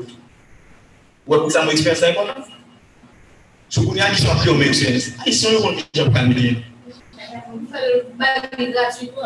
Ouais, 1.26 1.38
pour 1.38 1.52
ça, 1.52 1.64
mon 1.64 1.72
expérience 1.72 2.04
est 2.04 2.12
importante. 2.12 2.46
Si 2.46 2.59
Soukouni 3.70 4.02
a 4.02 4.10
di 4.10 4.18
sou 4.18 4.32
apri 4.34 4.50
ou 4.50 4.58
men 4.58 4.74
sè. 4.74 4.96
A 5.22 5.28
yi 5.30 5.34
sè 5.38 5.52
yon 5.54 5.62
kon 5.62 5.76
di 5.78 5.84
jè 5.94 6.06
pou 6.08 6.14
kalmine. 6.16 6.56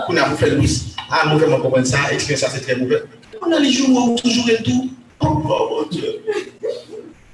Koun 0.04 0.20
a 0.20 0.26
pou 0.28 0.40
fèl 0.42 0.58
lous. 0.60 0.76
A 1.08 1.24
mou 1.30 1.40
fèman 1.40 1.64
konpon 1.64 1.88
sa, 1.88 2.10
ekspen 2.12 2.40
sa 2.42 2.52
se 2.52 2.60
tre 2.66 2.76
mou 2.76 2.92
fèl. 2.92 3.08
Koun 3.38 3.56
a 3.56 3.62
li 3.64 3.72
joun 3.72 3.96
ou 3.96 4.18
toujou 4.20 4.52
el 4.52 4.60
tou. 4.68 4.92
Oh, 5.24 5.40
mon 5.40 5.88
dieu. 5.88 6.20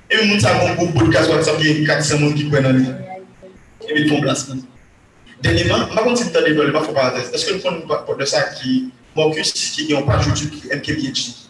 E 0.10 0.22
mi 0.22 0.28
moun 0.30 0.40
sa 0.46 0.54
moun 0.60 0.78
pou 0.78 1.00
pou 1.00 1.10
kaz 1.10 1.34
wak 1.34 1.42
sa 1.48 1.58
pi 1.58 1.80
400 1.82 2.22
moun 2.22 2.38
ki 2.38 2.46
kwen 2.54 2.70
an 2.70 2.78
li. 2.78 2.86
E 3.90 3.90
mi 3.96 4.06
ton 4.06 4.22
blas 4.22 4.46
man. 4.52 4.62
Denyeman, 5.42 5.90
ma 5.96 6.06
kon 6.06 6.18
si 6.20 6.30
tan 6.30 6.46
de 6.46 6.54
bol, 6.54 6.70
ma 6.76 6.86
fò 6.86 6.94
paratez. 6.94 7.34
Eske 7.34 7.58
nou 7.58 7.66
kon 7.66 7.80
nou 7.82 8.04
pot 8.06 8.22
de 8.22 8.30
sa 8.30 8.52
ki 8.54 8.92
moun 9.18 9.34
kus 9.34 9.56
ki 9.74 9.90
yon 9.96 10.06
pa 10.06 10.22
joutu 10.22 10.52
ki 10.54 10.68
MKBHD? 10.78 11.50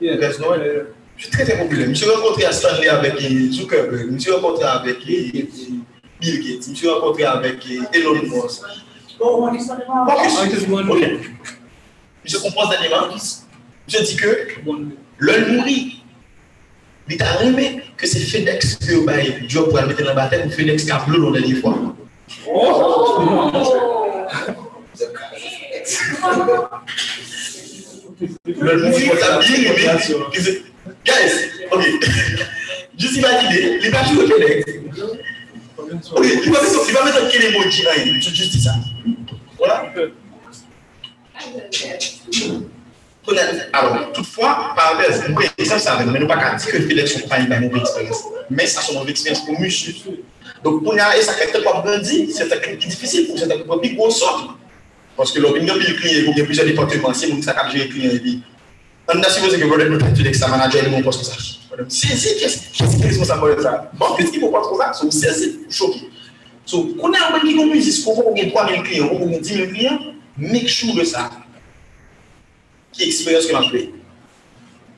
E 0.00 0.08
yes. 0.08 0.16
Ou 0.16 0.22
kaz 0.26 0.42
nou 0.42 0.58
el 0.58 0.66
el? 0.66 0.88
No 1.20 1.26
suis 1.26 1.30
très 1.30 1.44
très 1.44 1.58
populaire. 1.58 1.84
Je 1.86 1.90
me 1.90 1.94
suis 1.94 2.08
rencontré 2.08 2.44
à 2.44 2.52
Stanley 2.52 2.88
avec 2.88 3.20
Zuckerberg, 3.52 4.06
je 4.06 4.12
me 4.12 4.18
suis 4.18 4.30
rencontré 4.30 4.64
avec 4.64 5.04
Bill 5.04 5.32
Gates, 5.32 6.64
je 6.64 6.70
me 6.70 6.74
suis 6.74 6.88
rencontré 6.88 7.24
avec 7.24 7.66
Elon 7.92 8.14
Musk. 8.14 8.62
Oh, 9.18 9.46
on 9.46 9.54
est 9.54 9.60
Je 12.24 12.36
compose 12.38 12.70
d'éléments. 12.70 13.08
Je 13.86 14.02
dis 14.02 14.16
que 14.16 14.48
l'homme 15.18 15.56
mourit. 15.56 15.96
Il 17.12 17.20
a 17.22 17.42
aimé 17.42 17.82
que 17.96 18.06
c'est 18.06 18.20
FedEx 18.20 18.76
qui 18.76 18.94
a 18.94 19.48
job 19.48 19.70
pour 19.70 19.82
mettre 19.82 19.98
dans 19.98 20.06
la 20.06 20.14
bataille 20.14 20.46
ou 20.46 20.50
FedEx 20.50 20.84
qui 20.84 20.90
a 20.92 21.04
bleu 21.06 21.18
dans 21.18 21.30
les 21.30 21.54
fois. 21.56 21.76
Oh! 22.48 22.96
Le 28.46 28.76
mourir 28.82 29.12
pour 29.12 29.20
la 29.20 29.38
bien 29.38 29.98
Guys, 31.04 31.50
ok. 31.70 31.84
Juste 32.98 33.16
imaginer, 33.16 33.78
il 33.82 33.90
va 33.90 34.04
jouer 34.04 34.26
FedEx. 34.26 34.64
Ok, 36.14 36.26
il 36.26 36.52
va 36.92 37.04
mettre 37.04 37.28
quel 37.30 37.44
emoji 37.44 37.82
là, 37.82 37.92
juste 38.20 38.60
ça. 38.60 38.74
Voilà. 39.58 39.92
Alors, 43.72 44.12
toutefois, 44.12 44.72
par 44.74 45.00
exemple, 45.00 45.48
ça 45.78 45.98
mais 46.04 46.18
nous 46.18 46.26
pas 46.26 46.54
dire 46.56 46.66
que 46.66 46.76
le 46.78 46.88
FedEx 46.88 47.12
sont 47.12 47.28
pas 47.28 47.38
une 47.38 47.48
mauvaise 47.48 47.82
expérience. 47.82 48.24
Mais 48.50 48.66
ça, 48.66 48.80
c'est 48.82 48.92
une 48.92 48.98
mauvaise 48.98 49.12
expérience 49.12 49.44
pour 49.44 49.60
monsieur. 49.60 49.94
Donc, 50.64 50.82
pour 50.82 50.92
nous, 50.92 50.98
ça 50.98 51.34
crée 51.34 51.62
pas 51.62 51.82
grandir, 51.82 52.26
c'est 52.30 52.78
difficile 52.78 53.26
pour 53.26 53.38
certains 53.38 53.58
plus 53.78 53.94
gros 53.94 54.10
sort. 54.10 54.56
Parce 55.16 55.32
que 55.32 55.40
l'opinion 55.40 55.76
du 55.76 55.94
client, 55.96 56.32
il 56.32 56.38
y 56.38 56.40
a 56.40 56.44
plusieurs 56.44 56.66
départements, 56.66 57.12
c'est 57.12 57.26
vous 57.26 57.36
qui 57.36 57.42
savez 57.42 57.70
gérer 57.72 57.88
le 57.88 58.18
client. 58.18 58.40
an 59.10 59.20
da 59.20 59.30
suppose 59.30 59.58
ke 59.58 59.66
brodet 59.66 59.90
mwen 59.90 60.00
pati 60.00 60.22
lèk 60.22 60.36
sa 60.38 60.48
manajer 60.48 60.86
lè 60.86 60.90
mwen 60.92 61.04
pos 61.04 61.18
kon 61.18 61.26
sa. 61.26 61.38
Se 61.90 62.16
se, 62.18 62.34
kes 62.38 62.56
ki 62.78 63.02
responsable 63.08 63.56
de 63.56 63.64
sa? 63.64 63.72
Bon, 63.98 64.14
kes 64.18 64.30
ki 64.30 64.42
mwen 64.42 64.52
pos 64.54 64.68
kon 64.70 64.78
sa? 64.78 64.90
So, 64.94 65.10
se 65.14 65.32
se, 65.34 65.50
choki. 65.74 66.06
So, 66.68 66.84
konen 67.00 67.18
an 67.18 67.34
mwen 67.34 67.46
ki 67.48 67.56
kon 67.58 67.72
mizis, 67.72 68.02
kon 68.04 68.18
kon 68.20 68.38
gen 68.38 68.52
3.000 68.54 68.86
kliyen, 68.86 69.10
kon 69.10 69.24
kon 69.24 69.34
gen 69.34 69.42
10.000 69.42 69.72
kliyen, 69.74 69.98
make 70.38 70.70
sure 70.70 70.94
de 70.98 71.06
sa. 71.08 71.26
Ki 72.94 73.08
eksperyans 73.08 73.50
ke 73.50 73.58
man 73.58 73.68
kwe. 73.72 73.84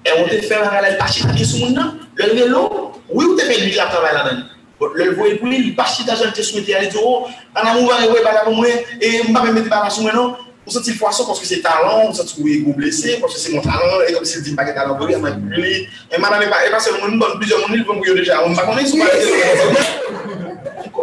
E 0.02 0.16
mwen 0.18 0.30
te 0.32 0.42
fè 0.44 0.60
mwen 0.60 0.78
alèl 0.82 0.98
pachitanje 1.00 1.48
sou 1.48 1.64
moun 1.64 1.76
nan, 1.78 1.96
lèl 2.20 2.36
vè 2.36 2.48
lò, 2.52 2.66
wè 3.08 3.24
ou 3.24 3.38
te 3.38 3.48
fè 3.48 3.60
lèl 3.64 3.76
la 3.78 3.88
travay 3.94 4.16
la 4.18 4.28
nan? 4.28 4.46
Bon, 4.80 4.92
lèl 4.98 5.16
vò 5.16 5.28
el 5.30 5.38
pou 5.40 5.48
lèl 5.48 5.72
pachitanje 5.78 6.28
an 6.28 6.36
te 6.36 6.44
souwete 6.44 6.76
alè 6.76 6.92
di, 6.92 7.00
oh, 7.00 7.28
an 7.56 7.68
amou 7.72 7.88
vè, 7.88 8.02
e 8.04 8.12
wè, 8.12 8.24
bagavou 8.26 8.60
mwen, 8.60 8.88
e 8.98 9.12
mba 9.30 9.46
mè 9.46 9.56
mè 9.56 9.64
te 9.64 9.72
bagasou 9.72 10.04
mwen 10.04 10.18
nou, 10.18 10.51
et 10.64 10.70
m'a 10.70 10.70
pas 10.70 10.70
mettre 10.70 10.70
pas 10.70 10.70
sur 10.70 10.70
moi 10.70 10.70
non. 10.70 10.70
On 10.70 10.70
sent 10.70 10.92
poisson 10.98 11.26
parce 11.26 11.40
que 11.40 11.46
c'est 11.46 11.60
talent, 11.60 12.04
on 12.08 12.12
sent 12.12 12.34
oui 12.38 12.62
go 12.62 12.72
blessé 12.72 13.18
parce 13.20 13.34
que 13.34 13.40
c'est 13.40 13.52
mon 13.52 13.60
talent 13.60 14.00
et 14.08 14.12
comme 14.12 14.24
s'il 14.24 14.42
dit 14.42 14.54
pas 14.54 14.64
que 14.64 14.74
talent 14.74 14.96
pour 14.96 15.06
lui 15.06 15.16
manipuler 15.16 15.88
et 16.10 16.18
madame 16.18 16.48
pas 16.50 16.66
et 16.66 16.70
parce 16.70 16.88
que 16.88 17.00
mon 17.00 17.16
bonne 17.16 17.38
plusieurs 17.38 17.68
mon 17.68 17.74
il 17.74 17.84
vont 17.84 18.00
déjà 18.00 18.44
on 18.44 18.54
pas 18.54 18.66
connaître 18.66 18.88
sur 18.88 18.98
pas 18.98 19.10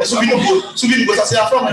Souviens-nous, 0.03 1.13
ça 1.13 1.25
c'est 1.25 1.35
la 1.35 1.47
forme. 1.47 1.67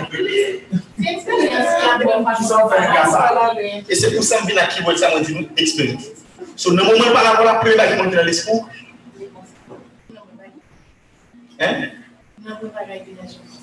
Et 3.89 3.95
c'est 3.95 4.11
pour 4.15 4.25
ça 4.25 4.39
que 4.39 4.49
je 4.49 4.55
viens 4.55 4.67
qui 4.67 4.83
veut 4.83 4.97
ça, 4.97 5.11
moi, 5.11 5.21
dis 5.21 5.49
expérience. 5.57 6.05
So, 6.57 6.71
le 6.71 6.83
moment 6.83 7.13
par 7.13 7.25
rapport 7.25 7.49
à 7.49 7.53
la 7.53 7.59
première 7.59 7.97
qui 7.97 8.03
monte 8.03 8.15
dans 8.15 8.25
l'esprit. 8.25 8.61
Hein? 11.61 11.89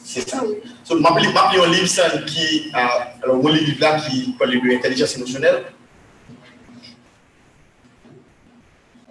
C'est 0.03 0.30
ça. 0.30 0.43
So, 0.84 0.97
je 0.97 1.01
m'appelle 1.01 1.25
un 1.27 1.71
livre 1.71 2.25
qui, 2.25 2.69
alors, 2.73 3.41
mon 3.41 3.47
livre 3.47 3.79
là 3.79 3.99
qui 4.01 4.36
parle 4.38 4.51
de 4.51 4.67
l'intelligence 4.67 5.15
émotionnelle. 5.15 5.63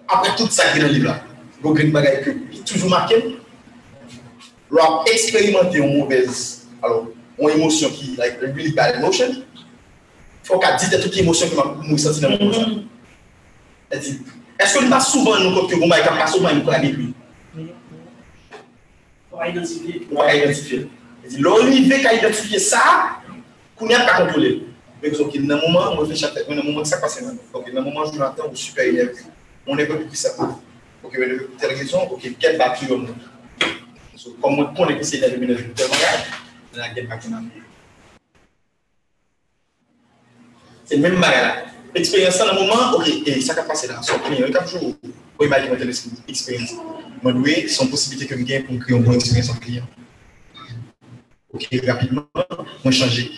Après 0.06 0.36
tout 0.36 0.48
ça 0.50 0.70
qui 0.70 0.78
est 0.78 0.82
dans 0.82 0.88
le 0.88 0.92
livre 0.92 1.06
là, 1.06 1.24
il 1.64 1.70
y 1.70 1.78
a 1.78 1.82
une 1.82 1.92
bagaille 1.92 2.36
qui 2.50 2.58
est 2.58 2.64
toujours 2.64 2.90
marqué. 2.90 3.38
Leur 4.70 5.04
expérimenter 5.10 5.78
une 5.78 5.98
mauvaise, 5.98 6.66
alors, 6.82 7.08
une 7.38 7.48
émotion 7.50 7.88
qui, 7.88 8.16
like, 8.16 8.36
a 8.42 8.46
really 8.52 8.72
bad 8.72 8.96
emotion, 8.96 9.28
il 9.30 9.44
faut 10.42 10.58
qu'elle 10.58 10.76
dise 10.76 10.90
toutes 11.02 11.14
les 11.14 11.22
émotions 11.22 11.48
que 11.48 11.54
dans. 11.54 11.76
Elle 13.90 14.00
dit, 14.00 14.20
est-ce 14.58 14.78
que 14.78 14.84
nous 14.84 14.90
pas 14.90 15.00
souvent 15.00 15.38
nous 15.38 15.54
compte 15.54 15.70
que 15.70 15.76
vous 15.76 15.86
m'avez 15.86 16.02
pas 16.02 16.26
souvent 16.26 16.52
nous 16.54 16.62
connaître 16.62 16.96
lui? 16.96 17.14
Pour 19.30 19.44
identifier. 19.46 20.00
Pour 20.00 20.24
identifier. 20.28 20.88
Elle 21.24 21.30
dit, 21.30 21.40
l'arrivée 21.40 22.02
qu'à 22.02 22.14
identifier 22.14 22.58
ça, 22.58 23.18
qu'on 23.76 23.86
n'a 23.86 24.04
pas 24.04 24.24
contrôlé. 24.24 24.66
Mais 25.02 25.10
donc, 25.10 25.36
dans 25.36 25.56
un 25.56 25.60
moment, 25.60 25.92
on 25.92 25.96
réfléchit 25.98 26.24
à 26.24 26.30
dans 26.30 26.52
un 26.52 26.62
moment 26.62 26.82
que 26.82 26.88
ça 26.88 26.98
passe 26.98 27.22
dans 27.22 27.80
un 27.80 27.84
moment, 27.84 28.04
je 28.10 28.18
m'attends 28.18 28.48
au 28.50 28.54
super 28.54 28.84
énervé. 28.84 29.12
On 29.66 29.76
est 29.78 29.86
pas 29.86 29.96
plus 29.96 30.16
ça. 30.16 30.30
Ok, 31.02 31.16
mais 31.18 31.26
telle 31.58 31.76
raison, 31.76 32.02
ok, 32.10 32.22
quelle 32.38 32.58
batterie 32.58 32.86
on 32.90 33.04
a? 33.04 33.08
Comme 34.40 34.58
on 34.60 34.74
connaît 34.74 34.98
que 34.98 35.04
c'est 35.04 35.18
la 35.18 35.28
luminosité 35.28 35.70
de 35.70 35.82
langage, 35.82 36.30
la 36.74 36.88
guerre 36.90 37.08
pas 37.08 37.18
C'est 40.84 40.96
le 40.96 41.02
même 41.02 41.20
bagage. 41.20 41.64
Expérience 41.94 42.38
dans 42.38 42.46
le 42.46 42.60
moment, 42.60 42.92
ok, 42.94 43.08
et 43.26 43.40
ça 43.40 43.54
va 43.54 43.64
passer 43.64 43.88
là. 43.88 44.00
Son 44.02 44.18
client, 44.20 44.46
il 44.48 44.56
a 44.56 44.62
toujours, 44.62 44.94
pour 45.36 45.46
imaginer 45.46 45.76
l'expérience. 46.28 46.74
Moi, 47.22 47.32
oui, 47.32 47.66
possibilité 47.90 48.26
que 48.26 48.38
je 48.38 48.44
gagne 48.44 48.62
pour 48.62 48.78
créer 48.78 48.96
une 48.96 49.02
bonne 49.02 49.16
expérience 49.16 49.50
en 49.50 49.54
client. 49.54 49.84
Ok, 51.52 51.68
rapidement, 51.86 52.26
moi, 52.82 52.92
changer. 52.92 53.30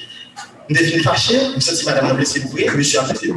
Je 0.70 0.84
suis 0.84 1.02
fâché, 1.02 1.34
je 1.50 1.56
me 1.56 1.60
sens 1.60 1.84
madame 1.84 2.06
a 2.06 2.14
blessé 2.14 2.40
l'ouvrir, 2.40 2.72
je 2.76 2.82
suis 2.82 2.96
arrêté. 2.96 3.32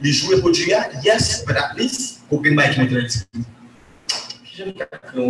Les 0.00 0.12
joueurs 0.12 0.40
pour 0.40 0.52
Julia, 0.52 0.88
yes, 1.04 1.44
but 1.46 1.56
at 1.56 1.74
least, 1.76 2.20
aucun 2.30 2.54
bail 2.54 2.74
qui 2.74 2.80
m'intéresse. 2.80 3.26
J'aime 4.56 4.72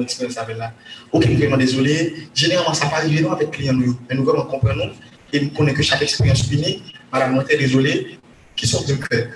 expérience 0.03 0.39
avec 0.39 0.57
là. 0.57 0.73
Ok, 1.13 1.27
vraiment 1.27 1.57
désolé. 1.57 2.29
Généralement, 2.35 2.73
ça 2.73 2.87
pas 2.87 2.97
arriver 2.97 3.27
avec 3.29 3.51
clients, 3.51 3.75
mais 3.75 4.15
nous 4.15 4.25
vraiment 4.25 4.47
comprenons 4.47 4.91
et 5.33 5.41
nous 5.41 5.51
connaissons 5.51 5.77
que 5.77 5.83
chaque 5.83 6.03
expérience 6.03 6.51
unique. 6.51 6.95
Madame, 7.13 7.35
moi, 7.35 7.45
désolé, 7.45 8.19
qui 8.55 8.67
sont 8.67 8.85
de 8.85 8.95
cœur? 8.95 9.27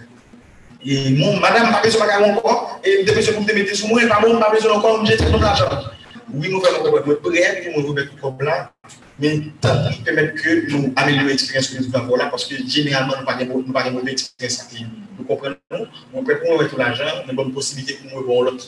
Et 0.84 1.10
mon, 1.10 1.38
madame, 1.38 1.70
pas 1.70 1.82
besoin 1.82 2.06
de 2.06 2.32
encore, 2.32 2.80
et 2.82 3.04
de 3.04 3.12
besoin 3.12 3.40
de 3.40 3.52
mettre 3.52 3.76
sur 3.76 3.88
moi, 3.88 4.00
pas 4.08 4.20
bon, 4.20 4.38
pas 4.38 4.50
besoin 4.50 4.76
encore, 4.76 5.04
j'ai 5.04 5.16
tout 5.16 5.38
l'argent. 5.38 5.68
Oui, 6.32 6.48
nous 6.48 6.60
faisons 6.60 6.84
nous 6.84 7.16
prêts 7.16 7.62
pour 7.72 7.82
nous 7.82 7.88
remettre 7.88 8.16
comme 8.20 8.40
là, 8.40 8.72
mais 9.18 9.40
tant 9.60 9.90
qui 9.90 10.00
permettre 10.00 10.40
que 10.40 10.70
nous 10.70 10.92
améliorions 10.96 11.28
l'expérience 11.28 11.68
que 11.68 11.82
nous 11.82 11.96
avons 11.96 12.16
là, 12.16 12.26
parce 12.30 12.46
que 12.46 12.54
généralement, 12.66 13.14
nous 13.18 13.26
n'avons 13.26 13.72
pas 13.72 13.82
de 13.82 13.90
mauvaise 13.90 14.12
expérience 14.12 14.68
Nous? 15.18 15.24
Comprenons, 15.24 15.56
on 16.14 16.24
peut 16.24 16.38
pour 16.38 16.62
mettre 16.62 16.78
l'argent, 16.78 17.04
nous 17.30 17.42
une 17.42 17.52
possibilité 17.52 17.94
pour 17.94 18.20
nous 18.20 18.26
voir 18.26 18.42
l'autre. 18.42 18.64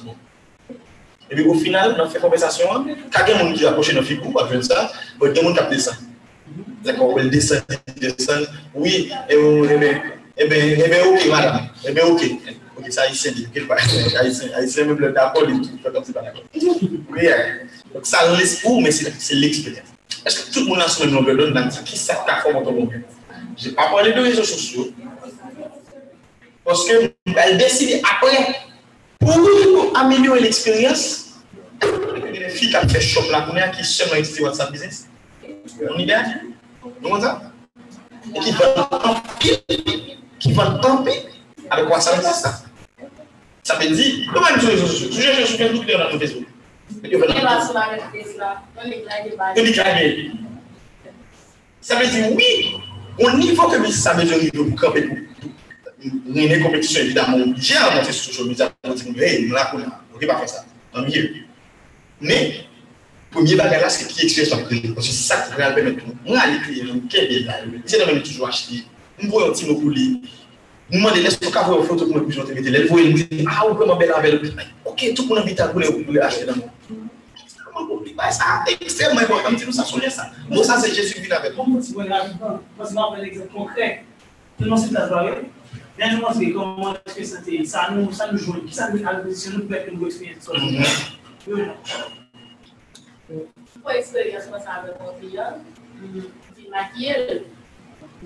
Et 1.30 1.34
puis 1.34 1.44
au 1.44 1.54
final, 1.54 1.96
dans 1.96 2.10
cette 2.10 2.20
conversation, 2.20 2.66
quand 2.68 3.24
il 3.26 3.30
y 3.30 3.32
a 3.32 3.38
des 3.38 3.48
gens 3.48 3.52
qui 3.54 3.66
approchent 3.66 3.94
nos 3.94 4.02
figures, 4.02 4.38
après 4.38 4.60
ça, 4.60 4.92
il 5.20 5.26
y 5.26 5.30
a 5.30 5.32
des 5.32 5.40
gens 5.40 5.54
qui 5.54 5.74
descendent. 5.74 5.96
D'accord, 6.84 7.18
ils 7.20 7.30
descendent, 7.30 7.62
ils 7.96 8.14
descendent. 8.14 8.48
Oui, 8.74 9.10
et 9.30 9.78
bien, 9.78 10.02
eh 10.42 10.48
bien, 10.48 10.84
eh 10.84 10.88
bien, 10.88 11.04
ok, 11.06 11.26
madame. 11.28 11.68
Eh 11.86 11.92
bien, 11.92 12.04
ok. 12.06 12.22
Ok, 12.78 12.90
ça, 12.90 13.02
haïtien, 13.02 13.32
quelque 13.52 13.68
part. 13.68 13.78
Haïtien, 14.56 14.84
même 14.84 14.98
le 14.98 15.12
d'accord, 15.12 15.44
il 15.48 15.62
fait 15.82 15.92
comme 15.92 16.04
c'est 16.04 16.12
pas 16.12 16.22
d'accord. 16.22 16.42
Donc 17.94 18.06
ça 18.06 18.32
laisse 18.36 18.62
où, 18.64 18.80
mais 18.80 18.90
c'est 18.90 19.34
l'expérience. 19.34 19.88
Est-ce 20.24 20.46
que 20.46 20.52
tout 20.52 20.60
le 20.60 20.66
monde 20.66 20.80
a 20.80 20.88
son 20.88 21.06
longueur 21.06 21.36
d'onde 21.36 21.52
dans 21.52 21.68
qui 21.84 21.98
ça 21.98 22.24
t'a 22.26 22.36
fait 22.36 22.52
mon 22.52 22.60
longueur 22.60 23.00
Je 23.56 23.68
n'ai 23.68 23.74
pas 23.74 23.90
parlé 23.90 24.12
de 24.12 24.20
réseaux 24.20 24.44
sociaux. 24.44 24.88
Parce 26.64 26.86
que 26.88 27.12
elle 27.36 27.58
décide 27.58 28.00
après, 28.08 28.54
pour 29.18 29.92
améliorer 29.96 30.40
l'expérience, 30.40 31.40
les 32.32 32.48
filles 32.48 32.70
qui 32.70 32.76
ont 32.76 32.88
fait 32.88 33.00
shop 33.00 33.30
là, 33.30 33.68
qui 33.76 33.84
seulement 33.84 34.14
utilisent 34.14 34.40
WhatsApp 34.40 34.70
Business. 34.70 35.08
On 35.90 35.98
y 35.98 36.04
vient 36.06 36.24
Vous 36.82 37.08
voyez 37.08 37.24
ça 37.24 37.42
Et 38.34 38.38
qui 38.38 38.52
veulent 38.52 38.74
camper, 38.90 39.64
qui 40.42 40.52
veulent 40.52 40.80
camper 40.80 41.22
avec 41.70 41.88
WhatsApp 41.88 42.16
Business. 42.16 42.64
Ça 43.62 43.76
veut 43.76 43.90
dire, 43.90 44.28
comment 44.34 44.46
les 44.60 44.66
réseaux 44.66 44.86
sociaux 44.88 45.08
Je 45.12 45.46
sur 45.46 45.56
Facebook, 45.56 45.88
a 45.88 46.10
sur 46.10 46.18
Facebook. 46.18 46.46
Ça 51.80 51.96
veut 51.96 52.06
dire 52.06 52.32
oui, 52.32 52.76
au 53.20 53.30
niveau 53.38 53.68
que 53.68 53.90
ça 53.90 54.14
veut 54.14 54.24
dire 54.24 54.52
pour 54.52 54.80
camper 54.80 55.02
pour 55.02 56.36
une 56.36 56.62
compétition 56.62 57.00
évidemment 57.02 57.36
obligé 57.36 57.76
à 57.76 57.94
monter 57.94 58.12
sur 58.12 58.32
social 58.32 58.48
media 58.48 58.72
pour 58.82 58.94
dire 58.94 59.22
hey, 59.22 59.46
nous 59.46 59.54
là, 59.54 59.72
on 59.72 59.78
ne 59.78 60.26
pas 60.26 60.38
faire 60.38 60.48
ça. 60.48 60.64
Tant 60.92 61.02
mieux. 61.02 61.34
Mais 62.20 62.66
premier 63.30 63.54
bagage 63.54 63.80
là, 63.80 63.88
c'est 63.88 64.08
qui 64.08 64.24
expérience 64.24 64.66
créer. 64.66 64.92
Parce 64.92 65.06
que 65.06 65.12
c'est 65.12 65.34
ça 65.34 65.36
qui 65.42 65.56
va 65.56 65.70
permettre 65.70 66.04
tout. 66.04 66.14
Moi, 66.26 66.38
aller 66.38 66.58
je 66.66 66.82
ne 66.82 67.08
sais 67.08 67.44
pas, 67.46 67.52
c'est 67.86 68.06
même 68.06 68.22
toujours 68.22 68.48
acheter. 68.48 68.84
mwen 69.18 69.30
voye 69.30 69.46
yon 69.46 69.56
ti 69.58 69.68
nou 69.68 69.80
pou 69.80 69.92
li, 69.92 70.06
mwen 70.92 71.02
mwen 71.02 71.14
de 71.16 71.22
les 71.24 71.36
pou 71.40 71.52
ka 71.54 71.64
voye 71.66 71.80
yon 71.80 71.88
foto 71.88 72.06
pou 72.06 72.14
mwen 72.16 72.24
pou 72.26 72.36
jote 72.36 72.54
mette, 72.56 72.70
lè 72.72 72.84
voye 72.88 73.10
mwen 73.10 73.28
di, 73.30 73.40
a 73.44 73.48
ah, 73.52 73.62
ou 73.66 73.76
vreman 73.78 73.98
bel 74.00 74.12
avèl, 74.16 74.36
ok, 74.84 75.00
tout 75.16 75.26
pou 75.26 75.34
nan 75.38 75.46
bita 75.48 75.68
pou 75.72 75.82
lè 75.82 75.88
ou 75.90 76.02
pou 76.04 76.12
lè 76.16 76.20
achè 76.26 76.46
nan. 76.48 76.56
Mwen. 76.88 77.08
Mwen 77.72 77.84
pou 77.88 77.98
li. 78.04 78.14
Bay 78.18 78.32
sa, 78.36 78.62
ekstremman 78.72 79.24
yon, 79.26 79.42
mwen 79.46 79.58
ti 79.60 79.68
nou 79.68 79.76
sa 79.76 79.86
sonye 79.88 80.10
sa, 80.12 80.28
nou 80.50 80.64
sa 80.66 80.78
se 80.82 80.88
jesu 80.94 81.20
vin 81.20 81.34
avèl. 81.38 81.52
Mwen 81.58 81.80
ti 81.82 81.96
mwen 81.96 82.12
la 82.12 82.24
vivan, 82.28 82.54
mwen 82.78 82.86
se 82.88 82.92
mwen 82.96 83.04
apèl 83.08 83.28
ekzèp 83.30 83.48
konkrèk, 83.56 83.94
mwen 84.62 84.78
se 84.78 84.86
mwen 84.88 85.02
apèl 85.02 85.28
ekzèp, 85.32 85.42
mhm. 85.42 86.18
mwen 86.22 86.32
se 86.32 86.40
mwen 86.40 86.60
apèl 86.92 87.14
ekzèp, 87.20 87.44
mwen 87.52 88.12
se 88.12 88.24
mwen 88.88 89.06
apèl 89.12 89.90
ekzèp, 89.92 89.94
mwen 90.00 90.10
se 90.10 90.26
mwen 91.46 91.90
Foi 93.82 93.98
experiência 93.98 94.50
passada 94.50 94.92
com 94.92 95.04
o 95.04 95.10
Adriano, 95.10 95.64
de 96.56 96.68
Maquiel, 96.68 97.46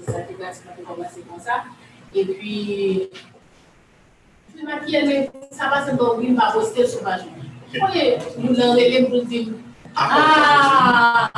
ça 0.05 0.13
comme 0.13 1.41
ça, 1.41 1.65
et 2.15 2.25
puis, 2.25 3.11
il 4.59 4.65
maquille, 4.65 5.03
mais 5.07 5.31
ça 5.51 5.69
va 5.69 5.87
se 5.87 5.95
bon, 5.95 6.19
il 6.23 6.35
va 6.35 6.51
poster 6.53 6.87
sauvagement. 6.87 7.33
Voyez, 7.79 8.19
nous 8.39 8.55
l'enlevons 8.55 9.11
pour 9.11 9.25
dire, 9.27 9.49
ah, 9.95 11.31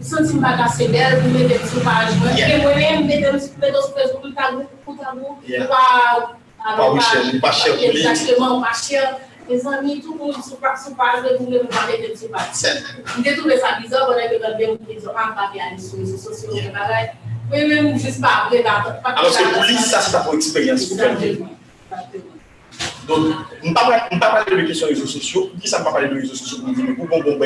senti 0.00 0.38
bagasse 0.38 0.86
dela, 0.86 1.20
não 1.20 1.30
meteu 1.30 1.58
no 1.58 1.66
sauvagement, 1.66 2.36
et 2.36 2.62
moi-même, 2.62 3.02
pour 3.02 4.24
le 4.24 4.34
tabou, 4.34 4.64
pour 4.84 4.94
le 4.94 5.00
tabou, 5.00 5.38
pas 5.68 6.90
pas 7.40 7.52
cher, 7.52 7.74
exactement, 7.80 8.60
pas 8.62 8.72
cher. 8.72 9.18
Mes 9.48 9.64
amis, 9.64 10.00
tout 10.00 10.12
le 10.14 10.18
monde 10.18 10.34
sous 10.42 10.56
page, 10.56 10.78
vous 10.88 10.94
parler 10.96 12.08
de 12.10 12.16
sous 12.16 12.28
page. 12.28 12.48
Je 13.24 13.38
trouve 13.38 13.52
ça 13.52 13.78
bizarre, 13.80 14.08
on 14.08 14.12
a 14.12 14.28
que 14.28 14.42
dans 14.42 14.58
le 14.58 15.04
pas 15.14 15.50
bien 15.52 15.78
sur 15.78 15.98
les 15.98 16.04
réseaux 16.04 16.16
sociaux, 16.16 16.50
les 17.52 17.58
bagages. 17.58 17.74
Oui, 17.74 17.82
même 17.82 17.98
juste 17.98 18.20
pas 18.20 18.48
Alors, 19.04 19.32
c'est 19.32 19.44
pour 19.44 19.64
lui, 19.64 19.76
ça, 19.76 20.00
c'est 20.00 20.22
pour 20.22 20.34
expérience. 20.34 20.88
Donc, 23.08 23.18
on 23.62 23.68
ne 23.68 23.74
pas 23.74 24.44
de 24.50 24.66
questions 24.66 24.88
réseaux 24.88 25.06
sociaux. 25.06 25.50
Qui 25.60 25.68
ça 25.68 25.78
ne 25.78 25.84
parle 25.84 26.02
pas 26.02 26.08
de 26.08 26.14
réseaux 26.20 26.34
sociaux 26.34 26.58
pour 26.64 26.74
dire, 26.74 26.84
pour 26.96 27.06
bon 27.06 27.22
bon 27.22 27.38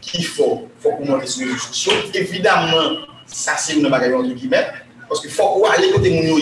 qu'il 0.00 0.24
faut, 0.24 0.68
faut 0.80 0.90
qu'on 0.92 1.06
monte 1.06 1.26
sur 1.26 1.46
les 1.46 1.52
réseaux 1.52 1.66
sociaux. 1.66 1.92
Évidemment, 2.14 2.96
ça, 3.26 3.56
c'est 3.56 3.74
une 3.74 3.88
bagaille 3.88 4.14
entre 4.14 4.34
guillemets. 4.34 4.66
Parce 5.08 5.20
qu'il 5.20 5.30
faut 5.30 5.64
aller 5.66 5.90
côté 5.90 6.10
mon. 6.10 6.38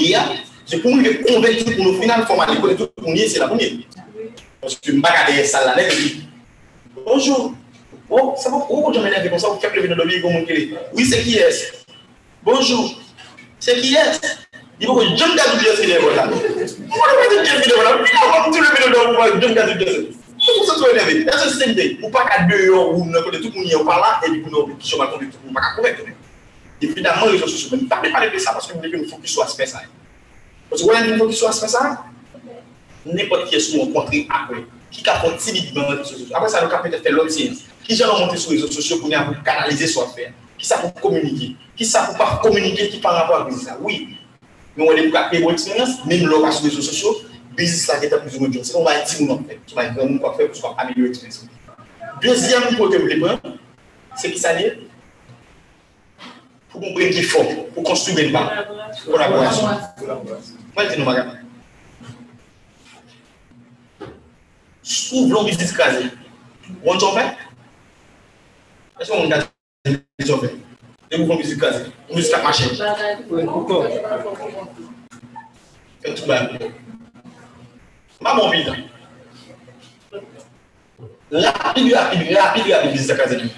C'est 0.67 0.79
pour 0.79 0.97
nous 0.97 1.03
convaincre 1.03 1.65
pour 1.77 1.85
nous, 1.85 2.01
final, 2.01 2.21
il 2.21 2.27
faut 2.27 2.41
aller 2.41 2.61
côté 2.61 2.77
tout 2.77 2.89
le 2.99 3.05
monde, 3.05 3.19
c'est 3.19 3.39
la 3.39 3.49
première. 3.49 3.71
Parce 4.61 4.77
que 4.77 4.91
je 4.91 4.93
ne 4.97 5.03
vais 5.03 5.45
ça 5.45 5.65
là, 5.65 5.77
bonjour. 7.05 7.53
Oh, 8.09 8.35
ça 8.37 8.49
va, 8.51 8.57
oh, 8.71 8.93
je 8.95 9.01
m'énerve 9.01 9.29
comme 9.29 9.39
ça, 9.39 9.49
vous 9.49 9.61
faites 9.61 9.75
le 9.75 9.83
vin 9.83 9.89
de 9.89 9.95
l'objet, 9.95 10.21
comment 10.21 10.41
Oui, 10.95 11.05
c'est 11.05 11.23
qui 11.23 11.37
est 11.37 11.84
Bonjour. 12.45 13.01
C'est 13.59 13.81
qui 13.81 13.95
est 13.95 14.21
Il 14.79 14.87
faut 14.87 14.97
que 14.97 15.05
je 15.05 15.11
me 15.11 15.17
garde 15.35 15.59
bien 15.59 15.73
ce 15.75 15.81
qu'il 15.81 15.91
est 15.91 15.99
là? 15.99 16.29
Pourquoi 16.29 17.09
je 17.31 17.37
me 17.37 17.45
garde 17.45 17.65
bien 17.65 17.83
là? 17.83 17.97
Pourquoi 18.21 18.53
tu 18.53 18.61
le 18.61 18.67
vin 18.67 18.87
de 18.87 18.93
l'objet, 18.93 19.41
je 19.41 19.49
me 19.49 19.55
garde 19.55 19.79
bien 19.79 19.93
Pourquoi 20.45 20.75
ça 20.75 20.85
tu 20.85 20.91
énervé 20.91 21.71
idée 21.71 21.99
Ou 22.03 22.11
pas 22.11 22.27
qu'à 22.27 22.43
deux 22.43 22.71
heures, 22.71 23.25
connaît 23.25 23.41
tout 23.41 23.51
le 23.55 23.61
monde 23.61 23.71
est 23.71 23.85
par 23.85 23.99
là, 23.99 24.21
et 24.27 24.31
du 24.31 24.43
coup, 24.43 24.51
va 24.99 25.07
pas 25.07 25.19
convaincre. 25.77 26.03
Évidemment, 26.83 27.27
les 27.27 27.39
ne 27.39 27.89
parlez 27.89 28.13
pas 28.13 28.29
de 28.29 28.39
ça 28.39 28.53
parce 28.53 28.67
que 28.67 28.75
vous 28.75 28.81
voulez 28.81 28.91
soit 29.25 29.47
aspect 29.47 29.65
ça. 29.65 29.81
Parce 30.69 30.83
que 30.83 30.87
vous 30.87 31.27
qu'il 31.27 31.37
soit 31.37 31.49
aspect 31.49 31.69
ça? 31.69 32.05
N'importe 33.07 33.49
qui 33.49 33.55
est 33.55 33.61
sur 33.61 33.85
après, 34.29 34.65
qui 34.91 35.09
a 35.09 35.19
dans 35.73 35.91
les 35.91 35.97
réseaux. 35.97 36.27
Après 36.35 36.49
ça, 36.51 36.61
le. 36.61 37.53
Qui 37.85 37.97
j'ai 37.97 38.05
monté 38.05 38.37
sur 38.37 38.51
les 38.51 38.57
réseaux 38.57 38.71
sociaux 38.71 38.99
pour 38.99 39.09
canaliser 39.43 39.87
son 39.87 40.03
affaire. 40.05 40.33
Qui 40.65 40.71
ça 40.71 40.79
pour 40.79 40.95
communiquer? 40.95 41.57
Qui 41.77 41.85
ça 41.85 42.05
pour 42.05 42.17
pas 42.17 42.41
communiquer 42.43 42.89
qui 42.89 42.97
par 42.97 43.13
rapport 43.13 43.47
à 43.47 43.51
ça. 43.51 43.77
Oui. 43.83 44.17
Mais 44.75 44.89
on 44.89 44.93
est 44.97 45.11
pour 45.11 45.21
créer 45.29 45.43
une 45.43 45.51
expérience, 45.51 46.03
même 46.07 46.27
là 46.27 46.51
sur 46.51 46.65
les 46.65 46.71
réseaux 46.71 46.81
sociaux, 46.81 47.15
business 47.55 47.87
là 47.87 47.99
qui 48.01 48.07
est 48.07 48.19
plus 48.19 48.35
ou 48.37 48.41
moins 48.41 48.49
dur. 48.49 48.65
C'est 48.65 48.75
on 48.75 48.83
va 48.83 48.99
dire 49.03 49.31
en 49.31 49.45
fait. 49.45 49.61
Tu 49.67 49.75
vas 49.75 49.91
vraiment 49.91 50.19
quoi 50.19 50.35
faire 50.35 50.51
pour 50.51 50.75
améliorer 50.81 51.09
l'expérience. 51.11 51.45
Deuxième 52.23 52.79
côté 52.79 52.97
je 52.99 53.21
prendre, 53.21 53.41
c'est 54.17 54.31
qui 54.31 54.39
ça 54.39 54.55
dit? 54.55 54.65
Pour 56.71 56.81
comprendre 56.81 57.11
qu'il 57.11 57.25
faut, 57.25 57.45
pour 57.75 57.83
construire 57.83 58.21
une 58.21 58.33
barre. 58.33 58.65
Collaboration. 59.05 59.67
Moi, 59.67 60.89
je 60.89 60.95
dis 60.95 60.99
nous, 60.99 61.05
madame. 61.05 61.41
Kaze. 65.77 66.11
Wan 66.83 66.99
chon 66.99 67.13
fe? 67.13 67.37
Ese 68.99 69.11
wan 69.11 69.29
gade 69.29 69.43
chon 69.43 69.49
fe? 69.49 69.54
les 69.85 70.27
jovens. 70.27 70.49
Les 71.11 71.19
mouvements 71.19 71.37
musique 71.37 71.59
classique. 71.59 71.93
Musique 72.15 72.35
à 72.35 72.43
marcher. 72.43 72.65
Pourquoi 73.47 73.89
Fait 76.03 76.15
tout 76.15 76.27
mal. 76.27 76.59
Maman 78.21 78.51
vide. 78.51 78.73
Rapide, 81.31 81.95
rapide, 81.95 82.37
rapide, 82.37 82.73
rapide, 82.73 82.93
musique 82.93 83.15
classique. 83.15 83.53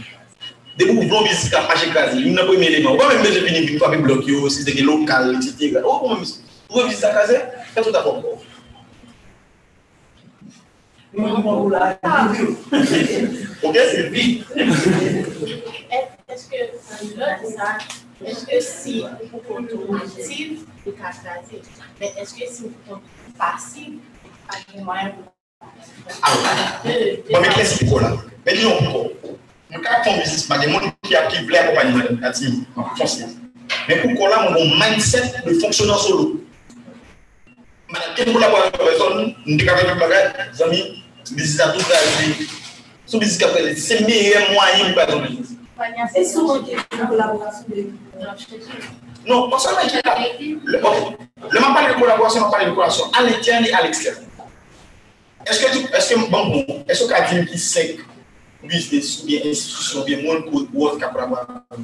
Des 0.76 0.92
mouvements 0.92 1.22
musique 1.22 1.54
à 1.54 1.62
marcher 1.62 1.90
classique. 1.90 2.26
Nous 2.26 2.34
n'avons 2.34 2.54
pas 2.54 2.58
mis 2.58 2.68
les 2.70 2.82
mains. 2.82 2.94
Moi-même, 2.94 3.24
j'ai 3.24 3.46
fini, 3.46 3.66
puis 3.66 3.78
pas 3.78 3.88
bloqué, 3.96 4.32
si 4.50 4.62
c'est 4.62 4.82
local, 4.82 5.36
etc. 5.36 5.80
Oh, 5.84 5.98
comment 6.00 6.18
musique 6.18 6.42
classique 6.68 7.36
Fait 7.74 7.82
tout 7.82 7.96
à 7.96 8.02
fait. 8.02 8.35
Ok. 13.62 13.76
Est-ce 16.28 16.48
que 16.48 17.18
là, 17.18 17.38
ça, 17.56 17.78
est-ce 18.24 18.46
que 18.46 18.60
si 18.60 19.04
vous 19.32 19.40
motive, 19.92 20.58
vous 20.84 20.92
casse 20.92 21.20
mais 21.98 22.12
est-ce 22.18 22.34
que 22.34 22.46
si 22.46 22.62
vous 22.86 22.98
facile, 23.38 23.98
à 24.48 24.82
moyen 24.82 25.12
ah, 26.22 26.32
bon, 26.84 27.40
mais 27.40 27.48
qu'est-ce 27.54 27.78
qu'il 27.78 27.88
faut 27.88 27.98
là 27.98 28.12
Mais 28.44 28.54
disons 28.54 28.76
encore, 28.78 29.08
mon 29.70 29.80
cas 29.80 30.00
de 30.04 30.20
business, 30.20 30.46
il 30.48 30.52
y 30.52 30.54
a 30.54 30.58
des 30.58 30.72
gens 30.72 30.92
qui 31.02 31.16
activent 31.16 31.50
l'accompagnement 31.50 32.04
à 32.22 32.30
team, 32.30 32.64
Mais 33.88 33.96
pourquoi 34.02 34.28
là, 34.28 34.50
mon 34.50 34.64
mindset 34.78 35.32
de 35.46 35.54
fonctionnement 35.54 35.96
solo 35.96 36.42
Madame, 37.90 38.10
quelle 38.16 38.32
collaboration, 38.32 39.34
nous 39.46 39.68
avons 39.68 39.96
des 40.52 40.62
amis, 40.62 41.04
Bizis 41.32 41.60
a 41.60 41.72
tout 41.72 41.86
gazi. 41.88 42.48
Sou 43.06 43.18
bizis 43.18 43.38
ka 43.38 43.48
prele. 43.48 43.76
Se 43.76 44.00
meye 44.06 44.34
mwanyi 44.52 44.82
mwen 44.82 44.94
pa 44.94 45.08
yon 45.10 45.22
bizis. 45.26 45.56
Se 46.14 46.24
sou 46.32 46.46
mwen 46.46 46.64
ki 46.64 46.76
kolaborasyon 47.06 47.70
de 47.70 47.86
Non, 49.26 49.48
non 49.48 49.58
seulement 49.58 49.80
qui 49.88 49.96
est 49.96 50.06
là. 50.06 50.16
Le, 50.64 50.78
le 51.50 51.60
m'a 51.60 51.74
parlé 51.74 51.94
de 51.94 51.98
collaboration, 51.98 52.40
m'a 52.42 52.48
parlé 52.48 52.66
de 52.66 52.70
collaboration 52.70 53.04
à 53.12 53.22
l'interne 53.24 53.66
et 53.66 53.72
à 53.72 53.82
l'extérieur. 53.82 54.22
Est-ce 55.44 55.64
que 55.64 55.72
tu, 55.72 55.94
est-ce 55.94 56.14
que, 56.14 56.30
bon, 56.30 56.46
bon, 56.48 56.84
est-ce 56.88 57.02
que 57.04 57.08
tu 57.08 57.14
as 57.14 57.34
dit 57.34 57.46
qui 57.46 57.58
sait 57.58 57.96
business 58.62 59.22
ou 59.22 59.26
bien 59.26 59.40
institution 59.44 60.00
ou 60.00 60.04
bien 60.04 60.22
monde 60.22 60.44
ou 60.72 60.86
autre 60.86 60.98
qui 60.98 61.04
a 61.04 61.08
collaboré? 61.08 61.42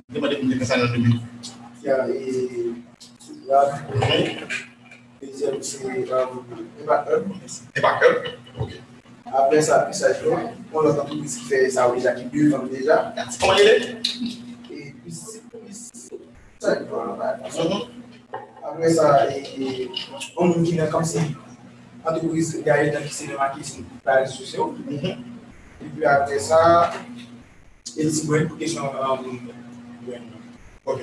Demandez 0.09 0.37
pour 0.37 0.47
me 0.47 0.65
ça 0.65 0.77
dans 0.77 0.87
et, 0.95 2.73
là, 3.49 3.83
deuxième, 5.21 5.63
c'est, 5.63 5.85
euh, 5.85 6.27
ok. 8.61 8.71
Après 9.27 9.63
ça, 9.63 9.81
puis 9.81 9.95
ça, 9.95 10.09
on 10.73 10.91
entend 10.91 11.05
tout 11.05 11.27
ce 11.27 11.39
qui 11.39 11.45
fait 11.45 11.71
ça 11.71 11.91
déjà, 11.91 12.13
qui 12.13 12.25
bulle 12.25 12.53
comme 12.53 12.69
déjà. 12.69 13.15
Comment 13.41 13.55
il 13.55 13.69
est? 13.69 13.91
Et 14.71 14.95
puis, 15.05 15.13
ça, 16.59 16.79
Après 18.65 18.91
ça, 18.91 19.31
et, 19.31 19.91
on 20.37 20.47
nous 20.49 20.63
dit 20.63 20.79
comme 20.91 21.05
si 21.05 21.19
entreprise 22.05 22.63
derrière 22.65 23.03
qui 23.03 23.13
c'est 23.13 23.27
le 23.27 23.37
marketing 23.37 23.85
par 24.05 24.17
les 24.17 24.23
réseaux 24.23 24.35
sociaux. 24.35 24.75
Et 24.91 25.89
puis 25.95 26.05
après 26.05 26.39
ça, 26.39 26.93
il 27.97 28.05
y 28.05 28.07
a 28.07 28.11
des 28.11 28.27
bonnes 28.27 28.59
questions. 28.59 28.91
Ok. 30.85 31.01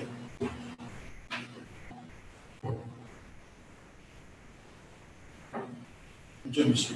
Dieu 6.46 6.66
monsieur. 6.66 6.96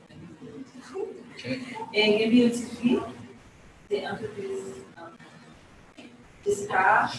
gen 1.41 2.29
biotifi, 2.29 2.99
de 3.89 3.97
entreprise 4.05 4.81
Jessica, 6.45 7.09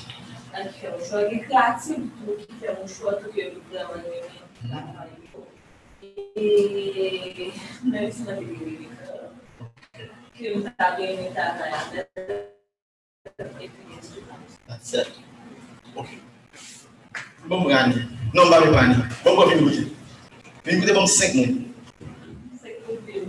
an 0.53 0.67
ki 0.69 0.81
fè 0.81 0.89
moun 0.91 1.05
chwa, 1.07 1.21
gen 1.31 1.43
kreativ 1.47 1.99
moun 2.23 2.39
ki 2.41 2.57
fè 2.61 2.69
moun 2.75 2.89
chwa 2.91 3.13
tou 3.21 3.31
gen 3.37 3.53
moun 3.55 3.65
kreman 3.71 4.01
gen 4.07 4.23
men. 4.71 4.83
E 6.35 7.51
men 7.87 8.11
si 8.11 8.27
nan 8.27 8.41
gen 8.41 8.55
gen 8.59 8.75
gen 8.81 10.11
ki 10.35 10.55
moun 10.57 10.67
ta 10.75 10.87
gen 10.99 11.11
men 11.21 11.31
ta 11.39 11.45
kayan. 11.61 11.87
That's 14.67 14.95
it. 14.95 15.09
Ok. 15.95 16.09
Bon 17.49 17.63
mwani. 17.63 18.09
Non 18.35 18.51
ba 18.51 18.61
mwani. 18.61 18.97
Bon 19.25 19.37
kwa 19.37 19.51
fin 19.51 19.63
mwiti. 19.63 19.87
Mwen 20.65 20.81
koute 20.81 20.95
bon 20.95 21.07
5 21.07 21.35
moun. 21.35 21.53
Se 22.63 22.69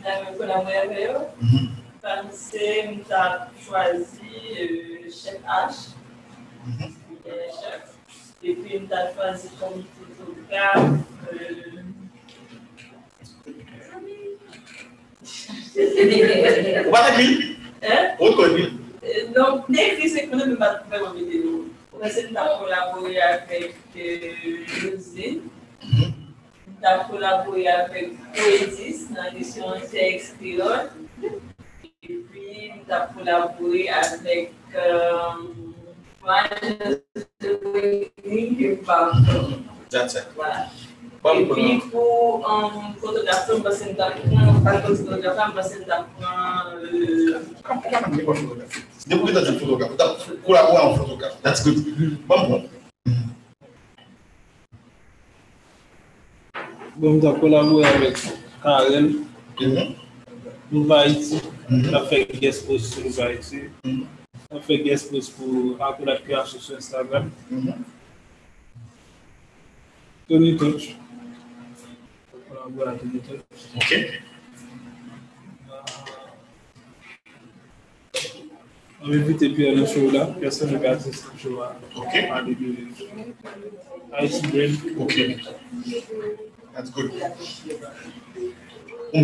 avec 0.06 1.10
eux. 1.10 1.18
Mhm. 1.42 1.70
Pensé, 2.02 2.90
choisi 3.66 4.20
euh, 4.60 5.10
chef 5.10 5.40
H, 5.48 5.90
Mhm. 6.66 6.94
chef. 7.26 7.96
Et 8.44 8.54
puis 8.56 8.76
choisi 9.16 9.50
comme 9.60 9.84
photographe. 9.96 11.00
Euh... 11.34 11.84
Ou 15.76 16.96
hein? 17.82 18.16
Ou? 18.20 18.26
Euh, 19.04 19.28
l'écrit, 19.70 20.10
c'est 20.10 20.28
en 21.02 21.14
vidéo. 21.14 21.66
On 21.94 22.04
avec 23.22 23.76
José. 24.68 25.42
Mhm. 26.84 26.90
Nous 26.90 26.90
avons 26.90 27.10
collaboré 27.14 27.68
avec 27.68 28.12
Poétis 28.34 29.08
dans 29.16 29.24
l'édition 29.34 29.66
CX 29.90 30.34
Créole. 30.40 30.90
Et 32.04 32.08
puis, 32.08 32.72
nous 32.76 32.94
avons 32.94 33.14
collaboré 33.18 33.90
avec. 33.90 34.52
Euh, 34.76 35.12
moi, 36.24 36.40
je 36.62 37.48
ne 37.48 38.60
sais 38.60 38.76
pas. 38.86 39.12
That's 39.90 40.16
it. 40.16 40.28
Voilà. 40.36 40.68
Bon, 41.24 41.34
Et 41.40 41.46
bon. 41.46 41.54
puis, 41.54 41.80
pour 41.90 42.50
un 42.50 42.94
photographe, 43.00 43.50
on 43.56 43.60
va 43.60 43.72
se 43.72 43.84
prendre, 43.94 44.64
pas 44.64 44.76
de 44.82 44.94
photographe, 44.96 45.50
on 45.52 45.56
va 45.56 45.64
se 45.64 45.78
prendre. 45.84 46.08
euh, 46.22 47.40
Depo 49.08 49.26
ki 49.28 49.34
ta 49.34 49.42
di 49.44 49.58
fotografe, 49.60 49.96
ta 49.98 50.06
kolabore 50.46 50.80
an 50.80 50.96
fotografe. 50.98 51.36
That's 51.44 51.62
good. 51.64 51.76
Bon, 52.28 52.48
bon. 52.50 52.62
Bon, 56.96 57.14
nous 57.16 57.26
avons 57.28 57.40
collaboré 57.40 57.86
avec 57.86 58.18
Karen, 58.62 59.14
Mhm. 59.60 59.96
nous 60.72 60.84
va 60.86 61.08
ici, 61.08 61.42
Mhm. 61.70 61.90
on 61.90 61.94
a 61.96 62.06
fait 62.06 62.26
guest 62.40 62.68
post 62.68 62.94
sur 62.94 63.04
nous 63.04 63.12
va 63.12 63.34
ici, 63.34 63.62
Mhm. 63.84 64.06
on 64.52 64.58
a 64.58 64.62
fait 64.62 64.80
guest 64.80 65.10
post 65.12 65.36
pour 65.36 65.76
Apple 65.82 66.06
la 66.06 66.18
création 66.18 66.60
sur 66.60 66.76
Instagram. 66.78 67.30
Tony 70.28 70.56
Touch. 70.56 70.96
On 72.34 72.54
collabore 72.54 72.88
avec 72.90 73.02
Tony 73.02 73.20
Touch. 73.20 73.42
Ok. 73.76 73.92
On 79.06 79.10
va 79.10 79.16
inviter 79.16 79.50
Pierre 79.50 79.76
le 79.76 79.86
show 79.86 80.10
là, 80.12 80.28
personne 80.40 80.72
ne 80.72 80.78
va 80.78 80.92
assister 80.92 81.28
au 81.34 81.38
show 81.38 81.60
là. 81.60 81.76
Ok. 81.98 82.14
Ice 84.22 84.42
Brain. 84.44 84.74
Ok. 85.00 85.16
That's 86.74 86.90
good. 86.90 87.12
Ou 89.14 89.20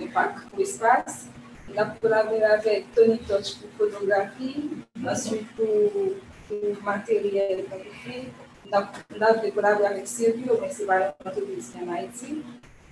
le 0.00 0.08
PAC 0.12 0.34
pour 0.50 0.60
espace, 0.60 1.26
da 1.74 1.84
collaborer 2.00 2.44
avec 2.44 2.94
Tony 2.94 3.18
Touch 3.18 3.54
pour 3.56 3.70
photographie, 3.78 4.70
ensuite 5.06 5.46
pour, 5.56 5.90
pour 6.48 6.82
matériel 6.84 7.64
graphique, 7.68 8.32
da 8.70 8.90
da 9.18 9.34
collaborer 9.50 9.86
avec 9.88 10.06
Silvio, 10.06 10.58
mais 10.60 10.70
c'est 10.70 10.86
pas 10.86 10.98
l'entreprise 11.24 11.72
en 11.82 11.92
Haïti. 11.92 12.42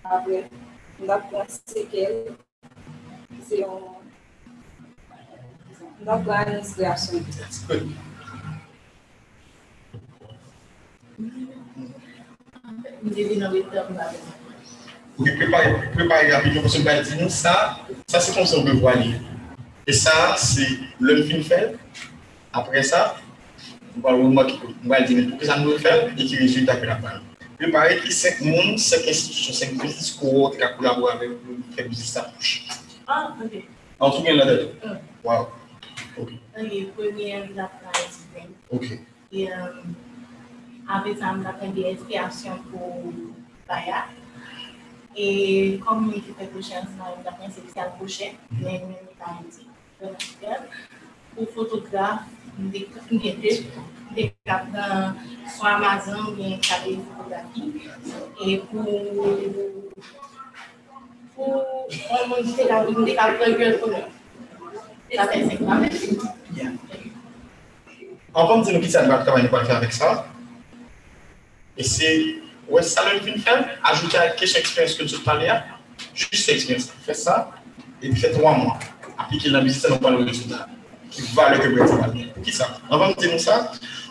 Après, 0.04 0.48
da 1.06 1.18
pensé 1.18 1.86
qu'elle, 1.90 2.32
c'est 3.48 3.64
un, 6.02 6.04
da 6.04 6.18
plan 6.18 6.58
inspiration. 6.58 7.24
That's 7.38 7.66
good. 7.66 7.90
Mwen. 13.02 13.62
Ok, 15.18 15.28
prepare, 15.36 15.90
prepare 15.94 16.32
rapidement 16.32 16.62
parce 16.62 16.78
que 16.78 17.02
dis-nous 17.02 17.28
ça, 17.28 17.78
ça 18.06 18.20
c'est 18.20 18.34
comme 18.34 18.46
ça 18.46 18.56
on 18.58 18.64
peut 18.64 18.72
voir 18.72 18.96
lire. 18.96 19.16
Et 19.86 19.92
ça, 19.92 20.34
c'est 20.36 20.78
l'homme 21.00 21.22
fin 21.24 21.42
fait. 21.42 21.76
Après 22.52 22.82
ça, 22.82 23.16
on 23.96 24.00
va 24.00 24.12
remarquer, 24.12 24.54
on 24.84 24.88
va 24.88 25.00
dire 25.02 25.28
pour 25.28 25.38
que 25.38 25.44
ça 25.44 25.58
nous 25.58 25.76
fait 25.78 26.10
et 26.16 26.24
qui 26.24 26.36
résultat 26.36 26.76
que 26.76 26.86
la 26.86 26.96
parole. 26.96 27.20
Préparer 27.58 27.98
qui 28.00 28.12
5 28.12 28.40
mondes, 28.40 28.78
5 28.78 29.08
institutions, 29.08 29.52
5 29.52 29.72
business 29.74 30.12
cohortes 30.12 30.56
qui 30.56 30.62
a 30.62 30.68
collaboré 30.68 31.14
avec 31.14 31.28
nous, 31.30 31.62
fait 31.76 31.84
business 31.84 32.16
approche. 32.16 32.66
Ah, 33.06 33.34
ok. 33.44 33.64
En 34.00 34.10
tout 34.10 34.22
cas, 34.22 34.32
là-dedans. 34.32 34.70
Mm. 34.84 34.98
Wow. 35.24 35.46
Ok. 36.18 36.30
Anye, 36.56 36.86
premye 36.96 37.36
ap 37.36 37.82
la. 37.84 37.92
Ok. 38.70 38.86
E 39.32 39.46
um, 39.56 39.94
mwen 40.86 41.46
ap 41.46 41.60
pen 41.60 41.72
de 41.76 41.96
pou 42.70 43.12
Baya. 43.68 44.08
E 45.16 45.78
kom 45.84 46.06
mwen 46.06 46.20
ki 46.24 46.34
fe 46.36 46.48
kouchen, 46.52 46.84
sinan 46.88 47.16
mwen 47.16 47.28
ap 47.32 47.38
pen 47.40 47.52
seksiyal 47.56 47.90
kouchen, 47.98 48.36
mwen 48.60 48.84
mwen 48.84 49.00
mwen 49.00 49.16
ta 49.18 49.26
enti. 49.40 49.64
Pou 51.32 51.48
fotograf, 51.54 52.28
mwen 52.58 52.70
de 52.72 52.80
de 54.12 54.28
kap 54.44 54.68
nan 54.72 55.16
sou 55.48 55.66
Amazon, 55.68 56.34
fotografi. 57.08 57.62
E 58.44 58.58
pou 58.68 58.84
pou 61.34 61.72
On 68.34 68.46
va 68.46 68.56
me 68.56 68.64
dire 68.64 68.80
qui 68.80 68.90
ça 68.90 69.02
va 69.02 69.18
travailler 69.18 69.48
pour 69.48 69.60
faire 69.62 69.76
avec 69.76 69.92
ça. 69.92 70.26
Et 71.76 71.82
c'est, 71.82 72.36
ouais, 72.68 72.82
ça 72.82 73.02
le 73.12 73.20
fin 73.20 73.38
faire, 73.38 73.68
ajouter 73.84 74.18
à 74.18 74.30
question 74.30 74.60
expérience 74.60 74.94
que 74.94 75.04
tu 75.04 75.18
parlais, 75.20 75.50
juste 76.14 76.48
expérience. 76.48 76.92
Fais 77.04 77.14
ça, 77.14 77.50
et 78.00 78.08
puis 78.08 78.20
fais 78.20 78.30
trois 78.30 78.56
mois. 78.56 78.78
Appliquer 79.18 79.50
la 79.50 79.60
musique, 79.60 79.82
ça 79.82 79.98
pas 79.98 80.10
le 80.10 80.24
résultat. 80.24 80.66
Qui 81.10 81.22
va 81.34 81.54
le 81.54 81.58
que 81.58 81.68
vous 81.68 82.02
avez 82.02 82.24
Pour 82.26 82.42
qui 82.42 82.52
ça? 82.52 82.78
On 82.88 82.96
va 82.96 83.08
me 83.08 83.14
dire 83.14 83.38
ça. 83.38 83.70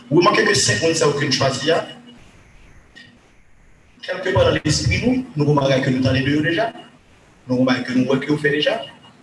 Vous 0.09 0.17
remarquez 0.17 0.43
que 0.43 0.53
5 0.53 0.81
mois, 0.81 0.93
ça 0.93 1.07
aucune 1.07 1.31
choisi. 1.31 1.67
là. 1.67 1.87
Quelque 4.01 4.29
part 4.29 4.45
dans 4.45 4.59
l'esprit, 4.63 5.01
nous, 5.05 5.25
nous 5.35 5.45
remarquons 5.49 5.81
que 5.81 5.89
nous 5.89 6.13
les 6.13 6.21
deux 6.21 6.41
déjà. 6.41 6.71
Nous 7.47 7.57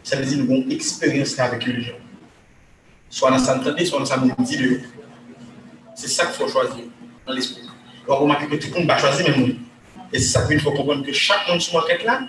Ça 0.09 0.17
veut 0.17 0.25
dire 0.25 0.39
une 0.39 0.73
expérience 0.73 1.37
là 1.37 1.45
avec 1.45 1.69
eux 1.69 1.73
déjà 1.75 1.93
soit 3.11 3.31
dans 3.31 3.39
santé, 3.39 3.85
soit 3.85 3.99
dans 3.99 4.07
sa 4.07 4.17
mobilité. 4.17 4.81
C'est 5.95 6.09
ça 6.09 6.25
qu'il 6.25 6.35
faut 6.35 6.49
choisir 6.49 6.85
dans 7.27 7.33
l'esprit. 7.35 7.63
On 8.07 8.13
va 8.13 8.19
remarquer 8.21 8.47
que 8.47 8.57
tout 8.57 8.69
le 8.73 8.79
monde 8.79 8.89
va 8.89 8.97
choisir 8.97 9.29
même 9.29 9.41
nous. 9.41 9.55
Et 10.11 10.19
c'est 10.19 10.39
ça 10.39 10.47
qu'il 10.47 10.61
faut 10.61 10.73
comprendre 10.73 11.05
que 11.05 11.13
chaque 11.13 11.47
monde 11.47 11.61
sur 11.61 11.75
market 11.75 12.05
là, 12.05 12.23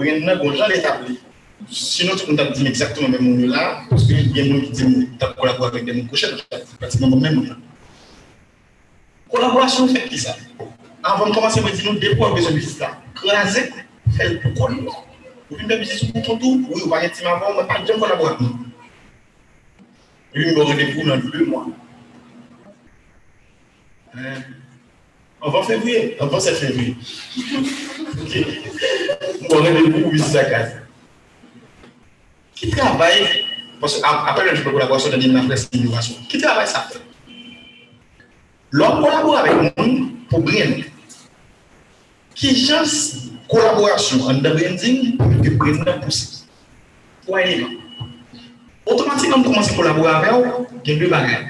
il 0.00 0.06
y 0.06 0.28
a 0.28 0.34
bon 0.34 0.52
gens 0.54 0.66
l'établi. 0.66 1.20
Sinon, 1.70 2.16
tout 2.16 2.26
le 2.26 2.32
monde 2.32 2.40
a 2.40 2.50
dit 2.50 2.66
exactement 2.66 3.08
même 3.08 3.22
monde 3.22 3.48
là, 3.48 3.82
parce 3.88 4.06
qu'il 4.06 4.36
y 4.36 4.40
a 4.40 4.42
des 4.42 4.50
gens 4.50 4.60
qui 4.60 4.70
disent 4.72 5.08
que 5.20 5.40
collaboré 5.40 5.68
avec 5.68 5.84
des 5.84 6.00
gens 6.00 6.06
prochains, 6.06 6.28
c'est 6.50 6.78
pratiquement 6.78 7.16
même 7.16 7.36
monde. 7.36 7.56
Collaboration 9.30 9.86
fait 9.86 10.08
qui 10.08 10.18
ça? 10.18 10.34
Avant 11.00 11.28
de 11.28 11.34
commencer, 11.34 11.60
je 11.64 11.76
dis 11.76 11.86
nous 11.86 11.98
deux 12.00 12.14
besoin 12.16 12.50
de 12.50 12.80
là. 12.80 12.98
Craser, 13.14 13.70
faire 14.16 14.32
le 14.32 14.40
plus 14.40 14.52
connu. 15.48 15.50
Vous 15.50 15.56
venez 15.56 15.74
de 15.74 15.80
visite 15.80 15.98
sur 15.98 16.22
ton 16.22 16.38
tour, 16.38 16.58
oui, 16.70 16.80
vous 16.82 16.88
parlez 16.88 17.08
de 17.08 17.14
avant, 17.26 17.54
mais 17.60 17.66
pas 17.66 17.80
de 17.80 17.86
gens 17.86 17.98
collaborer 17.98 18.30
avec 18.30 18.40
nous. 18.40 18.58
Lui, 20.34 20.48
il 20.48 20.56
me 20.56 20.62
rendez-vous 20.62 21.02
mois. 21.46 21.66
Hein? 24.16 24.42
Avant 25.42 25.62
février, 25.62 26.16
avant 26.20 26.40
7 26.40 26.56
février. 26.56 26.96
Ok. 28.20 28.46
Mon 29.50 29.56
rendez-vous 29.56 30.10
fait? 36.80 37.00
L'homme 38.70 39.02
collabore 39.02 39.36
avec 39.36 39.76
nous 39.78 40.10
pour 40.30 40.42
Ki 42.34 42.50
jans 42.66 43.30
kolaborasyon 43.50 44.28
an 44.30 44.42
da 44.42 44.54
branding 44.54 45.16
de 45.42 45.50
prezident 45.58 46.00
pousi. 46.02 46.44
Ou 47.28 47.38
an 47.38 47.46
evan. 47.46 47.76
Otomatikman 48.86 49.44
komanse 49.46 49.74
kolabor 49.76 50.10
avè 50.10 50.32
ou, 50.34 50.66
gen 50.84 50.98
dwe 51.00 51.08
bagay. 51.12 51.44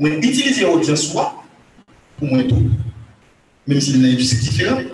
Mwen 0.00 0.24
itilize 0.24 0.64
ou 0.66 0.80
diyan 0.80 0.98
swa, 0.98 1.28
pou 2.18 2.30
mwen 2.30 2.48
tou. 2.48 2.72
Mèm 3.68 3.82
si 3.84 3.94
nan 3.98 4.14
industri 4.14 4.40
diferan. 4.48 4.88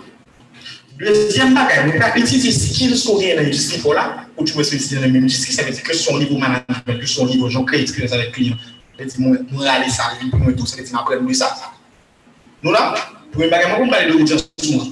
Dezyen 1.00 1.54
bagay, 1.56 1.86
mwen 1.86 2.02
pa 2.02 2.10
itilize 2.18 2.52
skil 2.58 2.96
sou 2.98 3.22
gen 3.22 3.38
nan 3.38 3.48
industri 3.48 3.80
fo 3.80 3.94
la, 3.96 4.26
ou 4.34 4.44
ti 4.44 4.58
mwen 4.58 4.68
se 4.68 4.74
itilize 4.76 5.00
nan 5.00 5.14
mèm 5.14 5.24
industri, 5.28 5.54
sa 5.54 5.64
vè 5.64 5.72
di 5.76 5.86
ke 5.86 5.96
son 5.96 6.18
nivou 6.20 6.42
management, 6.42 6.98
ke 6.98 7.08
son 7.08 7.30
nivou 7.30 7.48
jan 7.52 7.64
kreye 7.68 7.86
eksperyans 7.86 8.18
avè 8.18 8.28
kliyan. 8.34 8.58
Mwen 9.22 9.64
rale 9.64 9.88
sa, 9.94 10.10
mwen 10.34 10.58
tou, 10.58 10.66
sa 10.66 10.82
vè 10.82 10.84
di 10.84 10.90
mwen 10.90 11.00
apren 11.00 11.24
mwen 11.24 11.40
sa. 11.40 11.54
Nou 12.60 12.74
la? 12.74 12.90
Premier 13.32 13.48
bagage, 13.48 13.68
moi, 13.68 13.78
je 13.86 13.90
parler 13.90 14.12
de 14.12 14.18
l'audience 14.18 14.42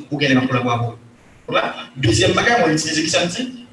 pour 0.09 0.19
gagner 0.19 0.35
collaboration. 0.47 0.99
Voilà. 1.47 1.75
Deuxième 1.97 2.33
bagage, 2.33 2.61
moi, 2.61 2.73
utiliser 2.73 3.03
qui 3.03 3.11
ça 3.11 3.25
me 3.25 3.31
dit? 3.31 3.65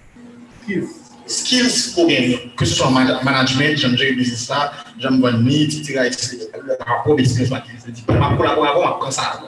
skills 1.28 1.94
pour 1.94 2.08
gagner, 2.08 2.52
que 2.56 2.66
ce 2.66 2.76
soit 2.76 2.88
en 2.88 2.92
man- 2.92 3.20
management, 3.24 3.78
j'aime 3.78 3.98
gérer 3.98 4.12
le 4.12 4.18
business 4.18 4.48
là, 4.50 4.72
j'aime 5.00 5.20
ni, 5.44 5.64
etc., 5.64 6.00
rapport 6.86 7.16
ma 8.20 8.36
collaboration, 8.36 8.98
on 9.02 9.12
ça. 9.12 9.42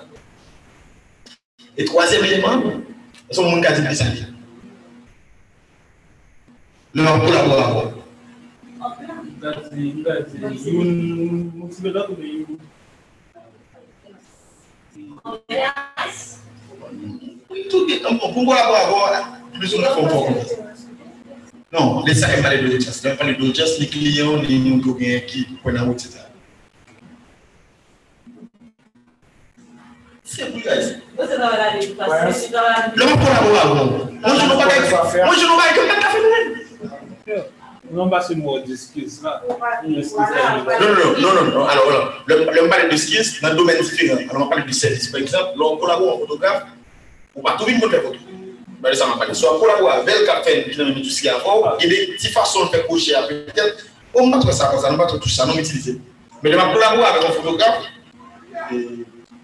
Et 1.77 1.85
troisième 1.85 2.25
élément, 2.25 2.63
c'est 3.29 3.41
mon 3.43 3.61
cas 3.61 3.79
de 3.79 3.85
collaboration. 7.19 7.93
That's 9.39 9.69
the, 9.69 10.03
that's 10.03 10.33
you 12.25 12.59
pour 18.19 18.45
collaborer, 18.45 19.21
plus 19.59 19.73
ou 19.75 19.79
moins, 19.79 19.89
faut 19.89 20.07
faut 20.07 20.07
comprendre. 20.07 20.45
Non, 21.73 22.03
les 22.05 22.13
ça, 22.13 22.27
parler 22.41 22.59
de 22.59 22.67
l'audience. 22.67 23.01
Je 23.03 23.09
parler 23.09 23.35
de 23.35 23.41
l'audience, 23.41 23.79
les 23.79 23.87
clients, 23.87 24.41
les 24.41 24.57
gens 24.57 24.79
qui 24.79 24.89
ont 24.89 24.93
qui 24.93 25.43
prennent 25.61 25.75
la 25.75 25.83
route, 25.83 25.99
etc. 26.05 26.19
C'est 30.23 30.51
plus 30.51 30.61
guys. 30.61 31.01
Você 31.17 31.35
trabalha 31.35 31.71
ali, 31.71 31.87
você 31.87 32.49
trabalha 32.49 32.83
ali. 32.83 32.93
Le 32.95 33.05
mot 33.05 33.17
collaboration. 33.17 34.11
Moi, 34.21 34.35
je 34.35 34.41
n'ai 34.43 34.55
pas 34.55 34.67
qu'à 34.67 35.25
Moi, 35.25 35.35
je 35.35 35.41
n'ai 35.41 35.57
pas 35.57 35.67
qu'à 35.73 35.95
café 36.01 36.19
de 37.27 37.56
Non, 37.91 38.09
pas 38.09 38.25
mot 38.35 38.59
de 38.59 38.75
skills 38.75 39.19
là. 39.23 39.41
Le 39.87 40.01
skills 40.01 40.17
Non, 40.19 40.87
non, 40.89 41.33
non, 41.33 41.33
non, 41.33 41.51
non. 41.51 41.65
Alors, 41.65 41.89
alors, 41.89 42.23
le, 42.25 42.35
le 42.39 42.69
parler 42.69 42.89
de 42.89 42.97
skills 42.97 43.39
dans 43.41 43.49
un 43.49 43.55
domaine 43.55 43.81
différent. 43.81 44.19
Alors, 44.29 44.47
on 44.47 44.49
parle 44.49 44.65
de 44.65 44.71
service. 44.73 45.07
Par 45.07 45.21
exemple, 45.21 45.57
là, 45.57 45.65
on 45.65 45.77
collabore 45.77 46.15
en 46.15 46.19
photographe, 46.19 46.65
on 47.35 47.41
va 47.41 47.51
trouver 47.53 47.73
une 47.73 47.79
bonne 47.79 47.91
photo. 47.91 48.15
Ben, 48.81 48.93
ça 48.93 49.07
m'a 49.07 49.17
parlé. 49.17 49.33
Soit 49.33 49.57
collaborer 49.59 49.93
avec 49.97 50.19
le 50.19 50.25
café, 50.25 50.63
tout 50.65 51.03
ce 51.09 51.15
qu'il 51.21 51.25
y 51.25 51.29
a 51.29 51.37
à 51.37 51.39
faire, 51.39 51.77
et 51.79 51.87
des 51.87 52.07
petites 52.13 52.33
façons 52.33 52.65
de 52.65 52.69
faire 52.69 52.87
cocher 52.87 53.13
peut-être. 53.27 53.85
On 54.13 54.29
va 54.29 54.41
ça 54.51 54.67
comme 54.67 54.79
ça, 54.79 54.91
on 54.91 54.97
va 54.97 55.05
pas 55.05 55.17
tout 55.17 55.29
ça, 55.29 55.45
non 55.45 55.55
utiliser. 55.57 55.99
Mais 56.43 56.51
je 56.51 56.57
vais 56.57 56.73
collaborer 56.73 57.05
avec 57.05 57.23
un 57.23 57.31
photographe, 57.31 57.83
et 58.71 58.87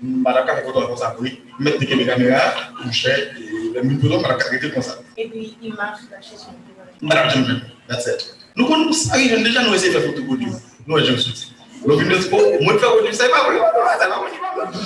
madame 0.02 0.50
a 0.50 0.62
comme 0.62 0.98
ça, 0.98 1.16
oui, 1.20 1.42
mettre 1.60 1.80
des 1.80 1.88
caméras, 1.88 2.54
toucher, 2.82 3.10
et 3.38 3.74
le 3.76 3.84
madame 3.84 4.26
a 4.26 4.70
comme 4.70 4.82
ça. 4.82 5.00
Et 5.18 5.28
puis, 5.30 5.58
il 5.62 5.74
marche 5.74 6.02
la 6.12 6.22
chaise. 6.22 6.46
Madame 7.04 7.30
Jean-Jean, 7.30 7.62
that's 7.88 8.08
it. 8.08 8.24
Nou 8.56 8.70
kon 8.70 8.86
nou 8.86 8.96
sa 8.96 9.18
rijen, 9.20 9.44
deja 9.44 9.66
nou 9.66 9.76
ese 9.76 9.90
fè 9.92 10.00
fote 10.06 10.22
godi. 10.24 10.48
Nou 10.88 11.02
e 11.02 11.04
jen 11.04 11.18
sou 11.20 11.36
ti. 11.36 11.50
Lò 11.84 11.98
vin 12.00 12.08
nou 12.08 12.22
se 12.24 12.30
pou, 12.32 12.40
mwen 12.64 12.80
fè 12.80 12.92
godi, 12.94 13.12
sa 13.18 13.28
e 13.28 13.34
pa 13.34 13.42
vre, 13.48 13.58
sa 14.00 14.06
e 14.08 14.10
pa 14.14 14.18
vre. 14.62 14.84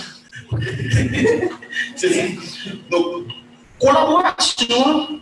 Se 2.01 2.09
si. 2.09 2.25
Donc, 2.89 3.29
kolaborasyon, 3.83 5.21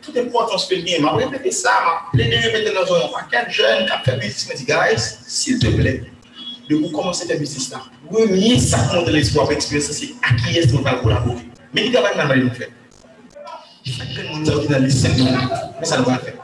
tout 0.00 0.16
e 0.16 0.24
pou 0.30 0.40
atons 0.40 0.64
fè 0.70 0.80
bien. 0.80 1.04
Ma 1.04 1.12
repete 1.18 1.52
sa, 1.52 1.76
ma 1.84 1.94
ple 2.14 2.30
de 2.32 2.40
repete 2.46 2.72
nan 2.72 2.88
zon. 2.88 3.04
Pa 3.12 3.26
ken 3.28 3.52
jen, 3.52 3.84
ka 3.90 4.00
fè 4.08 4.16
bizis, 4.22 4.48
me 4.48 4.56
di 4.56 4.64
guys, 4.72 5.12
s'il 5.28 5.60
te 5.60 5.76
ple, 5.76 5.98
de 6.70 6.74
pou 6.78 6.88
komanse 6.96 7.28
fè 7.28 7.36
bizis 7.42 7.68
la. 7.74 7.84
Ou 8.08 8.24
e 8.24 8.32
mi 8.32 8.56
sa 8.64 8.80
kon 8.88 9.04
de 9.04 9.12
l'espoir, 9.12 9.50
fè 9.52 9.60
eksperyensasi, 9.60 10.14
akye 10.24 10.64
se 10.64 10.72
nou 10.72 10.88
val 10.88 11.04
kolabori. 11.04 11.50
Meni 11.76 11.92
gavay 11.92 12.16
nan 12.16 12.32
vay 12.32 12.46
nou 12.46 12.56
fè. 12.56 12.72
Dans 13.86 14.04
le 14.04 14.28
nous 14.38 14.44
fait. 14.44 14.52
Monde 14.52 14.60
qui 14.60 14.68
dans 14.68 14.78
les 14.78 14.90
5 14.90 15.16
minutes, 15.16 15.38
mais 15.78 15.86
ça 15.86 15.98
ne 15.98 16.04
va 16.04 16.18
faire. 16.18 16.34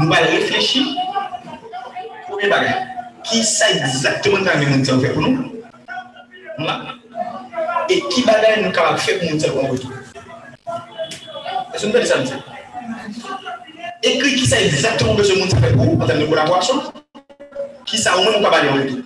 Nous 0.00 0.12
allons 0.12 0.30
réfléchir. 0.30 0.82
Premier 2.28 2.48
bagage. 2.48 2.74
Qui 3.24 3.44
sait 3.44 3.76
exactement 3.76 4.38
quand 4.44 4.58
nous 4.58 4.90
avons 4.90 5.00
fait 5.00 5.12
pour 5.12 5.22
nous? 5.22 5.52
Et 7.90 8.00
qui 8.10 8.22
bagage 8.22 8.60
nous 8.62 8.78
avons 8.78 8.96
fait 8.96 9.18
pour 9.18 9.34
nous 9.34 9.44
avons 9.44 9.68
retour? 9.68 9.90
Est-ce 11.74 11.86
que 11.86 11.98
vous 11.98 12.06
ça, 12.06 12.18
monsieur? 12.18 12.36
Écrit 14.02 14.34
qui 14.36 14.46
sait 14.46 14.66
exactement 14.66 15.16
ce 15.16 15.32
que 15.32 15.38
nous 15.38 15.44
avons 15.44 15.60
fait 15.60 15.72
pour 15.72 16.02
en 16.02 16.06
termes 16.06 16.20
de 16.20 16.26
collaboration? 16.26 16.82
Qui 17.86 17.98
sait 17.98 18.10
au 18.10 18.22
moins 18.22 18.38
nous 18.38 18.46
avons 18.46 18.68
en 18.68 18.74
retour? 18.74 18.98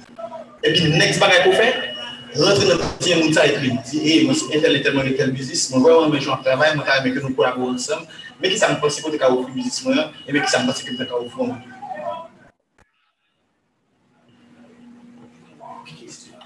Et 0.64 0.72
puis, 0.72 0.92
next 0.92 1.18
bagage 1.20 1.44
pour 1.44 1.54
faire? 1.54 1.91
rentre 2.34 2.64
nan 2.66 2.78
pati 2.80 3.10
yon 3.10 3.20
mouta 3.26 3.44
ekri, 3.44 3.70
di, 3.90 3.98
e, 4.00 4.14
mwen 4.24 4.36
sou 4.36 4.52
entelektelman 4.56 5.08
yon 5.10 5.18
tel 5.18 5.32
bizis, 5.36 5.66
mwen 5.72 5.84
wè 5.84 5.96
wè 5.98 6.06
mwen 6.08 6.22
joun 6.22 6.40
travay, 6.44 6.72
mwen 6.72 6.86
kare 6.86 7.02
mwen 7.04 7.16
ke 7.16 7.24
nou 7.24 7.36
kolabou 7.36 7.68
ansam, 7.72 8.06
mwen 8.38 8.54
ki 8.54 8.60
sa 8.60 8.70
mwen 8.70 8.80
pasi 8.80 9.04
kote 9.04 9.20
ka 9.20 9.28
oufri 9.32 9.52
bizis 9.58 9.82
mwen, 9.84 10.00
e 10.24 10.32
mwen 10.32 10.46
ki 10.46 10.52
sa 10.52 10.62
mwen 10.62 10.72
pasi 10.72 10.86
kote 10.88 11.08
ka 11.10 11.18
oufri 11.18 11.50
mwen. 11.50 11.60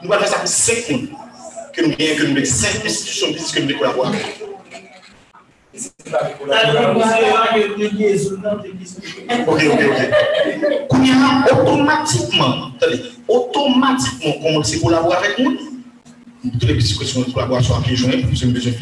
Nou 0.02 0.10
wè 0.10 0.18
fè 0.24 0.32
sa 0.32 0.42
pou 0.42 0.50
sek 0.50 0.90
moun, 0.90 1.06
ke 1.76 1.86
nou 1.86 1.94
gen, 1.94 2.18
ke 2.18 2.26
nou 2.26 2.40
bek 2.40 2.50
sek 2.50 2.82
institusyon 2.82 3.36
bizis 3.36 3.54
ke 3.54 3.62
nou 3.62 3.70
de 3.70 3.78
kolabou 3.78 4.10
an. 4.10 4.18
Ok, 9.46 9.62
ok, 9.70 9.82
ok. 9.86 10.00
Kounye 10.90 11.14
nan, 11.14 11.46
otomatikman, 11.52 12.52
tade, 12.82 13.00
otomatikman, 13.28 14.38
kon 14.42 14.56
mwen 14.56 14.66
se 14.66 14.82
kolabou 14.82 15.14
avèk 15.14 15.38
moun, 15.44 15.75
Toutes 16.52 16.64
les 16.64 16.74
de 17.24 17.32
collaboration 17.32 17.74
puis 18.27 18.36
c'est 18.39 18.44
une 18.47 18.52
besoin. 18.52 18.73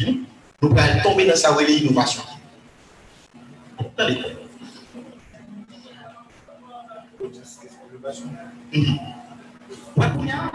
Nous 0.61 0.69
allons 0.77 1.01
tomber 1.03 1.27
dans 1.27 1.35
sa 1.35 1.51
relais 1.53 1.77
innovation. 1.77 2.21
Attendez. 3.79 4.17
Mhm. 8.73 8.99
Ouais, 9.97 10.05
qu'on 10.15 10.25
y 10.25 10.31
a- 10.31 10.51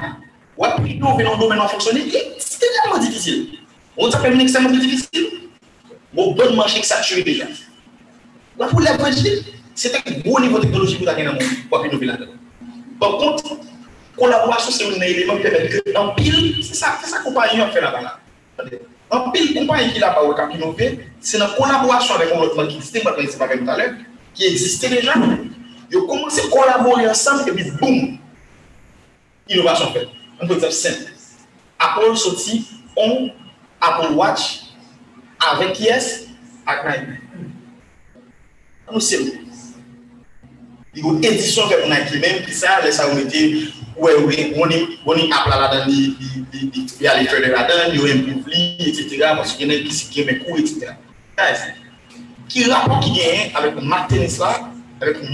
Ouais, 0.57 0.69
puis 0.83 0.93
innover 0.95 1.25
dans 1.25 1.35
le 1.35 1.41
domaine 1.41 1.59
en 1.59 1.69
fonctionner, 1.69 2.05
c'est 2.39 2.59
tellement 2.61 2.99
difficile. 2.99 3.49
On 3.97 4.11
s'appelle 4.11 4.35
une 4.35 4.43
extrêmement 4.43 4.71
difficile. 4.71 5.27
Bon, 6.13 6.33
bon 6.35 6.55
marché 6.55 6.81
que 6.81 6.87
ça 6.87 7.01
tue 7.01 7.23
déjà. 7.23 7.45
Là, 8.59 8.67
pour 8.67 8.81
la 8.81 8.97
c'est 9.75 9.95
un 9.95 10.21
gros 10.21 10.39
niveau 10.41 10.59
de 10.59 10.65
technologie 10.65 10.97
pour 10.97 11.07
gagner 11.07 11.25
dans 11.25 11.33
le 11.33 11.39
monde, 11.39 11.49
collaboration, 14.21 14.71
c'est 14.71 14.87
un 14.87 15.01
élément 15.01 15.37
qui 15.37 15.43
permet 15.43 15.69
que, 15.69 15.97
en 15.97 16.15
pile, 16.15 16.63
c'est 16.63 16.75
ça, 16.75 16.99
c'est 17.03 17.11
ça 17.11 17.19
qu'on 17.21 17.33
parle 17.33 17.51
fait 17.73 17.81
là-bas. 17.81 18.01
Là. 18.03 18.21
En 19.11 19.31
pile, 19.31 19.55
compagnie 19.55 19.93
qui 19.93 19.99
là-bas, 19.99 20.21
qui 20.35 20.41
a 20.41 20.57
innové, 20.57 21.01
c'est 21.21 21.39
une 21.39 21.47
collaboration 21.57 22.15
avec 22.15 22.33
un 22.33 22.39
autre 22.39 22.67
qui 22.67 22.77
existait, 22.77 23.01
pas 23.01 23.17
c'est 23.19 23.39
pas 23.39 23.49
comme 23.49 23.65
tout 23.65 23.71
à 23.71 23.79
l'heure, 23.79 23.95
qui 24.35 24.45
existait 24.45 24.89
déjà. 24.89 25.15
Ils 25.91 25.97
ont 25.99 26.07
commencé 26.07 26.43
à 26.43 26.49
collaborer 26.49 27.09
ensemble 27.09 27.49
et 27.49 27.53
puis 27.53 27.71
boum, 27.73 28.19
innovation 29.49 29.93
faite. 29.93 30.09
Un 30.41 30.49
exemple 30.49 30.71
simple. 30.73 31.13
Apple 31.79 32.17
sorti 32.17 32.67
on 32.97 33.31
Apple 33.81 34.13
Watch 34.15 34.61
avec 35.53 35.81
yes, 35.81 36.27
avec 36.67 36.85
Nike. 36.85 37.19
Nous 38.93 39.01
c'est 39.01 39.19
Il 40.95 41.05
y 41.05 41.09
a 41.09 41.13
une 41.13 41.25
édition 41.25 41.65
avec 41.65 41.89
Nike 41.89 42.21
même, 42.21 42.43
puis 42.43 42.53
ça, 42.53 42.81
laisse 42.83 42.97
ça 42.97 43.07
on 43.13 43.19
était, 43.19 43.55
ouais, 44.01 44.15
ouais, 44.15 44.53
on 44.57 44.69
est, 44.71 44.87
on 45.07 45.15
est 45.15 45.31
Apple 45.33 45.51
là-dedans, 45.51 45.85
il 45.89 46.17
y 47.01 47.07
a 47.07 47.21
les 47.21 47.27
traders 47.27 47.53
là-dedans, 47.53 47.93
il 47.93 48.01
y 48.01 48.03
a 48.11 48.15
un 48.15 48.19
public, 48.19 48.81
etc. 48.81 49.35
Etc. 50.59 50.87
Guys, 51.37 51.61
avec 53.55 53.75
le 53.75 53.81
Mac 53.83 54.09
tennis 54.09 54.39
là, 54.39 54.71
avec 55.01 55.17
le 55.21 55.29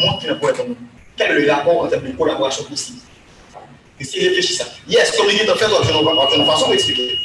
de 1.88 2.16
collaboration 2.16 2.64
possible? 2.64 3.00
Et 3.98 4.04
si 4.04 4.18
réfléchis 4.20 4.54
ça? 4.54 4.66
Yes, 4.86 5.16
communiquer 5.16 5.50
en 5.50 5.56
fait, 5.56 5.68
dans 5.68 5.82
une 5.82 6.44
façon 6.44 6.70
d'expliquer. 6.70 7.16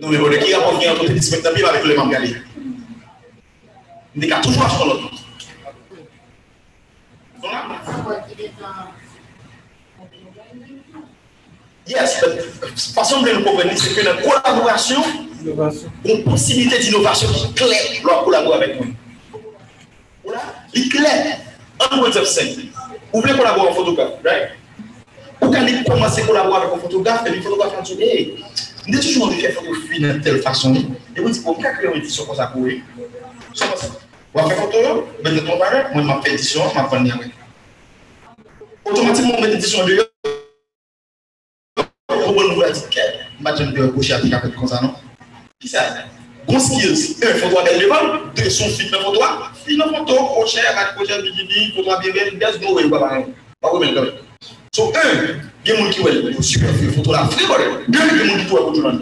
Nous, 0.00 0.08
mais 0.08 0.18
bon, 0.18 0.30
qui 0.30 0.54
rapport 0.54 0.78
qui 0.78 0.88
entre 0.88 1.04
les 1.04 1.20
spectacles 1.20 1.64
avec 1.64 1.84
le 1.84 1.94
Mamgali? 1.94 2.36
On 4.16 4.20
est 4.20 4.42
toujours 4.42 4.70
sur 4.70 4.86
l'autre. 4.86 5.10
Voilà. 5.10 5.25
Yes, 11.88 12.20
la 12.20 12.28
façon 12.76 13.22
de 13.22 13.30
nous 13.30 13.44
comprendre, 13.44 13.70
c'est 13.76 13.94
que 13.94 14.04
la 14.04 14.14
collaboration, 14.14 15.00
une 16.04 16.24
possibilité 16.24 16.80
d'innovation 16.80 17.28
qui 17.28 17.44
est 17.44 17.54
claire 17.54 18.02
lorsqu'on 18.02 18.24
collabore 18.24 18.54
avec 18.56 18.80
nous. 18.80 18.92
Voilà, 20.24 20.40
il 20.74 20.86
est 20.86 20.88
clair. 20.88 21.38
Un 21.78 22.04
exemple 22.04 22.26
simple. 22.26 22.62
Vous 23.12 23.20
voulez 23.20 23.34
collaborer 23.34 23.68
en 23.68 23.74
photographe, 23.74 24.14
right? 24.24 24.48
Vous 25.40 25.54
allez 25.54 25.84
commencer 25.84 26.22
à 26.22 26.26
collaborer 26.26 26.62
avec 26.62 26.74
un 26.74 26.78
photographe, 26.78 27.22
et 27.26 27.30
le 27.30 27.40
photographe 27.40 27.76
va 27.76 27.82
dire, 27.82 28.00
hey, 28.00 28.44
nous 28.88 28.98
toujours 28.98 29.26
envie 29.26 29.36
de 29.36 29.42
faire 29.42 29.52
photographie 29.54 30.00
de 30.00 30.12
telle 30.14 30.42
façon. 30.42 30.74
Et 30.74 31.20
vous 31.20 31.30
dites, 31.30 31.44
pourquoi 31.44 31.70
créer 31.70 31.90
une 31.90 31.98
édition 31.98 32.24
comme 32.24 32.34
ça 32.34 32.48
pour 32.48 32.64
eux? 32.64 32.80
On 34.34 34.42
va 34.42 34.48
faire 34.48 34.58
photo, 34.58 35.06
moi, 35.22 36.20
je 36.24 36.28
fais 36.28 36.34
édition, 36.34 36.62
je 36.68 36.74
vais 36.80 36.86
prendre 36.86 37.14
avec. 37.14 37.30
Automatiquement, 38.86 39.34
on 39.36 39.40
met 39.42 39.52
édition 39.52 39.84
de 39.84 40.08
on 42.08 42.32
va 43.42 43.52
nous 43.52 43.72
dire 43.72 43.74
que 43.74 43.86
cocher 43.88 44.14
avec 44.14 44.32
un 44.32 44.38
comme 44.50 44.68
ça, 44.68 44.80
non? 44.80 44.94
Qui 45.60 45.68
ça? 45.68 45.82
Bon 46.46 46.58
skills, 46.60 47.16
un 47.22 47.34
photo 47.34 47.58
avec 47.58 47.80
le 47.80 47.88
deux 48.36 48.50
son 48.50 48.68
fit 48.68 48.88
dans 48.90 49.00
photo, 49.00 49.20
fit 49.64 49.76
dans 49.76 49.92
photo, 49.92 50.14
cocher, 50.36 50.60
avec 50.60 50.94
cocher, 50.96 51.20
bikini, 51.22 51.72
photo 51.74 51.98
bien 52.00 52.12
way, 52.72 52.88
pas 52.88 53.70
comme 53.70 53.80
même. 53.80 54.12
So, 54.72 54.92
un, 54.94 55.40
il 55.64 55.72
y 55.72 55.74
des 55.74 55.90
qui 55.90 56.42
super 56.42 56.72
deux, 57.88 57.98
il 58.22 58.38
des 58.38 58.44
qui 58.44 59.00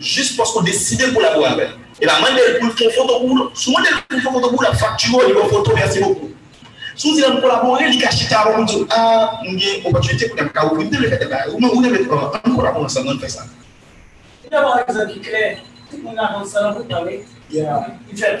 juste 0.00 0.36
parce 0.36 0.52
qu'on 0.52 0.62
décide 0.62 1.00
de 1.00 1.14
collaborer 1.14 1.46
avec. 1.46 1.68
Et 2.00 2.06
la 2.06 2.14
pour 2.58 2.72
faire 2.72 2.92
photo 2.94 4.50
pour 4.50 4.62
la 4.62 4.72
facture, 4.72 5.20
il 5.28 6.00
beaucoup. 6.00 6.30
Sou 7.00 7.16
di 7.16 7.22
nan 7.24 7.40
kolabore, 7.40 7.88
li 7.88 7.96
ka 7.96 8.10
chita 8.12 8.42
avon 8.44 8.60
moun 8.60 8.68
sou, 8.68 8.84
a, 8.92 9.40
mwenye, 9.40 9.80
opatwite 9.88 10.26
pou 10.28 10.36
nan 10.36 10.50
ka 10.52 10.66
ouvri, 10.68 10.84
mwenye 10.84 10.98
le 11.00 11.08
fete 11.08 11.28
ba, 11.30 11.38
mwenye 11.48 11.68
mwenye 11.72 11.90
le 11.94 11.98
fete 12.02 12.08
ba, 12.10 12.40
an 12.44 12.56
kolabore 12.56 12.90
san 12.92 13.06
nan 13.08 13.16
fè 13.22 13.30
sa. 13.32 13.46
E 14.44 14.50
nan 14.52 14.66
mwenye 14.66 14.96
zan 14.96 15.08
ki 15.08 15.22
kler, 15.24 15.62
mwenye 16.02 16.20
avon 16.26 16.44
san 16.50 16.66
nan 16.66 16.74
pou 16.76 16.84
pale, 16.90 17.14
i 17.48 18.18
fè, 18.20 18.34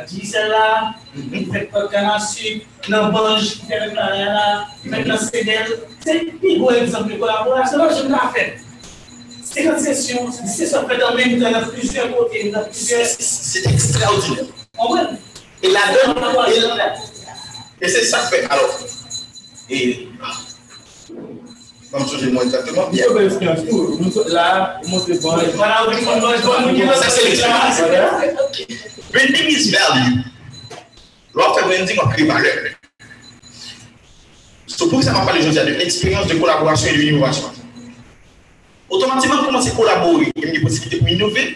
a 0.00 0.06
di 0.08 0.24
sel 0.30 0.48
la, 0.48 0.64
i 1.12 1.44
fè 1.50 1.66
kwa 1.68 1.84
kanan 1.92 2.24
su, 2.24 2.54
nan 2.88 3.12
banj, 3.12 3.52
i 3.58 3.68
fè 3.68 3.82
kwa 3.82 3.92
kanan 3.98 4.32
la, 4.38 4.48
i 4.80 4.94
fè 4.94 5.04
kwa 5.04 5.20
sedel, 5.26 5.76
se 6.00 6.18
pi 6.40 6.56
gwe 6.62 6.80
zan 6.88 7.04
ki 7.04 7.20
kolabore, 7.20 7.68
se 7.68 7.84
nan 7.84 7.94
jen 8.00 8.10
nan 8.16 8.32
fè. 8.32 8.48
Se 9.50 9.68
kan 9.68 9.76
sesyon, 9.76 10.32
se 10.32 10.48
sesyon 10.56 10.88
fè 10.88 10.96
dan 11.04 11.20
men, 11.20 11.36
nan 11.44 11.68
plusieurs 11.68 12.16
kote, 12.16 12.48
nan 12.48 12.64
plusieurs... 12.72 13.18
Se 13.20 13.60
ekstraordinè. 13.68 14.48
En 14.80 14.88
vrai. 14.88 15.18
E 15.60 15.68
la 15.68 15.90
donne, 15.92 17.10
Et 17.82 17.88
c'est 17.88 18.04
ça 18.04 18.18
que 18.18 18.36
fait. 18.36 18.44
Alors, 18.50 18.78
et. 19.70 20.08
Comme 21.92 22.06
je 22.08 22.24
dis 22.24 22.32
moi 22.32 22.44
exactement. 22.44 22.88
Bien. 22.90 23.06
Là, 24.28 24.80
montre 24.86 25.06
bon. 25.20 25.36
Voilà, 25.54 25.86
oui, 25.88 25.96
montre 26.04 26.42
bon. 26.42 26.92
Ça, 26.94 27.08
c'est 27.08 27.28
l'exemple. 27.28 27.52
Vending 29.12 29.48
is 29.48 29.70
value. 29.70 30.20
L'offre 31.34 31.68
vending 31.68 31.98
a 31.98 32.08
pris 32.08 32.26
valeur. 32.26 32.56
C'est 34.66 34.88
pour 34.88 35.02
ça 35.02 35.12
qu'on 35.12 35.26
parle 35.26 35.38
aujourd'hui 35.38 35.72
de 35.72 35.78
l'expérience 35.78 36.26
de 36.26 36.34
collaboration 36.34 36.88
et 36.88 36.96
de 36.96 37.02
l'innovation. 37.02 37.50
Automatiquement, 38.88 39.44
comment 39.44 39.60
c'est 39.60 39.76
collaborer 39.76 40.32
Il 40.36 40.44
y 40.44 40.48
a 40.48 40.52
des 40.52 40.60
possibilités 40.60 40.98
pour 40.98 41.08
innover. 41.08 41.54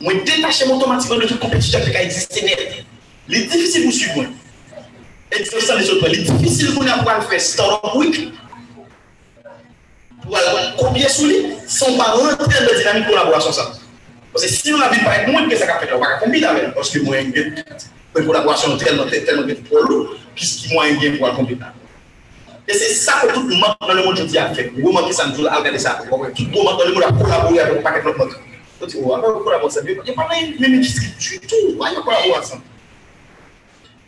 Moi, 0.00 0.12
détacher 0.24 0.66
automatiquement 0.66 1.16
de 1.16 1.26
tout 1.26 1.38
compétiteur 1.38 1.82
qui 1.82 1.96
a 1.96 2.02
existé 2.02 2.42
net. 2.42 2.84
Il 3.28 3.36
est 3.36 3.46
difficile 3.46 3.86
de 3.86 3.92
suivre. 3.92 4.26
Eksesan 5.36 5.78
de 5.78 5.84
sotwa, 5.84 6.08
li 6.08 6.22
difisil 6.24 6.72
moun 6.72 6.88
ap 6.88 7.02
wak 7.04 7.26
fè 7.28 7.38
staron 7.42 7.96
wik, 7.98 8.20
wak 10.32 10.46
wak 10.54 10.68
kopye 10.78 11.08
sou 11.12 11.28
li, 11.28 11.40
son 11.68 11.98
pa 12.00 12.12
rentren 12.14 12.68
de 12.68 12.76
dinamik 12.78 13.08
kolaborasyon 13.10 13.56
sa. 13.56 13.66
Pwese 14.32 14.48
si 14.54 14.70
nou 14.70 14.80
la 14.80 14.88
vi 14.92 15.02
parek 15.04 15.28
moun, 15.28 15.48
ke 15.50 15.58
sa 15.60 15.68
ka 15.68 15.80
fèk 15.82 15.92
la 15.92 16.00
wak 16.00 16.14
akombi 16.16 16.40
da 16.40 16.54
men, 16.56 16.70
pwoske 16.76 17.02
mwen 17.04 17.34
gen 17.34 17.52
kolaborasyon 18.16 18.78
telman 18.80 19.10
telman 19.12 19.50
gen 19.50 19.60
pou 19.68 19.82
lou, 19.84 20.14
piski 20.38 20.72
mwen 20.72 20.96
gen 21.02 21.18
pou 21.18 21.28
akombi 21.28 21.58
da. 21.60 21.74
E 22.66 22.74
se 22.78 22.94
sa 22.96 23.18
kon 23.20 23.34
tout 23.34 23.50
mwen 23.50 23.76
nan 23.76 23.92
le 23.92 24.06
moun 24.06 24.16
jodi 24.16 24.40
a 24.40 24.46
fèk, 24.56 24.72
mwen 24.78 25.04
ki 25.10 25.18
sa 25.18 25.28
mdoul 25.32 25.50
al 25.52 25.66
gade 25.66 25.82
sa, 25.82 25.98
tout 26.00 26.16
mwen 26.16 26.32
nan 26.32 26.80
le 26.80 26.94
moun 26.94 27.04
a 27.04 27.12
kolabori 27.18 27.60
avèk 27.60 27.84
paket 27.84 28.08
lòt 28.08 28.22
mwen. 28.22 28.32
Yo 28.80 28.88
ti, 28.88 29.04
wak 29.04 29.20
wak 29.20 29.44
kolaborasyon, 29.44 29.92
yon 30.00 30.16
pa 30.16 30.30
nan 30.30 30.40
yon 30.40 30.56
mimi 30.64 30.80
diskritu, 30.80 31.60
wak 31.76 31.92
yon 31.92 32.08
kolaborasyon. 32.08 32.64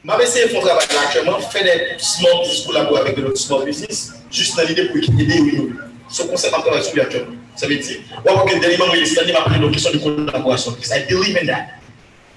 Mab 0.08 0.22
ese 0.24 0.46
fon 0.48 0.62
trabaj 0.64 0.86
la 0.88 1.00
aktyèman, 1.04 1.42
fè 1.52 1.60
de 1.66 1.72
small 2.00 2.38
business 2.40 2.62
kolabou 2.64 2.96
avèk 2.96 3.18
de 3.18 3.24
lòt 3.26 3.36
small 3.36 3.66
business, 3.66 4.06
jist 4.32 4.54
nan 4.56 4.64
l'ide 4.64 4.86
pou 4.88 5.02
ekide 5.02 5.34
ou 5.36 5.50
inou. 5.50 5.82
So 6.08 6.24
konsep 6.30 6.54
ap 6.56 6.62
trabaj 6.64 6.86
sou 6.86 6.96
li 6.96 7.02
aktyèman. 7.02 7.34
Sa 7.60 7.68
ve 7.68 7.76
di, 7.82 7.98
wap 8.14 8.38
wak 8.38 8.54
en 8.54 8.62
deliman 8.62 8.88
wè 8.94 9.02
listan, 9.02 9.28
li 9.28 9.34
map 9.36 9.50
prè 9.50 9.60
lò 9.60 9.68
kisyon 9.74 9.98
di 9.98 10.00
kolaborasyon. 10.06 10.78
Kis 10.80 10.94
I 10.96 11.02
believe 11.10 11.42
in 11.42 11.52
that. 11.52 11.76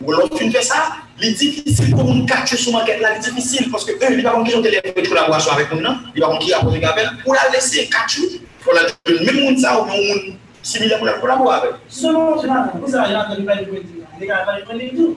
Wè 0.04 0.18
lò 0.18 0.28
fin 0.36 0.52
fè 0.52 0.66
sa, 0.68 0.82
li 1.24 1.32
difisil 1.32 1.96
pou 1.96 2.10
moun 2.10 2.28
kache 2.28 2.60
sou 2.60 2.76
manket 2.76 3.00
la, 3.00 3.14
li 3.16 3.24
difisil, 3.24 3.72
paske 3.72 3.96
e, 3.96 4.12
li 4.18 4.28
bakon 4.28 4.44
ki 4.44 4.58
jonte 4.58 4.76
lè 4.76 4.84
pou 4.90 5.08
kolaborasyon 5.08 5.56
avèk 5.56 5.72
moun 5.72 5.88
nan, 5.88 6.04
li 6.12 6.28
bakon 6.28 6.44
ki 6.44 6.52
apote 6.60 6.84
gavèl, 6.84 7.16
ou 7.24 7.40
la 7.40 7.48
lese 7.56 7.88
kache 7.96 8.28
ou, 8.28 8.44
pou 8.68 8.76
la 8.76 8.90
joun, 8.92 9.24
mè 9.24 9.40
moun 9.40 9.64
sa 9.64 9.78
ou 9.80 9.88
moun 9.88 10.36
similè 10.60 11.00
pou 11.00 11.08
la 11.08 11.22
kolabou 11.24 11.56
avèk. 11.56 11.80
Selon, 11.88 12.36
jenan, 12.44 12.68
pou 12.76 12.92
sa, 12.92 13.08
jenan, 13.08 14.01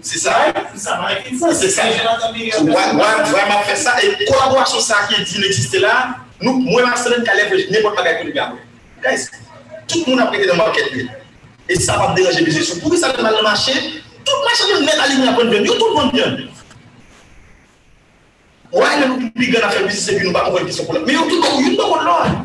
C'est 0.03 0.19
ça. 0.19 0.53
C'est 0.75 0.79
ça. 1.69 1.83
Ouè 2.65 3.45
m'a 3.49 3.63
fè 3.65 3.77
sa. 3.77 3.97
E 4.01 4.25
kolaborasyon 4.25 4.81
sa 4.81 5.07
ki 5.09 5.23
di 5.25 5.41
n'existe 5.43 5.81
la, 5.83 6.17
nou 6.41 6.61
mwen 6.61 6.87
m'a 6.87 6.97
sènen 6.97 7.25
kalè 7.27 7.49
vè 7.51 7.59
jnè 7.67 7.83
pot 7.85 7.97
bagay 7.99 8.19
pou 8.21 8.29
li 8.29 8.35
gavè. 8.37 8.57
Guys, 9.05 9.29
tout 9.89 10.07
moun 10.07 10.23
apre 10.23 10.41
te 10.41 10.49
den 10.49 10.61
market 10.61 10.93
li. 10.95 11.07
E 11.69 11.79
sa 11.81 11.99
pa 12.01 12.13
deranje 12.17 12.45
bezè 12.47 12.65
sou. 12.65 12.81
Pou 12.83 12.93
ki 12.95 13.01
sa 13.03 13.13
te 13.13 13.23
mal 13.25 13.37
mâche, 13.45 13.75
tout 14.25 14.49
mâche 14.49 14.71
yon 14.71 14.87
net 14.89 15.05
alim 15.05 15.25
yon 15.27 15.39
bon 15.39 15.53
bèm. 15.53 15.69
Yo 15.69 15.79
tout 15.81 15.97
bon 15.97 16.13
bèm. 16.15 16.41
Ouè 18.75 18.97
nou 19.05 19.31
pi 19.37 19.53
gana 19.53 19.73
fè 19.75 19.85
bizè 19.85 20.01
se 20.01 20.19
bi 20.19 20.27
nou 20.29 20.37
ba 20.37 20.49
konwen 20.49 20.69
ki 20.71 20.77
son 20.79 20.89
pou 20.89 20.97
la. 20.99 21.05
Me 21.05 21.17
yo 21.17 21.29
tout 21.29 21.45
kon 21.45 21.63
yon 21.65 21.79
do 21.81 21.93
kon 21.93 22.09
lòl. 22.09 22.44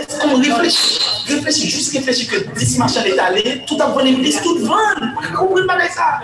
Est-ce 0.00 0.20
qu'on 0.20 0.38
réfléchit 0.40 1.00
Réfléchit, 1.28 1.68
juste 1.68 1.92
réfléchit 1.92 2.26
que 2.26 2.36
10 2.36 2.78
marchands 2.78 3.04
est 3.04 3.18
allé, 3.18 3.62
tout 3.66 3.76
a 3.80 3.86
volé, 3.86 4.12
10 4.12 4.42
tout 4.42 4.58
vend. 4.60 4.76
Vous 4.98 5.30
ne 5.30 5.36
comprend 5.36 5.66
pas 5.66 5.88
ça. 5.88 6.20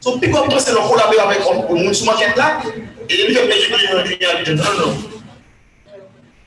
So, 0.00 0.18
puis 0.18 0.30
quand 0.30 0.46
c'est 0.58 0.72
le 0.72 0.76
collaborer 0.76 1.18
avec 1.18 1.38
le 1.40 1.74
monde 1.74 1.94
sur 1.94 2.06
market 2.06 2.36
là, 2.36 2.60
et 3.08 3.26
lui, 3.26 3.32
il 3.32 3.38
a 3.38 3.42
dit, 4.02 4.16
il 4.20 4.26
a 4.26 4.54
non, 4.54 4.62
non. 4.78 4.96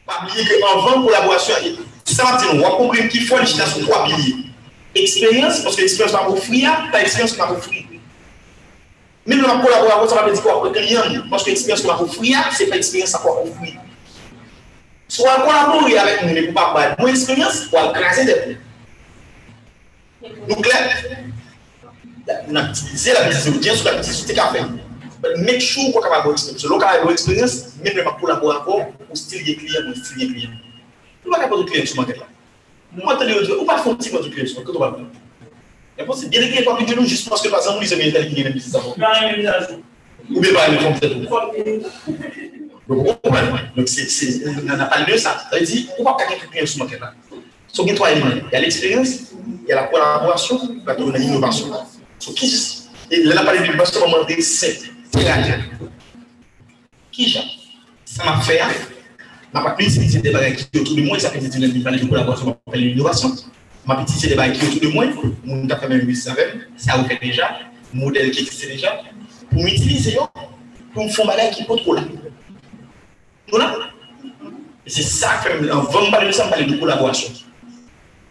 Pas 0.06 0.22
oublier 0.24 0.46
qu'avant 0.46 1.04
collaboration, 1.06 1.56
ça 2.06 2.24
va 2.24 2.38
dire, 2.38 2.50
on 2.54 2.60
va 2.60 2.70
comprendre 2.70 3.08
qu'il 3.10 3.26
faut 3.26 3.38
législation 3.38 3.82
trois 3.82 4.06
piliers. 4.06 4.36
Expérience, 4.96 5.62
parce 5.62 5.76
que 5.76 5.82
l'expérience 5.82 6.14
va 6.14 6.30
offrir, 6.30 6.72
ta 6.92 7.02
expérience 7.02 7.36
va 7.36 7.52
offrir. 7.52 7.84
Même 9.26 9.42
la 9.42 9.60
collaboration, 9.62 10.08
ça 10.08 10.24
va 10.24 10.32
dire 10.32 10.42
quoi? 10.42 10.62
Le 10.64 10.72
client, 10.72 11.02
parce 11.30 11.44
que 11.44 11.50
l'expérience 11.50 11.86
va 11.86 12.02
offrir, 12.02 12.40
c'est 12.52 12.68
pas 12.68 12.76
l'expérience 12.76 13.12
ça 13.12 13.22
va 13.24 13.30
offrir. 13.30 13.80
Sou 15.10 15.26
an 15.26 15.42
kolabori 15.42 15.96
avèk 15.98 16.20
mouni 16.22 16.42
pou 16.46 16.54
pa 16.54 16.68
bay 16.76 16.92
moun 17.00 17.10
eksperyans, 17.10 17.64
wal 17.74 17.88
krasè 17.96 18.28
de 18.28 18.36
pou. 18.44 18.52
Nou 20.52 20.62
klep, 20.62 20.86
nan 22.54 22.60
aktivize 22.68 23.16
la 23.16 23.24
bitis 23.26 23.48
ou 23.50 23.58
diyan 23.64 23.80
sou 23.80 23.90
la 23.90 23.96
bitis 23.98 24.20
ou 24.22 24.30
te 24.30 24.36
ka 24.38 24.46
fè. 24.54 24.62
Mek 25.48 25.66
chou 25.66 25.90
kwa 25.96 26.04
kapabou 26.06 26.38
eksperyans. 26.38 26.68
Lò 26.70 26.78
kapabou 26.84 27.16
eksperyans, 27.16 27.56
men 27.82 27.98
mè 27.98 28.06
pa 28.06 28.14
kolabou 28.20 28.54
akor, 28.54 28.84
ou 29.08 29.18
stil 29.18 29.50
ye 29.50 29.56
kliyen, 29.58 29.90
ou 29.90 29.98
stil 29.98 30.22
ye 30.22 30.30
kliyen. 30.36 30.54
Nou 31.24 31.34
pa 31.34 31.42
kapabou 31.42 31.66
kliyen 31.72 31.90
sou 31.90 32.04
manket 32.04 32.22
la. 32.22 32.30
Mwen 33.00 33.18
te 33.18 33.32
diyo, 33.32 33.42
ou 33.58 33.66
pa 33.66 33.80
fon 33.82 33.98
ti 33.98 34.14
mwen 34.14 34.28
tou 34.28 34.36
kliyen 34.36 34.54
sou, 34.54 34.62
koto 34.68 34.84
pa 34.84 34.92
mwen. 34.94 35.10
E 35.98 36.06
pon 36.06 36.22
se 36.22 36.30
biye 36.30 36.46
de 36.46 36.54
kliyen 36.54 36.70
kwa 36.70 36.78
kliyen 36.84 37.02
nou, 37.02 37.10
jist 37.10 37.26
pwanske 37.32 37.50
pasan 37.56 37.80
moun 37.80 37.88
lise 37.88 37.98
mwen 37.98 38.14
tel 38.14 38.30
kliyen 38.30 38.52
nan 38.52 38.60
bitis 38.62 38.78
avon. 38.78 38.94
Ou 40.30 40.38
be 40.38 40.54
bay 40.54 40.78
mwen 40.78 40.86
fon 40.86 41.02
ptet 41.02 41.18
ou. 41.18 42.49
Donc, 42.90 43.08
on 43.08 43.14
comprend. 43.14 43.42
Donc, 43.78 43.88
c'est, 43.88 44.64
n'a 44.64 44.86
pas 44.86 45.06
lieu 45.06 45.18
ça. 45.18 45.46
Ça 45.52 45.60
veut 45.60 45.66
dire, 45.66 45.86
pas 46.04 46.18
quelqu'un 46.18 46.48
client 46.48 46.66
sur 46.66 46.80
le 46.80 46.86
market 46.86 47.00
là. 47.00 47.14
Donc, 47.78 47.86
il 47.86 47.90
y 47.90 47.92
a 47.92 47.96
trois 47.96 48.12
éléments. 48.12 48.32
Il 48.48 48.52
y 48.52 48.56
a 48.56 48.60
l'expérience, 48.62 49.10
il 49.64 49.70
y 49.70 49.72
a 49.72 49.76
la 49.76 49.84
collaboration, 49.84 50.60
il 50.64 50.84
y 50.86 50.90
a 50.90 51.18
l'innovation. 51.18 51.68
Donc, 51.68 52.36
qui 52.36 52.88
Et 53.12 53.24
là, 53.24 53.36
on 53.36 53.38
a 53.38 53.44
parlé 53.44 53.62
d'innovation, 53.62 54.02
on 54.04 54.12
va 54.12 54.18
demander 54.18 54.42
c'est 54.42 54.80
Qui 57.12 57.30
j'ai? 57.30 57.42
Ça 58.06 58.26
m'a 58.26 58.42
fait 58.42 58.60
ma 59.54 59.62
pas 59.62 59.76
utiliser 59.80 60.20
des 60.20 60.32
bagages 60.32 60.70
qui 60.72 60.80
autour 60.80 60.96
de 60.96 61.02
moi, 61.02 61.20
ça 61.20 61.30
fait 61.30 61.40
des 61.40 61.48
dynamiques 61.48 62.04
de 62.04 62.10
collaboration, 62.10 62.48
on 62.66 62.70
appelle 62.70 62.82
l'innovation. 62.82 63.36
Ma 63.86 63.96
petite 63.96 64.18
c'est 64.18 64.28
des 64.28 64.36
bagages 64.36 64.60
qui 64.60 64.66
autour 64.66 64.82
de 64.82 64.94
moi, 64.94 65.06
mon 65.44 65.70
a 65.70 65.76
fait 65.76 65.88
même 65.88 66.02
business 66.02 66.28
avec, 66.28 66.56
ça 66.78 66.98
vous 66.98 67.08
fait 67.08 67.20
déjà, 67.22 67.60
modèle 67.94 68.30
qui 68.32 68.42
existe 68.42 68.68
déjà, 68.68 69.02
pour 69.50 69.64
m'utiliser, 69.64 70.18
pour 70.94 71.04
me 71.04 71.10
faire 71.10 71.26
des 71.26 71.32
bagages 71.32 71.56
qui 71.56 71.64
sont 71.64 71.76
trop 71.78 71.94
là. 71.94 72.04
Voilà. 73.52 73.78
C'est 74.86 75.04
ça 75.04 75.42
que 75.44 75.72
on 75.72 75.82
va 75.82 76.12
parler 76.12 76.28
de 76.28 76.32
ça, 76.32 76.48
on 76.48 76.50
parle 76.50 76.66
de 76.66 76.78
collaboration. 76.78 77.32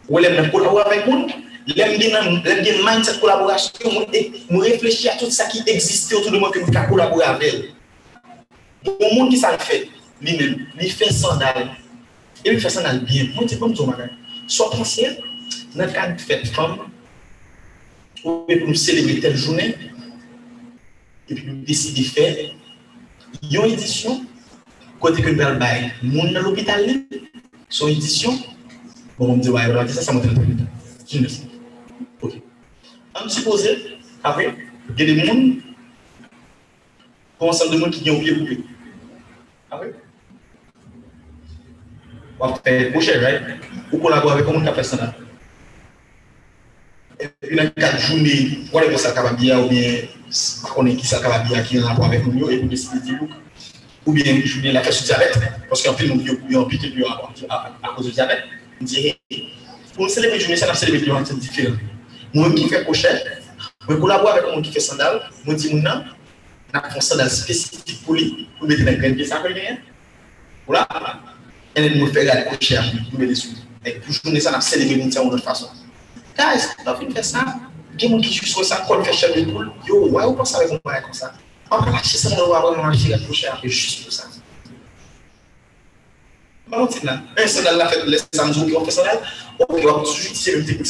Ou 0.08 0.18
l'aime 0.18 0.50
collaborer 0.50 0.84
avec 0.84 1.06
moi, 1.06 1.26
l'aime 1.66 1.98
bien 1.98 2.74
mindset 2.84 3.14
de 3.14 3.20
collaboration, 3.20 4.06
nous 4.50 4.58
réfléchir 4.58 5.12
à 5.12 5.16
tout 5.16 5.30
ça 5.30 5.46
qui 5.46 5.62
existe 5.66 6.12
autour 6.14 6.32
de 6.32 6.38
moi 6.38 6.50
que 6.50 6.58
nous 6.58 6.66
pouvons 6.66 6.86
collaborer 6.88 7.24
avec. 7.24 7.54
Au 8.86 9.14
monde 9.14 9.30
qui 9.30 9.36
ça 9.36 9.52
le 9.52 9.58
fait, 9.58 9.88
lui-même, 10.20 10.66
lui 10.78 10.88
fait 10.88 11.12
sandal. 11.12 11.70
Et 12.44 12.50
lui 12.50 12.60
fait 12.60 12.70
sandal 12.70 13.00
bien. 13.04 13.26
Moi, 13.34 13.44
c'est 13.46 13.58
comme 13.58 13.74
ça, 13.76 13.84
madame. 13.84 14.10
Soit 14.46 14.70
dans 15.74 15.84
le 15.84 15.92
cadre 15.92 16.20
fête 16.20 16.46
femme, 16.48 16.78
ou 18.24 18.44
pour 18.46 18.68
nous 18.68 18.74
célébrer 18.74 19.20
telle 19.20 19.36
journée, 19.36 19.76
et 21.28 21.34
puis 21.34 21.44
nous 21.46 21.62
décider 21.62 22.02
de 22.02 22.06
faire 22.06 22.36
une 23.42 23.64
édition, 23.72 24.24
côté 25.00 25.22
que 25.22 25.30
nous 25.30 25.40
allons 25.40 25.58
bail, 25.58 25.92
monde 26.02 26.32
dans 26.32 26.42
l'hôpital, 26.42 26.84
son 27.68 27.88
édition, 27.88 28.32
bon, 29.18 29.32
on 29.32 29.36
me 29.36 29.42
dit, 29.42 29.48
voilà, 29.48 29.86
ça, 29.88 30.02
ça 30.02 30.12
très 30.20 30.30
Je 31.10 31.18
ne 31.18 31.28
sais. 31.28 31.42
Ok. 32.20 32.32
On 33.14 33.28
suppose, 33.28 33.68
après, 34.22 34.54
il 34.96 35.06
y 35.06 35.10
a 35.10 35.14
des 35.14 35.26
gens, 35.26 35.36
ensemble 37.40 37.74
de 37.74 37.78
qui 37.90 38.10
ont 38.10 38.16
oublié. 38.16 38.64
Après, 39.70 39.92
on 42.40 42.48
va 42.48 42.54
faire 42.64 42.92
prochain, 42.92 43.20
right? 43.20 43.42
Ou 43.92 43.98
collaborer 43.98 44.34
avec 44.34 44.48
a 44.66 44.82
ça. 44.82 45.14
Dans 47.18 47.70
quatre 47.70 47.98
journées, 47.98 48.60
va 48.72 48.96
ça 48.96 49.12
bien 49.32 49.60
ou 49.60 49.68
bien, 49.68 50.02
on 50.76 50.86
est 50.86 51.04
ça 51.04 51.20
bien 51.48 51.62
qui 51.62 51.76
est 51.76 51.82
en 51.82 51.86
rapport 51.86 52.04
avec 52.04 52.24
nous, 52.26 52.48
et 52.48 52.62
dire, 53.00 53.18
ou 54.08 54.12
bien, 54.12 54.40
je 54.42 54.60
viens 54.60 54.72
la 54.72 54.82
faire 54.82 54.94
sur 54.94 55.04
diabète, 55.04 55.38
parce 55.68 55.82
qu'en 55.82 55.92
fait, 55.92 56.06
nous 56.06 56.18
avons 56.56 56.64
piqué 56.64 56.90
à 57.50 57.88
cause 57.94 58.06
du 58.06 58.12
diabète. 58.12 58.42
On 58.80 58.84
dit, 58.84 59.14
Pour 59.94 60.04
nous 60.04 60.08
célébrer 60.08 60.40
journée, 60.40 60.56
ça 60.56 60.66
n'a 60.66 60.72
célébré 60.72 61.04
de 61.04 61.12
manière 61.12 61.34
différente. 61.34 61.78
Moi 62.32 62.50
qui 62.54 62.68
fais 62.70 62.84
crochet, 62.84 63.22
je 63.86 63.94
collabore 63.96 64.30
avec 64.30 64.44
moi 64.44 64.62
qui 64.62 64.72
fait 64.72 64.80
sandal, 64.80 65.20
moi 65.44 65.54
dis 65.54 65.74
mon 65.74 65.82
nom, 65.82 66.04
on 66.72 66.78
a 66.78 66.96
un 66.96 67.00
sandal 67.00 67.28
spécifique 67.28 68.02
pour 68.02 68.14
lui, 68.14 68.48
pour 68.58 68.66
mettre 68.66 68.82
dans 68.82 68.92
les 68.92 68.96
graines, 68.96 69.24
ça 69.26 69.42
fait 69.42 69.52
rien. 69.52 69.76
Voilà. 70.66 70.88
Et 71.76 71.90
nous 71.90 72.06
fait 72.06 72.20
regarder 72.20 72.44
crochet 72.44 72.78
pour 73.10 73.20
mettre 73.20 73.30
dessus. 73.32 73.48
Et 73.84 73.92
pour 73.92 74.10
journée, 74.10 74.40
ça 74.40 74.52
n'a 74.52 74.62
célébré 74.62 74.96
d'une 74.96 75.18
autre 75.18 75.44
façon. 75.44 75.68
Guys, 76.34 76.62
on 76.78 76.84
va 76.84 76.96
faire 76.96 77.24
ça. 77.24 77.44
Il 78.00 78.02
y 78.02 78.06
a 78.06 78.08
des 78.08 78.14
gens 78.14 78.20
qui 78.30 78.46
jouent 78.46 78.62
ça, 78.62 78.84
quand 78.88 78.98
on 78.98 79.04
fait 79.04 79.12
chef 79.12 79.36
de 79.36 79.50
poule, 79.50 79.70
yo, 79.86 80.08
ouais, 80.08 80.24
on 80.24 80.32
pense 80.32 80.54
avec 80.54 80.70
moi 80.70 80.80
comme 81.02 81.12
ça. 81.12 81.34
Lâcher 81.70 82.18
ça, 82.18 82.30
va 82.30 82.60
vraiment 82.60 82.86
lâcher 82.86 83.08
la 83.08 83.18
peu 83.18 83.68
juste 83.68 84.04
pour 84.04 84.12
ça. 84.12 84.24
Là, 86.70 87.22
sandal 87.46 87.78
là 87.78 87.88
fait 87.88 88.04
les 88.06 88.18
qui 88.18 88.76
on 89.68 89.74
va 89.74 89.80
toujours 89.80 90.06
utiliser 90.06 90.64
technique 90.64 90.86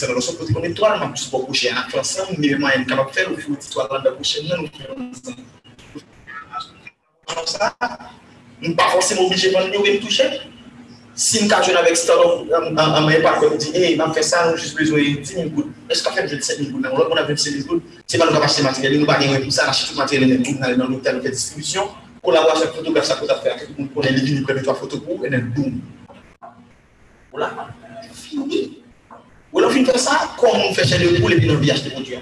on 0.56 0.62
est 0.62 0.74
trois, 0.74 0.98
pour 1.30 1.46
coucher, 1.46 1.70
a 1.70 1.88
fait 1.88 1.98
ensemble, 1.98 2.36
mais 2.38 2.55
moi, 2.56 2.70
capable 2.84 3.10
de 3.10 3.14
faire, 3.14 3.28
une 3.30 3.56
toile 3.56 3.88
là 3.90 4.00
de 4.00 4.10
coucher, 4.10 4.42
non, 4.42 4.56
on 4.59 4.66
fait 4.66 4.90
ensemble. 4.90 5.42
ça, 7.46 7.76
on 8.62 9.24
obligé 9.24 9.50
de 9.52 9.76
nous 9.76 10.00
toucher. 10.00 10.40
Si 11.18 11.42
nous 11.42 11.50
jouons 11.50 11.76
avec 11.76 11.98
en 12.78 13.00
main 13.00 13.20
par 13.20 13.40
contre, 13.40 13.54
on 13.54 13.56
dit, 13.56 13.72
hey, 13.74 14.00
on 14.00 14.12
fait 14.12 14.22
ça, 14.22 14.46
on 14.46 14.52
a 14.52 14.56
juste 14.56 14.78
besoin 14.78 14.98
de 14.98 15.20
10 15.20 15.24
000 15.24 15.48
gouttes. 15.48 15.66
Est-ce 15.90 16.04
qu'on 16.04 16.12
fait 16.12 16.24
27 16.24 16.58
000 16.58 16.70
gouttes? 16.70 16.86
On 16.92 17.16
a 17.16 17.22
27 17.24 17.54
000 17.54 17.66
gouttes, 17.66 17.82
c'est 18.06 18.18
pas 18.18 18.26
nous 18.26 18.38
qui 18.38 18.44
acheter 18.44 18.62
le 18.62 18.68
matériel, 18.68 19.00
nous 19.00 19.06
pas 19.06 19.18
gagner 19.18 19.40
pour 19.40 19.52
ça, 19.52 19.64
on 19.66 19.70
achète 19.70 19.88
tout 19.88 19.94
le 19.94 19.98
matériel 19.98 20.78
dans 20.78 20.86
l'hôtel, 20.86 21.16
on 21.18 21.20
fait 21.20 21.30
distribution. 21.30 21.88
Collaboration 22.22 22.62
avec 22.62 22.76
photographe, 22.76 23.04
ça 23.04 23.16
peut 23.16 23.26
faire, 23.26 23.56
le 23.68 23.82
monde 23.82 23.92
connaît 23.92 24.12
les 24.12 24.20
lignes, 24.20 24.44
prendre 24.44 24.62
trois 24.62 24.76
photos 24.76 25.00
pour, 25.00 25.26
et 25.26 25.30
then 25.30 25.52
boum. 25.56 25.80
Voilà, 27.32 27.50
fini. 28.12 28.78
Ou 29.52 29.58
alors, 29.58 29.72
on 29.72 29.84
fait 29.84 29.98
ça, 29.98 30.20
comment 30.38 30.68
on 30.70 30.72
fait 30.72 30.86
chez 30.86 30.98
les 30.98 31.18
poules 31.18 31.32
et 31.32 31.38
puis 31.38 31.50
on 31.50 31.56
vient 31.56 31.74
acheter 31.74 31.90
produits. 31.90 32.14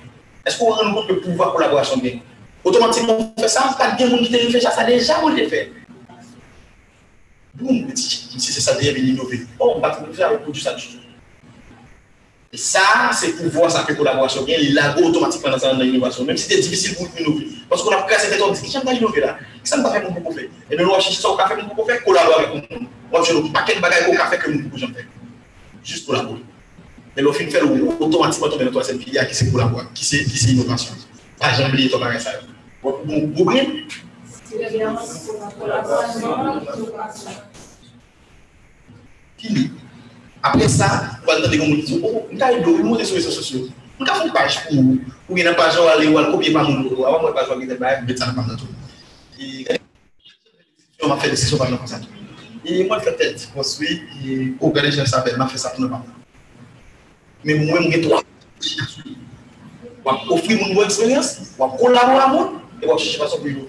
Est-ce 0.46 0.58
qu'on 0.58 0.70
rend 0.70 0.94
compte 0.94 1.08
le 1.08 1.20
pouvoir 1.20 1.52
collaboration 1.52 1.98
bien? 1.98 2.20
Automatiquement, 2.64 3.34
on 3.36 3.40
fait 3.42 3.48
ça, 3.48 3.76
pas 3.78 3.90
de 3.90 3.96
bien 3.98 4.08
t'a 4.08 4.50
fait 4.50 4.60
ça, 4.60 4.84
déjà 4.84 5.22
on 5.22 5.28
l'a 5.28 5.46
fait. 5.46 5.70
Boum, 7.56 7.86
c'est 7.94 8.60
ça, 8.60 8.76
il 8.80 9.08
innover. 9.08 9.46
Oh, 9.58 9.74
on 9.76 9.80
va 9.80 9.92
faire 10.12 10.28
avec 10.28 10.42
produit 10.42 10.62
ça 10.62 10.74
du 10.74 10.86
tout. 10.86 10.98
Et 12.52 12.56
ça, 12.56 13.10
c'est 13.12 13.32
pouvoir, 13.32 13.70
ça 13.70 13.84
fait 13.84 13.96
collaboration 13.96 14.44
bien, 14.44 14.58
il 14.60 14.74
l'a 14.74 14.96
automatiquement 14.98 15.56
dans 15.56 15.78
l'innovation, 15.78 16.24
même 16.24 16.36
si 16.36 16.48
c'est 16.48 16.60
difficile 16.60 16.94
pour 16.94 17.08
innover. 17.18 17.48
Parce 17.68 17.82
qu'on 17.82 17.90
a 17.90 18.02
cassé 18.02 18.30
des 18.30 18.38
temps, 18.38 18.46
on 18.48 18.52
dit, 18.52 18.60
j'aime 18.70 18.82
pas 18.82 18.92
innover 18.92 19.20
là. 19.20 19.38
Ça 19.64 19.76
ne 19.76 19.82
va 19.82 19.88
pas 19.88 20.00
faire 20.00 20.10
mon 20.10 20.20
pour 20.20 20.34
faire. 20.34 20.44
Et 20.70 20.76
bien, 20.76 20.86
on 20.86 20.92
va 20.92 21.00
chercher 21.00 21.20
ça 21.20 21.28
café, 21.36 21.62
mon 21.62 21.74
pour 21.74 21.86
faire, 21.86 22.04
collaborer 22.04 22.44
avec 22.44 22.70
nous. 22.70 22.88
On 23.10 23.18
va 23.18 23.24
chercher 23.24 23.42
un 23.42 23.52
paquet 23.52 23.76
de 23.76 23.80
bagages 23.80 24.08
au 24.08 24.12
café 24.12 24.38
que 24.38 24.50
nous 24.50 24.68
pouvons 24.68 24.86
faire. 24.86 25.04
Juste 25.82 26.06
collaborer. 26.06 26.40
Et 27.16 27.22
le 27.22 27.32
film 27.32 27.50
fait 27.50 27.62
automatiquement 27.62 28.48
tomber 28.48 28.58
dans 28.58 28.64
la 28.66 28.70
troisième 28.70 29.00
filière 29.00 29.26
qui 29.26 29.34
c'est 29.34 29.50
collaborer, 29.50 29.86
qui 29.94 30.04
c'est 30.04 30.50
innovation. 30.50 30.94
Pas 31.40 31.54
jamais 31.54 31.70
oublier 31.70 31.90
ton 31.90 31.98
bagage 31.98 32.22
ça. 32.22 32.32
esperança, 34.62 35.32
colaboração 35.58 36.60
e 36.60 36.68
educação. 36.68 37.32
Apre 40.46 40.68
sa, 40.68 41.18
wal 41.26 41.42
tante 41.42 41.58
kon 41.58 41.66
moun 41.66 41.82
di, 41.82 41.96
ou, 41.98 42.22
mwen 42.28 42.38
ka 42.38 42.52
yon 42.54 42.62
do, 42.62 42.72
mwen 42.84 43.00
de 43.00 43.06
sou 43.08 43.18
reso 43.18 43.32
sosyo. 43.34 43.64
Mwen 43.98 44.06
ka 44.06 44.18
foun 44.20 44.32
paj 44.34 44.58
pou, 44.68 44.98
ou 45.26 45.38
yon 45.38 45.56
paj 45.58 45.78
wale, 45.82 46.06
wale 46.14 46.30
kopye 46.30 46.52
pa 46.54 46.62
moun 46.62 46.84
do, 46.86 47.00
avan 47.02 47.24
mwen 47.24 47.34
paj 47.34 47.50
wale, 47.50 47.64
mwen 47.64 47.80
baye, 47.80 47.98
e, 47.98 48.04
mwen 48.04 48.20
tante 48.20 48.36
pa 48.36 48.44
moun 48.44 48.60
do. 48.60 48.68
E, 49.40 49.78
mwen 51.02 51.22
fè 51.22 51.32
de 51.32 51.40
sesyon 51.40 51.62
pa 51.62 51.68
moun 51.70 51.82
konsa 51.82 51.98
tou. 52.04 52.12
E, 52.62 52.84
mwen 52.86 53.02
fè 53.02 53.16
tèt, 53.18 53.48
konswi, 53.56 53.98
e, 54.22 54.38
ou 54.60 54.70
gade 54.76 54.92
jen 54.94 55.10
sa 55.10 55.24
bel, 55.26 55.38
mwen 55.40 55.50
fè 55.50 55.58
sa 55.64 55.74
pou 55.74 55.82
nou 55.82 55.90
pa 55.90 56.02
moun. 56.04 56.14
Men 57.42 57.64
mwen 57.64 57.88
mwen 57.88 57.96
gen 57.96 58.06
to, 58.06 58.22
wap 60.06 60.30
ofri 60.30 60.60
moun 60.60 60.76
moun 60.76 60.86
eksperyans, 60.86 61.34
wap 61.58 61.74
kolabou 61.80 62.20
la 62.20 62.30
moun, 62.36 62.60
et. 62.82 63.66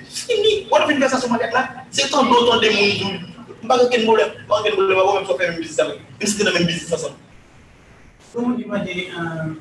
On 0.71 0.75
a 0.75 0.85
fait 0.85 0.91
une 0.91 0.97
conversation 0.99 1.33
avec 1.33 1.53
là. 1.53 1.69
C'est 1.91 2.09
tant 2.09 2.23
d'autres 2.25 2.59
de 2.59 2.69
monde. 2.69 3.21
Je 3.47 3.55
ne 3.55 3.61
sais 3.61 3.67
pas 3.67 3.77
problème. 4.03 4.31
Je 4.35 4.41
ne 4.71 4.89
sais 4.89 4.95
pas 4.95 5.03
problème. 5.03 5.25
Faire 5.37 5.55
business 5.57 5.79
avec. 5.79 5.95
Même 5.95 6.01
si 6.21 6.27
c'est 6.27 6.43
dans 6.43 6.51
le 6.51 6.59
même 6.59 6.67
business 6.67 6.93
ensemble. 6.93 7.15
Comment 8.33 8.57
demander 8.57 9.09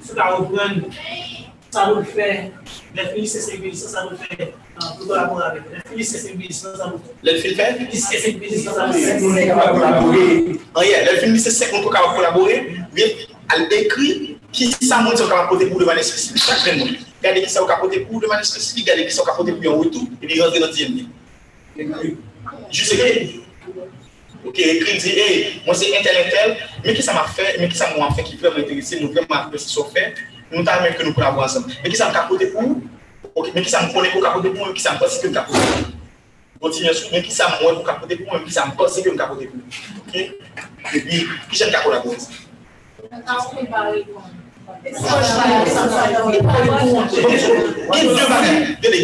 ce 0.06 0.12
qu'a 0.14 0.27
repris, 0.35 0.82
ça 1.70 1.86
nous 1.89 2.05
fait, 2.05 2.52
les 2.94 3.06
filles, 3.09 3.27
c'est 3.27 3.40
ces 3.40 3.56
business, 3.59 3.93
ça 3.93 4.05
nous 4.10 4.16
fait, 4.16 4.52
pour 4.98 5.06
collaborer 5.06 5.44
avec. 5.44 5.62
Les 5.73 5.81
filles, 5.97 6.05
c'est 6.05 6.18
ça 6.52 6.93
nous 6.93 6.98
fait. 6.98 7.12
Les 7.23 7.39
filles 7.39 7.55
fait 7.55 7.77
C'est 7.93 8.59
ça 8.59 8.86
nous 8.86 8.93
fait. 8.93 9.18
Les 9.18 9.31
filles, 11.18 11.40
c'est 11.40 11.51
ces 11.51 11.70
qu'on 11.70 11.82
peut 11.82 11.90
collaborer. 11.90 12.77
Elle 13.55 13.73
écrit 13.73 14.39
qui 14.52 14.73
ça 14.73 14.98
porter 15.48 15.66
pour. 15.66 15.81
Chaque 15.82 16.77
monde. 16.77 16.97
Ça 17.48 17.65
va 17.65 17.77
porter 17.77 18.01
pour 18.01 18.20
de 18.20 18.27
regardez 18.27 19.07
qui 19.07 19.12
ça 19.12 19.23
va 19.24 19.32
porter 19.32 19.53
pour 19.53 19.73
un 19.73 19.77
retour, 19.78 20.03
et 20.23 20.27
puis 20.27 20.40
rentrer 20.40 20.61
dans 20.61 20.66
le 20.66 20.73
deuxième. 20.73 21.09
Juste 22.70 22.94
écrit. 22.94 23.43
Ok, 24.44 24.55
qui 26.94 27.03
ça 27.03 27.12
m'a 27.12 27.27
fait 28.15 28.23
qui 28.23 28.36
vraiment 28.36 28.59
intéressé, 28.59 29.01
nous 29.01 29.12
vraiment 29.12 29.35
apprécier 29.35 29.69
ce 29.69 29.81
qu'on 29.81 29.89
fait, 29.89 30.15
nous 30.53 30.62
t'as 30.62 30.81
même 30.81 30.94
que 30.94 31.03
nous 31.03 31.12
collaborons 31.12 31.44
ensemble. 31.44 31.73
Mais 31.82 31.90
qui 31.90 31.97
ça 31.97 32.07
m'a 32.07 32.12
capoté 32.12 32.47
pour 32.47 32.62
Ok, 33.35 33.51
mais 33.55 33.62
qui 33.62 33.70
ça 33.70 33.82
me 33.82 33.93
connaît 33.93 34.11
pour 34.11 34.23
capoter 34.23 34.51
pour 34.51 34.59
moi, 34.66 34.74
qui 34.74 34.81
ça 34.81 34.94
me 34.94 34.98
pense 34.98 35.19
que 35.19 35.27
me 35.27 35.35
capoter 35.35 35.59
pour 35.59 36.70
Continuez 36.70 36.94
sur, 36.94 37.09
mais 37.12 37.23
qui 37.23 37.32
ça 37.32 37.48
m'a 37.48 37.57
pour 37.57 37.85
capoter 37.85 38.16
pour 38.16 38.32
moi, 38.32 38.40
qui 38.44 38.53
ça 38.53 38.66
me 38.66 38.73
pense 38.73 39.01
que 39.01 39.11
me 39.11 39.16
capoter 39.16 39.47
pour 39.47 39.61
Ok? 40.07 40.31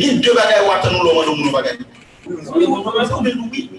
Gin 0.03 0.21
dwe 0.21 0.35
bagay 0.35 0.63
watan 0.67 0.93
nou 0.93 1.03
loman 1.03 1.27
nou 1.27 1.37
moun 1.37 1.53
bagay. 1.53 1.75
Ou 2.27 3.23
men 3.23 3.35
loupi. 3.37 3.71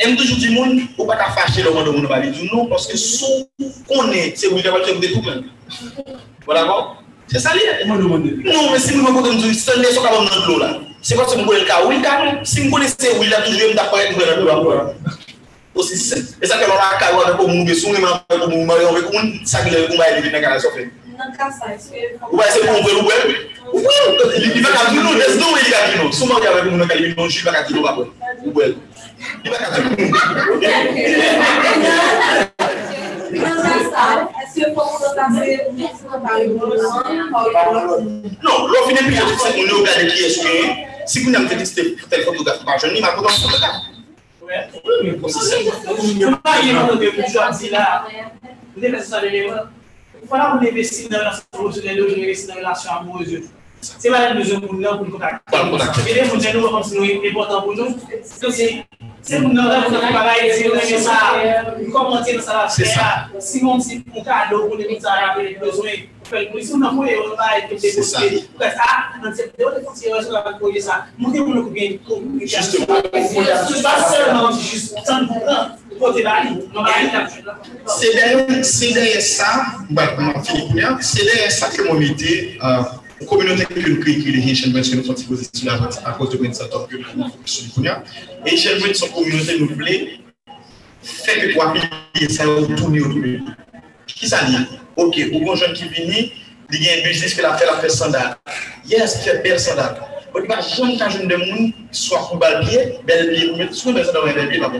M 0.00 0.16
toujou 0.16 0.38
di 0.38 0.48
moun, 0.54 0.88
ou 0.96 1.06
pa 1.06 1.16
ta 1.16 1.30
fache 1.36 1.62
loman 1.62 1.84
nou 1.84 1.92
moun 1.92 2.08
bagay. 2.08 2.30
Di 2.32 2.48
nou, 2.48 2.68
paske 2.72 2.96
sou 2.96 3.44
konen, 3.88 4.32
se 4.36 4.48
wile 4.48 4.70
wale 4.72 4.84
te 4.88 4.96
de 5.00 5.12
tout 5.12 5.24
men. 5.28 5.44
Wala 6.48 6.64
kon? 6.64 6.96
Se 7.28 7.38
sa 7.44 7.52
li? 7.56 7.60
Nou, 7.84 7.98
men 8.72 8.80
si 8.80 8.96
moun 8.96 9.04
moun 9.04 9.20
kote 9.20 9.36
mou 9.36 9.42
di, 9.44 9.52
se 9.58 9.76
ne 9.76 9.92
so 9.92 10.00
ka 10.00 10.16
moun 10.16 10.30
nan 10.30 10.48
glou 10.48 10.58
la. 10.62 10.72
Se 11.04 11.12
kwa 11.16 11.28
se 11.28 11.36
moun 11.36 11.48
konen 11.50 11.68
ka 11.68 11.84
wile 11.84 12.00
ka, 12.04 12.40
si 12.48 12.64
moun 12.64 12.78
konen 12.78 12.88
se 12.88 13.18
wile 13.18 13.36
la 13.36 13.44
toujou, 13.44 13.68
m 13.68 13.76
da 13.76 13.90
fayet 13.92 14.16
moun 14.16 14.32
nan 14.32 14.40
glou 14.40 14.72
la. 14.72 15.22
osi 15.74 15.96
sent. 15.98 16.36
E 16.40 16.46
sa 16.46 16.58
ke 16.58 16.66
lor 16.66 16.78
akay 16.78 17.12
wade 17.14 17.36
pou 17.36 17.48
moun 17.48 17.64
besou, 17.66 17.90
moun 17.90 18.02
moun 18.02 18.20
pou 18.28 18.50
moun 18.50 18.66
maryon 18.66 18.94
vek, 18.94 19.10
moun 19.12 19.26
sakile 19.46 19.86
pou 19.88 19.96
mbaye 19.98 20.16
libit 20.16 20.32
nan 20.32 20.42
kana 20.42 20.60
sofe. 20.60 20.90
Nan 21.18 21.30
ka 21.38 21.50
sa, 21.50 21.70
eske... 21.74 22.14
Ou 22.30 22.36
ba 22.38 22.46
ese 22.48 22.58
pou 22.62 22.72
moun 22.74 22.86
velu 22.86 23.02
wè? 23.06 23.18
Ou 23.70 23.80
wè? 23.82 23.94
Li 24.42 24.60
baka 24.62 24.90
kilo, 24.90 25.14
les 25.18 25.34
do 25.38 25.46
wè 25.54 25.60
li 25.62 25.70
ka 25.70 25.80
kilo. 25.92 26.10
Souman 26.12 26.42
wè 26.42 26.48
avè 26.50 26.60
pou 26.64 26.74
moun 26.74 26.86
akay 26.86 26.98
libit, 27.02 27.16
moun 27.18 27.30
chi 27.30 27.46
baka 27.46 27.64
kilo 27.68 27.84
wapon. 27.86 28.10
Ou 28.46 28.52
wè? 28.58 28.66
Li 29.44 29.48
baka 29.50 29.66
kilo. 29.74 29.94
Nan 33.34 33.56
sa 33.62 33.72
sa, 33.90 34.04
eske 34.42 34.70
pou 34.74 34.86
moun 34.90 35.24
akay 35.26 35.56
libit, 35.70 35.94
moun 36.02 36.18
akay 36.18 36.50
libit. 36.50 36.84
Non, 38.42 38.70
lò 38.70 38.86
finè 38.90 39.02
pi, 39.06 39.14
moun 39.16 39.70
yo 39.70 39.82
gade 39.86 40.06
ki 40.10 40.30
eske, 40.30 40.54
si 41.06 41.22
koun 41.22 41.38
yon 41.38 41.50
fèdiste 41.50 41.90
telefon 42.06 42.42
yo 42.42 42.46
gafou, 42.46 42.66
moun 42.70 42.86
jouni, 42.86 43.02
moun 43.02 43.30
akay 43.30 43.42
libit. 43.50 43.93
Mwen 44.44 44.68
yon 46.68 46.98
de 47.00 47.10
boujwa 47.16 47.50
di 47.58 47.70
la, 47.70 48.04
mwen 48.76 48.92
de 48.92 49.00
sa 49.00 49.20
de 49.20 49.30
lewa, 49.32 49.68
mwen 50.12 50.28
fwa 50.28 50.38
la 50.38 50.48
mwen 50.54 50.68
investi 50.68 51.08
nan 51.08 51.20
relasyon 51.22 51.46
profesyonel 51.56 51.96
yo, 51.98 52.04
mwen 52.08 52.22
investi 52.24 52.50
nan 52.50 52.58
relasyon 52.60 52.92
amoureuse 52.98 53.32
yo. 53.38 53.40
Se 53.84 54.10
mwen 54.10 54.26
an 54.28 54.36
bezon 54.38 54.60
moun 54.66 54.80
nan 54.82 54.98
pou 55.00 55.14
kontak. 55.14 55.40
Mwen 55.52 56.28
moun 56.28 56.40
jen 56.44 56.56
nou 56.58 56.66
wakon 56.66 56.84
si 56.84 56.98
nou 56.98 57.08
yon 57.08 57.24
important 57.30 57.64
pou 57.64 57.72
nou. 57.72 57.88
Se 59.24 59.40
moun 59.40 59.56
nan 59.56 59.70
wakon 59.70 59.96
pou 59.96 60.12
bagay, 60.18 60.52
se 60.52 60.68
moun 60.68 60.76
nan 60.76 60.92
yon 60.92 61.04
sa, 61.06 61.16
mwen 61.78 61.92
komante 61.94 62.36
nan 62.36 62.44
sa 62.44 62.58
la 62.58 62.66
fè, 62.68 62.84
si 63.40 63.64
moun 63.64 63.80
si 63.80 64.02
moun 64.04 64.28
ka 64.28 64.44
adou, 64.44 64.68
moun 64.68 64.82
de 64.82 64.90
moun 64.90 65.00
sa 65.00 65.10
yon 65.22 65.56
bezon. 65.64 65.88
Bezwen, 66.34 66.50
pou 66.50 66.50
fel 66.50 66.50
kou, 66.50 66.58
si 66.60 66.72
moun 66.72 66.82
nan 66.82 66.94
mou 66.94 67.04
e 67.06 67.14
yon 67.14 67.36
bagay 67.38 67.60
pou 67.68 67.78
te 67.78 67.88
kote, 67.94 68.26
pou 68.50 68.58
kè 68.62 68.70
sa, 68.74 68.88
nan 69.22 69.34
se 69.36 69.42
de 69.50 69.62
ou 69.64 69.72
de 69.74 69.80
fonsi 69.84 70.08
yon 70.08 70.22
sou 70.24 70.34
la 70.34 70.42
bagay 70.42 70.58
pou 70.60 70.72
ye 70.74 70.80
sa, 70.82 70.94
moun 71.18 71.30
te 71.34 71.38
moun 71.38 71.54
nou 71.54 71.64
kou 71.68 71.74
gen 71.78 71.98
kou, 72.02 72.18
kou 72.18 72.38
gen 72.40 72.48
kou, 72.50 72.74
sou 72.74 73.78
pa 73.84 73.94
se 74.08 74.16
nan 74.26 74.40
moun 74.40 74.54
si 74.58 74.62
jist, 74.72 74.98
san 75.06 75.20
pou 75.30 75.38
kan, 75.46 75.60
pou 75.94 76.12
te 76.16 76.20
bali, 76.26 76.50
nan 76.74 76.82
bagay 76.82 77.04
nan 77.14 77.24
chou. 77.30 77.42
Se 77.94 78.06
deye 78.16 79.20
sa, 79.22 79.50
se 81.00 81.20
deye 81.30 81.48
sa 81.54 81.72
ke 81.72 81.80
moun 81.86 82.02
ite, 82.10 82.34
ou 83.20 83.26
communauté 83.26 83.64
que 83.64 83.88
nous 83.88 84.00
créons, 84.00 84.20
qui 84.20 84.28
est 84.28 84.50
Haitian 84.50 84.70
Branch, 84.72 84.90
que 84.90 84.96
nous 84.96 85.04
sommes 85.04 85.14
positionnés 85.14 85.70
à 86.04 86.12
cause 86.12 86.30
de 86.30 86.36
que 86.36 86.46
nous 86.46 86.54
sommes 88.94 89.10
communauté 89.14 89.58
nous 89.60 89.68
faire 91.04 91.40
que 91.40 91.52
trois 91.52 91.74
ça. 92.28 92.44
Qui 94.06 94.28
ça 94.28 94.44
dit 94.44 94.56
Ok, 94.96 95.16
ou 95.32 95.42
konjon 95.42 95.74
ki 95.74 95.88
vini, 95.90 96.28
li 96.70 96.80
gen 96.80 97.02
bizis 97.02 97.34
ki 97.34 97.42
la 97.42 97.56
fe 97.58 97.66
la 97.66 97.80
fe 97.82 97.90
sandal. 97.90 98.36
Yes, 98.86 99.18
fe 99.24 99.40
bel 99.42 99.58
sandal. 99.58 99.98
Ou 100.34 100.42
di 100.42 100.50
ba 100.50 100.60
joun 100.62 100.94
kan 100.98 101.10
joun 101.10 101.28
de 101.30 101.38
moun, 101.40 101.72
swa 101.94 102.20
kou 102.28 102.38
bal 102.38 102.60
biye, 102.62 103.00
bel 103.08 103.28
biye, 103.32 103.50
ou 103.50 103.58
mette 103.58 103.74
sou 103.78 103.94
de 103.94 104.04
sandal 104.06 104.22
ou 104.22 104.30
en 104.30 104.38
bel 104.38 104.48
biye, 104.52 104.60
eh, 104.60 104.62
mabè. 104.62 104.78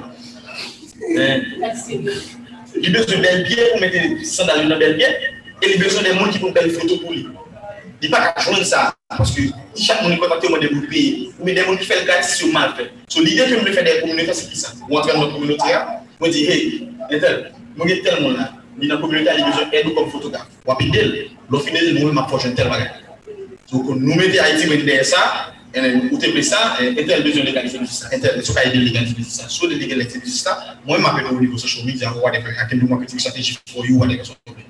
Li 2.78 2.90
bezon 2.94 3.22
bel 3.22 3.42
biye, 3.48 3.68
ou 3.74 3.82
mette 3.82 4.26
sandal 4.30 4.62
ou 4.62 4.70
en 4.70 4.78
bel 4.78 4.96
biye, 5.00 5.10
e 5.58 5.72
li 5.72 5.82
bezon 5.82 6.06
de 6.06 6.14
moun 6.14 6.30
ki 6.30 6.42
pou 6.42 6.54
bel 6.54 6.70
foto 6.78 7.00
pou 7.02 7.14
li. 7.14 7.26
Li 8.02 8.10
pa 8.10 8.22
ka 8.28 8.46
joun 8.46 8.62
sa, 8.66 8.88
paske 9.18 9.50
chak 9.74 10.02
moun 10.02 10.18
kontakte 10.22 10.46
ou 10.46 10.54
moun 10.54 10.62
de 10.62 10.70
moun 10.74 10.86
peye, 10.90 11.30
ou 11.38 11.46
mette 11.46 11.66
moun 11.66 11.78
ki 11.78 11.90
fel 11.90 12.06
gratis 12.06 12.38
si 12.38 12.46
ou 12.46 12.54
mal 12.54 12.74
fe. 12.78 12.90
So 13.10 13.22
li 13.22 13.34
de 13.34 13.50
ke 13.50 13.58
moun 13.58 13.66
le 13.66 13.74
fe 13.74 13.82
de 13.86 14.00
komunite, 14.02 14.34
se 14.34 14.50
ki 14.50 14.62
sa. 14.62 14.76
Ou 14.86 14.98
an 14.98 15.06
tre 15.06 15.18
moun 15.18 15.34
komunite 15.34 15.70
ya, 15.70 15.86
moun 16.20 16.34
di, 16.34 16.46
hey, 16.50 16.84
netel, 17.10 17.48
moun 17.74 17.90
gen 17.90 18.02
tel 18.06 18.22
moun 18.22 18.38
la, 18.38 18.52
ni 18.78 18.90
nan 18.90 19.00
komilite 19.00 19.30
a 19.30 19.36
li 19.38 19.46
bezon 19.46 19.72
edou 19.72 19.94
kom 19.96 20.10
fotograf. 20.12 20.46
Wapi 20.66 20.90
del, 20.94 21.16
lo 21.50 21.60
finel 21.64 21.92
moun 22.00 22.14
ma 22.14 22.26
pochen 22.30 22.54
tel 22.54 22.70
bagay. 22.72 22.90
So 23.70 23.82
kon 23.84 24.00
nou 24.02 24.16
mette 24.18 24.40
Haiti 24.40 24.68
mette 24.70 24.86
deye 24.88 25.04
sa, 25.08 25.20
enen 25.74 26.08
ou 26.10 26.20
tepe 26.22 26.42
sa, 26.46 26.76
entel 26.84 27.24
bezon 27.26 27.46
legalize 27.46 27.78
bezon 27.78 27.98
sa, 28.00 28.10
entel 28.14 28.42
sou 28.42 28.56
ka 28.56 28.66
ide 28.68 28.82
legalize 28.82 29.16
bezon 29.16 29.36
sa, 29.38 29.48
sou 29.52 29.70
de 29.70 29.78
legalize 29.80 30.20
bezon 30.20 30.40
sa, 30.40 30.56
mwen 30.84 31.02
mapen 31.04 31.26
nou 31.28 31.40
nivou 31.40 31.60
social 31.60 31.86
media, 31.88 32.12
wade 32.22 32.42
pe, 32.44 32.54
akem 32.64 32.82
nou 32.82 32.94
marketing 32.94 33.22
strategy 33.22 33.56
for 33.72 33.86
you, 33.86 33.98
wade 34.02 34.20
pe, 34.20 34.66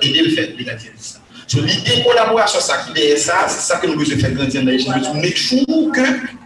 ide 0.00 0.26
l 0.26 0.32
fè 0.34 0.48
legalize 0.58 0.94
bezon 0.94 1.10
sa. 1.14 1.31
So, 1.46 1.60
l'idée 1.60 2.02
collaboration, 2.04 2.60
ça 2.60 2.84
qui 2.86 3.00
est 3.00 3.16
ça, 3.16 3.46
c'est 3.48 3.60
ça 3.60 3.78
que 3.78 3.86
nous 3.86 3.96
besoin 3.96 4.18
faire 4.18 4.32
grandir 4.32 4.62
dans 4.62 4.70
les 4.70 4.78
gens. 4.78 4.92
To 5.00 5.14
make 5.14 5.36
sure 5.36 5.64
que, 5.66 6.00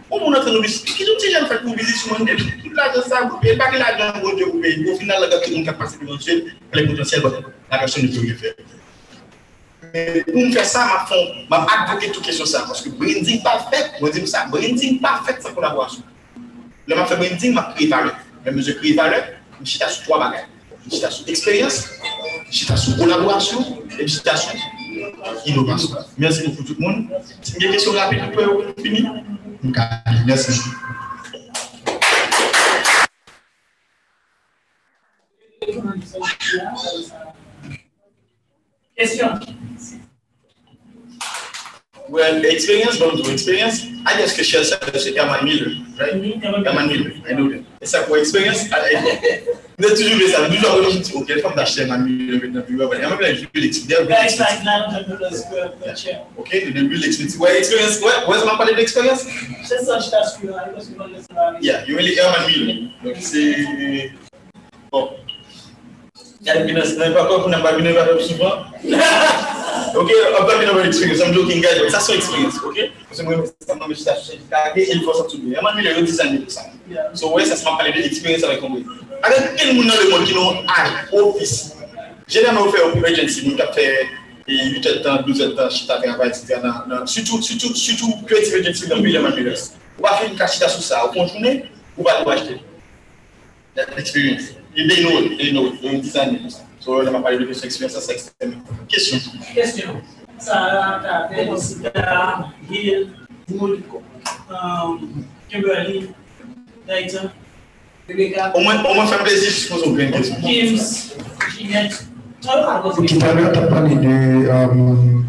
au 0.09 0.19
moment 0.19 0.39
où 0.39 0.49
nous 0.49 0.61
qui 0.61 1.05
nous 1.05 1.31
j'aime 1.31 1.47
faire 1.47 1.61
pour 1.61 1.75
visiter 1.75 1.97
sur 1.97 2.17
mon 2.17 2.25
net, 2.25 2.37
tout 2.37 2.73
l'argent, 2.73 3.01
ça, 3.07 3.27
vous 3.29 3.37
payez 3.37 3.57
pas 3.57 3.69
que 3.69 3.77
l'argent, 3.77 4.19
vous 4.21 4.59
payez. 4.59 4.89
Au 4.89 4.97
final, 4.97 5.21
le 5.21 5.29
gars 5.29 5.39
qui 5.39 5.53
a 5.53 5.57
une 5.57 5.65
capacité 5.65 6.03
éventuelle, 6.03 6.43
les 6.73 6.87
potentiels, 6.87 7.23
la 7.71 7.77
personne 7.77 8.03
ne 8.03 8.07
peut 8.07 8.21
rien 8.21 8.35
faire. 8.35 8.53
Mais 9.93 10.23
pour 10.23 10.35
me 10.35 10.51
faire 10.51 10.65
ça, 10.65 11.05
je 11.09 11.49
m'a 11.49 11.65
advoqué 11.65 12.11
toute 12.11 12.23
question 12.23 12.45
ça. 12.45 12.63
Parce 12.67 12.81
que 12.81 12.89
branding 12.89 13.41
parfait, 13.41 13.91
je 14.01 14.19
dis 14.19 14.27
ça, 14.27 14.45
branding 14.49 14.99
parfait, 14.99 15.37
c'est 15.39 15.53
collaboration. 15.53 16.03
Le 16.87 16.95
m'a 16.95 17.05
fait 17.05 17.15
branding, 17.15 17.53
m'a 17.53 17.73
créé 17.75 17.87
valeur. 17.87 18.15
Mais 18.45 18.61
je 18.61 18.71
crée 18.71 18.93
valeur, 18.93 19.23
je 19.63 19.69
suis 19.69 19.79
sur 19.79 20.03
trois 20.03 20.19
bagages. 20.19 20.45
Je 20.89 20.95
suis 20.95 21.11
sur 21.11 21.27
expérience, 21.27 21.89
je 22.49 22.55
suis 22.55 22.77
sur 22.77 22.97
collaboration 22.97 23.83
et 23.99 24.07
je 24.07 24.13
suis 24.13 24.21
sur 24.21 24.53
inovasyon. 25.45 26.05
Mersi 26.17 26.45
nou 26.45 26.55
pou 26.57 26.67
tout 26.67 26.79
moun. 26.81 27.07
Si 27.41 27.55
mwen 27.55 27.63
gen 27.63 27.75
kesyon 27.75 27.97
rapide, 27.97 28.29
pou 28.35 28.41
yo 28.43 28.73
fini. 28.81 29.03
Mwen 29.61 29.75
ka, 29.75 29.89
mersi. 30.27 30.59
Question. 38.97 39.39
Well, 42.09 42.45
experience, 42.45 42.97
don't 42.99 43.21
do 43.21 43.31
experience. 43.31 43.85
I 44.05 44.17
just 44.17 44.41
share 44.41 44.63
that 44.63 44.93
with 44.93 45.07
Yaman 45.07 45.43
Miller, 45.43 45.71
right? 45.99 46.15
Yaman 46.15 46.87
Miller, 46.87 47.11
I 47.27 47.33
know 47.33 47.49
that. 47.49 47.65
It's 47.81 47.93
like, 47.93 48.07
well, 48.07 48.21
experience, 48.21 48.71
I, 48.71 48.77
I 48.95 49.66
Vous 49.79 49.87
êtes 49.87 49.95
toujours 49.95 50.27
ça, 50.29 50.49
toujours 50.49 50.71
en 50.71 50.75
relation, 50.77 51.19
ok, 51.19 51.29
maintenant, 51.29 52.61
puis 52.65 52.75
ouais, 52.77 52.97
même 52.97 53.19
la 53.21 53.31
ville 53.31 53.65
expérience. 53.65 54.07
Guys, 54.07 54.39
like 54.39 54.63
900 54.63 55.07
dollars 55.07 55.43
per 55.51 55.69
per 55.79 55.95
chair. 55.95 56.21
Ok, 56.35 56.49
the 56.49 56.89
real 56.89 57.03
experience. 57.03 57.37
Well, 57.37 57.55
experience, 57.55 58.01
what, 58.01 58.27
what's 58.27 58.43
my 58.43 58.57
part 58.57 58.71
of 58.71 58.75
the 58.75 58.81
experience? 58.81 59.27
C'est 59.63 59.85
ça, 59.85 59.99
je 59.99 60.09
t'assure, 60.09 60.57
hein. 60.57 61.59
Yeah, 61.61 61.85
you 61.85 61.95
really 61.95 62.17
Herman 62.17 62.47
Miller. 62.47 62.89
Donc 63.03 63.17
c'est. 63.19 64.09
Bon. 64.91 65.11
Il 66.41 66.47
y 66.47 66.49
a 66.49 66.55
une 66.55 66.69
finance, 66.69 66.93
pas 66.93 67.25
quoi 67.27 67.41
pour 67.41 67.49
ne 67.49 67.57
pas 67.57 67.73
venir 67.73 67.93
souvent. 68.21 68.65
Ok, 69.95 70.11
I'm 70.11 70.47
talking 70.47 70.69
about 70.69 70.85
experience. 70.85 71.21
I'm 71.21 71.33
joking, 71.35 71.61
guys, 71.61 71.77
but 71.77 71.91
that's 71.91 72.07
your 72.07 72.17
experience, 72.17 72.57
okay? 72.65 72.93
Parce 73.07 73.21
que 73.21 73.25
moi, 73.27 73.43
ça 73.59 73.75
m'a 73.75 73.87
juste 73.89 74.07
acheté, 74.07 74.39
et 74.75 74.91
il 74.91 75.03
faut 75.03 75.13
ça 75.13 75.25
tout 75.29 75.37
bien. 75.37 75.57
Herman 75.57 75.75
Miller, 75.75 75.93
il 75.97 75.99
y 75.99 76.01
a 76.01 76.05
10 76.05 76.19
années 76.21 76.39
de 76.39 76.49
ça. 76.49 76.61
So, 77.13 77.31
ouais, 77.33 77.45
ça 77.45 77.55
se 77.55 77.63
m'a 77.63 77.77
parlé 77.77 77.91
de 77.91 77.97
l'expérience 77.99 78.43
avec. 78.43 78.59
Aden 79.23 79.49
ken 79.57 79.73
moun 79.75 79.89
nan 79.89 79.97
le 79.97 80.09
moun 80.11 80.25
ki 80.27 80.37
nou 80.37 80.61
ay, 80.73 80.93
ofis. 81.17 81.55
Jene 82.29 82.51
nan 82.51 82.63
ou 82.65 82.73
fe 82.73 82.83
ou 82.85 83.05
agency 83.07 83.45
moun 83.47 83.57
ka 83.59 83.71
fe 83.75 83.87
8 84.47 84.85
etan, 84.93 85.23
12 85.25 85.43
etan, 85.49 85.69
chita 85.73 85.97
travay, 86.03 86.29
etc. 86.29 86.61
nan. 86.63 87.07
Soutou, 87.07 87.41
soutou, 87.41 87.75
soutou, 87.75 88.21
creative 88.27 88.61
agency 88.61 88.87
nan 88.87 89.01
William 89.03 89.25
Andrews. 89.27 89.71
Ou 89.97 90.05
pa 90.05 90.13
fe 90.19 90.29
yon 90.29 90.37
kachita 90.39 90.69
sou 90.71 90.85
sa, 90.85 91.03
ou 91.07 91.15
konjounen, 91.15 91.65
ou 91.97 92.05
pa 92.05 92.19
nou 92.21 92.31
achete. 92.31 92.61
That 93.75 93.97
experience. 93.99 94.53
Yon 94.77 94.91
dey 94.91 95.03
nou, 95.03 95.33
dey 95.39 95.51
nou, 95.55 95.73
yon 95.81 95.99
design. 96.05 96.37
So, 96.79 97.01
nan 97.03 97.17
ma 97.17 97.23
pale 97.25 97.41
de 97.41 97.49
question 97.49 97.67
experience, 97.67 97.97
sa 97.97 98.05
sa 98.05 98.13
ekstrem. 98.13 98.53
Question. 98.87 99.41
Question. 99.49 99.97
Sa 100.39 100.61
la, 100.69 100.85
ta 101.03 101.17
pe, 101.31 101.47
konsida, 101.49 102.53
Hill, 102.69 103.09
Wood, 103.51 103.83
Kimberly, 105.49 106.13
Dayton, 106.87 107.31
Au 108.09 108.61
moins, 108.61 108.81
au 108.83 108.93
moins, 108.93 109.05
faire 109.05 109.23
plaisir, 109.23 109.51
je 109.51 109.67
pose 109.67 109.83
une 109.85 110.11
question. 110.11 110.35
James, 110.41 110.77
tout 112.41 112.49
à 112.49 113.33
l'heure, 113.33 113.51
tu 113.51 113.59
as 113.59 113.67
parlé 113.67 113.95
de 113.95 114.05
euh, 114.05 114.67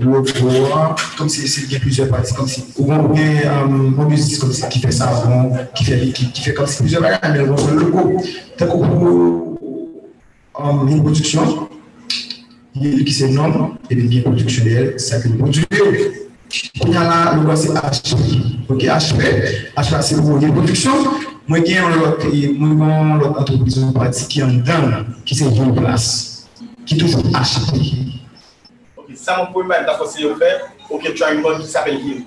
workflow, 0.05 0.69
comme 1.17 1.29
si 1.29 1.43
il 1.65 1.73
y 1.73 1.77
a 1.77 1.81
plusieurs 1.81 2.09
parties, 2.09 2.35
comme 2.35 2.47
si, 2.47 2.65
ou 2.77 2.85
bien, 2.85 3.01
euh, 3.47 3.91
un 3.99 4.05
musicien 4.05 4.39
comme 4.39 4.53
si, 4.53 4.69
qui 4.69 4.79
fait 4.79 4.93
ça, 4.93 5.25
bon, 5.27 5.57
qui 5.75 5.85
fait, 5.85 5.99
qui, 6.13 6.31
qui 6.31 6.43
fait 6.43 6.55
comme 6.55 6.67
si 6.67 6.79
plusieurs 6.79 7.03
bagages, 7.03 7.21
mais 7.33 7.41
on 7.41 7.57
se 7.57 7.71
le 7.71 7.81
logo. 7.81 8.23
T'as 8.57 8.67
pour 8.67 8.85
euh, 8.85 10.87
une 10.89 11.03
production, 11.03 11.69
il 12.77 13.05
qui 13.05 13.13
c'est 13.13 13.29
non, 13.29 13.73
et 13.91 13.97
puis 13.97 14.05
il 14.05 14.15
y 14.15 14.17
a 14.17 14.19
une 14.19 14.25
production 14.25 14.65
d'elle, 14.65 15.01
ça 15.01 15.19
que 15.19 15.29
le 15.29 15.37
produit. 15.37 15.65
Il 16.85 16.93
y 16.93 16.97
a 16.97 17.05
là, 17.05 17.35
le 17.35 17.41
logo 17.43 17.57
c'est 17.57 17.71
H. 17.71 18.15
Ok, 18.69 18.83
HP, 18.83 19.23
HP 19.77 20.03
c'est 20.03 20.17
pour 20.17 20.37
une 20.37 20.53
production. 20.53 20.93
Mwen 21.49 21.65
gen 21.65 21.79
yon 21.81 21.95
lot, 22.03 22.25
mwen 22.61 22.75
gen 22.77 23.21
lot 23.23 23.39
antropizo 23.41 23.87
pati 23.95 24.27
ki 24.29 24.43
an 24.45 24.59
dan, 24.69 25.15
ki 25.25 25.39
se 25.39 25.47
yon 25.49 25.71
plas, 25.73 26.09
ki 26.85 26.99
toujou 27.01 27.33
achete. 27.41 27.81
Ok, 29.01 29.15
sa 29.17 29.39
mwen 29.39 29.49
pou 29.55 29.65
yon 29.65 29.71
mwen 29.71 29.87
da 29.89 29.95
fose 29.97 30.21
yon 30.21 30.37
fe, 30.37 30.51
ok, 30.91 31.07
tu 31.09 31.25
a 31.25 31.31
yon 31.33 31.41
bon 31.47 31.57
ki 31.63 31.71
sa 31.71 31.87
pe 31.87 31.95
yin. 31.97 32.27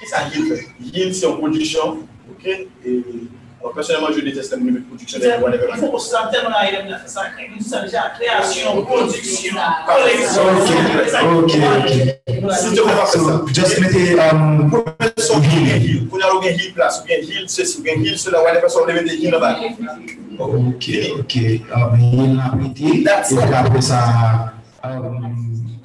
Ki 0.00 0.08
sa 0.08 0.24
yin 0.30 0.48
fe? 0.48 0.62
Yin 0.94 1.12
se 1.12 1.26
yon 1.26 1.36
kondisyon, 1.42 2.00
ok, 2.32 2.48
e... 2.88 2.96
Personelman, 3.72 4.12
je 4.12 4.20
deteste 4.20 4.52
le 4.52 4.58
mimic 4.58 4.86
production. 4.86 5.18
Fou 5.78 5.88
pou 5.88 5.98
sa 5.98 6.26
tèman 6.32 6.52
a 6.52 6.66
yèm 6.68 6.90
la 6.90 6.98
fè 7.00 7.08
sa 7.08 7.22
kèm, 7.32 7.54
sa 7.64 7.80
lè 7.80 7.88
jè 7.88 7.96
a 7.96 8.10
kreasyon, 8.12 8.82
produksyon, 8.90 9.56
koleksyon. 9.88 10.60
Ok, 11.38 11.54
ok. 11.70 11.88
Si 12.60 12.74
te 12.74 12.84
wè 12.84 12.96
pa 12.98 13.06
fè 13.08 13.22
sa. 13.22 13.38
Just 13.56 13.80
mette... 13.80 14.02
Ou 15.24 15.40
gen 15.46 15.80
hil. 15.80 16.04
Ou 16.10 16.20
nan 16.20 16.34
ou 16.34 16.42
gen 16.44 16.60
hil 16.60 16.74
plas, 16.76 17.00
ou 17.00 17.08
gen 17.08 17.24
hil 17.24 17.48
se 17.48 17.64
si, 17.64 17.80
ou 17.80 17.88
gen 17.88 18.04
hil 18.04 18.20
se 18.20 18.34
la, 18.34 18.44
wè 18.44 18.52
lè 18.52 18.60
person 18.66 18.84
lè 18.84 18.98
mette 18.98 19.16
hil 19.16 19.32
la 19.32 19.40
bak. 19.46 19.64
Ok, 20.36 20.90
ok. 21.22 21.34
Hil 21.40 21.72
um, 21.72 22.04
um, 22.04 22.36
la 22.36 22.52
mette, 22.60 22.84
um, 22.84 23.40
ou 23.40 23.50
la 23.54 23.64
fè 23.70 23.84
sa... 23.88 24.04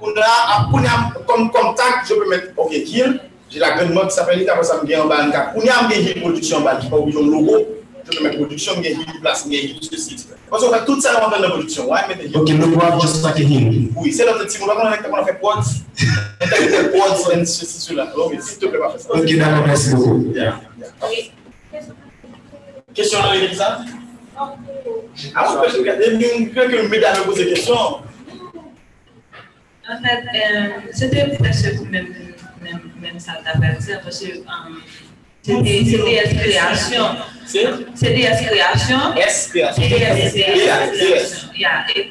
Kou 0.03 0.11
nan, 0.19 0.67
kou 0.67 0.83
nan, 0.83 1.09
kom 1.23 1.73
tak, 1.79 2.03
je 2.11 2.19
pè 2.19 2.31
mette, 2.35 2.53
ok, 2.59 2.75
hil. 2.91 3.19
J'ai 3.49 3.59
la 3.59 3.71
grande 3.71 3.93
mode 3.93 4.09
qui 4.09 4.15
s'appelle 4.15 4.45
ça 4.61 4.81
me 4.81 4.87
vient 4.87 5.03
en 5.03 5.07
bas, 5.07 5.25
en 5.25 5.31
cas. 5.31 5.53
Kuna, 5.53 5.87
me 5.87 5.95
Hill 5.95 6.21
production 6.21 6.57
en 6.57 6.61
bas, 6.61 6.75
qui 6.75 6.87
pas 6.87 6.97
oublier 6.97 7.19
le 7.19 7.31
logo, 7.31 7.67
je 8.11 8.23
mettre 8.23 8.37
production, 8.37 8.73
Hill 8.81 8.97
place, 9.21 9.45
Hill 9.49 9.77
ceci. 9.81 10.17
Parce 10.49 10.63
qu'on 10.63 10.73
fait 10.73 10.85
tout 10.85 10.99
ça 10.99 11.13
dans 11.19 11.29
la 11.29 11.49
production, 11.49 11.89
ok, 11.89 12.49
le 12.49 12.65
bois, 12.67 12.97
just 13.01 13.23
like 13.23 13.37
a 13.37 13.41
hill. 13.41 13.89
Oui, 13.95 14.11
c'est 14.11 14.25
notre 14.25 14.45
petit 14.45 14.57
on 14.61 14.69
a 14.69 14.91
fait 14.91 15.03
quads, 15.03 15.09
on 15.11 15.15
a 15.15 15.25
fait 15.25 15.39
et 17.39 17.45
ceci, 17.45 17.79
cela. 17.79 18.11
Mais 18.31 18.41
s'il 18.41 18.57
te 18.57 18.65
plaît, 18.65 18.79
pas 18.79 18.89
faire 18.91 19.01
ça. 19.01 19.13
Ok, 19.13 19.37
d'accord, 19.37 19.67
merci 19.67 19.93
beaucoup. 19.93 20.33
Question 22.93 23.19
là, 23.19 23.35
Elisa? 23.35 23.79
Ah, 25.35 25.61
ouais, 25.61 25.69
je 25.69 25.77
regarde, 25.77 25.99
il 26.05 26.21
y 26.21 26.25
a 26.25 26.29
que 26.65 26.87
mesdames 26.87 27.19
me 27.19 27.23
posent 27.25 27.37
des 27.37 27.47
questions. 27.47 27.75
En 27.75 28.01
fait, 30.03 30.23
euh, 30.35 30.69
c'était 30.93 31.25
peut-être 31.25 31.89
même, 31.89 32.07
même 33.01 33.19
ça 33.19 33.33
t'avais 33.43 33.77
dit, 33.77 33.91
parce 34.03 34.19
que 34.19 34.25
euh, 34.25 34.43
c'était 35.41 36.35
création. 36.35 37.05
C'est? 37.45 37.67
C'est 37.95 38.13
des 38.13 38.21
création. 38.21 39.15
S, 39.15 39.51
Et 39.55 39.89
création. 39.89 40.33
création. 40.33 41.49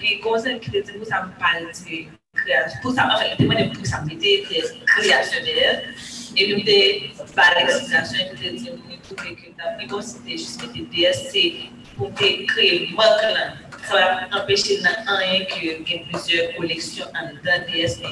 Puis, 0.00 0.16
pour 0.22 0.38
ça 0.38 0.50
me 0.50 1.38
parle 1.38 1.66
de 1.66 2.40
création, 2.40 2.78
pour 2.82 2.92
ça, 2.92 3.06
en 3.06 3.18
fait, 3.18 3.36
je 3.38 3.44
me 3.44 3.54
demande 3.54 3.74
pour 3.74 3.86
ça 3.86 4.02
me 4.02 4.14
dit 4.14 4.42
création 4.86 5.44
derrière. 5.44 5.82
Et 6.36 6.54
puis, 6.54 7.12
par 7.34 7.54
l'explication, 7.58 8.18
je 8.36 8.70
me 8.70 9.88
trouve 9.88 10.00
que 10.00 10.06
c'était 10.06 10.36
juste 10.38 10.62
DSC 10.92 11.70
pour 11.96 12.12
créer 12.14 12.88
une 12.88 12.94
marque 12.94 13.22
là. 13.22 13.54
Ça 13.88 13.94
va 14.30 14.40
empêcher 14.42 14.80
rien 14.82 15.44
que 15.44 16.10
plusieurs 16.10 16.54
collections 16.56 17.06
en 17.14 17.28
dedans 17.28 17.64
DSC. 17.72 18.02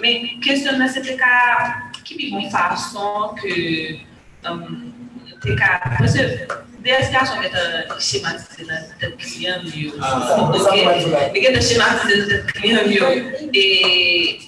Mais 0.00 0.22
question 0.42 0.76
là, 0.78 0.88
c'était 0.88 1.16
qu'à 1.16 1.76
ki 2.04 2.18
bi 2.18 2.30
bon 2.32 2.50
fason 2.52 3.34
ke 3.40 3.54
um, 4.48 4.92
te 5.42 5.56
ka, 5.56 5.78
pwese, 5.98 6.24
DSK 6.84 7.16
son 7.24 7.40
vet 7.40 7.54
a 7.56 7.96
shematize 7.96 8.66
nan 8.68 8.84
tet 9.00 9.16
kliyan 9.20 9.64
yo. 9.72 9.94
Mwen 9.96 11.40
gen 11.40 11.56
te 11.56 11.62
shematize 11.64 12.18
nan 12.20 12.28
tet 12.28 12.52
kliyan 12.52 12.90
yo. 12.92 13.10
E 13.56 13.64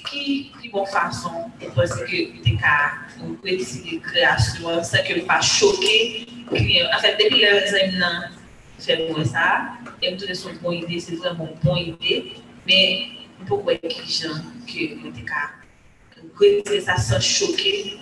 ki 0.04 0.70
bon 0.72 0.84
fason, 0.92 1.48
pwese 1.72 2.04
ke 2.04 2.22
te 2.44 2.56
ka, 2.60 2.76
mwen 3.16 3.36
kwe 3.40 3.58
disi 3.62 3.82
de 3.86 4.00
kreasyon, 4.04 4.82
se 4.84 5.04
ke 5.06 5.16
mwen 5.16 5.28
pa 5.30 5.40
choke 5.40 5.96
kliyan. 6.52 6.92
An 6.92 7.04
fèp, 7.04 7.16
depi 7.22 7.40
lè 7.40 7.54
zèm 7.72 7.96
nan, 8.02 8.32
fèm 8.84 9.06
mwen 9.14 9.28
sa, 9.32 9.46
e 9.96 10.10
mwen 10.10 10.20
toune 10.20 10.36
son 10.36 10.60
bon 10.60 10.76
ide, 10.76 11.00
se 11.00 11.16
vèm 11.22 11.40
bon 11.40 11.54
bon 11.64 11.80
ide, 11.80 12.42
men 12.68 13.14
mwen 13.38 13.48
pou 13.48 13.64
kwe 13.64 13.80
ki 13.80 14.04
jan 14.04 14.44
ke 14.68 14.92
mwen 14.98 15.16
te 15.16 15.24
ka 15.24 15.48
gwete 16.36 16.80
sa 16.80 16.97
sa 16.97 17.20
choke 17.20 18.01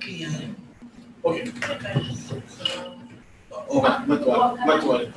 ki 0.00 0.12
yon. 0.22 0.54
Ok. 1.22 1.36
On 3.68 3.82
mwen 4.06 4.80
mwen. 4.82 5.12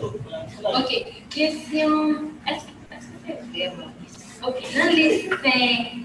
Ok, 0.64 0.92
question. 1.30 2.30
Est-ce 2.48 2.66
est-ce 2.92 3.08
que 3.26 3.34
c'est 3.54 3.68
vraiment? 3.68 3.92
Ok, 4.46 4.58
dans 4.76 4.96
les 4.96 5.30
faits, 5.30 6.04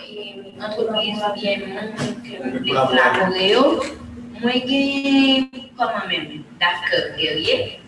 euh, 0.00 0.64
entreprise 0.64 1.22
bien 1.34 1.58
monde 1.66 1.92
que 2.24 2.58
les 2.64 2.70
collaborer, 2.70 3.50
yo, 3.50 3.82
moi 4.40 4.52
j'ai 4.66 5.50
comment 5.76 6.06
même 6.08 6.42
d'accord 6.58 7.16
guerrier 7.18 7.80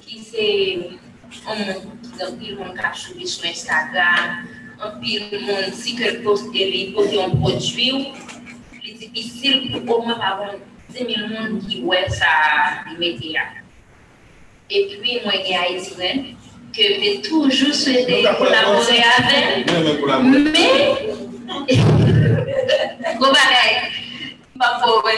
qui 0.00 0.18
c'est 0.18 0.78
un 1.48 1.74
monde 1.74 2.40
qui 2.40 2.54
vont 2.54 2.72
capturer 2.74 3.24
sur 3.26 3.48
Instagram, 3.48 4.46
un 4.82 4.90
monde 4.90 5.72
si 5.72 5.94
que 5.94 6.22
poste 6.22 6.52
les 6.54 6.92
poste 6.94 7.14
un 7.18 7.30
produit, 7.30 8.08
c'est 8.82 9.12
difficile 9.12 9.82
pour 9.86 9.98
au 9.98 10.02
moins 10.02 10.14
avoir 10.14 10.54
10 10.90 10.98
000 10.98 11.08
personnes 11.28 11.60
qui 11.66 11.82
voient 11.82 12.08
ça 12.08 12.26
immédiat. 12.92 13.42
Et 14.70 14.86
puis, 14.86 15.18
moi, 15.24 15.34
j'ai 15.46 15.56
haïtien, 15.56 16.24
que 16.72 16.82
j'ai 16.82 17.20
toujours 17.22 17.74
souhaité 17.74 18.24
collaborer 18.38 19.02
avec, 19.18 19.66
Mwen 19.66 20.52
mais, 20.52 21.76
gros 23.18 23.32
bagay, 23.32 23.90
ma 24.54 24.80
pauvre, 24.80 25.10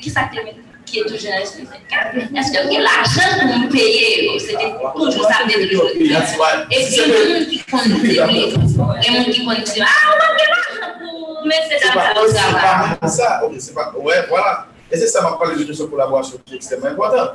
qui 0.00 0.10
ça 0.10 0.28
te 0.32 0.36
met, 0.36 0.54
qui 0.90 0.98
est 1.00 1.02
toujours? 1.02 1.30
Est-ce 1.30 2.52
que 2.52 2.72
j'ai 2.72 2.80
l'argent 2.80 3.30
pour 3.40 3.58
me 3.58 3.68
payer? 3.70 4.38
C'était 4.38 4.72
toujours 4.94 5.24
ça. 5.24 5.38
That's 5.46 6.36
why. 6.38 6.66
Et 6.70 6.84
puis, 6.86 7.00
a 7.00 7.06
des 7.06 7.20
gens 7.30 7.44
qui 7.48 8.20
a 8.20 8.26
des 8.26 8.50
gens 8.50 9.24
qui 9.30 9.44
conduisent, 9.44 9.80
ah, 9.80 10.06
on 10.06 10.18
va 10.18 10.28
faire 10.38 10.50
l'argent 10.50 10.90
pour 10.98 11.46
mettre 11.46 11.66
C'est 11.70 11.86
ça 11.86 11.92
pas, 11.92 12.14
dans 12.14 12.22
le 12.22 12.28
c'est 12.28 12.34
travail. 12.36 12.98
pas 13.00 13.08
ça. 13.08 13.40
Ok, 13.44 13.52
c'est 13.58 13.74
pas. 13.74 13.92
Ouais, 13.98 14.24
voilà. 14.28 14.66
Et 14.90 14.96
c'est 14.96 15.06
ça, 15.06 15.22
m'a 15.22 15.32
parlé 15.32 15.64
de 15.64 15.72
cette 15.72 15.90
collaboration 15.90 16.38
qui 16.44 16.54
est 16.54 16.56
extrêmement 16.56 16.86
important. 16.86 17.32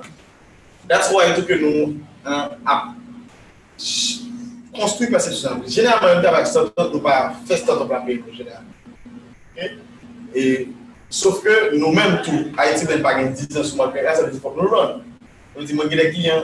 That's 0.90 1.12
why 1.12 1.34
tout 1.36 1.44
que 1.46 1.54
nous 1.54 1.98
hein, 2.26 2.50
a 2.66 2.86
construit 4.76 5.08
perception. 5.10 5.62
Généralement, 5.68 6.20
nous 6.22 6.28
avec 6.28 6.48
start-up, 6.48 6.90
nous 6.94 7.00
pas 7.00 7.34
fait 7.48 7.58
start-up 7.58 7.90
la 7.90 8.00
pays 8.02 8.22
en 8.30 8.36
général. 8.36 8.64
Ok? 9.56 9.72
Et 10.36 10.68
sauf 11.14 11.44
que 11.44 11.76
nous-mêmes 11.76 12.22
tout, 12.24 12.52
Haïti 12.58 12.86
même 12.88 13.04
pas 13.04 13.14
gagné 13.14 13.30
10 13.30 13.58
ans 13.58 13.64
sur 13.64 13.78
ma 13.78 13.94
carrière, 13.94 14.16
ça 14.16 14.24
veut 14.24 14.32
dire 14.32 14.42
que 14.42 14.62
nous 14.62 14.68
run. 14.68 15.02
On 15.56 15.64
dit, 15.64 15.74
moi, 15.76 15.86
j'ai 15.88 15.96
des 15.96 16.10
clients 16.10 16.44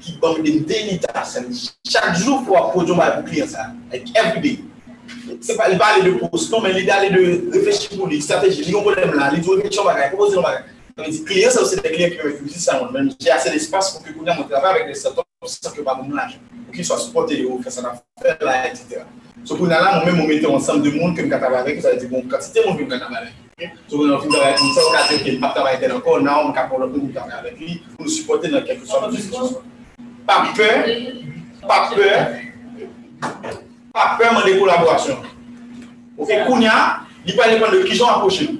qui 0.00 0.18
ont 0.20 0.38
des 0.42 0.98
tasks. 0.98 1.44
Chaque 1.88 2.16
jour, 2.16 2.40
il 2.42 2.46
faut 2.46 2.68
produire 2.70 3.14
pour 3.14 3.24
client 3.24 3.46
ça. 3.46 3.66
Like 3.92 4.08
every 4.16 4.40
day. 4.40 4.64
c'est 5.40 5.56
pas, 5.56 5.70
il 5.70 5.78
va 5.78 5.84
aller 5.86 6.10
de 6.10 6.18
poste, 6.18 6.50
non, 6.50 6.60
mais 6.60 6.72
il 6.76 6.86
va 6.86 6.96
aller 6.96 7.10
de 7.10 7.52
réfléchir 7.52 7.96
pour 7.96 8.08
lui, 8.08 8.20
stratégie, 8.20 8.62
il 8.62 8.72
y 8.72 8.74
a 8.74 8.78
un 8.78 8.82
problème 8.82 9.14
là, 9.14 9.30
il 9.32 9.42
doit 9.42 9.56
réfléchir 9.56 9.82
au 9.82 9.86
bagage, 9.86 10.10
proposer 10.10 10.38
un 10.38 10.42
bagage. 10.42 10.64
Donc, 10.96 11.06
il 11.06 11.12
dit, 11.12 11.24
client, 11.24 11.50
ça 11.50 11.62
aussi 11.62 11.76
des 11.76 11.82
clients 11.90 12.10
qui 12.10 12.20
réfléchissent 12.20 12.64
ça, 12.64 12.80
moi, 12.80 12.90
même 12.90 13.12
j'ai 13.20 13.30
assez 13.30 13.50
d'espace 13.50 13.92
pour 13.92 14.02
que 14.02 14.10
quand 14.12 14.34
mon 14.34 14.48
travail 14.48 14.74
avec 14.74 14.88
les 14.88 14.94
startups, 14.94 15.20
sans 15.44 15.70
que 15.70 15.82
pas 15.82 15.94
mon 15.94 16.18
âge, 16.18 16.40
pour 16.66 16.74
qu'ils 16.74 16.84
soient 16.84 16.98
supportés, 16.98 17.44
ou 17.44 17.62
faire 17.62 17.70
ça 17.70 17.82
d'affaires 17.82 18.38
là, 18.40 18.66
etc. 18.66 19.02
So, 19.44 19.54
pour 19.54 19.66
nous 19.66 19.70
là, 19.70 20.02
moi-même, 20.02 20.20
on 20.20 20.26
mettait 20.26 20.46
ensemble 20.46 20.82
de 20.82 20.90
monde 20.90 21.16
que 21.16 21.22
je 21.22 21.28
travaille 21.28 21.60
avec, 21.60 21.80
ça 21.80 21.92
veut 21.92 21.98
dire, 21.98 22.08
bon, 22.08 22.22
quantité, 22.28 22.60
mon 22.66 22.76
je 22.76 22.84
travaille 22.84 23.16
avec. 23.16 23.32
Ok? 23.60 23.70
So, 23.88 24.06
on 24.06 24.12
a 24.12 24.18
fait 24.18 24.28
ça, 24.30 24.80
on 24.90 24.94
a 24.94 25.08
dit, 25.08 25.34
ok, 25.34 25.40
pas 25.40 25.48
travailler 25.50 25.76
avec 25.76 25.90
a 25.92 27.58
lui, 27.58 27.82
pour 27.96 28.04
nous 28.04 28.10
supporter 28.10 28.48
dans 28.48 28.62
quelque 28.62 28.86
sorte 28.86 29.12
de. 29.12 29.18
Pas 30.26 30.48
peur, 30.56 30.84
pas 31.66 31.90
peur, 31.94 32.28
pas 33.92 34.16
peur 34.18 34.46
de 34.46 34.58
collaboration. 34.58 35.16
Ok, 36.16 36.28
Kounia, 36.46 37.00
il 37.26 37.36
va 37.36 37.48
dépendre 37.48 37.72
de 37.72 37.82
qui 37.82 37.96
sont 37.96 38.06
approchés. 38.06 38.50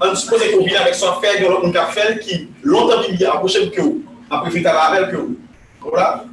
On 0.00 0.14
suppose 0.14 0.40
qu'on 0.52 0.64
vient 0.64 0.80
avec 0.80 0.94
son 0.94 1.12
frère, 1.14 1.40
de 1.40 1.46
l'autre 1.46 1.90
fait 1.90 2.20
qui 2.20 2.48
longtemps 2.62 3.02
il 3.08 3.16
vient 3.16 3.32
approché 3.32 3.70
que 3.70 3.80
vous, 3.80 4.02
après 4.30 4.50
fait 4.50 4.62
travail 4.62 4.98
avec 5.02 5.14
vous. 5.14 5.36
Voilà. 5.80 6.24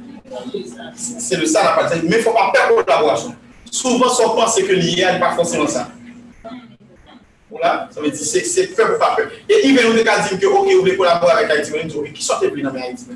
C'est 0.94 1.36
le 1.36 1.46
ça 1.46 1.64
la 1.64 1.70
partie. 1.72 2.00
Mais 2.02 2.16
il 2.16 2.18
ne 2.18 2.22
faut 2.22 2.32
pas 2.32 2.52
perdre 2.52 2.84
collaboration. 2.84 3.34
Souvent, 3.70 4.06
on 4.24 4.30
pense 4.30 4.56
que 4.56 4.72
l'IA 4.72 5.14
n'est 5.14 5.20
pas 5.20 5.32
forcément 5.32 5.66
ça. 7.62 7.88
Veut 7.96 8.10
dire 8.10 8.20
c'est 8.20 8.44
c'est 8.44 8.66
peur. 8.68 8.96
Et 9.48 9.54
il 9.64 9.76
vient 9.76 9.88
nous 9.88 9.94
dire 9.94 10.04
que 10.04 10.46
ok, 10.46 10.72
vous 10.72 10.80
voulez 10.80 10.96
collaborer 10.96 11.32
avec 11.32 11.50
Haïti, 11.50 11.72
dites 11.72 11.96
ok, 11.96 12.12
qui 12.12 12.22
sortez 12.22 12.48
plus 12.48 12.62
dans 12.62 12.72
Haïti 12.74 13.06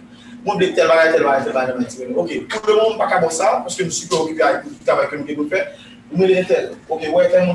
Moi, 0.44 0.56
je 0.60 0.66
tel 0.66 0.88
bagage, 0.88 1.14
tel 1.14 1.22
bagage, 1.22 1.44
dans. 1.44 1.54
Ok, 2.16 2.48
le 2.66 2.74
monde 2.74 2.98
pas 2.98 3.06
ça 3.30 3.60
parce 3.62 3.76
que 3.76 3.84
je 3.84 3.90
suis 3.90 4.08
préoccupé 4.08 4.42
avec 4.42 4.64
le 4.64 4.84
travail 4.84 5.08
que 5.08 5.16
nous 5.16 5.24
devons 5.24 5.48
faire. 5.48 5.68
Me 6.12 6.26
dites 6.26 6.48
tel, 6.48 6.72
ok, 6.88 7.02
ouais, 7.14 7.30
tel 7.30 7.46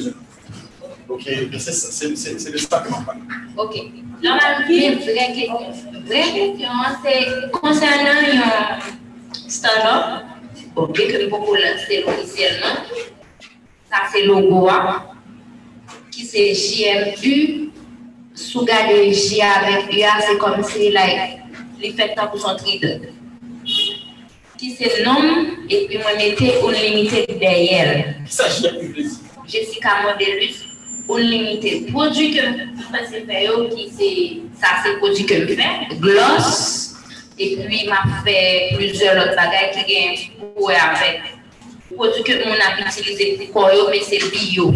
je. 0.00 0.10
Ok, 1.08 1.22
c'est 1.58 1.72
c'est 1.72 2.16
c'est. 2.16 2.36
Ok. 3.56 3.76
Une 4.22 4.98
vraie 4.98 5.32
question. 5.34 5.58
C'est 7.02 7.50
concernant 7.52 8.20
ok, 10.76 10.94
que 10.94 11.22
nous 11.22 11.30
pouvons 11.30 11.54
lancer 11.54 12.04
officiellement. 12.06 12.76
Ça, 13.94 14.00
c'est 14.12 14.24
logo, 14.24 14.68
qui 16.10 16.24
c'est 16.26 16.52
JMU. 16.52 17.70
Sous 18.34 18.64
garder 18.64 19.12
J 19.14 19.40
avec 19.40 19.94
UA, 19.94 20.08
c'est 20.26 20.38
comme 20.38 20.60
si, 20.64 20.90
like, 20.90 21.38
les 21.80 21.92
fait 21.92 22.12
pour 22.16 22.40
son 22.40 22.56
trident. 22.56 22.98
Qui 24.58 24.72
c'est 24.72 25.04
nom, 25.04 25.46
et 25.70 25.86
puis 25.86 25.98
moi, 25.98 26.10
mettez 26.16 26.54
unlimited 26.66 27.38
derrière. 27.38 28.16
Plus 28.24 28.66
plaisir. 28.66 29.20
Jessica 29.46 29.90
Modelus, 30.02 30.64
unlimited. 31.08 31.92
Produit 31.92 32.32
que 32.34 32.40
je 32.42 32.90
passe 32.90 33.10
faire, 33.10 33.68
qui 33.76 33.92
c'est, 33.96 34.60
ça 34.60 34.82
c'est 34.82 34.98
produit 34.98 35.24
que 35.24 35.34
je 35.34 35.54
fais, 35.54 35.94
gloss, 36.00 36.96
et 37.38 37.58
puis 37.58 37.86
m'a 37.86 38.02
fait 38.24 38.74
plusieurs 38.74 39.16
autres 39.24 39.36
bagages 39.36 39.84
qui 39.84 39.94
gagnent 39.94 40.52
pour 40.56 40.70
avec. 40.70 41.20
Produit 41.96 42.22
que 42.22 42.44
mon 42.48 42.54
a 42.54 42.88
utilisé 42.88 43.50
pour 43.52 43.62
quoi, 43.62 43.72
mais 43.90 44.00
c'est 44.00 44.18
bio. 44.30 44.72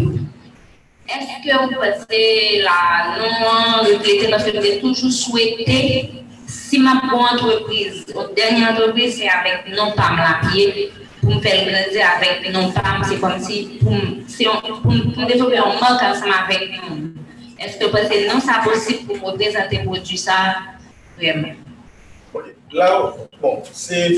Est-ce 1.07 1.43
que 1.43 1.63
vous 1.63 1.69
pensez 1.75 2.61
la 2.61 3.17
non 3.17 3.83
refléter 3.83 4.27
parce 4.29 4.43
que 4.43 4.61
j'ai 4.61 4.79
toujours 4.79 5.11
souhaité 5.11 6.11
si 6.47 6.79
ma 6.79 6.95
bonne 7.01 7.19
entreprise, 7.19 8.05
dernière 8.35 8.71
entreprise, 8.73 9.17
c'est 9.17 9.27
avec 9.29 9.75
non 9.75 9.91
pas 9.91 10.11
la 10.17 10.49
pied, 10.49 10.91
pour 11.21 11.35
me 11.35 11.41
faire 11.41 11.63
grandir 11.65 12.05
avec 12.17 12.51
non 12.53 12.71
pas, 12.71 13.01
c'est 13.07 13.19
comme 13.19 13.39
si 13.39 13.79
pour, 13.81 13.91
me- 13.91 15.25
développer 15.27 15.57
un 15.57 15.65
manque 15.65 16.01
ensemble 16.01 16.33
avec 16.47 16.69
nous. 16.89 17.11
Est-ce 17.59 17.77
que 17.77 17.85
vous 17.85 17.91
pensez 17.91 18.27
non, 18.27 18.39
c'est 18.39 18.69
possible 18.69 19.19
pour 19.19 19.31
me 19.33 19.37
présenter 19.37 19.79
produit 19.79 20.17
ça? 20.17 20.57
Vraiment? 21.17 21.53
Là, 22.71 23.13
bon, 23.41 23.61
c'est. 23.73 24.15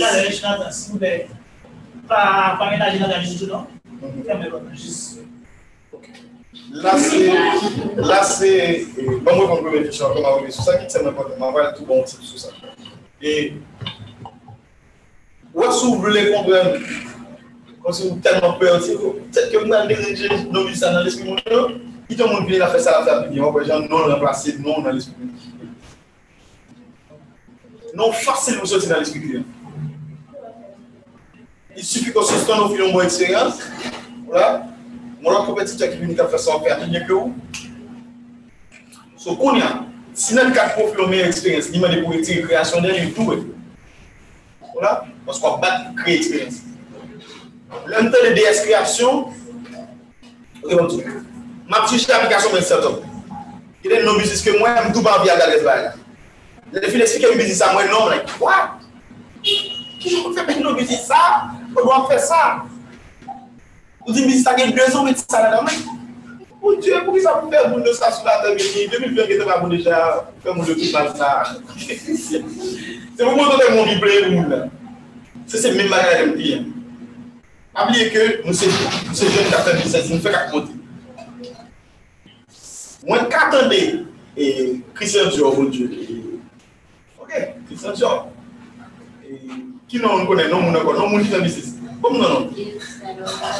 Pas, 2.11 2.69
ménager. 2.69 2.99
Là, 6.73 6.97
c'est. 6.97 7.27
Là, 7.95 8.23
c'est. 8.23 8.85
Bon, 9.21 9.35
moi, 9.35 9.59
je 9.59 9.69
vais 9.69 9.77
réfléchir 9.79 10.07
encore 10.07 10.35
revenir 10.35 10.53
sur 10.53 10.63
ça, 10.63 10.77
qui 10.77 10.85
tellement 10.87 11.05
important. 11.05 11.35
On 11.39 11.51
va 11.51 11.71
tout 11.73 11.85
bon 11.85 12.03
ça. 12.37 12.49
Et. 13.21 13.53
Où 15.53 15.63
est-ce 15.63 15.81
que 15.81 15.85
vous 15.87 16.01
voulez 16.01 16.31
comprendre 16.31 16.79
Quand 17.83 17.91
avez 17.91 18.21
tellement 18.21 18.53
peur, 18.53 18.81
c'est 18.81 18.95
peut-être 18.95 19.51
que 19.51 19.57
vous 19.57 19.73
avez 19.73 19.95
vies 20.65 20.75
ça 20.75 20.93
la 20.93 21.03
non 24.59 24.81
non 24.81 24.83
dans. 24.83 24.97
Non 27.93 28.11
vous 28.59 28.65
sortir 28.65 28.89
dans 28.89 28.99
l'esprit. 28.99 29.43
Il 31.75 31.83
suffit 31.83 32.11
qu'on 32.11 32.21
donne 32.21 32.59
au 32.59 32.69
fil 32.69 32.85
de 32.85 32.91
bonne 32.91 33.05
expérience. 33.05 33.59
Voilà. 34.27 34.65
Mon 35.21 35.45
compétiteur 35.45 35.89
qui 35.89 35.97
vient 35.97 36.27
faire 36.27 36.39
ça, 36.39 36.51
fait 36.63 36.87
mieux 36.87 37.05
que. 37.07 37.13
So, 39.17 39.35
qu'on 39.35 39.55
y 39.55 39.61
a, 39.61 39.83
si 40.13 40.33
nous 40.33 40.39
avons 40.39 40.51
profil 40.51 41.05
de 41.05 41.09
meilleure 41.09 41.27
expérience, 41.27 41.65
il 41.71 41.79
m'a 41.79 41.89
dit 41.89 42.01
pour 42.01 42.11
création 42.11 42.81
d'elle, 42.81 43.03
il 43.03 43.13
tout. 43.13 43.33
Voilà. 44.73 45.05
Parce 45.25 45.39
qu'on 45.39 45.57
va 45.57 45.67
créer 45.97 46.17
expérience. 46.17 46.55
L'un 47.87 48.03
de 48.03 48.33
DS 48.33 48.61
création, 48.65 49.27
tout. 50.61 51.01
Ma 51.69 51.81
petite 51.81 52.09
application, 52.09 52.49
mais 52.53 52.61
c'est 52.61 52.81
top. 52.81 53.03
Il 53.83 53.93
a 53.93 54.01
une 54.01 54.17
business 54.17 54.41
que 54.41 54.57
moi, 54.59 54.75
je 54.83 54.89
ne 54.89 54.93
tout 54.93 55.01
pas 55.01 55.19
envie 55.19 55.29
à 55.29 55.37
là. 55.37 55.93
Les 56.73 56.89
filles 56.89 57.01
expliquent 57.01 57.31
une 57.31 57.37
business 57.37 57.61
à 57.61 57.73
moi, 57.73 57.85
non, 57.85 58.07
like, 58.07 58.27
what? 58.39 58.79
Ki 60.01 60.09
joun 60.09 60.33
fè 60.33 60.43
men 60.47 60.63
nou 60.65 60.73
biti 60.73 60.97
sa, 60.97 61.21
ou 61.75 61.83
do 61.83 61.91
an 61.93 62.07
fè 62.09 62.17
sa. 62.25 62.41
Ou 64.07 64.13
di 64.15 64.25
biti 64.25 64.41
sa 64.41 64.55
gen 64.57 64.73
2 64.73 64.95
ou 64.97 65.05
biti 65.05 65.25
sa 65.27 65.43
la 65.43 65.51
nan 65.53 65.67
men. 65.67 65.99
Ou 66.61 66.73
diye, 66.81 67.03
pou 67.05 67.13
ki 67.13 67.21
sa 67.21 67.35
pou 67.37 67.53
fè 67.53 67.61
moun 67.69 67.85
de 67.85 67.93
sa 67.93 68.09
sou 68.13 68.25
la 68.25 68.39
te 68.41 68.55
biti, 68.57 68.87
2000 68.89 69.13
fè 69.19 69.27
gen 69.29 69.41
te 69.43 69.47
pa 69.49 69.59
moun 69.61 69.75
de 69.75 69.81
sa, 69.85 70.01
fè 70.41 70.55
moun 70.55 70.65
de 70.65 70.73
tout 70.79 70.97
la 70.97 71.03
sa. 71.13 71.29
Se 71.77 72.41
moun 72.41 73.37
moun 73.37 73.51
ton 73.51 73.61
te 73.61 73.71
moun 73.75 73.91
vibre 73.91 74.19
moun 74.31 74.49
la. 74.49 74.61
Se 75.51 75.61
se 75.61 75.73
men 75.75 75.91
bagay 75.93 76.17
la 76.17 76.29
mpi. 76.31 76.53
Abliye 77.81 78.07
ke 78.13 78.23
nou 78.41 78.57
se 78.57 78.69
joun 78.71 79.51
ta 79.53 79.61
fè 79.67 79.75
bisè, 79.83 80.01
nou 80.09 80.21
fè 80.23 80.33
kak 80.33 80.55
moti. 80.55 80.79
Mwen 83.05 83.29
katande, 83.33 83.83
e 84.37 84.49
Christian 84.97 85.29
Dior, 85.29 85.53
moun 85.57 85.69
diye. 85.73 86.17
Ok, 87.21 87.37
Christian 87.69 87.93
Dior. 87.97 88.25
E... 89.25 89.69
On 89.93 89.99
on 89.99 91.13
on 91.15 91.19
fait 91.23 91.41
business. 91.41 91.73
Comme 92.01 92.17
non, 92.17 92.29
non. 92.29 92.49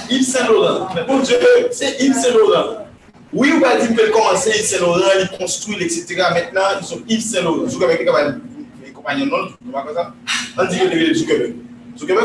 Yves 0.09 0.23
Saint-Laurent. 0.23 0.89
Mais 0.95 1.05
mon 1.05 1.19
Dieu, 1.19 1.37
c'est 1.71 1.99
Yves 2.01 2.13
Saint-Laurent. 2.13 2.87
Oui, 3.33 3.51
on 3.55 3.59
va 3.59 3.77
dire 3.77 3.87
qu'il 3.87 4.11
commencer 4.11 4.49
Yves 4.49 4.65
Saint-Laurent, 4.65 4.99
il 5.19 5.37
construit, 5.37 5.75
etc. 5.81 6.15
Maintenant, 6.33 6.61
ils 6.79 6.85
sont 6.85 7.01
Yves 7.07 7.21
Saint-Laurent. 7.21 7.67
Je 7.67 7.83
avec 7.83 7.99
les 7.99 8.91
compagnons, 8.91 9.25
non, 9.25 9.47
on 9.67 9.71
comme 9.71 9.95
ça? 9.95 10.13
On 10.57 10.65
dit 10.65 10.79
que 10.79 10.87
les 10.87 11.13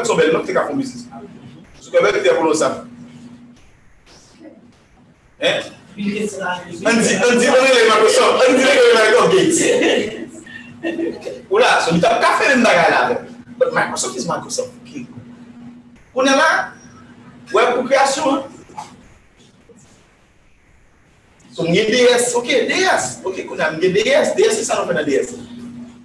sont 0.06 0.16
belles, 0.16 0.32
non, 0.32 0.44
business. 0.76 1.06
Ça. 2.54 2.84
Hein? 5.42 5.60
On 5.98 6.02
dit, 6.02 6.28
on 6.84 7.38
dit, 7.38 7.46
on 7.48 7.62
Microsoft, 7.86 8.44
on 8.48 8.52
dit 8.52 8.62
une 12.54 12.62
bagarre 12.62 12.90
là. 12.90 13.20
But 13.58 13.72
Microsoft 13.72 14.16
is 14.16 14.26
Microsoft. 14.26 14.72
On 16.14 16.22
là, 16.22 16.70
ouais, 17.52 17.74
pour 17.74 17.84
création. 17.84 18.44
So, 21.52 21.62
on 21.66 21.72
DS, 21.72 22.34
ok, 22.34 22.46
DS, 22.46 23.20
ok, 23.24 23.46
on 23.50 23.58
a 23.58 23.70
un 23.70 23.78
DS, 23.78 24.34
DS, 24.36 24.50
c'est 24.50 24.64
ça, 24.64 24.82
on 24.82 24.88
fait 24.88 24.98
un 24.98 25.04
DS. 25.04 25.34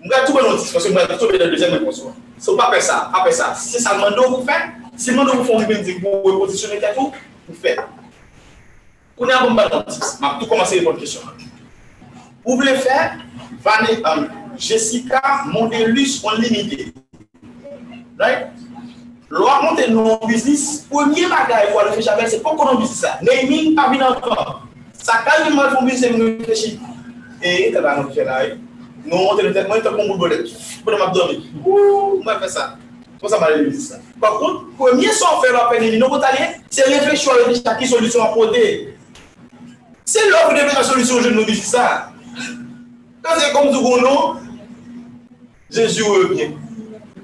On 0.04 0.08
on 0.08 1.48
deuxième 1.50 1.72
Microsoft. 1.74 2.16
So, 2.40 2.56
pas 2.56 2.72
faire 2.72 2.82
ça, 2.82 3.10
pas 3.14 3.24
faire 3.24 3.34
ça. 3.34 3.54
Si 3.56 3.70
c'est 3.74 3.80
ça 3.80 3.94
le 3.94 4.00
mandat 4.02 4.28
vous 4.28 4.46
faites, 4.46 4.70
si 4.98 5.12
le 5.12 5.18
mandat 5.18 5.34
vous 5.34 5.44
font 5.44 5.60
une 5.62 6.02
pour 6.02 6.24
repositionner 6.24 6.80
tout, 6.96 7.12
vous 7.48 7.56
faites. 7.56 7.80
On 9.18 9.30
a 9.30 9.44
un 9.44 9.52
bon 9.52 9.54
notice. 9.54 10.20
Je 10.20 10.26
vais 10.26 10.40
tout 10.40 10.48
commencer 10.48 10.80
les 10.80 10.86
bonnes 10.86 10.98
questions. 10.98 11.22
Vous 12.44 12.58
Right? 18.22 18.50
Loi 19.32 19.62
monter 19.64 19.90
non 19.90 20.20
business, 20.28 20.86
premier 20.88 21.24
bagage 21.24 21.72
pour 21.72 21.82
aller 21.82 22.02
faire 22.02 22.30
c'est 22.30 22.44
pas 22.44 22.52
qu'on 22.52 22.76
business 22.76 23.00
ça? 23.00 23.18
Naming 23.22 23.74
pas 23.74 23.90
bien 23.90 24.08
encore. 24.08 24.68
Ça 24.94 25.24
quand 25.26 25.44
il 25.50 25.56
mal 25.56 25.72
faire 28.14 28.26
là. 28.26 28.56
Non, 29.06 29.30
on 29.32 29.36
te 29.36 29.42
le 29.42 29.52
tête, 29.52 29.68
moi 29.68 29.78
il 29.78 29.84
te 29.84 29.88
comme 29.88 30.18
boule. 30.18 30.46
Pour 30.84 30.98
m'abdominer. 31.00 31.46
Ouh, 31.66 32.22
moi 32.24 32.38
faire 32.40 32.50
ça. 32.50 32.78
Pour 33.20 33.30
ça 33.30 33.40
m'a 33.40 33.48
ça. 33.80 33.96
Par 34.20 34.38
premier 34.78 35.12
son 35.12 35.42
la 37.64 37.76
quelle 37.76 37.88
solution 37.88 38.24
apporter. 38.24 38.96
C'est 40.06 40.30
l'offre 40.30 40.54
de 40.54 40.76
la 40.76 40.84
nom, 44.02 44.36
Jésus 45.70 46.04
soit. 46.04 46.22
Christ 46.22 46.42
soit 46.42 46.42
d'ailleurs, 46.44 46.58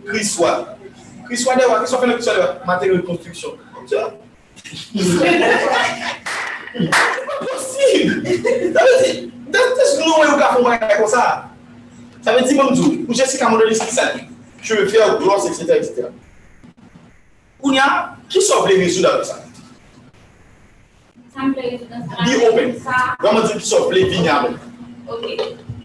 Christ 0.05 0.35
soit 0.35 0.76
fait 1.35 2.07
le 2.07 2.13
Christ 2.13 2.23
soit 2.23 2.65
matériau 2.65 2.95
de 2.97 3.01
construction. 3.01 3.49
C'est 3.85 3.97
pas 3.97 4.13
possible. 7.51 8.25
Ça 8.25 8.83
veut 8.83 8.97
dire, 9.03 9.29
c'est 9.53 10.05
nous, 10.05 10.13
on 10.17 10.63
va 10.63 10.77
faire 10.77 10.97
comme 10.97 11.07
ça. 11.07 11.49
Ça 12.21 12.33
veut 12.33 12.41
dire, 12.41 12.63
même 12.63 13.05
pour 13.05 13.15
Jessica 13.15 13.49
Mondelis, 13.49 13.79
qui 13.79 13.93
ça 13.93 14.11
Je 14.61 14.73
veux 14.75 14.87
faire 14.87 15.17
gloss, 15.17 15.45
etc. 15.47 15.63
etc. 15.77 16.07
Kounia, 17.61 18.15
qui 18.29 18.41
sauve 18.41 18.67
les 18.67 18.77
résoudre 18.77 19.13
avec 19.13 19.25
ça? 19.25 19.43
Be 21.37 22.35
open. 22.51 22.75
Vamos 23.19 23.47
dire 23.47 23.61
sont 23.61 23.89
les 23.91 24.05
vignables. 24.05 24.59
Ok. 25.07 25.25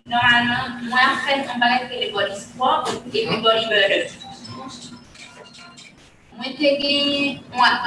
Normalement, 0.06 0.64
moi, 0.88 0.98
en 1.12 1.16
fait, 1.26 1.46
on 1.54 1.58
les 2.00 2.10
body 2.10 2.40
sport 2.40 2.88
et 2.88 3.10
puis 3.10 3.26
body 3.42 3.66
Mwen 6.36 6.54
te 6.56 6.70
gen, 6.80 7.40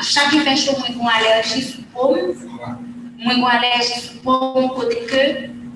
chak 0.06 0.34
fè 0.46 0.54
chou 0.62 0.78
mwen 0.78 0.94
kon 1.00 1.10
alerji 1.10 1.64
sou 1.66 1.84
poum, 1.96 2.36
mwen 3.24 3.40
kon 3.42 3.50
alerji 3.50 3.96
sou 4.04 4.20
poum 4.22 4.68
kote 4.76 5.00
ke, 5.10 5.24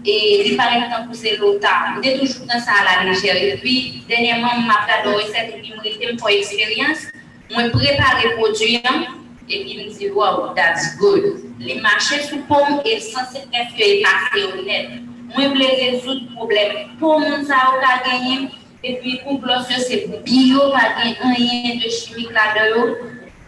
e 0.05 0.17
li 0.45 0.51
pare 0.59 0.77
mwen 0.77 0.91
tan 0.91 1.07
kouse 1.07 1.33
louta. 1.41 1.71
Mwen 1.95 2.05
te 2.05 2.13
toujou 2.19 2.45
nan 2.51 2.61
sa 2.61 2.83
la 2.85 2.99
Nigeria. 3.07 3.57
Pi, 3.63 3.73
denyeman 4.11 4.61
mwen 4.61 4.75
apta 4.75 4.99
do 5.07 5.15
reset, 5.17 5.49
mwen 5.55 5.65
mwen 5.65 5.81
rete 5.87 6.03
mwen 6.03 6.21
pou 6.21 6.35
eksperyans, 6.35 7.07
mwen 7.55 7.73
prepare 7.73 8.35
produyan, 8.37 9.09
e 9.49 9.63
pi 9.63 9.79
mwen 9.79 9.89
di, 9.97 10.13
wow, 10.13 10.53
that's 10.53 10.93
good. 11.01 11.25
Li 11.57 11.79
mache 11.81 12.21
sou 12.29 12.45
poum, 12.51 12.83
e 12.85 12.99
sanse 13.09 13.47
kè 13.49 13.65
fè 13.73 13.93
e 13.95 14.01
pase 14.05 14.45
ou 14.51 14.67
net. 14.69 14.99
Mwen 15.33 15.57
ble 15.57 15.73
rezout 15.81 16.29
problem. 16.37 16.85
Poum 17.01 17.25
mwen 17.25 17.49
sa 17.49 17.65
ou 17.73 17.81
ka 17.81 17.97
genye, 18.05 18.51
Et 18.83 18.95
puis, 18.95 19.19
pour 19.23 19.41
gloss, 19.41 19.65
c'est 19.67 20.07
bio, 20.23 20.59
pas 20.71 21.33
rien 21.35 21.75
de 21.75 21.89
chimique 21.89 22.31
là-dedans. 22.31 22.95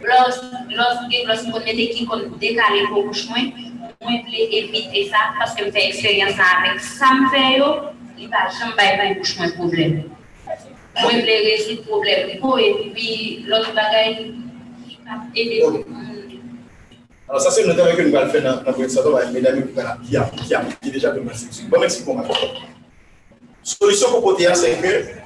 Lorsque 0.03 0.43
je 0.43 0.73
gloss, 0.73 0.97
je 1.07 1.51
mettre 1.65 1.93
qui 1.93 2.05
décalé 2.39 2.87
pour 2.89 3.05
bouche 3.05 3.27
moi. 3.29 3.37
Moi, 4.01 4.11
je 4.27 4.55
éviter 4.57 5.09
ça 5.09 5.17
parce 5.37 5.53
que 5.53 5.65
je 5.65 5.71
fais 5.71 5.87
expérience 5.87 6.33
avec 6.33 6.79
ça. 6.79 7.05
Je 7.15 7.29
fais, 7.29 7.61
il 8.17 8.27
va 8.29 8.49
jamais 8.49 8.75
faire 8.75 9.15
bouche 9.17 9.37
moi 9.37 9.47
problème. 9.55 10.03
Moi, 10.99 11.11
je 11.11 11.19
voulais 11.19 11.55
résoudre 11.55 11.81
le 12.03 12.39
problème. 12.39 12.79
Et 12.85 12.89
puis, 12.89 13.45
l'autre 13.47 13.73
bagaille, 13.73 14.33
aider. 15.35 15.63
Alors, 17.29 17.41
ça, 17.41 17.51
c'est 17.51 17.63
une 17.63 17.73
travail 17.73 17.95
que 17.95 18.01
nous 18.01 18.15
allons 18.17 18.29
faire 18.29 18.43
dans 18.43 18.63
notre 18.65 18.89
saison 18.89 19.15
avec 19.15 19.31
mesdames 19.31 19.63
qui 20.03 20.17
a 20.17 20.29
déjà 20.83 21.11
commencé. 21.11 21.47
Bon, 21.69 21.79
merci 21.79 22.03
pour 22.03 22.15
ma 22.15 22.23
Solution 23.63 24.09
pour 24.09 24.23
côté, 24.23 24.47
c'est 24.55 24.81
que 24.81 25.20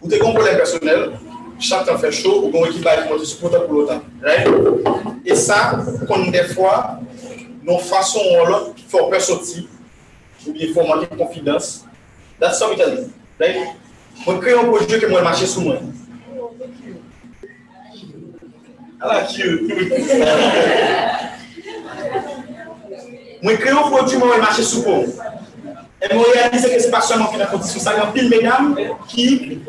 vous 0.00 0.12
avez 0.12 0.26
un 0.26 0.32
problème 0.32 0.56
personnel, 0.56 1.10
chaque 1.58 1.86
temps 1.86 1.98
fait 1.98 2.12
chaud, 2.12 2.50
ou 2.52 2.64
un 2.64 2.68
équipage 2.68 3.06
qui 3.06 3.12
est 3.14 3.24
supportable 3.24 3.66
pour 3.66 3.74
l'autre. 3.74 4.00
Right? 4.22 4.48
Et 5.26 5.34
ça, 5.34 5.84
comme 6.06 6.30
des 6.30 6.44
fois, 6.44 7.00
nos 7.64 7.78
façons 7.78 8.20
ou 8.20 8.46
l'autre, 8.46 8.72
il 8.78 8.84
faut 8.84 9.10
faire 9.10 9.20
sortir, 9.20 9.64
ou 10.46 10.52
bien 10.52 10.66
il 10.68 10.72
faut 10.72 10.84
manquer 10.84 11.06
de 11.10 11.16
confiance. 11.16 11.84
That's 12.40 12.60
what 12.60 12.74
it 12.74 12.80
is. 12.80 13.10
Right? 13.40 13.56
Moi, 14.26 14.38
crée 14.40 14.52
un 14.52 14.64
produit 14.64 14.98
que 14.98 15.06
moi, 15.06 15.22
marcher 15.22 15.46
sous 15.46 15.60
moi. 15.60 15.76
I 19.00 19.06
like 19.06 19.38
you. 19.38 19.68
Moi, 23.40 23.56
créer 23.56 23.70
un 23.70 23.88
produit, 23.88 24.16
moi, 24.18 24.38
marché 24.38 24.62
sous 24.62 24.82
pont. 24.82 25.04
Et 26.02 26.14
moi, 26.14 26.24
réaliser 26.34 26.74
que 26.74 26.80
ce 26.80 26.86
n'est 26.86 26.90
pas 26.90 27.00
seulement 27.00 27.32
une 27.32 27.46
condition, 27.46 27.80
ça 27.80 27.94
y 27.94 28.00
a 28.00 28.06
pile 28.06 28.28
mesdames 28.28 28.76
qui 29.06 29.60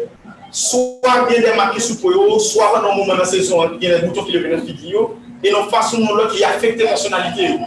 soit 0.52 1.28
bien 1.30 1.42
démarquées 1.42 1.80
sous 1.80 2.00
pont, 2.00 2.40
soit 2.40 2.82
dans 2.82 2.92
le 2.92 2.98
moment 2.98 3.14
de 3.14 3.20
la 3.20 3.26
saison, 3.26 3.70
il 3.80 3.88
y 3.88 3.92
a 3.92 4.00
des 4.00 4.08
boutons 4.08 4.24
qui 4.24 4.38
viennent 4.38 4.60
vidéo, 4.62 5.18
et 5.44 5.52
nos 5.52 5.64
façons 5.70 6.08
qui 6.32 6.44
affectent 6.44 6.82
la 6.82 6.88
personnalité. 6.88 7.58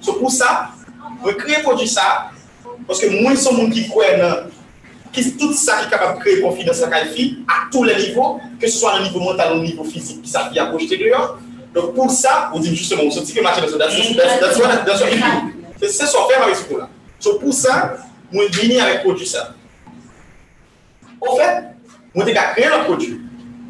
C'est 0.00 0.18
pour 0.18 0.30
ça, 0.30 0.68
créer 1.38 1.56
un 1.56 1.60
produit 1.60 1.88
ça, 1.88 2.30
parce 2.86 3.00
que 3.00 3.22
moi, 3.22 3.36
sont 3.36 3.56
gens 3.56 3.70
qui 3.70 3.88
croient 3.88 4.04
qui, 5.12 5.36
tout 5.36 5.52
ça 5.52 5.78
qui 5.80 5.86
est 5.86 5.90
capable 5.90 6.18
de 6.18 6.20
créer 6.20 6.40
confiance 6.40 6.82
à 6.82 6.88
à 6.88 7.68
tous 7.70 7.84
les 7.84 7.96
niveaux, 7.96 8.40
que 8.60 8.68
ce 8.68 8.78
soit 8.78 8.96
au 8.96 9.02
niveau 9.02 9.20
mental 9.20 9.54
ou 9.54 9.60
au 9.60 9.62
niveau 9.62 9.84
physique, 9.84 10.22
qui 10.22 10.30
ça 10.30 10.48
qui 10.52 10.58
a 10.58 10.66
projeté 10.66 10.96
dehors. 10.96 11.38
Donc 11.74 11.94
pour 11.94 12.10
ça, 12.10 12.50
vous 12.52 12.60
dites 12.60 12.74
justement, 12.74 13.04
vous 13.04 13.10
sortez 13.10 13.32
que 13.32 13.40
marché 13.42 13.60
dans 13.60 13.68
ce 13.68 13.76
C'est 15.80 16.06
ce 16.06 16.12
qu'on 16.12 16.28
fait 16.28 16.34
avec 16.34 16.56
ce 16.56 16.64
coup-là. 16.64 16.88
Donc 17.24 17.40
pour 17.40 17.52
ça, 17.52 17.96
moi 18.32 18.44
je 18.50 18.60
viens 18.60 18.84
avec 18.84 19.02
produit 19.02 19.26
ça. 19.26 19.54
Au 21.20 21.36
fait, 21.36 21.64
j'ai 22.14 22.34
créé 22.34 22.66
un 22.66 22.84
produit, 22.84 23.20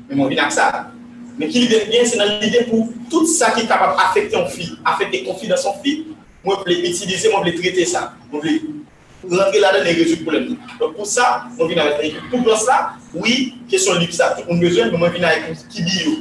mais 0.09 0.17
moi 0.17 0.29
je 0.29 0.35
viens 0.35 0.43
avec 0.45 0.53
ça. 0.53 0.91
Mais 1.39 1.49
qui 1.49 1.67
vient 1.67 1.79
bien, 1.89 2.05
c'est 2.05 2.19
dans 2.19 2.41
l'idée 2.41 2.65
pour 2.65 2.89
tout 3.11 3.27
ça 3.27 3.51
qui 3.53 3.63
est 3.63 3.67
capable 3.67 3.97
d'affecter 3.97 4.37
une 4.37 4.49
fille, 4.49 4.77
affecter 4.85 5.25
la 5.25 5.33
confiance 5.33 5.65
en 5.67 5.75
fille, 5.83 6.07
moi 6.45 6.63
je 6.67 6.73
vais 6.73 6.81
utiliser, 6.81 7.31
moi 7.31 7.43
je 7.45 7.51
vais 7.51 7.59
traiter 7.59 7.85
ça. 7.85 8.13
Moi, 8.31 8.43
je 8.45 9.37
rentrer 9.37 9.61
là-dedans 9.61 9.85
et 9.85 9.93
résoudre 9.93 10.19
le 10.19 10.25
problème. 10.25 10.57
Donc 10.79 10.97
pour 10.97 11.07
ça, 11.07 11.45
on 11.59 11.67
vient 11.67 11.83
avec 11.83 12.03
l'équipe. 12.03 12.31
Pour 12.31 12.57
ça, 12.57 12.93
oui, 13.15 13.55
question 13.69 13.95
libre, 13.99 14.13
ça, 14.13 14.35
tout 14.37 14.45
le 14.47 14.55
monde 14.55 14.61
besoin, 14.61 14.91
mais 14.91 14.97
on 14.97 15.11
vient 15.11 15.29
avec 15.29 15.69
qui 15.69 15.83
bio. 15.83 16.13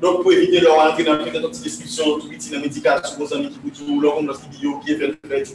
Donc 0.00 0.22
pour 0.22 0.32
éviter 0.32 0.60
leur 0.60 0.78
entrer 0.78 1.04
dans 1.04 1.18
une 1.18 1.26
petite 1.26 1.62
discussion, 1.62 2.18
tout 2.18 2.28
petit 2.28 2.50
dans 2.50 2.60
médical, 2.60 3.00
sur 3.04 3.18
vos 3.18 3.34
amis 3.34 3.48
qui 3.48 3.58
vous 3.62 3.70
disent, 3.70 4.02
leur 4.02 4.18
on 4.18 4.26
qui 4.26 4.58
bio, 4.60 4.78
qui 4.80 4.92
est 4.92 4.96
fait, 4.96 5.40
etc. 5.40 5.54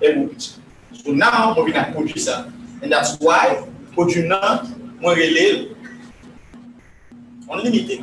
Et 0.00 0.12
vous 0.14 0.30
So 1.04 1.12
now, 1.12 1.54
on 1.56 1.64
vient 1.64 1.82
avec 1.82 1.92
produire 1.92 2.18
ça. 2.18 2.46
And 2.82 2.88
that's 2.88 3.18
why, 3.20 3.58
produit 3.92 4.26
là, 4.26 4.62
moi 5.04 5.12
relais, 5.12 5.68
on 7.46 7.56
limité. 7.58 8.00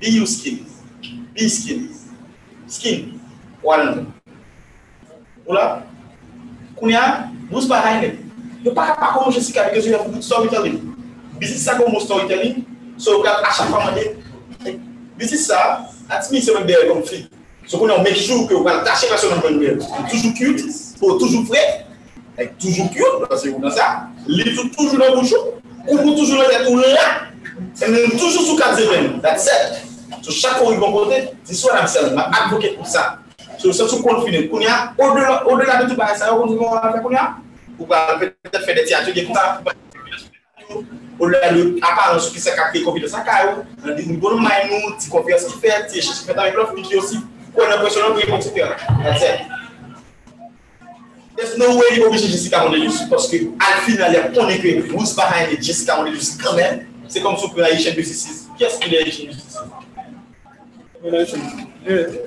Be 0.00 0.10
your 0.10 0.26
skin. 0.28 0.58
Be 1.34 1.48
skin. 1.48 1.88
Skin. 2.68 3.18
One. 3.60 4.06
Ola, 5.44 5.82
kounya, 6.76 7.30
bous 7.50 7.66
pa 7.66 7.82
hayne. 7.82 8.14
Yo 8.62 8.70
pa 8.72 8.94
pa 8.94 9.12
kon 9.12 9.32
because 9.32 9.86
you 9.86 9.98
have 9.98 10.06
good 10.06 10.22
storytelling. 10.22 10.94
This 11.40 11.50
is 11.50 11.64
sa 11.64 11.76
kon 11.78 11.98
storytelling. 11.98 12.64
So 12.96 13.20
ka 13.20 13.42
a 13.42 13.50
chaque 13.50 13.68
fois 13.68 13.90
mande. 13.90 14.14
This 15.18 15.32
is 15.32 15.46
ça, 15.46 15.90
at 16.08 16.30
me 16.30 16.40
c'est 16.40 16.56
un 16.56 16.64
des 16.64 16.76
conflit. 16.92 17.26
So 17.66 17.78
qu'on 17.78 18.02
make 18.02 18.14
sure 18.14 18.46
que 18.46 18.54
vous 18.54 18.68
allez 18.68 18.84
tâcher 18.84 19.08
la 19.10 19.16
son 19.16 19.36
bonne 19.40 19.58
Toujours 20.08 20.34
cute, 20.34 20.62
toujours 21.00 21.44
frais. 21.46 21.86
Toujours 22.60 22.88
cute 22.90 23.28
parce 23.28 23.42
que 23.42 23.48
vous 23.48 23.70
ça, 23.70 24.08
les 24.28 24.54
toujours 24.54 24.98
dans. 24.98 25.73
Kou 25.84 26.00
kou 26.00 26.14
toujou 26.16 26.40
la 26.40 26.48
gen, 26.48 26.68
ou 26.70 26.80
la, 26.80 27.08
se 27.76 27.88
mwen 27.90 28.14
toujou 28.16 28.40
sou 28.40 28.56
kat 28.56 28.78
zeven, 28.78 29.18
that's 29.20 29.50
it. 29.52 29.82
So 30.24 30.32
chakou 30.32 30.72
yon 30.72 30.80
bon 30.80 30.94
kote, 30.94 31.18
diswa 31.44 31.74
la 31.76 31.82
msel, 31.84 32.14
ma 32.16 32.24
advoket 32.32 32.78
pou 32.78 32.88
sa. 32.88 33.18
So 33.60 33.72
se 33.72 33.84
sou 33.84 34.00
konfine, 34.04 34.46
koun 34.48 34.64
ya, 34.64 34.94
ou 34.96 35.12
de 35.12 35.20
la, 35.20 35.34
ou 35.44 35.58
de 35.60 35.66
la 35.68 35.82
de 35.82 35.90
tou 35.90 35.98
ba, 35.98 36.14
sa 36.16 36.30
yo 36.30 36.38
kon 36.40 36.54
zivon 36.54 36.72
la 36.78 36.92
fe 36.94 37.02
koun 37.04 37.16
ya, 37.18 37.26
ou 37.76 37.88
ba 37.90 38.04
pete 38.20 38.62
fe 38.64 38.76
de 38.78 38.86
ti 38.88 38.96
atyo 38.96 39.12
gen 39.16 39.28
konta, 39.28 39.44
ou 39.58 39.68
ba 39.68 39.74
pete 39.76 39.92
fe 39.92 40.06
de 40.08 40.22
ti 40.22 40.30
atyo, 40.62 40.82
ou 41.18 41.28
la 41.28 41.52
le 41.52 41.66
aparan 41.84 42.16
sou 42.16 42.32
ki 42.32 42.40
se 42.40 42.56
kakpe 42.56 42.80
konfine 42.86 43.10
sa 43.12 43.20
kayo, 43.26 43.60
nan 43.84 43.98
di 43.98 44.08
nou 44.08 44.22
bonon 44.24 44.40
may 44.40 44.64
nou, 44.70 44.94
ti 44.96 45.12
konfine 45.12 45.36
sa 45.42 45.52
ki 45.52 45.60
fe, 45.66 45.76
ti 45.92 46.00
e 46.00 46.06
chespe 46.08 46.32
ta 46.32 46.48
yon 46.48 46.56
blof, 46.56 46.72
ki 46.78 46.88
ki 46.88 47.02
osi, 47.02 47.20
kwen 47.52 47.68
nan 47.68 47.84
presyonan 47.84 48.16
pou 48.16 48.24
yon 48.24 48.32
konti 48.32 48.54
te, 48.56 48.72
that's 49.04 49.28
it. 49.28 49.63
There's 51.36 51.58
no 51.58 51.76
way 51.76 51.96
you 51.96 52.06
oblige 52.06 52.30
Jessica 52.30 52.62
Mondelus 52.64 53.08
parce 53.10 53.28
que 53.28 53.36
à 53.58 53.80
final 53.82 54.14
il 54.14 54.32
connaît 54.32 54.58
que 54.58 54.92
who's 54.92 55.14
behind 55.14 55.60
Jessica 55.60 55.96
Mondelus 55.96 56.36
quand 56.42 56.54
même. 56.54 56.86
C'est 57.08 57.20
comme 57.20 57.36
si 57.36 57.44
on 57.44 57.48
prenait 57.48 57.70
Haïtien 57.72 57.92
Businesses. 57.92 58.48
Qu'est-ce 58.58 58.78
qu'il 58.78 58.94
est 58.94 59.02
Haïtien 59.04 59.26
Businesses? 59.26 59.58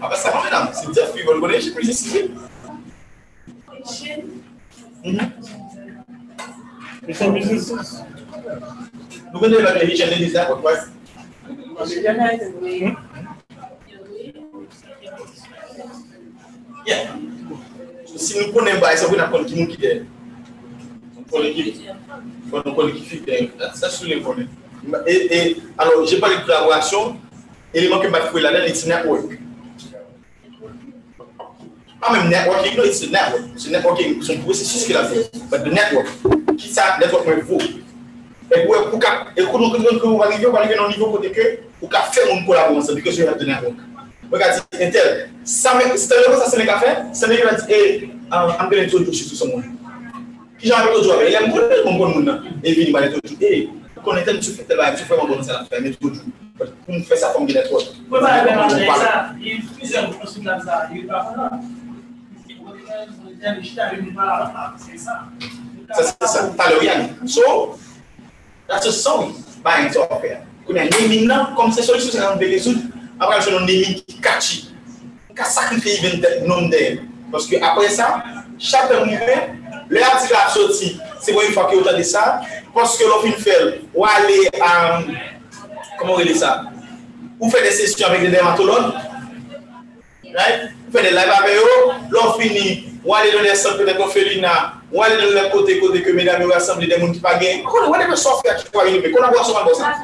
Ah 0.02 0.10
ben 0.10 0.16
ça 0.16 0.32
va 0.32 0.44
madame, 0.44 0.70
c'est 0.74 0.88
le 0.88 0.94
la 9.64 10.46
quoi. 10.46 10.74
Yeah. 16.86 17.37
Si 18.18 18.38
nous 18.40 18.52
prenons 18.52 18.72
un 18.72 18.96
ça 18.96 19.08
veut 19.08 19.16
dire 19.16 19.46
qui 19.46 19.62
nous 19.62 19.68
qui 19.68 19.86
est. 19.86 20.04
On 21.18 21.24
connaît 21.24 21.54
qui. 21.54 21.86
On 22.52 22.74
connaît 22.74 22.94
qui 22.94 23.06
fait. 23.06 23.52
Ça, 23.76 23.90
c'est 23.90 24.06
le 24.08 24.22
connaît. 24.22 24.48
Et, 25.06 25.38
et 25.38 25.58
alors, 25.78 26.06
j'ai 26.06 26.20
parlé 26.20 26.38
de 26.38 26.42
collaboration. 26.42 27.18
Élément 27.74 28.00
que 28.00 28.08
je 28.08 28.34
vais 28.34 28.42
là-dedans, 28.42 28.74
c'est 28.74 28.88
network. 28.88 29.40
Pas 32.00 32.14
même 32.14 32.30
networking, 32.30 32.78
non, 32.78 32.84
c'est 32.92 33.08
network. 33.08 33.44
C'est 33.56 33.72
networking, 33.72 34.22
un 34.38 34.42
processus 34.42 34.86
qu'il 34.86 34.96
a 34.98 35.04
fait. 35.04 35.30
Mais 35.52 35.58
le 35.60 35.72
network, 35.72 36.08
qui 36.58 36.70
ça, 36.70 36.98
network, 37.00 37.26
mais 37.28 37.42
vous. 37.42 37.60
Et 38.56 38.66
pour 38.66 38.90
pour 38.90 39.00
et 39.36 39.44
pour 39.44 39.60
nous 39.60 39.72
que 39.72 40.08
vous 40.08 40.22
arrivez, 40.22 40.46
vous 40.46 40.88
niveau 40.90 41.12
côté 41.12 41.32
que 41.32 41.60
vous 41.82 41.90
faire 41.92 42.24
une 42.34 42.46
collaboration 42.46 42.96
have 42.96 43.38
the 43.38 43.44
network. 43.46 43.76
Regarde, 44.32 44.62
Intel, 44.74 45.30
ça 45.44 45.76
me, 45.76 45.96
c'est 45.96 46.14
un 46.14 46.38
ça 46.38 46.50
c'est 46.50 46.58
le 46.60 46.66
café, 46.66 46.88
hey, 47.70 48.12
I'm 48.32 48.70
going 48.70 48.72
to 48.72 48.84
introduce 48.84 49.22
you 49.22 49.30
to 49.30 49.36
someone. 49.36 49.64
Qui 50.60 50.68
j'ai 50.68 50.74
envie 50.74 50.88
de 50.98 51.02
dire, 51.04 51.16
il 51.30 51.36
un 51.36 51.92
monde, 51.92 52.42
et 52.64 52.74
puis 52.74 52.84
il 52.88 52.94
va 52.94 53.08
dire, 53.08 53.20
hey, 53.40 53.70
qu'on 54.04 54.18
est 54.18 54.26
tu 54.40 54.52
fais 54.52 54.64
tel 54.64 54.78
tu 54.98 55.04
fais 55.04 55.14
un 55.14 55.26
bon 55.26 55.42
ça 55.42 55.66
faire, 55.70 55.82
mais 55.82 55.92
tout 55.92 56.12
pour 56.58 56.68
nous 56.88 57.04
faire 57.04 57.18
ça 57.18 57.34
comme 57.36 57.48
ça, 57.48 57.60
il 59.40 59.48
y 59.48 59.52
a 59.52 59.58
plusieurs 59.78 60.12
choses 60.12 60.36
comme 60.36 60.46
ça, 60.46 60.90
il 60.92 61.06
y 61.06 61.10
a 61.10 61.14
pas 61.14 61.60
Ça, 65.94 66.04
c'est 66.04 66.28
ça, 66.28 66.52
t'as 66.58 66.70
le 66.70 66.78
rien. 66.80 67.10
So, 67.26 67.78
that's 68.68 68.88
a 68.88 68.92
song 68.92 69.34
by 69.64 69.90
software. 69.92 70.42
Qu'on 70.66 70.76
a 70.76 70.86
naming 70.86 71.28
là, 71.28 71.54
comme 71.56 71.72
c'est 71.72 71.84
solution, 71.84 72.10
c'est 72.12 72.20
un 72.20 72.36
bel 72.36 72.50
résoudre. 72.50 72.82
apre 73.20 73.36
al 73.36 73.44
se 73.44 73.52
non 73.52 73.66
nemi 73.66 74.02
ki 74.06 74.20
kati, 74.22 74.64
ka 75.36 75.46
sakrifye 75.46 76.00
yi 76.02 76.48
non 76.48 76.70
den. 76.70 77.08
Paske 77.32 77.60
apre 77.62 77.90
sa, 77.90 78.24
chate 78.58 78.94
mouve, 79.06 79.38
le 79.90 80.04
ati 80.04 80.32
la 80.32 80.48
soti, 80.54 80.94
se 81.22 81.34
woy 81.36 81.52
fwa 81.52 81.68
ki 81.70 81.78
yo 81.80 81.84
tade 81.84 82.06
sa, 82.08 82.42
paske 82.76 83.04
lo 83.08 83.22
fin 83.26 83.36
fel, 83.42 83.74
wale 83.94 84.38
an, 84.64 85.12
koman 86.00 86.22
wale 86.22 86.36
sa, 86.38 86.54
ou 87.40 87.52
fe 87.52 87.62
de 87.66 87.74
sesyon 87.76 88.10
avik 88.10 88.28
de 88.28 88.34
dermatolon, 88.36 88.94
right? 90.38 90.70
ou 90.88 90.96
fe 90.96 91.04
de 91.04 91.14
live 91.18 91.36
avè 91.36 91.58
yo, 91.58 91.76
lo 92.16 92.32
fini, 92.40 92.68
wale 93.06 93.32
do 93.36 93.44
de 93.44 93.56
sanpe 93.60 93.86
de 93.86 93.98
konferina, 94.00 94.56
wale 94.92 95.20
do 95.20 95.34
de 95.36 95.48
kote 95.52 95.80
kote 95.82 96.04
ke 96.06 96.16
medami 96.16 96.48
ou 96.48 96.56
asamble 96.56 96.88
de 96.88 97.02
moun 97.02 97.16
ki 97.16 97.24
pa 97.24 97.38
gen, 97.42 97.64
konon 97.68 97.92
wale 97.92 98.08
be 98.08 98.16
sof 98.20 98.46
ya 98.48 98.56
ki 98.62 98.72
kwa 98.72 98.88
yi 98.88 98.98
libe, 98.98 99.12
konon 99.16 99.36
wale 99.36 99.48
soman 99.48 99.68
bo 99.68 99.76
sa. 99.76 99.96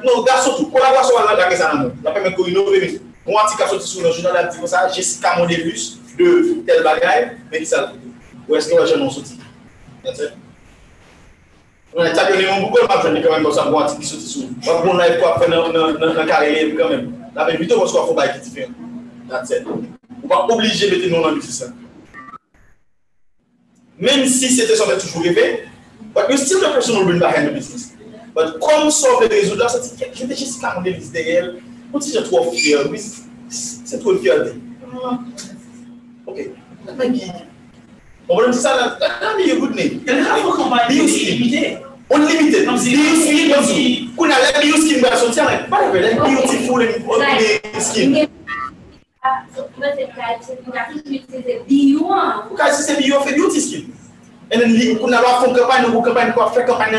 Qui 0.00 0.06
va 0.06 0.14
innover. 0.14 0.16
Collaboration 0.16 0.16
avec 0.16 0.16
ça. 0.16 0.16
Non, 0.16 0.22
gars, 0.22 0.42
surtout, 0.42 0.66
collaboration 0.66 1.16
avec 1.18 1.56
ça. 1.56 1.72
La 2.04 2.10
permet 2.10 2.34
qu'on 2.34 2.46
innove. 2.46 3.00
Mon 3.26 3.36
article 3.36 3.62
a 3.62 3.68
sorti 3.68 3.88
sur 3.88 4.02
le 4.02 4.12
journal 4.12 4.32
d'article 4.32 4.60
comme 4.60 4.66
ça, 4.66 4.88
Jessica 4.88 5.36
Mondelus 5.36 5.98
de 6.18 6.62
tel 6.66 6.82
bagaille, 6.82 7.32
mais 7.52 7.58
qui 7.58 7.66
ça 7.66 7.92
Où 8.48 8.56
est-ce 8.56 8.70
que 8.70 8.80
les 8.80 8.86
gens 8.86 9.00
ont 9.04 9.10
sorti 9.10 9.38
On 11.94 12.00
a 12.00 12.10
tapé 12.10 12.46
mon 12.46 12.68
Google 12.68 12.86
Maps, 12.88 13.02
je 13.04 13.22
quand 13.22 13.32
même 13.34 13.42
comme 13.42 13.52
ça, 13.52 13.64
bon 13.64 13.80
article 13.80 14.00
qui 14.00 14.08
sorti 14.08 14.26
sur. 14.26 14.48
On 14.66 14.96
va 14.96 15.08
live 15.08 15.20
quoi 15.20 15.38
faire 15.38 15.50
dans 15.50 15.68
le 15.68 16.26
carré 16.26 16.74
quand 16.78 16.88
même. 16.88 17.12
La 17.34 17.44
même 17.44 17.56
vidéo, 17.56 17.80
parce 17.80 17.92
qu'on 17.92 18.14
va 18.14 18.22
faire 18.22 18.40
qui 18.40 18.48
différent. 18.48 18.72
That's 19.28 19.50
it. 19.50 19.66
On 20.24 20.26
va 20.26 20.46
obliger 20.54 20.90
de 20.90 20.96
mettre 20.96 21.10
nos 21.10 21.30
noms 21.30 21.40
ça. 21.42 21.66
Même 23.98 24.26
si 24.26 24.48
c'était 24.48 24.74
ça, 24.74 24.84
on 24.86 24.90
a 24.90 24.96
toujours 24.96 25.22
rêvé, 25.22 25.64
but 26.14 26.24
we're 26.28 26.38
still 26.38 26.60
the 26.60 26.72
person 26.72 26.96
who 26.96 27.04
bring 27.04 27.18
behind 27.18 27.48
the 27.48 27.52
business. 27.52 27.97
But 28.34 28.58
comme 28.60 28.90
ça, 28.90 29.08
le 29.20 29.26
résultat, 29.26 29.68
c'est 29.68 29.98
que 29.98 30.16
j'étais 30.16 30.36
Jessica 30.36 30.74
Mondelus 30.74 31.10
derrière. 31.12 31.54
On 31.92 31.98
dit, 31.98 32.12
j'ai 32.12 32.22
trop 32.22 32.50
fier, 32.52 32.78
oui, 32.90 33.00
c'est 33.48 33.98
trop 33.98 34.14
fierté. 34.16 34.52
Ok. 36.26 36.50
On 38.28 38.36
va 38.36 38.44
dire 38.46 38.54
ça, 38.54 38.76
là, 38.76 38.98
là, 39.00 39.34
good 39.58 39.74
name. 39.74 40.00
Unlimited. 40.06 41.82
Unlimited. 42.10 42.64
Bioskin, 42.64 43.46
bioskin. 43.48 44.08
Kuna 44.16 44.34
la 44.38 44.60
bioskin 44.60 45.00
va 45.00 45.16
sortir, 45.16 45.44
mais 45.44 45.68
pas 45.68 45.80
la 45.92 46.14
beautiful 46.14 46.82
and 46.82 47.80
skin. 47.80 48.28
Kasi 52.56 52.82
c'est 52.82 52.98
bio 52.98 53.20
fait 53.20 53.34
beauty 53.34 53.60
skin. 53.60 53.82
Et 54.50 54.58
then, 54.58 54.98
kuna 54.98 55.20
la 55.20 55.28
font 55.40 55.52
campagne, 55.54 55.86
ou 55.94 56.00
campagne, 56.00 56.32
quoi, 56.32 56.50
faire 56.50 56.66
campagne 56.66 56.96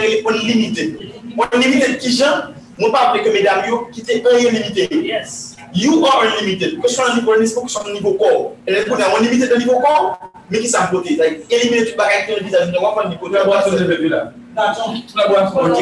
unlimited. 1.51 1.53
Unlimited 1.53 1.97
qui 1.99 2.11
genre, 2.15 2.51
moi 2.77 2.91
pas 2.91 3.09
appeler 3.09 3.23
que 3.23 3.29
mesdames 3.29 3.67
yo, 3.67 3.87
qui 3.91 4.01
était 4.01 4.23
unlimited. 4.23 4.91
Yes. 4.91 5.55
You 5.73 6.05
are 6.05 6.23
unlimited. 6.23 6.81
Que 6.81 6.87
ce 6.87 6.95
soit 6.95 7.11
au 7.11 7.15
niveau 7.15 7.31
organisme, 7.31 7.61
que 7.61 7.67
ce 7.67 7.73
soit 7.73 7.87
au 7.87 7.93
niveau 7.93 8.13
corps. 8.13 8.55
Et 8.65 8.71
là, 8.71 8.79
on 8.89 8.97
est 8.97 9.19
unlimited 9.19 9.51
au 9.53 9.57
niveau 9.57 9.79
corps, 9.79 10.19
mais 10.49 10.59
qui 10.59 10.67
s'en 10.67 10.87
côté. 10.87 11.19
Éliminer 11.49 11.85
tout 11.85 11.97
bagage 11.97 12.25
qui 12.25 12.31
est 12.31 12.43
vis-à-vis 12.43 12.71
de 12.71 12.79
moi, 12.79 12.95
pas 12.95 13.07
niveau. 13.07 13.29
La 13.29 13.43
boisson 13.43 13.71
de 13.71 13.83
bébé 13.83 14.09
là. 14.09 14.33
La 14.55 15.27
boisson. 15.27 15.59
Ok, 15.59 15.77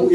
ok. 0.00 0.12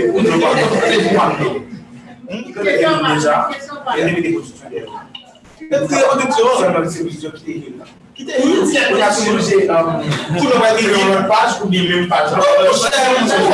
Mwen 5.70 5.88
se 5.90 6.00
yon 6.00 6.18
diksyon. 6.22 6.58
Se 6.58 7.00
yon 7.00 7.08
diksyon 7.10 7.32
ki 7.36 7.42
te 7.44 7.52
yon 7.52 7.80
la. 7.82 7.86
Ki 8.16 8.26
te 8.28 8.34
yon 8.40 8.62
diksyon. 8.64 8.86
Mwen 8.94 9.04
a 9.04 9.10
souje. 9.12 9.58
Tou 9.68 10.46
nou 10.48 10.60
va 10.62 10.70
di 10.78 10.84
yon 10.88 11.26
page 11.28 11.54
ou 11.60 11.68
di 11.72 11.82
yon 11.84 12.08
page. 12.12 12.32
Mwen 12.38 12.72
se 12.80 12.90
yon 13.04 13.28
diksyon. 13.28 13.52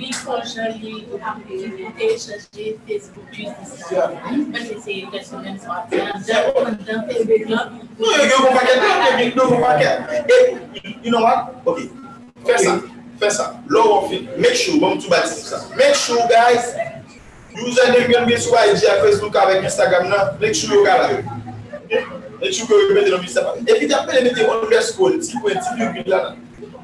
Li 0.00 0.08
konje, 0.24 0.64
li 0.80 0.92
apre, 1.20 1.54
li 1.60 1.86
techaje, 1.98 2.64
Facebook, 2.88 3.26
Twitter. 3.30 4.10
Mwen 4.26 4.62
se 4.66 4.74
se 4.82 4.98
yon 4.98 5.14
diksyon 5.14 5.46
men 5.46 5.56
so 5.62 5.68
apre. 5.78 6.02
Jan 6.26 6.50
kon 6.50 6.78
dan 6.86 7.06
Facebook 7.06 7.46
lan. 7.54 7.66
Nou 8.02 8.10
yon 8.26 8.38
kon 8.42 8.52
paket. 8.58 8.76
Nou 8.82 8.90
yon 9.30 9.54
kon 9.54 9.66
paket. 9.68 9.96
E, 10.26 10.96
you 11.04 11.10
know 11.14 11.22
what? 11.22 11.54
Ok. 11.64 11.84
Fè 12.48 12.58
sa. 12.66 12.80
Fè 13.22 13.34
sa. 13.38 13.52
Lò 13.70 13.86
wò 13.86 13.98
fè. 14.10 14.24
Make 14.34 14.56
sure. 14.58 14.80
Mwen 14.82 14.98
tou 14.98 15.14
bati 15.14 15.44
sa. 15.46 15.62
Make 15.78 15.94
sure 15.94 16.26
guys. 16.32 16.74
Username 17.56 18.06
bien 18.08 18.24
bien 18.24 18.38
sur 18.38 18.52
IG, 18.52 18.84
Facebook 19.02 19.36
avec 19.36 19.64
Instagram 19.64 20.08
là. 20.10 20.34
You 20.40 20.84
got 20.84 21.10
it. 21.10 21.24
Make 22.40 22.52
sure 22.52 22.66
que 22.66 22.74
vous 22.74 22.94
dans 23.10 23.18
le. 23.18 23.60
Et 23.66 23.74
puis 23.74 23.92
après, 23.92 24.22
mettez 24.22 24.46
underscore, 24.48 25.10
petit 25.12 25.38
point, 25.40 25.52
petit 25.52 25.74
virgule 25.76 26.04
là. 26.06 26.34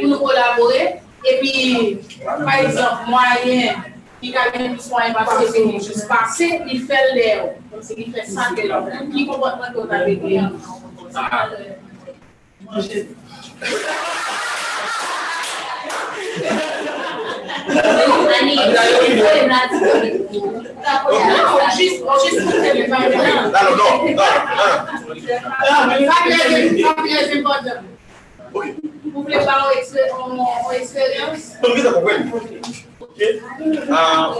pour 0.00 0.08
nous 0.08 0.18
collaborer, 0.18 1.00
et 1.24 1.38
puis, 1.40 1.98
par 2.24 2.54
exemple, 2.54 3.08
moyen, 3.08 3.74
qui 4.20 4.32
gagne 4.32 4.72
plus 4.72 4.82
soin 4.82 5.12
parce 5.14 5.38
que 5.38 5.52
c'est 5.52 5.72
juste 5.72 6.08
passé, 6.08 6.60
il 6.66 6.82
fait 6.82 7.14
l'air. 7.14 7.44
Donc, 7.72 7.82
c'est 7.82 7.94
il 7.96 8.12
fait 8.12 8.26
ça 8.26 8.50
que 8.54 8.66
l'autre. 8.66 8.90
Qui 9.12 9.26
comportement 9.26 9.72
qu'on 9.74 9.88
a. 9.90 10.04
Vous 29.12 29.22
voulez 29.22 29.38
parler 29.44 29.82
vous 30.30 31.90
comprenez? 31.92 32.60
Ok? 33.00 33.22
Ah, 33.90 34.34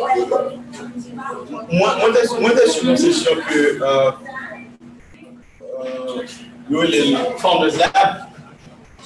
moi, 1.72 1.96
session 2.96 3.32
que 3.48 3.82
euh, 3.82 4.10
euh, 6.70 6.84
les 6.84 7.16
formes 7.38 7.68
de 7.68 7.78
lab, 7.78 8.26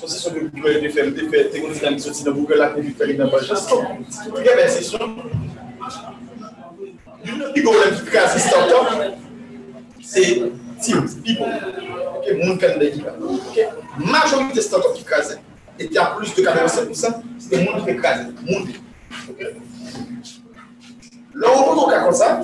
son 0.01 0.06
session 0.06 0.32
de 0.32 0.40
Google, 0.40 0.82
de 0.82 0.89
faire, 0.89 1.06
de 1.06 1.28
faire, 1.28 1.51
t'es 1.51 1.61
connu 1.61 1.74
dans 1.74 1.98
sorti 1.98 2.24
dans 2.24 2.32
Google, 2.32 2.56
là, 2.56 2.73
puis 2.77 2.90
faire 2.90 3.09
une 3.09 3.31
page. 3.31 3.52
Il 4.36 4.44
y 4.44 4.48
c'est 10.02 10.43
Teams, 10.81 11.09
people. 11.24 11.47
Ok, 12.16 12.78
des 12.78 12.86
équipes. 12.89 13.09
Ok, 13.23 13.59
majorité 13.97 14.55
des 14.55 14.61
startups 14.61 14.94
qui 14.97 15.05
était 15.79 15.99
à 15.99 16.07
plus 16.07 16.35
de 16.35 16.43
87%, 16.43 17.15
c'était 17.39 17.65
monde 17.65 17.85
craser. 17.97 18.25
Monde. 18.47 18.69
Ok. 19.29 19.41
Là, 21.35 21.49
on 21.53 21.63
rencontre 21.65 21.89
un 21.89 21.93
cas 21.93 22.05
comme 22.05 22.15
ça, 22.15 22.43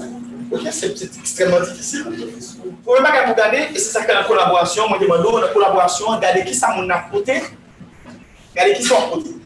c'est 0.73 1.19
extrêmement 1.19 1.61
difficile. 1.61 2.05
Vous 2.05 2.73
pouvez 2.85 2.98
pas 3.02 3.32
regarder, 3.32 3.69
et 3.73 3.78
c'est 3.78 3.93
ça 3.93 4.05
que 4.05 4.12
la 4.12 4.24
collaboration, 4.24 4.89
moi 4.89 4.98
je 5.01 5.07
la 5.07 5.48
collaboration, 5.48 6.07
regardez 6.07 6.44
qui 6.44 6.55
ça 6.55 6.74
mon 6.77 6.90
apporté, 6.90 7.40
regardez 8.51 8.74
qui 8.74 8.82
sont 8.82 8.97
apportés. 8.97 9.36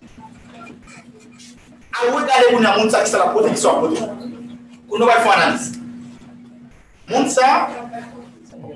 Alors, 2.02 2.20
regardez 2.20 2.46
mon 2.52 2.82
monde 2.82 2.90
ça 2.90 3.02
qui 3.02 3.10
sont 3.10 3.20
apporté, 3.20 3.50
qui 3.50 3.56
sont 3.58 3.70
apportés. 3.70 4.00
Pour 4.88 4.98
nous, 4.98 5.06
faire 5.06 5.24
une 5.24 5.42
analyse. 5.42 5.72
Monde 7.08 7.28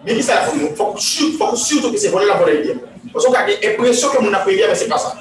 mais 0.05 0.14
qui 0.14 0.22
ça 0.22 0.43
Il 0.55 0.76
faut 0.76 0.93
que 0.93 1.01
surtout, 1.01 1.39
faut 1.39 1.93
que 1.93 1.97
c'est 1.97 2.12
la 2.12 2.35
volée. 2.35 2.74
Oso 3.14 3.32
kage, 3.32 3.59
epresyon 3.64 4.12
ke 4.12 4.22
moun 4.22 4.36
ap 4.36 4.44
prevye, 4.47 4.68
men 4.68 4.76
se 4.76 4.89
pa 4.90 4.98
sa. 5.01 5.14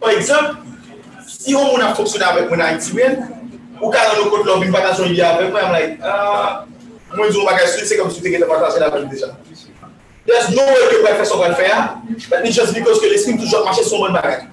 Par 0.00 0.10
exemple, 0.10 0.56
si 1.28 1.54
yon 1.54 1.70
moun 1.70 1.84
ap 1.84 1.96
foksyon 1.98 2.24
avèk 2.26 2.50
moun 2.50 2.62
a 2.64 2.72
itiwen, 2.74 3.20
ou 3.80 3.90
ka 3.92 4.02
nan 4.08 4.18
nou 4.20 4.32
kote 4.32 4.48
lòm 4.48 4.64
bin 4.64 4.74
patasyon 4.74 5.14
yon 5.14 5.28
avèk, 5.30 5.52
mwen 5.54 5.64
am 5.64 5.74
like, 5.76 5.98
mwen 7.14 7.30
yon 7.30 7.46
bagaj 7.48 7.70
sou, 7.74 7.86
se 7.86 8.00
kom 8.00 8.10
sou 8.10 8.24
teke 8.24 8.42
te 8.42 8.50
patasyon 8.50 8.88
avèk 8.88 9.06
deja. 9.12 9.30
There's 10.26 10.50
no 10.56 10.64
way 10.64 10.84
ke 10.88 11.00
wè 11.04 11.14
fè 11.18 11.24
son 11.28 11.42
wè 11.42 11.50
fè 11.52 11.68
ya, 11.68 11.80
but 12.30 12.46
it's 12.48 12.56
just 12.56 12.72
because 12.74 13.00
ke 13.00 13.10
l'esprim 13.12 13.36
toujou 13.36 13.64
machè 13.66 13.84
son 13.84 14.06
bon 14.06 14.14
bagaj. 14.16 14.46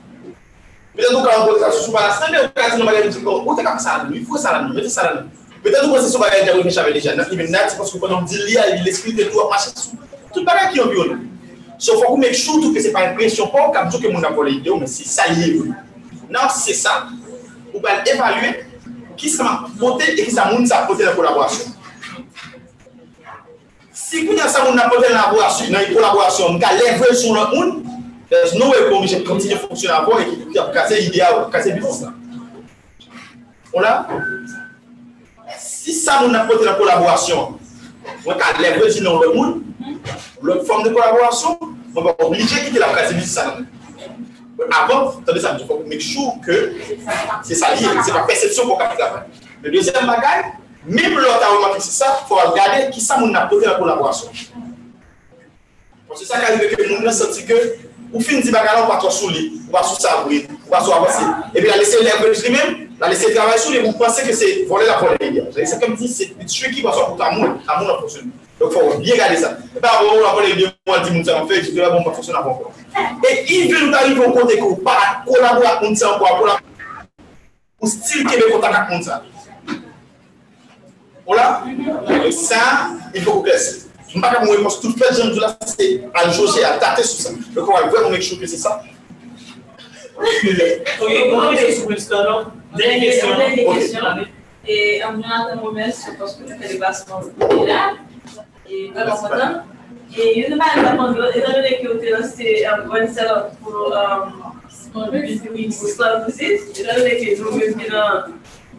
Mwen 0.92 1.14
nou 1.16 1.24
ka 1.24 1.36
an 1.38 1.46
kote 1.48 1.62
sa 1.64 1.70
sou 1.72 1.86
sou 1.86 1.96
pa 1.96 2.04
la, 2.10 2.16
se 2.18 2.28
nan 2.28 2.34
mè 2.36 2.42
yon 2.42 2.52
kati 2.58 2.80
nou 2.82 2.90
bagaj, 2.90 3.06
mwen 3.06 3.16
ti 3.16 3.24
kon, 3.24 3.46
ou 3.48 3.56
te 3.56 3.64
kap 3.64 3.80
sa 3.80 4.02
nan 4.02 4.10
nou, 4.10 4.20
yon 4.20 4.28
fò 4.28 4.42
sa 4.42 4.52
nan 4.58 4.68
nou, 4.68 4.76
mwen 4.76 4.88
te 4.88 4.92
sa 4.92 5.08
nan 5.08 5.22
nou. 5.22 5.48
Mwen 5.62 5.78
te 5.78 5.78
nou 5.78 5.94
kon 5.94 6.04
se 6.04 6.12
sou 6.12 6.24
bagaj 6.26 6.44
diya 6.44 6.58
wè 6.58 6.66
mè 6.68 6.76
chave 6.76 6.92
deja, 6.98 7.16
nan 7.16 7.32
imen 7.32 7.56
nat, 7.56 7.72
se 7.72 7.80
kon 7.80 7.88
se 7.88 8.02
kon 8.04 8.18
an 8.18 8.28
di 8.28 8.42
li 8.44 8.60
a, 8.60 8.68
l'esprim 8.84 9.16
te 9.16 9.30
tou 9.32 9.46
ap 9.46 9.56
machè 9.56 9.72
sou, 9.72 9.96
tout 10.36 10.44
bagaj 10.44 10.74
ki 10.74 10.82
yon 10.82 10.92
biyon 10.92 11.14
nou. 11.14 11.31
So, 11.82 12.00
faut 12.00 12.10
qu'on 12.10 12.18
make 12.18 12.36
sure 12.36 12.62
que 12.72 12.80
ce 12.80 12.88
n'est 12.88 12.94
pas 12.94 13.06
une 13.06 13.16
pression, 13.16 13.48
comme 13.48 13.90
que 13.90 14.08
mon 14.08 14.22
a 14.22 14.30
volé 14.30 14.52
l'idée, 14.52 14.70
mais 14.80 14.86
c'est 14.86 15.08
ça 15.08 15.28
lié. 15.32 15.60
Non, 16.30 16.42
c'est 16.56 16.76
ça. 16.76 17.08
Vous 17.74 17.80
pouvez 17.80 17.94
évaluer 18.06 18.66
qui 19.18 19.36
m'a 19.38 19.66
porté 19.80 20.14
et 20.14 20.28
qui 20.28 20.36
m'a 20.36 20.46
porté 20.86 21.04
dans 21.04 21.10
la 21.10 21.16
collaboration. 21.16 21.72
Si 23.92 24.28
vous 24.28 24.34
avez 24.34 24.48
ça 24.48 24.60
porté 24.62 24.78
dans 25.10 25.16
la 25.16 25.24
collaboration, 25.24 25.66
la 25.72 25.86
collaboration, 25.86 26.60
avez 26.64 27.00
levé 27.00 27.16
sur 27.16 27.34
le 27.34 27.56
monde, 27.56 27.84
there's 28.30 28.54
no 28.54 28.70
way 28.70 28.88
pour 28.88 29.08
je 29.08 29.18
continue 29.18 29.56
à 29.56 29.58
fonctionner 29.58 29.96
avant 29.96 30.20
et 30.20 30.52
qui 30.52 30.60
a 30.60 30.66
cassé 30.66 31.02
l'idée, 31.02 31.24
casser 31.52 31.72
le. 31.72 31.82
On 33.74 33.82
a 33.82 34.08
Si 35.58 35.94
ça 35.94 36.20
dans 36.22 36.32
la 36.32 36.74
collaboration, 36.76 37.58
vous 38.24 38.32
avez 38.32 38.80
levé 38.80 38.92
sur 38.92 39.22
le 39.22 39.34
monde, 39.34 39.62
l'autre 40.42 40.66
forme 40.66 40.84
de 40.84 40.90
collaboration, 40.90 41.58
on 41.96 42.02
va 42.02 42.16
obliger 42.20 42.62
de 42.62 42.66
quitter 42.66 42.80
la 42.80 42.88
casser 42.90 43.14
le 43.14 43.20
business. 43.20 43.46
Avant, 44.84 45.10
attendez 45.20 45.40
ça, 45.40 45.58
il 45.60 45.66
faut 45.66 45.84
make 45.88 46.02
sure 46.02 46.34
que 46.46 46.74
c'est 47.44 47.56
ça 47.56 47.74
lié, 47.74 47.88
c'est 48.06 48.12
pas 48.12 48.24
perception 48.24 48.68
pour 48.68 48.78
capter 48.78 49.02
la 49.02 49.26
Le 49.64 49.72
deuxième 49.72 50.06
bagage, 50.06 50.46
même 50.86 51.14
l'autre 51.16 51.42
a 51.44 51.56
remarqué 51.56 51.82
ça, 51.82 52.20
il 52.24 52.28
faut 52.28 52.36
regarder 52.36 52.90
qui 52.92 53.02
ça 53.02 53.18
mon 53.18 53.34
a 53.34 53.48
porté 53.48 53.66
la 53.66 53.76
collaboration. 53.76 54.30
Parce 56.08 56.22
que 56.22 56.28
ça 56.28 56.40
qui 56.40 56.52
arrive 56.52 56.76
que 56.76 56.90
nous 56.90 56.98
avons 56.98 57.12
senti 57.12 57.46
que, 57.46 57.54
ou 58.14 58.20
fin 58.20 58.40
de 58.40 58.52
bagage, 58.52 58.84
on 58.84 58.88
va 58.88 58.98
trop 58.98 59.10
sous 59.10 59.30
lui, 59.30 59.62
on 59.68 59.72
va 59.72 59.84
sous 59.84 60.00
ça, 60.00 60.26
on 60.26 60.70
va 60.70 60.84
sous 60.84 60.92
avancer. 60.92 61.24
Et 61.56 61.62
puis 61.62 61.70
la 61.70 61.78
laisser 61.78 62.04
leverage 62.04 62.44
lui-même, 62.44 62.91
la 63.02 63.10
laisser 63.10 63.34
travailler 63.34 63.82
vous 63.82 63.94
pensez 63.94 64.22
que 64.28 64.34
c'est 64.34 64.64
voler 64.66 64.86
la 64.86 64.98
volée. 64.98 65.44
C'est 65.66 65.82
comme 65.82 65.96
dit, 65.96 66.08
c'est 66.08 66.36
qui 66.70 66.82
va 66.84 66.92
amour 67.20 67.96
en 67.96 68.02
fonctionne. 68.02 68.30
Donc 68.60 68.72
il 68.76 68.80
faut 68.80 68.98
bien 69.00 69.14
regarder 69.14 69.38
ça. 69.38 69.58
Et 69.76 69.80
moi, 70.86 71.00
fait, 71.48 71.64
je 71.64 71.72
bon, 71.72 72.04
encore. 72.38 72.72
Et 73.28 73.54
il 73.54 73.74
veut 73.74 73.88
nous 73.88 73.96
arriver 73.96 74.24
au 74.24 74.32
côté 74.32 74.60
qu'on 74.60 74.76
pas 74.76 75.24
collaborer 75.26 75.66
avec 75.66 75.90
nous. 75.90 75.96
Et 82.28 82.32
ça, 82.32 82.92
il 83.16 83.24
faut 83.24 83.42
que 83.42 83.50
vous 83.50 83.56
Je 84.08 84.18
ne 84.18 84.22
sais 84.22 84.30
pas 84.30 84.36
comment 84.36 84.54
parce 84.62 84.78
que 84.78 84.82
tout 84.84 84.90
le 84.90 85.00
gens 85.34 85.58
à 86.14 86.30
jauger, 86.30 86.64
à 86.64 86.78
tâter 86.78 87.02
sur 87.02 87.20
ça. 87.20 87.32
Donc 87.56 87.68
on 87.68 87.74
va 87.74 87.88
vraiment 87.88 88.12
make 88.12 88.22
sure 88.22 88.40
que 88.40 88.46
c'est 88.46 88.58
ça. 88.58 88.84
Dernière 92.76 93.02
question. 93.02 93.38
Dernière 93.38 93.74
question. 93.74 94.02
Et 94.68 95.02
en 95.04 95.14
je 95.18 96.18
pense 96.18 96.36
que 96.36 96.44
tu 96.44 96.54
fais 96.54 96.74
les 96.74 96.80
là. 96.80 97.94
Et 98.70 98.92
pas 98.94 99.06
longtemps. 99.06 99.64
Et 100.18 100.44
pas 100.44 100.50
de 100.50 100.58
temps, 100.58 101.30
étant 101.36 101.52
donné 101.54 101.82
que 101.82 102.00
tu 102.00 102.08
es 102.08 102.12
lancé 102.12 102.66
un 102.66 102.86
bon 102.86 103.08
salaire 103.12 103.48
pour 103.62 103.94
pour 104.90 105.90
Star 105.90 106.26
Music, 106.26 106.62
étant 106.80 106.96
donné 106.96 107.18
que 107.18 107.42
nous 107.42 107.52
sommes 107.52 107.90
dans 107.90 108.34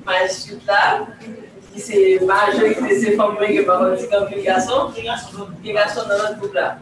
ma 0.06 0.28
chute 0.28 0.66
là, 0.66 1.06
qui 1.72 1.80
c'est 1.80 2.20
majorité 2.24 3.00
ces 3.00 3.12
femmes 3.12 3.36
qui 3.46 3.64
comme 3.64 4.28
les 4.34 4.42
garçons, 4.42 4.90
les 4.94 5.72
garçons 5.72 6.02
dans 6.08 6.18
notre 6.18 6.38
groupe 6.38 6.54
là. 6.54 6.78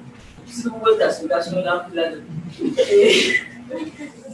Voulez, 0.46 0.96
les 0.98 1.28
garçons 1.28 1.52
dans 1.52 1.82
le 1.92 1.96
là. 1.96 2.10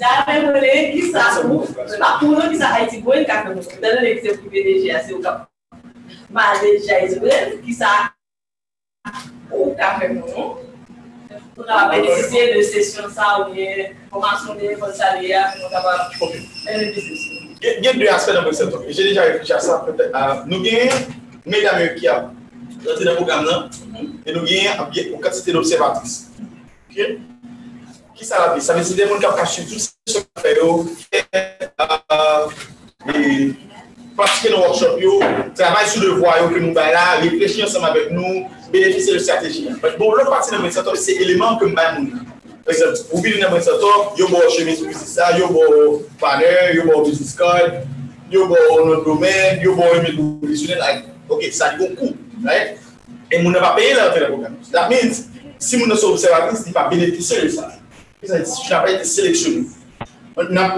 Dame 0.01 0.41
mwole, 0.43 0.93
ki 0.93 1.03
sa 1.13 1.43
mou, 1.45 1.67
patou 2.01 2.33
nou 2.33 2.49
ki 2.49 2.59
sa 2.61 2.73
Haiti 2.75 3.03
gwen 3.05 3.27
kak 3.29 3.45
nan 3.47 3.59
mou. 3.59 3.81
Dan 3.83 3.97
nou 3.97 4.05
lèk 4.05 4.23
se 4.25 4.37
pou 4.37 4.53
PDG 4.53 4.89
ase 4.97 5.13
ou 5.13 5.25
kap. 5.25 5.47
Ma 6.33 6.55
deja 6.63 7.03
izbren, 7.05 7.59
ki 7.65 7.77
sa 7.77 7.91
ou 9.53 9.75
kap 9.77 10.01
mè 10.01 10.11
mou. 10.15 10.47
Ou 11.57 11.69
nan 11.69 11.93
benefisye 11.93 12.47
de 12.55 12.65
sesyon 12.69 13.13
sa 13.13 13.35
ou 13.43 13.53
ye, 13.57 13.91
konwansyon 14.13 14.61
de 14.61 14.73
fonsalye 14.81 15.37
a, 15.37 15.45
nou 15.61 15.73
kaba 15.73 15.97
benefisye. 16.17 17.45
Gen 17.85 18.01
dwe 18.01 18.11
aspe 18.13 18.37
nan 18.37 18.45
mwen 18.49 18.57
seton. 18.57 18.89
Jè 18.89 19.11
deja 19.11 19.29
refleja 19.29 19.61
sa. 19.65 19.83
Nou 20.49 20.65
gen, 20.65 20.93
mèdame 21.45 21.93
ki 22.01 22.09
a, 22.13 22.19
jante 22.85 23.05
nan 23.05 23.21
program 23.21 23.45
nan, 23.49 23.69
nou 24.33 24.49
gen, 24.49 24.85
ou 25.13 25.25
katite 25.25 25.57
l'observatris. 25.57 26.23
Ok? 26.89 27.36
Ki 28.17 28.25
sa 28.25 28.39
la 28.41 28.55
bi? 28.55 28.63
Sa 28.65 28.73
ve 28.73 28.83
se 28.85 28.95
de 28.97 29.05
moun 29.05 29.21
kap 29.21 29.37
kache 29.37 29.67
tout 29.69 29.79
se 30.09 30.23
fè 30.41 30.55
yo, 30.57 30.87
e, 31.13 31.21
e, 31.37 31.43
e, 33.13 33.51
patike 34.17 34.53
nou 34.55 34.63
workshop 34.65 34.97
yo, 35.03 35.19
travay 35.59 35.85
sou 35.93 36.01
devwa 36.01 36.39
yo 36.41 36.47
ke 36.55 36.63
nou 36.63 36.73
bay 36.77 36.95
la, 36.95 37.19
reflechi 37.21 37.67
ansam 37.67 37.85
avèk 37.85 38.09
nou, 38.17 38.47
benefise 38.73 39.13
de 39.13 39.21
strategi. 39.21 39.67
Bon, 39.99 40.17
lò 40.17 40.25
pati 40.31 40.55
nan 40.55 40.65
mwen 40.65 40.73
sator, 40.73 40.97
se 40.97 41.19
eleman 41.21 41.61
ke 41.61 41.69
mbay 41.75 41.93
moun. 41.99 42.25
Eksep, 42.65 43.05
ou 43.13 43.21
bi 43.21 43.37
nan 43.37 43.53
mwen 43.53 43.69
sator, 43.69 44.09
yo 44.17 44.31
bo 44.33 44.41
chemis 44.57 44.81
kouzisa, 44.81 45.35
yo 45.37 45.53
bo 45.53 45.69
panè, 46.23 46.73
yo 46.79 46.89
bo 46.89 47.05
business 47.05 47.37
card, 47.37 47.83
yo 48.33 48.49
bo 48.49 48.65
non 48.81 49.05
domen, 49.05 49.61
yo 49.61 49.77
bo 49.77 49.93
eme 50.01 50.17
kouzisyonen, 50.17 51.05
ok, 51.29 51.49
sa 51.53 51.75
di 51.75 51.85
kon 51.85 51.97
kou, 52.01 52.17
right? 52.49 52.81
E 53.29 53.43
moun 53.43 53.53
nan 53.53 53.61
pa 53.61 53.77
peye 53.77 53.93
la 53.93 54.09
anten 54.09 54.25
la 54.25 54.33
program. 54.33 54.57
That 54.73 54.89
means, 54.89 55.27
si 55.61 55.77
moun 55.77 55.93
nan 55.93 56.01
sou 56.01 56.17
observatris, 56.17 56.65
di 56.65 56.73
pa 56.73 56.89
benefise 56.89 57.45
de 57.45 57.53
sa. 57.53 57.75
Tu 58.23 58.33
n'as 58.71 58.81
pas 58.81 58.91
été 58.91 59.05
sélectionné. 59.05 59.67
On 60.37 60.57
a 60.57 60.77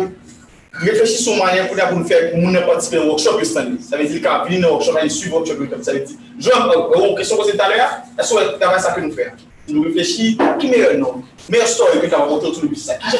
réfléchi 0.72 1.22
sur 1.22 1.32
une 1.34 1.38
manière 1.38 1.68
pour 1.68 1.98
nous 1.98 2.04
faire 2.04 2.30
pour 2.30 2.40
nous 2.40 2.52
participer 2.60 2.98
au 2.98 3.06
workshop 3.08 3.44
stand. 3.44 3.80
Ça 3.80 3.96
veut 3.96 4.06
dire 4.06 4.22
qu'à 4.22 4.44
venir 4.44 4.60
dans 4.62 4.68
le 4.68 4.72
workshop, 4.74 4.92
le 4.92 5.32
workshop. 5.32 5.82
Ça 5.82 5.92
veut 5.92 6.00
dire, 6.00 6.16
je 6.38 6.48
vais 6.48 7.08
une 7.08 7.16
question 7.16 7.36
tout 7.36 7.42
à 7.58 7.68
l'heure, 7.68 8.02
est-ce 8.18 8.32
que 8.34 8.38
c'est 8.38 8.80
ça 8.80 8.92
que 8.92 9.00
nous 9.00 9.12
faisons 9.12 9.30
Nous 9.68 9.82
réfléchissons, 9.82 10.44
qui 10.58 10.68
meilleur 10.68 10.94
nom? 10.98 11.22
Meilleur 11.48 11.68
story 11.68 12.00
que 12.00 12.06
tu 12.06 12.14
as 12.14 12.18
montré 12.18 12.48
autour 12.48 12.68
de 12.68 12.74
ça. 12.74 12.94
Qui 12.94 13.16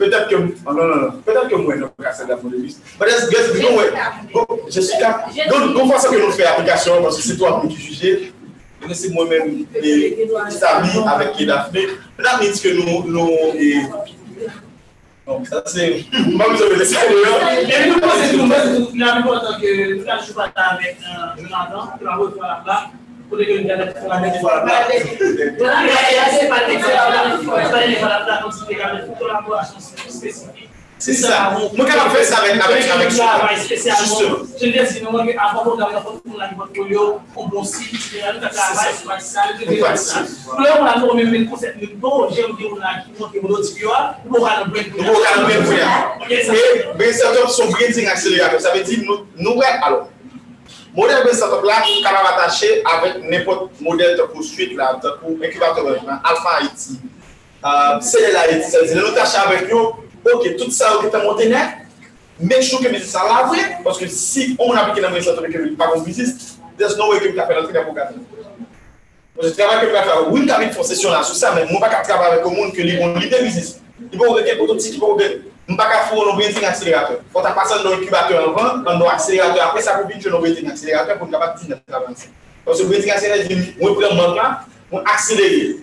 Peut-être 0.00 0.28
que. 0.28 0.34
oh, 0.34 0.72
non, 0.72 0.86
non, 0.86 0.96
non. 0.96 1.10
Peut-être 1.26 1.48
que 1.48 1.56
moi, 1.56 1.74
je 1.76 1.80
faire 2.02 2.26
de 2.26 2.30
la 2.30 2.36
que. 2.38 4.32
Bon, 4.32 4.46
je 4.66 4.80
suis 4.80 4.98
là. 4.98 5.26
Donc, 5.50 5.74
donc, 5.74 5.92
façon 5.92 6.10
que 6.10 6.16
nous 6.16 6.30
faisons 6.30 6.42
l'application, 6.42 7.02
parce 7.02 7.16
que 7.18 7.22
c'est 7.22 7.36
toi 7.36 7.62
qui 7.68 7.76
juges. 7.76 8.32
C'est 8.92 9.10
moi-même 9.10 9.66
et 9.74 10.26
Samy 10.48 10.88
avec 11.06 11.32
qui 11.32 11.44
Daphné. 11.44 11.86
Daphné 12.18 12.50
dit 12.50 12.60
que 12.62 12.68
nous. 12.68 13.12
nous 13.12 13.30
et... 13.58 13.82
Donc, 15.26 15.46
ça, 15.46 15.62
c'est. 15.66 16.02
Moi, 16.28 16.46
vous 16.48 16.62
avez 16.62 16.76
laissé 16.76 16.96
Et 16.96 17.66
puis, 17.66 17.90
nous, 17.90 18.00
c'est. 18.22 18.36
Nous 18.38 18.48
que 18.48 18.96
nous 18.96 19.04
avons 19.04 19.22
pas 20.32 20.70
avec 20.72 20.96
Jonathan, 21.36 21.92
qui 21.98 22.04
va 22.04 22.16
refaire 22.16 22.62
la 22.66 22.90
C'est 31.00 31.14
ça. 31.14 31.56
Moi, 31.74 31.86
quand 31.90 32.06
on 32.06 32.10
fait 32.10 32.24
ça 32.24 32.38
avec 32.40 32.62
avec 32.62 32.90
avec. 32.90 33.10
Justement. 33.10 34.36
Je 34.60 34.66
veux 34.66 34.72
dire, 34.72 34.86
sinon, 34.86 35.16
avant 35.16 35.62
qu'on 35.64 35.76
travaille 35.78 36.02
pour 36.02 36.38
la 36.38 36.48
portfolio, 36.48 37.20
on 37.34 37.48
bon 37.48 37.64
site, 37.64 38.20
on 38.22 38.38
travaille, 38.38 38.94
c'est 38.94 39.06
pas 39.06 39.18
ça, 39.18 39.40
veux 39.58 39.74
dire 39.74 39.96
ça. 39.96 40.20
Là, 40.58 40.78
on 40.78 40.84
a 40.84 40.98
nous 40.98 41.14
même 41.14 41.34
un 41.42 41.46
concept, 41.50 41.78
mais 41.80 41.86
bon, 41.94 42.28
j'aime 42.30 42.54
dire, 42.54 42.68
on 42.70 42.80
a 42.80 43.02
qui 43.02 43.18
montre 43.18 43.32
que 43.32 43.40
mon 43.40 43.48
autre 43.48 43.72
vidéo, 43.72 43.90
on 44.28 44.44
va 44.44 44.62
le 44.62 44.70
break. 44.70 44.92
Quand 44.94 45.48
même 45.48 45.64
fait. 45.64 46.34
Et 46.34 46.84
ben 46.98 47.12
startup 47.14 47.48
son 47.48 47.68
branding 47.70 48.06
accélérateur. 48.06 48.60
Ça 48.60 48.72
veut 48.72 48.82
dire 48.82 48.98
nous 49.06 49.24
nous 49.38 49.60
alors. 49.82 50.10
Modèle 50.94 51.22
ben 51.24 51.32
startup 51.32 51.64
là 51.64 51.82
capable 52.02 52.28
attaché 52.34 52.82
avec 52.84 53.22
n'importe 53.22 53.80
modèle 53.80 54.16
de 54.16 54.22
poursuite 54.22 54.76
là, 54.76 54.98
de 55.02 55.08
pour 55.20 55.30
incubateur 55.42 55.84
Alpha 56.24 56.50
Haïti. 56.58 56.98
Euh, 57.64 58.00
c'est 58.00 58.32
là 58.32 58.40
Haïti, 58.40 58.70
ça 58.70 58.80
veut 58.80 58.86
dire 58.86 59.02
nous 59.06 59.14
tâcher 59.14 59.38
avec 59.38 59.70
nous. 59.72 59.92
OK, 60.32 60.56
tout 60.56 60.70
ça 60.70 60.98
qui 61.00 61.06
est 61.06 61.22
monté 61.22 61.48
net. 61.48 61.68
Make 62.40 62.62
sure 62.62 62.80
que 62.80 62.98
ça 63.00 63.20
là 63.20 63.46
vrai 63.46 63.78
parce 63.84 63.98
que 63.98 64.06
si 64.08 64.56
on 64.58 64.72
dans 65.00 65.10
le 65.10 65.20
startup 65.20 65.46
que 65.46 65.76
pas 65.76 65.88
comme 65.88 66.04
business, 66.04 66.58
there's 66.76 66.96
que. 67.94 68.14
Moi, 69.36 69.48
je 69.48 69.48
travaille 69.50 69.78
avec 69.78 69.90
faire 69.90 70.32
oui, 70.32 70.40
une 70.40 70.72
sur 71.24 71.36
ça, 71.36 71.52
mais 71.54 71.66
moi, 71.70 71.80
pas 71.80 71.88
avec 72.32 72.44
le 72.44 72.50
monde 72.50 72.72
que 72.72 72.82
les 72.82 72.98
business. 73.42 73.80
Il 74.12 74.18
faut 74.18 74.34
que 74.34 74.40
quelques 74.42 74.56
prototypes, 74.56 74.94
il 74.94 74.98
faut 74.98 75.14
que 75.14 75.49
je 75.70 75.74
ne 75.74 75.78
pas 75.78 75.88
faire 75.88 76.18
un 76.18 76.34
branding 76.34 76.64
accélérateur. 76.64 77.18
Il 77.24 77.32
faut 77.32 77.40
passer 77.40 77.82
dans 77.84 77.90
l'incubateur 77.90 78.48
avant, 78.48 78.78
dans 78.78 79.06
l'accélérateur. 79.06 79.68
Après, 79.68 79.80
ça 79.80 79.98
peut 79.98 80.08
venir 80.08 80.18
dans 80.24 80.38
le 80.38 80.42
branding 80.42 80.68
accélérateur 80.68 81.16
pour 81.16 81.28
ne 81.28 81.32
pas 81.32 81.54
dire 81.62 81.76
avancer. 81.92 82.28
Parce 82.64 82.78
que 82.78 82.82
le 82.82 82.88
branding 82.88 83.10
accélérateur, 83.12 83.56
moi, 83.80 83.92
pour 83.92 84.00
le 84.02 84.08
monde 84.08 84.34
là, 84.34 84.64
on 84.90 84.98
accélérer. 84.98 85.76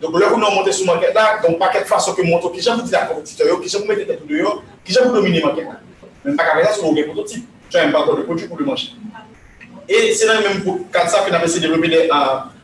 Donc, 0.00 0.18
là, 0.18 0.26
on 0.34 0.42
a 0.42 0.54
monté 0.54 0.72
sur 0.72 0.86
le 0.86 0.92
market 0.92 1.14
là, 1.14 1.38
donc, 1.46 1.56
pas 1.56 1.68
quelque 1.68 1.86
façon 1.86 2.14
que 2.14 2.22
montre 2.22 2.50
qui 2.50 2.60
j'aime 2.60 2.78
vous 2.78 2.82
dire 2.82 2.98
à 2.98 3.06
compétiteur, 3.06 3.60
qui 3.60 3.68
j'aime 3.68 3.82
vous 3.82 3.86
mettre 3.86 4.06
tête 4.08 4.26
dehors, 4.26 4.64
qui 4.84 4.92
j'aime 4.92 5.04
vous 5.04 5.14
dominer 5.14 5.38
le 5.38 5.46
market 5.46 5.64
là. 5.64 5.80
Même 6.24 6.36
pas 6.36 6.44
qu'à 6.44 6.56
faire 6.56 6.70
ça 6.70 6.74
sur 6.74 6.92
le 6.92 7.04
prototype. 7.04 7.46
Tu 7.70 7.76
n'as 7.76 7.84
même 7.84 7.92
pas 7.92 8.00
encore 8.00 8.16
de 8.16 8.22
produit 8.22 8.48
pour 8.48 8.58
le 8.58 8.64
marché. 8.64 8.90
Et 9.88 10.12
c'est 10.14 10.26
là 10.26 10.40
même 10.40 10.64
pour 10.64 10.80
quand 10.92 11.08
ça 11.08 11.20
qu'on 11.20 11.32
a 11.32 11.38
de 11.38 12.57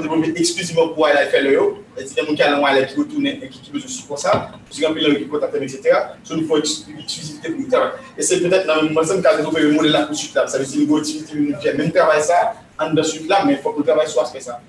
développé 0.00 0.32
exclusivement 0.36 0.88
pour 0.88 1.06
aller 1.06 1.28
faire 1.30 1.44
le 1.44 1.52
yo. 1.52 1.84
Et 1.96 2.06
c'est 2.06 2.20
des 2.20 2.26
gens 2.26 2.34
qui 2.34 2.42
allaient 2.42 2.86
qui 2.86 2.96
retournent 2.96 3.26
et 3.26 3.48
qui 3.48 3.70
ont 3.70 3.72
besoin 3.72 3.86
de 3.86 3.92
support 3.92 4.18
ça. 4.18 4.30
Parce 4.30 4.70
qu'il 4.70 4.82
y 4.82 4.86
a 4.86 4.92
des 4.92 5.00
gens 5.00 5.14
qui 5.14 5.28
contactent, 5.28 5.56
etc. 5.56 5.80
So, 6.24 6.34
il 6.36 6.46
faut 6.46 6.58
exclusivité 6.58 7.50
pour 7.50 7.60
le 7.60 7.68
travail. 7.68 7.90
Et 8.16 8.22
c'est 8.22 8.40
peut-être 8.40 8.66
dans 8.66 8.82
le 8.82 8.88
même 8.88 8.94
sens 9.04 9.22
qu'a 9.22 9.36
développé 9.36 9.60
le 9.60 9.72
modèle 9.72 9.92
là 9.92 10.06
pour 10.06 10.16
suite 10.16 10.34
là. 10.34 10.46
Ça 10.46 10.58
veut 10.58 10.64
dire 10.64 10.88
une 10.88 10.96
activité, 10.96 11.32
une 11.34 11.76
même 11.76 11.92
travail 11.92 12.22
ça, 12.22 12.54
en 12.80 12.92
de 12.92 13.02
suite 13.02 13.28
là, 13.28 13.44
mais 13.46 13.54
il 13.54 13.58
faut 13.58 13.72
que 13.72 13.78
le 13.78 13.84
travail 13.84 14.08
soit 14.08 14.26
fait 14.26 14.40
ça. 14.40 14.60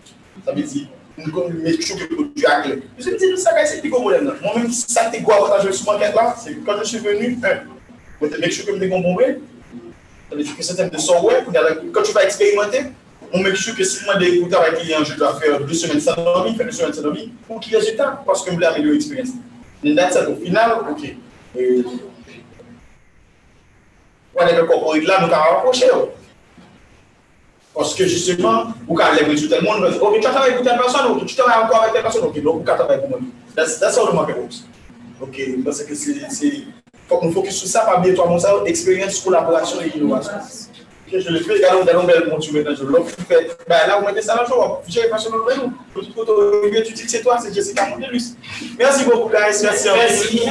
Ça 0.46 0.52
veut 0.52 0.62
dire 0.62 0.88
nous 1.18 1.50
mettre 1.62 1.80
toujours 1.80 1.98
le 2.00 2.16
produit 2.16 2.46
à 2.46 2.62
clé. 2.62 2.82
Je 2.98 3.10
me 3.10 3.18
dis, 3.18 3.42
ça, 3.42 3.52
c'est 3.66 3.84
le 3.84 3.90
modèle 3.90 4.24
là. 4.24 4.34
Moi-même, 4.42 4.72
ça, 4.72 5.10
c'est 5.12 5.22
quoi 5.22 5.36
avantage 5.36 5.72
sur 5.72 5.92
le 5.92 5.98
market 5.98 6.16
là 6.16 6.36
C'est 6.42 6.54
que 6.54 6.66
quand 6.66 6.78
je 6.80 6.84
suis 6.86 7.00
venu. 7.00 7.38
Ça 10.30 10.36
veut 10.36 10.44
dire 10.44 10.56
que 10.56 10.64
c'est 10.64 10.80
un 10.80 10.88
de 10.88 10.98
software. 10.98 11.44
Quand 11.92 12.04
tu 12.04 12.12
vas 12.12 12.24
expérimenter, 12.24 12.82
on 13.34 13.40
make 13.40 13.56
sure 13.56 13.76
que 13.76 13.84
si 13.84 14.06
moi 14.06 14.16
des 14.18 14.28
écouteurs 14.28 14.62
avec 14.62 14.80
client, 14.80 15.04
je 15.04 15.16
dois 15.16 15.40
faire 15.40 15.60
deux 15.60 15.74
semaines 15.74 16.00
sans 16.00 16.16
dormir, 16.16 16.56
faire 16.56 16.66
deux 16.66 16.72
semaines 16.72 16.94
sans 16.94 17.02
dormir, 17.02 17.28
pour 17.48 17.60
qu'il 17.60 17.74
y 17.74 17.76
ait 17.76 17.80
résultat, 17.80 18.24
parce 18.26 18.44
que 18.44 18.50
je 18.50 18.56
voulais 18.56 18.68
améliorer 18.68 18.96
l'expérience. 18.96 19.30
Et 19.84 19.96
that's 19.96 20.16
it. 20.16 20.28
Au 20.28 20.36
final, 20.36 20.72
ok. 20.92 21.16
Et... 21.56 21.84
On 24.36 24.48
est 24.48 24.68
corporate 24.68 25.04
là, 25.04 25.18
nous 25.20 25.34
avons 25.34 25.56
rapproché. 25.56 25.86
Parce 27.74 27.96
que 27.96 28.06
justement, 28.06 28.68
vous 28.88 29.00
avez 29.00 29.22
les 29.22 29.26
résultats, 29.26 29.58
tout 29.58 29.66
le 29.66 29.70
monde 29.70 29.82
va 29.82 29.92
dire, 29.92 30.04
ok, 30.04 30.16
tu 30.16 30.22
travailles 30.22 30.52
avec 30.54 30.64
telle 30.64 30.78
personne, 30.78 31.26
tu 31.26 31.36
travailles 31.36 31.64
encore 31.64 31.82
avec 31.82 31.94
telle 31.94 32.02
personne, 32.04 32.24
ok, 32.24 32.44
donc 32.44 32.60
vous 32.60 32.64
travaillez 32.64 33.00
avec 33.00 33.10
moi. 33.10 33.20
That's, 33.56 33.80
that's 33.80 33.98
how 33.98 34.08
the 34.08 34.14
market 34.14 34.38
works. 34.38 34.64
Ok, 35.22 35.42
parce 35.64 35.84
que 35.84 35.96
c'est. 35.96 36.64
Faut 37.10 37.18
qu'on 37.18 37.32
focus 37.32 37.56
sur 37.56 37.68
ça, 37.68 37.82
pas 37.82 37.98
bien 37.98 38.14
toi, 38.14 38.28
mon 38.28 38.38
ça, 38.38 38.54
expérience, 38.68 39.20
collaboration 39.20 39.82
et 39.82 39.98
innovation. 39.98 40.34
Je 41.12 41.28
le 41.28 41.40
fais, 41.40 41.60
galon, 41.60 41.84
galon, 41.84 42.04
belle, 42.04 42.28
mon 42.30 42.38
tu 42.38 42.54
maintenant, 42.54 42.76
je 42.76 42.84
l'offre, 42.84 43.16
ben 43.28 43.88
là, 43.88 43.98
vous 44.00 44.06
mettez 44.06 44.22
ça 44.22 44.36
dans 44.36 44.44
le 44.44 44.48
jour, 44.48 44.84
j'ai 44.88 45.10
pas 45.10 45.18
sur 45.18 45.36
le 45.36 45.42
vélo. 45.44 45.72
Petite 45.92 46.14
photo, 46.14 46.62
tu 46.86 46.94
dis 46.94 47.04
que 47.04 47.10
c'est 47.10 47.24
toi, 47.24 47.40
c'est 47.42 47.52
Jessica 47.52 47.88
Mondelus. 47.88 48.36
Merci 48.78 49.06
beaucoup, 49.06 49.28
guys, 49.30 49.60
merci. 49.64 49.88
Merci, 49.92 50.42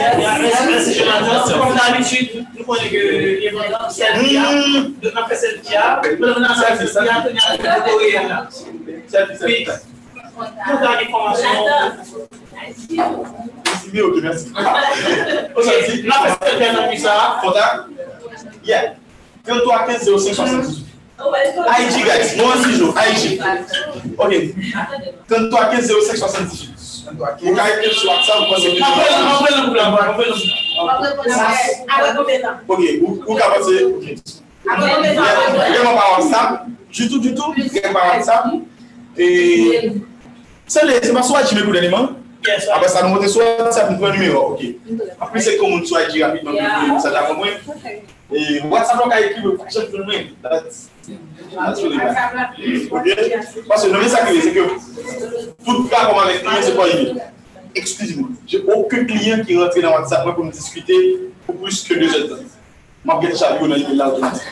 merci, 0.69 0.95
Jonathan. 0.95 1.59
Comme 1.61 1.77
d'habitude, 1.77 2.45
nous 2.59 2.65
connaissons 2.65 2.91
que 2.91 2.97
les 2.97 3.51
vendeurs, 3.51 3.89
selfie, 3.89 4.35
de 5.01 5.11
notre 5.11 5.37
selfie, 5.37 5.75
mais 6.19 6.27
on 6.27 6.43
a. 6.43 6.57
Selfie, 6.57 6.93
il 8.09 8.13
y 8.13 8.17
a 9.17 9.23
un 9.23 9.27
peu 9.27 9.88
Nous 10.39 10.77
avons 10.77 10.93
l'information. 10.94 11.48
C'est 13.82 13.93
mieux, 13.93 14.06
ok, 14.06 14.16
merci. 14.23 14.52
Aujourd'hui, 15.56 16.02
la 16.02 16.15
personne 16.23 16.59
qui 16.59 16.65
a 16.65 16.73
dans 16.73 16.98
ça, 16.98 17.40
Fota, 17.43 17.86
yeah, 18.65 18.94
23 19.47 19.86
15 19.86 20.05
05 20.05 20.35
78. 20.35 20.85
IG, 21.81 22.05
guys, 22.05 22.36
moi 22.36 22.55
aussi, 22.55 22.73
je 22.74 22.85
IG. 22.85 23.40
Ok, 24.16 24.32
23 25.28 25.65
15 25.70 25.93
05 26.06 26.16
78. 26.16 26.78
Ou 27.16 27.55
ka 27.56 27.65
ekip 27.73 27.94
sou 27.97 28.10
aksan 28.12 28.43
ou 28.43 28.48
konsepi. 28.52 28.82
Anpwen 28.85 29.12
nan 29.16 29.28
problem, 29.32 29.94
anpwen 29.97 30.05
nan 30.05 30.15
problem. 30.19 30.39
Awe 31.89 32.09
konpwen 32.16 32.43
nan. 32.44 32.59
Ok, 32.69 32.82
ou 33.01 33.36
ka 33.39 33.48
pase. 33.55 33.77
Awe 34.69 34.90
konpwen 34.93 35.16
nan. 35.16 35.24
Gen 35.73 35.86
mwen 35.86 35.97
pa 35.97 36.06
WhatsApp. 36.12 36.66
Du 36.93 37.09
tout, 37.09 37.23
du 37.24 37.35
tout. 37.35 37.56
Gen 37.56 37.81
mwen 37.81 37.97
pa 37.97 38.05
WhatsApp. 38.10 38.44
E... 39.16 39.27
C'est 40.69 40.85
les. 40.86 41.03
C'est 41.03 41.12
pas 41.12 41.23
soit 41.23 41.43
IG, 41.43 41.55
mais 41.55 41.62
pour 41.62 41.73
l'élément. 41.73 42.11
Après 42.73 42.89
ça, 42.89 43.03
nous 43.03 43.09
montre 43.09 43.28
sur 43.28 43.40
WhatsApp, 43.40 43.90
nous 43.90 43.97
prenons 43.97 44.12
le 44.12 44.19
numéro. 44.19 44.53
Ok. 44.53 44.65
Après, 45.20 45.40
c'est 45.40 45.57
comme 45.57 45.73
on 45.73 45.85
soit 45.85 46.03
IG 46.05 46.23
rapidement. 46.23 46.53
Ça 47.01 47.11
t'a 47.11 47.23
compris? 47.23 47.51
Et 48.32 48.61
WhatsApp, 48.61 49.01
on 49.05 49.11
a 49.11 49.20
écrit 49.20 49.43
le 49.43 49.53
de 49.53 49.99
name. 50.05 50.27
That's, 50.43 50.90
that's 51.55 51.82
really 51.82 51.97
bad. 51.97 52.51
Ok? 52.90 53.66
Parce 53.69 53.86
que 53.86 53.93
le 53.93 54.09
ça 54.09 54.19
que 54.20 54.40
c'est 54.40 54.53
que 54.53 54.61
tout 55.65 55.89
cas 55.89 56.07
comme 56.07 56.19
avec 56.19 56.43
client, 56.43 56.62
c'est 56.62 56.77
pas 56.77 56.86
évident. 56.89 57.20
Excusez-moi, 57.74 58.28
j'ai 58.47 58.62
aucun 58.62 59.05
client 59.05 59.43
qui 59.45 59.57
rentre 59.59 59.81
dans 59.81 59.93
WhatsApp 59.93 60.35
pour 60.35 60.45
me 60.45 60.53
discuter 60.53 61.31
pour 61.47 61.57
plus 61.57 61.82
que 61.85 61.95
deux 61.95 62.15
heures 62.15 62.28
de 62.28 62.36
vais 63.27 63.32
déjà 63.32 63.57
vu 63.57 63.69
dans 63.69 63.74
l'email 63.74 63.97
là 63.97 64.09
automatique. 64.09 64.43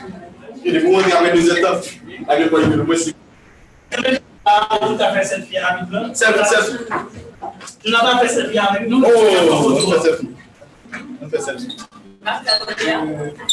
Et 0.65 0.71
les 0.71 0.81
moments 0.81 0.99
où 0.99 1.03
il 1.03 1.09
y 1.09 1.13
a 1.13 1.31
deux 1.31 1.51
heures 1.51 1.57
de 1.57 1.63
temps, 1.63 1.81
avec 2.29 2.51
c'est. 4.47 4.79
Tout 4.79 5.03
à 5.03 5.13
fait 5.13 6.45
selfie. 6.45 6.85
Jonathan 7.85 8.19
fait 8.19 8.29
selfie 8.29 8.59
avec 8.59 8.89
nous. 8.89 9.03
Oh, 9.05 9.11
on 9.11 9.91
fait 9.91 9.99
selfie. 10.01 10.31
On 11.23 11.29
fait 11.29 11.41
selfie. 11.41 11.77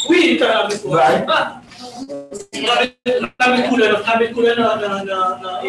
Oui, 0.08 0.36
tu 0.36 0.44
as 0.44 0.48
la 0.48 0.68
couleur. 0.76 1.60
On 2.56 3.44
a 3.44 3.56
mis 3.56 3.68
couleur, 3.68 4.02
on 4.04 4.10
a 4.10 4.18
mis 4.18 4.32
couleur 4.32 4.56
dans 4.56 4.76
dans 4.76 5.04
dans 5.04 5.60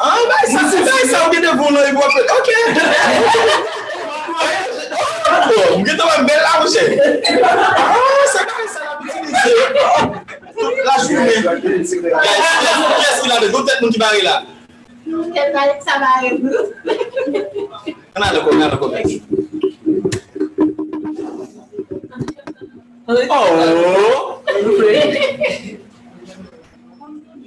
Ah, 0.00 0.18
bah, 0.28 0.42
ça, 0.46 0.60
c'est 0.70 0.84
ça, 0.84 0.96
ça, 1.10 1.28
on 1.28 1.32
est 1.32 1.40
de 1.40 1.56
bon 1.56 1.70
là, 1.70 1.80
il 1.88 1.94
voit 1.94 2.06
Ok. 2.06 2.50
Oh, 5.34 5.78
vous 5.78 5.84
un 5.84 6.22
bel. 6.24 6.40
Ah, 6.44 6.60
l'a 6.60 6.66
utilisé. 9.04 9.42
Toute 10.62 10.80
la 10.84 10.96
journée. 11.02 11.36
Qu'est-ce 11.62 13.22
qu'il 13.22 13.32
a 13.32 13.34
de 13.40 13.48
qui 13.88 14.22
là? 14.22 14.36
Ça 15.84 15.94
va 15.98 16.06
arriver. 16.18 16.40
On 18.16 18.20
a 18.22 18.28
quoi, 18.40 18.52
on 18.52 18.60
a 18.60 18.64
quoi. 18.76 18.88
Oh! 23.08 23.44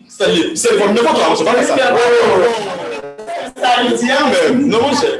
Salut, 0.08 0.56
c'est 0.56 0.78
bon, 0.78 0.94
ne 0.94 1.00
pas 1.02 1.14
toi, 1.14 1.36
c'est 1.36 1.44
pas 1.44 1.64
ça. 1.64 1.76
Haïti, 3.78 4.06
même. 4.06 4.68
Non, 4.68 4.82
mon 4.82 4.96
cher. 4.96 5.12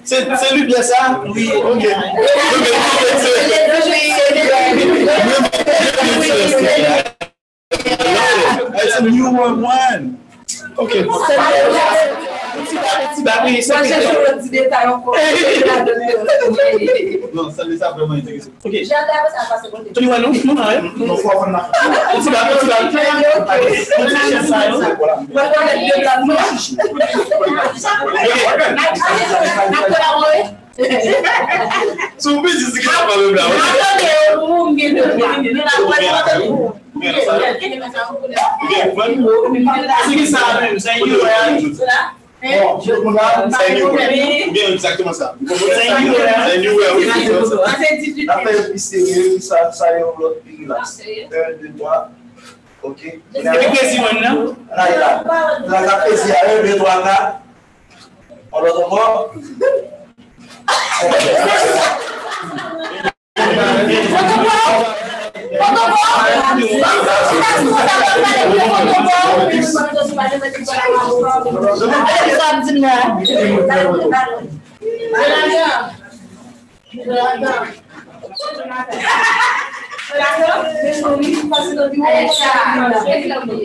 C'est 0.04 0.26
c'est 0.36 0.54
lui 0.54 0.64
bien 0.66 0.82
ça 0.82 1.20
Oui. 1.34 1.52
OK. 1.54 1.86
It's 8.78 8.96
a 8.98 9.02
new 9.02 9.30
one 9.30 9.62
one. 9.62 10.18
Ti 12.56 13.20
bagay, 13.22 13.60
sa 13.60 13.84
li 13.84 13.88
sa... 13.92 13.98
Non, 17.36 17.52
sa 17.52 17.62
li 17.68 17.76
sa 17.76 17.92
vreman 17.92 18.16
interese. 18.20 18.48
Ok. 18.64 18.74
Tony 19.92 20.08
Wano, 20.08 20.32
nou 20.32 20.54
nan 20.56 20.72
e? 20.72 20.78
Non, 20.96 21.16
fwa 21.20 21.36
fwa 21.36 21.46
nan. 21.52 21.64
Ti 22.16 22.30
bagay, 22.32 22.54
ti 22.56 22.66
bagay. 22.66 22.84
Mwen 23.96 24.08
nan 24.12 24.24
jen 24.32 24.44
sa 24.48 24.58
yo. 24.68 24.80
Mwen 24.80 25.46
nan 25.52 25.68
jen 25.84 26.00
sa 26.00 26.16
yo. 26.16 26.44
Nan 29.68 29.84
kon 29.84 30.00
la 30.00 30.10
woy? 30.20 30.40
Sou 32.16 32.40
mwen 32.40 32.52
disi 32.56 32.78
ki 32.80 32.88
nan 32.88 33.04
pa 33.08 33.14
mwen 33.16 33.32
bla 33.36 33.44
woy? 33.52 33.56
Nan 33.56 33.68
kon 33.76 34.08
la 34.08 34.40
woy 34.40 34.48
mwen 34.64 34.80
gen. 34.80 34.92
Nan 34.96 35.12
kon 35.12 35.20
la 35.60 35.76
woy. 35.84 36.00
Mwen 36.96 37.12
nan 37.12 37.20
sa 37.20 37.32
yo. 37.36 37.52
Mwen 37.52 37.80
nan 37.80 37.92
sa 37.92 38.00
yo. 38.00 38.16
Mwen 38.16 38.30
nan 38.32 38.40
sa 38.40 38.54
yo. 39.20 39.44
Mwen 39.46 39.64
nan 40.56 40.80
sa 40.80 40.96
yo. 40.96 42.24
Bon, 42.46 42.80
je 42.80 42.92
comprends. 42.92 43.50
C'est 43.50 43.74
new 43.74 43.88
way. 43.94 44.50
Bien 44.50 44.68
exactement 44.72 45.12
ça. 45.12 45.34
C'est 45.46 46.00
new 46.00 46.12
way. 46.12 46.18
C'est 46.50 46.58
new 46.58 46.76
way. 46.76 46.84
Après, 48.28 48.54
puis 48.70 48.78
sérieux, 48.78 49.40
ça, 49.40 49.72
ça 49.72 49.96
y 49.96 50.00
est, 50.00 50.04
on 50.04 50.18
l'autre 50.18 50.42
pays 50.42 50.66
là. 50.66 50.82
1, 50.82 51.62
2, 51.62 51.72
3. 51.78 52.10
Ok. 52.82 53.00
Non? 53.34 53.42
Là, 53.42 53.54
il 53.68 55.02
a. 55.02 55.24
Là, 55.66 55.80
la 55.86 55.96
plaisir. 56.04 56.34
1, 56.60 56.66
2, 56.66 56.76
3, 56.76 57.02
4. 57.02 57.40
On 58.52 58.60
l'autre 58.60 58.88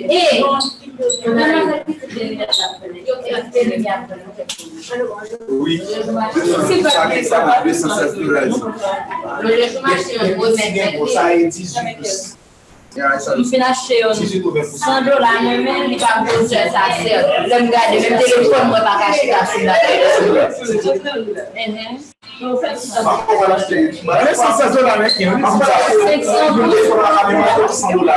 E, 0.09 0.41
Oui, 5.49 5.81
ça 6.89 7.09
qui 7.11 7.25
ça 7.25 7.45
m'a 7.45 7.61
216 7.63 8.15
Ça 11.13 11.33
est 11.33 11.47
18 11.47 12.37
Mwen 12.91 13.45
fin 13.47 13.61
ache 13.63 13.95
yon 14.01 14.11
100 14.13 15.05
dola 15.05 15.29
mwen 15.41 15.61
men 15.63 15.85
li 15.87 15.95
ka 15.95 16.25
pose 16.27 16.59
sa 16.73 16.91
ser. 16.99 17.23
Lèm 17.47 17.69
gade, 17.71 17.95
mwen 18.03 18.19
telefon 18.19 18.67
mwen 18.67 18.83
pa 18.83 18.99
kache 18.99 19.31
ta 19.31 19.45
sou 19.47 19.63
la. 19.63 19.75
Mwen 22.41 22.59
100 24.35 24.75
dola 24.75 24.93
mwen 24.99 25.11
ki 25.15 25.23
mwen 25.31 25.39
100 27.71 27.95
dola. 27.95 28.15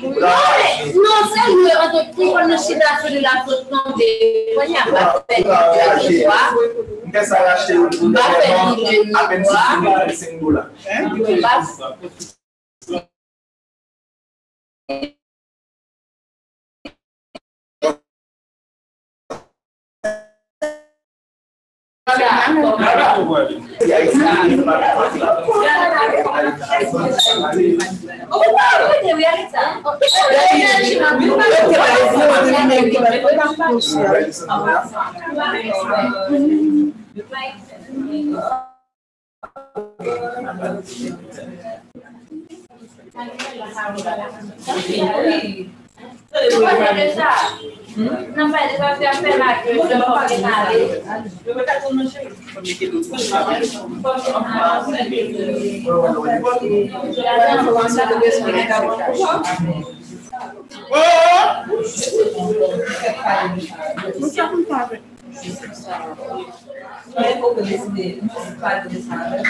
Non, 0.00 1.20
se 1.32 1.42
lè, 1.52 1.72
an 1.76 1.90
te 1.92 2.00
pri 2.14 2.28
kon 2.32 2.48
nou 2.48 2.58
sou 2.62 2.74
de 2.76 3.20
la 3.20 3.34
nan 3.68 3.92
de, 3.98 4.08
kon 4.56 4.72
yon 4.72 4.86
pa 4.94 5.02
fè 5.28 5.36
di 6.00 6.22
kwa, 6.24 6.40
On 7.04 7.10
peut 7.10 7.24
ça 7.24 7.42
l'acheter 7.44 7.76
au 7.76 7.88
bout 7.88 8.12
fait, 8.16 8.54
il 8.78 9.10
est 9.10 9.14
à 9.14 9.28
peine 9.28 9.44
5 9.44 10.40
dollars. 10.40 10.68
yon 10.88 11.42
pa 11.42 11.60
Nan 11.60 11.90
fè 14.88 15.00
de 15.06 15.19
sa 22.10 22.26
fè 44.74 45.70
Muita 64.18 64.46
vontade. 64.46 65.02
Não 67.06 67.22
vai 67.22 67.36
pouco 67.38 67.62
desse, 67.62 68.22
não 68.22 68.58
vai 68.58 68.80
pouco 68.80 68.88
desse 68.88 69.08
nada. 69.08 69.42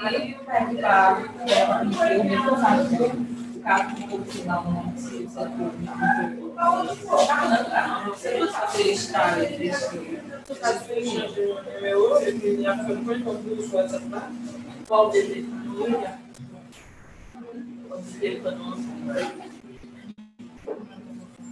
Aí 0.00 0.34
o 0.34 0.44
pé 0.44 0.64
de 0.66 0.76
barro, 0.82 1.28
que 1.46 1.52
é 1.52 1.64
uma 1.64 1.78
pintura, 1.80 2.56
né? 2.56 3.45
Não 3.66 3.74
se 18.76 18.86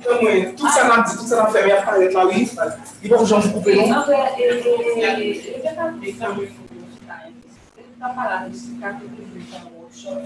Mwen, 0.04 0.52
tout 0.54 0.68
sa 0.68 0.84
nan 0.84 1.00
di, 1.02 1.16
tout 1.16 1.26
sa 1.26 1.36
nan 1.36 1.50
fè, 1.50 1.64
mi 1.64 1.72
ap 1.72 1.84
pale 1.88 2.10
la 2.12 2.24
wi, 2.28 2.44
di 3.00 3.08
bon 3.08 3.24
jan 3.24 3.40
pou 3.40 3.52
koupe 3.56 3.72
non? 3.74 3.88
Ele 7.74 7.86
está 7.94 8.08
parado, 8.10 8.50
esse 8.50 8.78
cara 8.78 8.94
que 8.94 9.04
ele 9.04 9.40
está 9.40 9.58
no 9.60 9.70
workshop, 9.80 10.22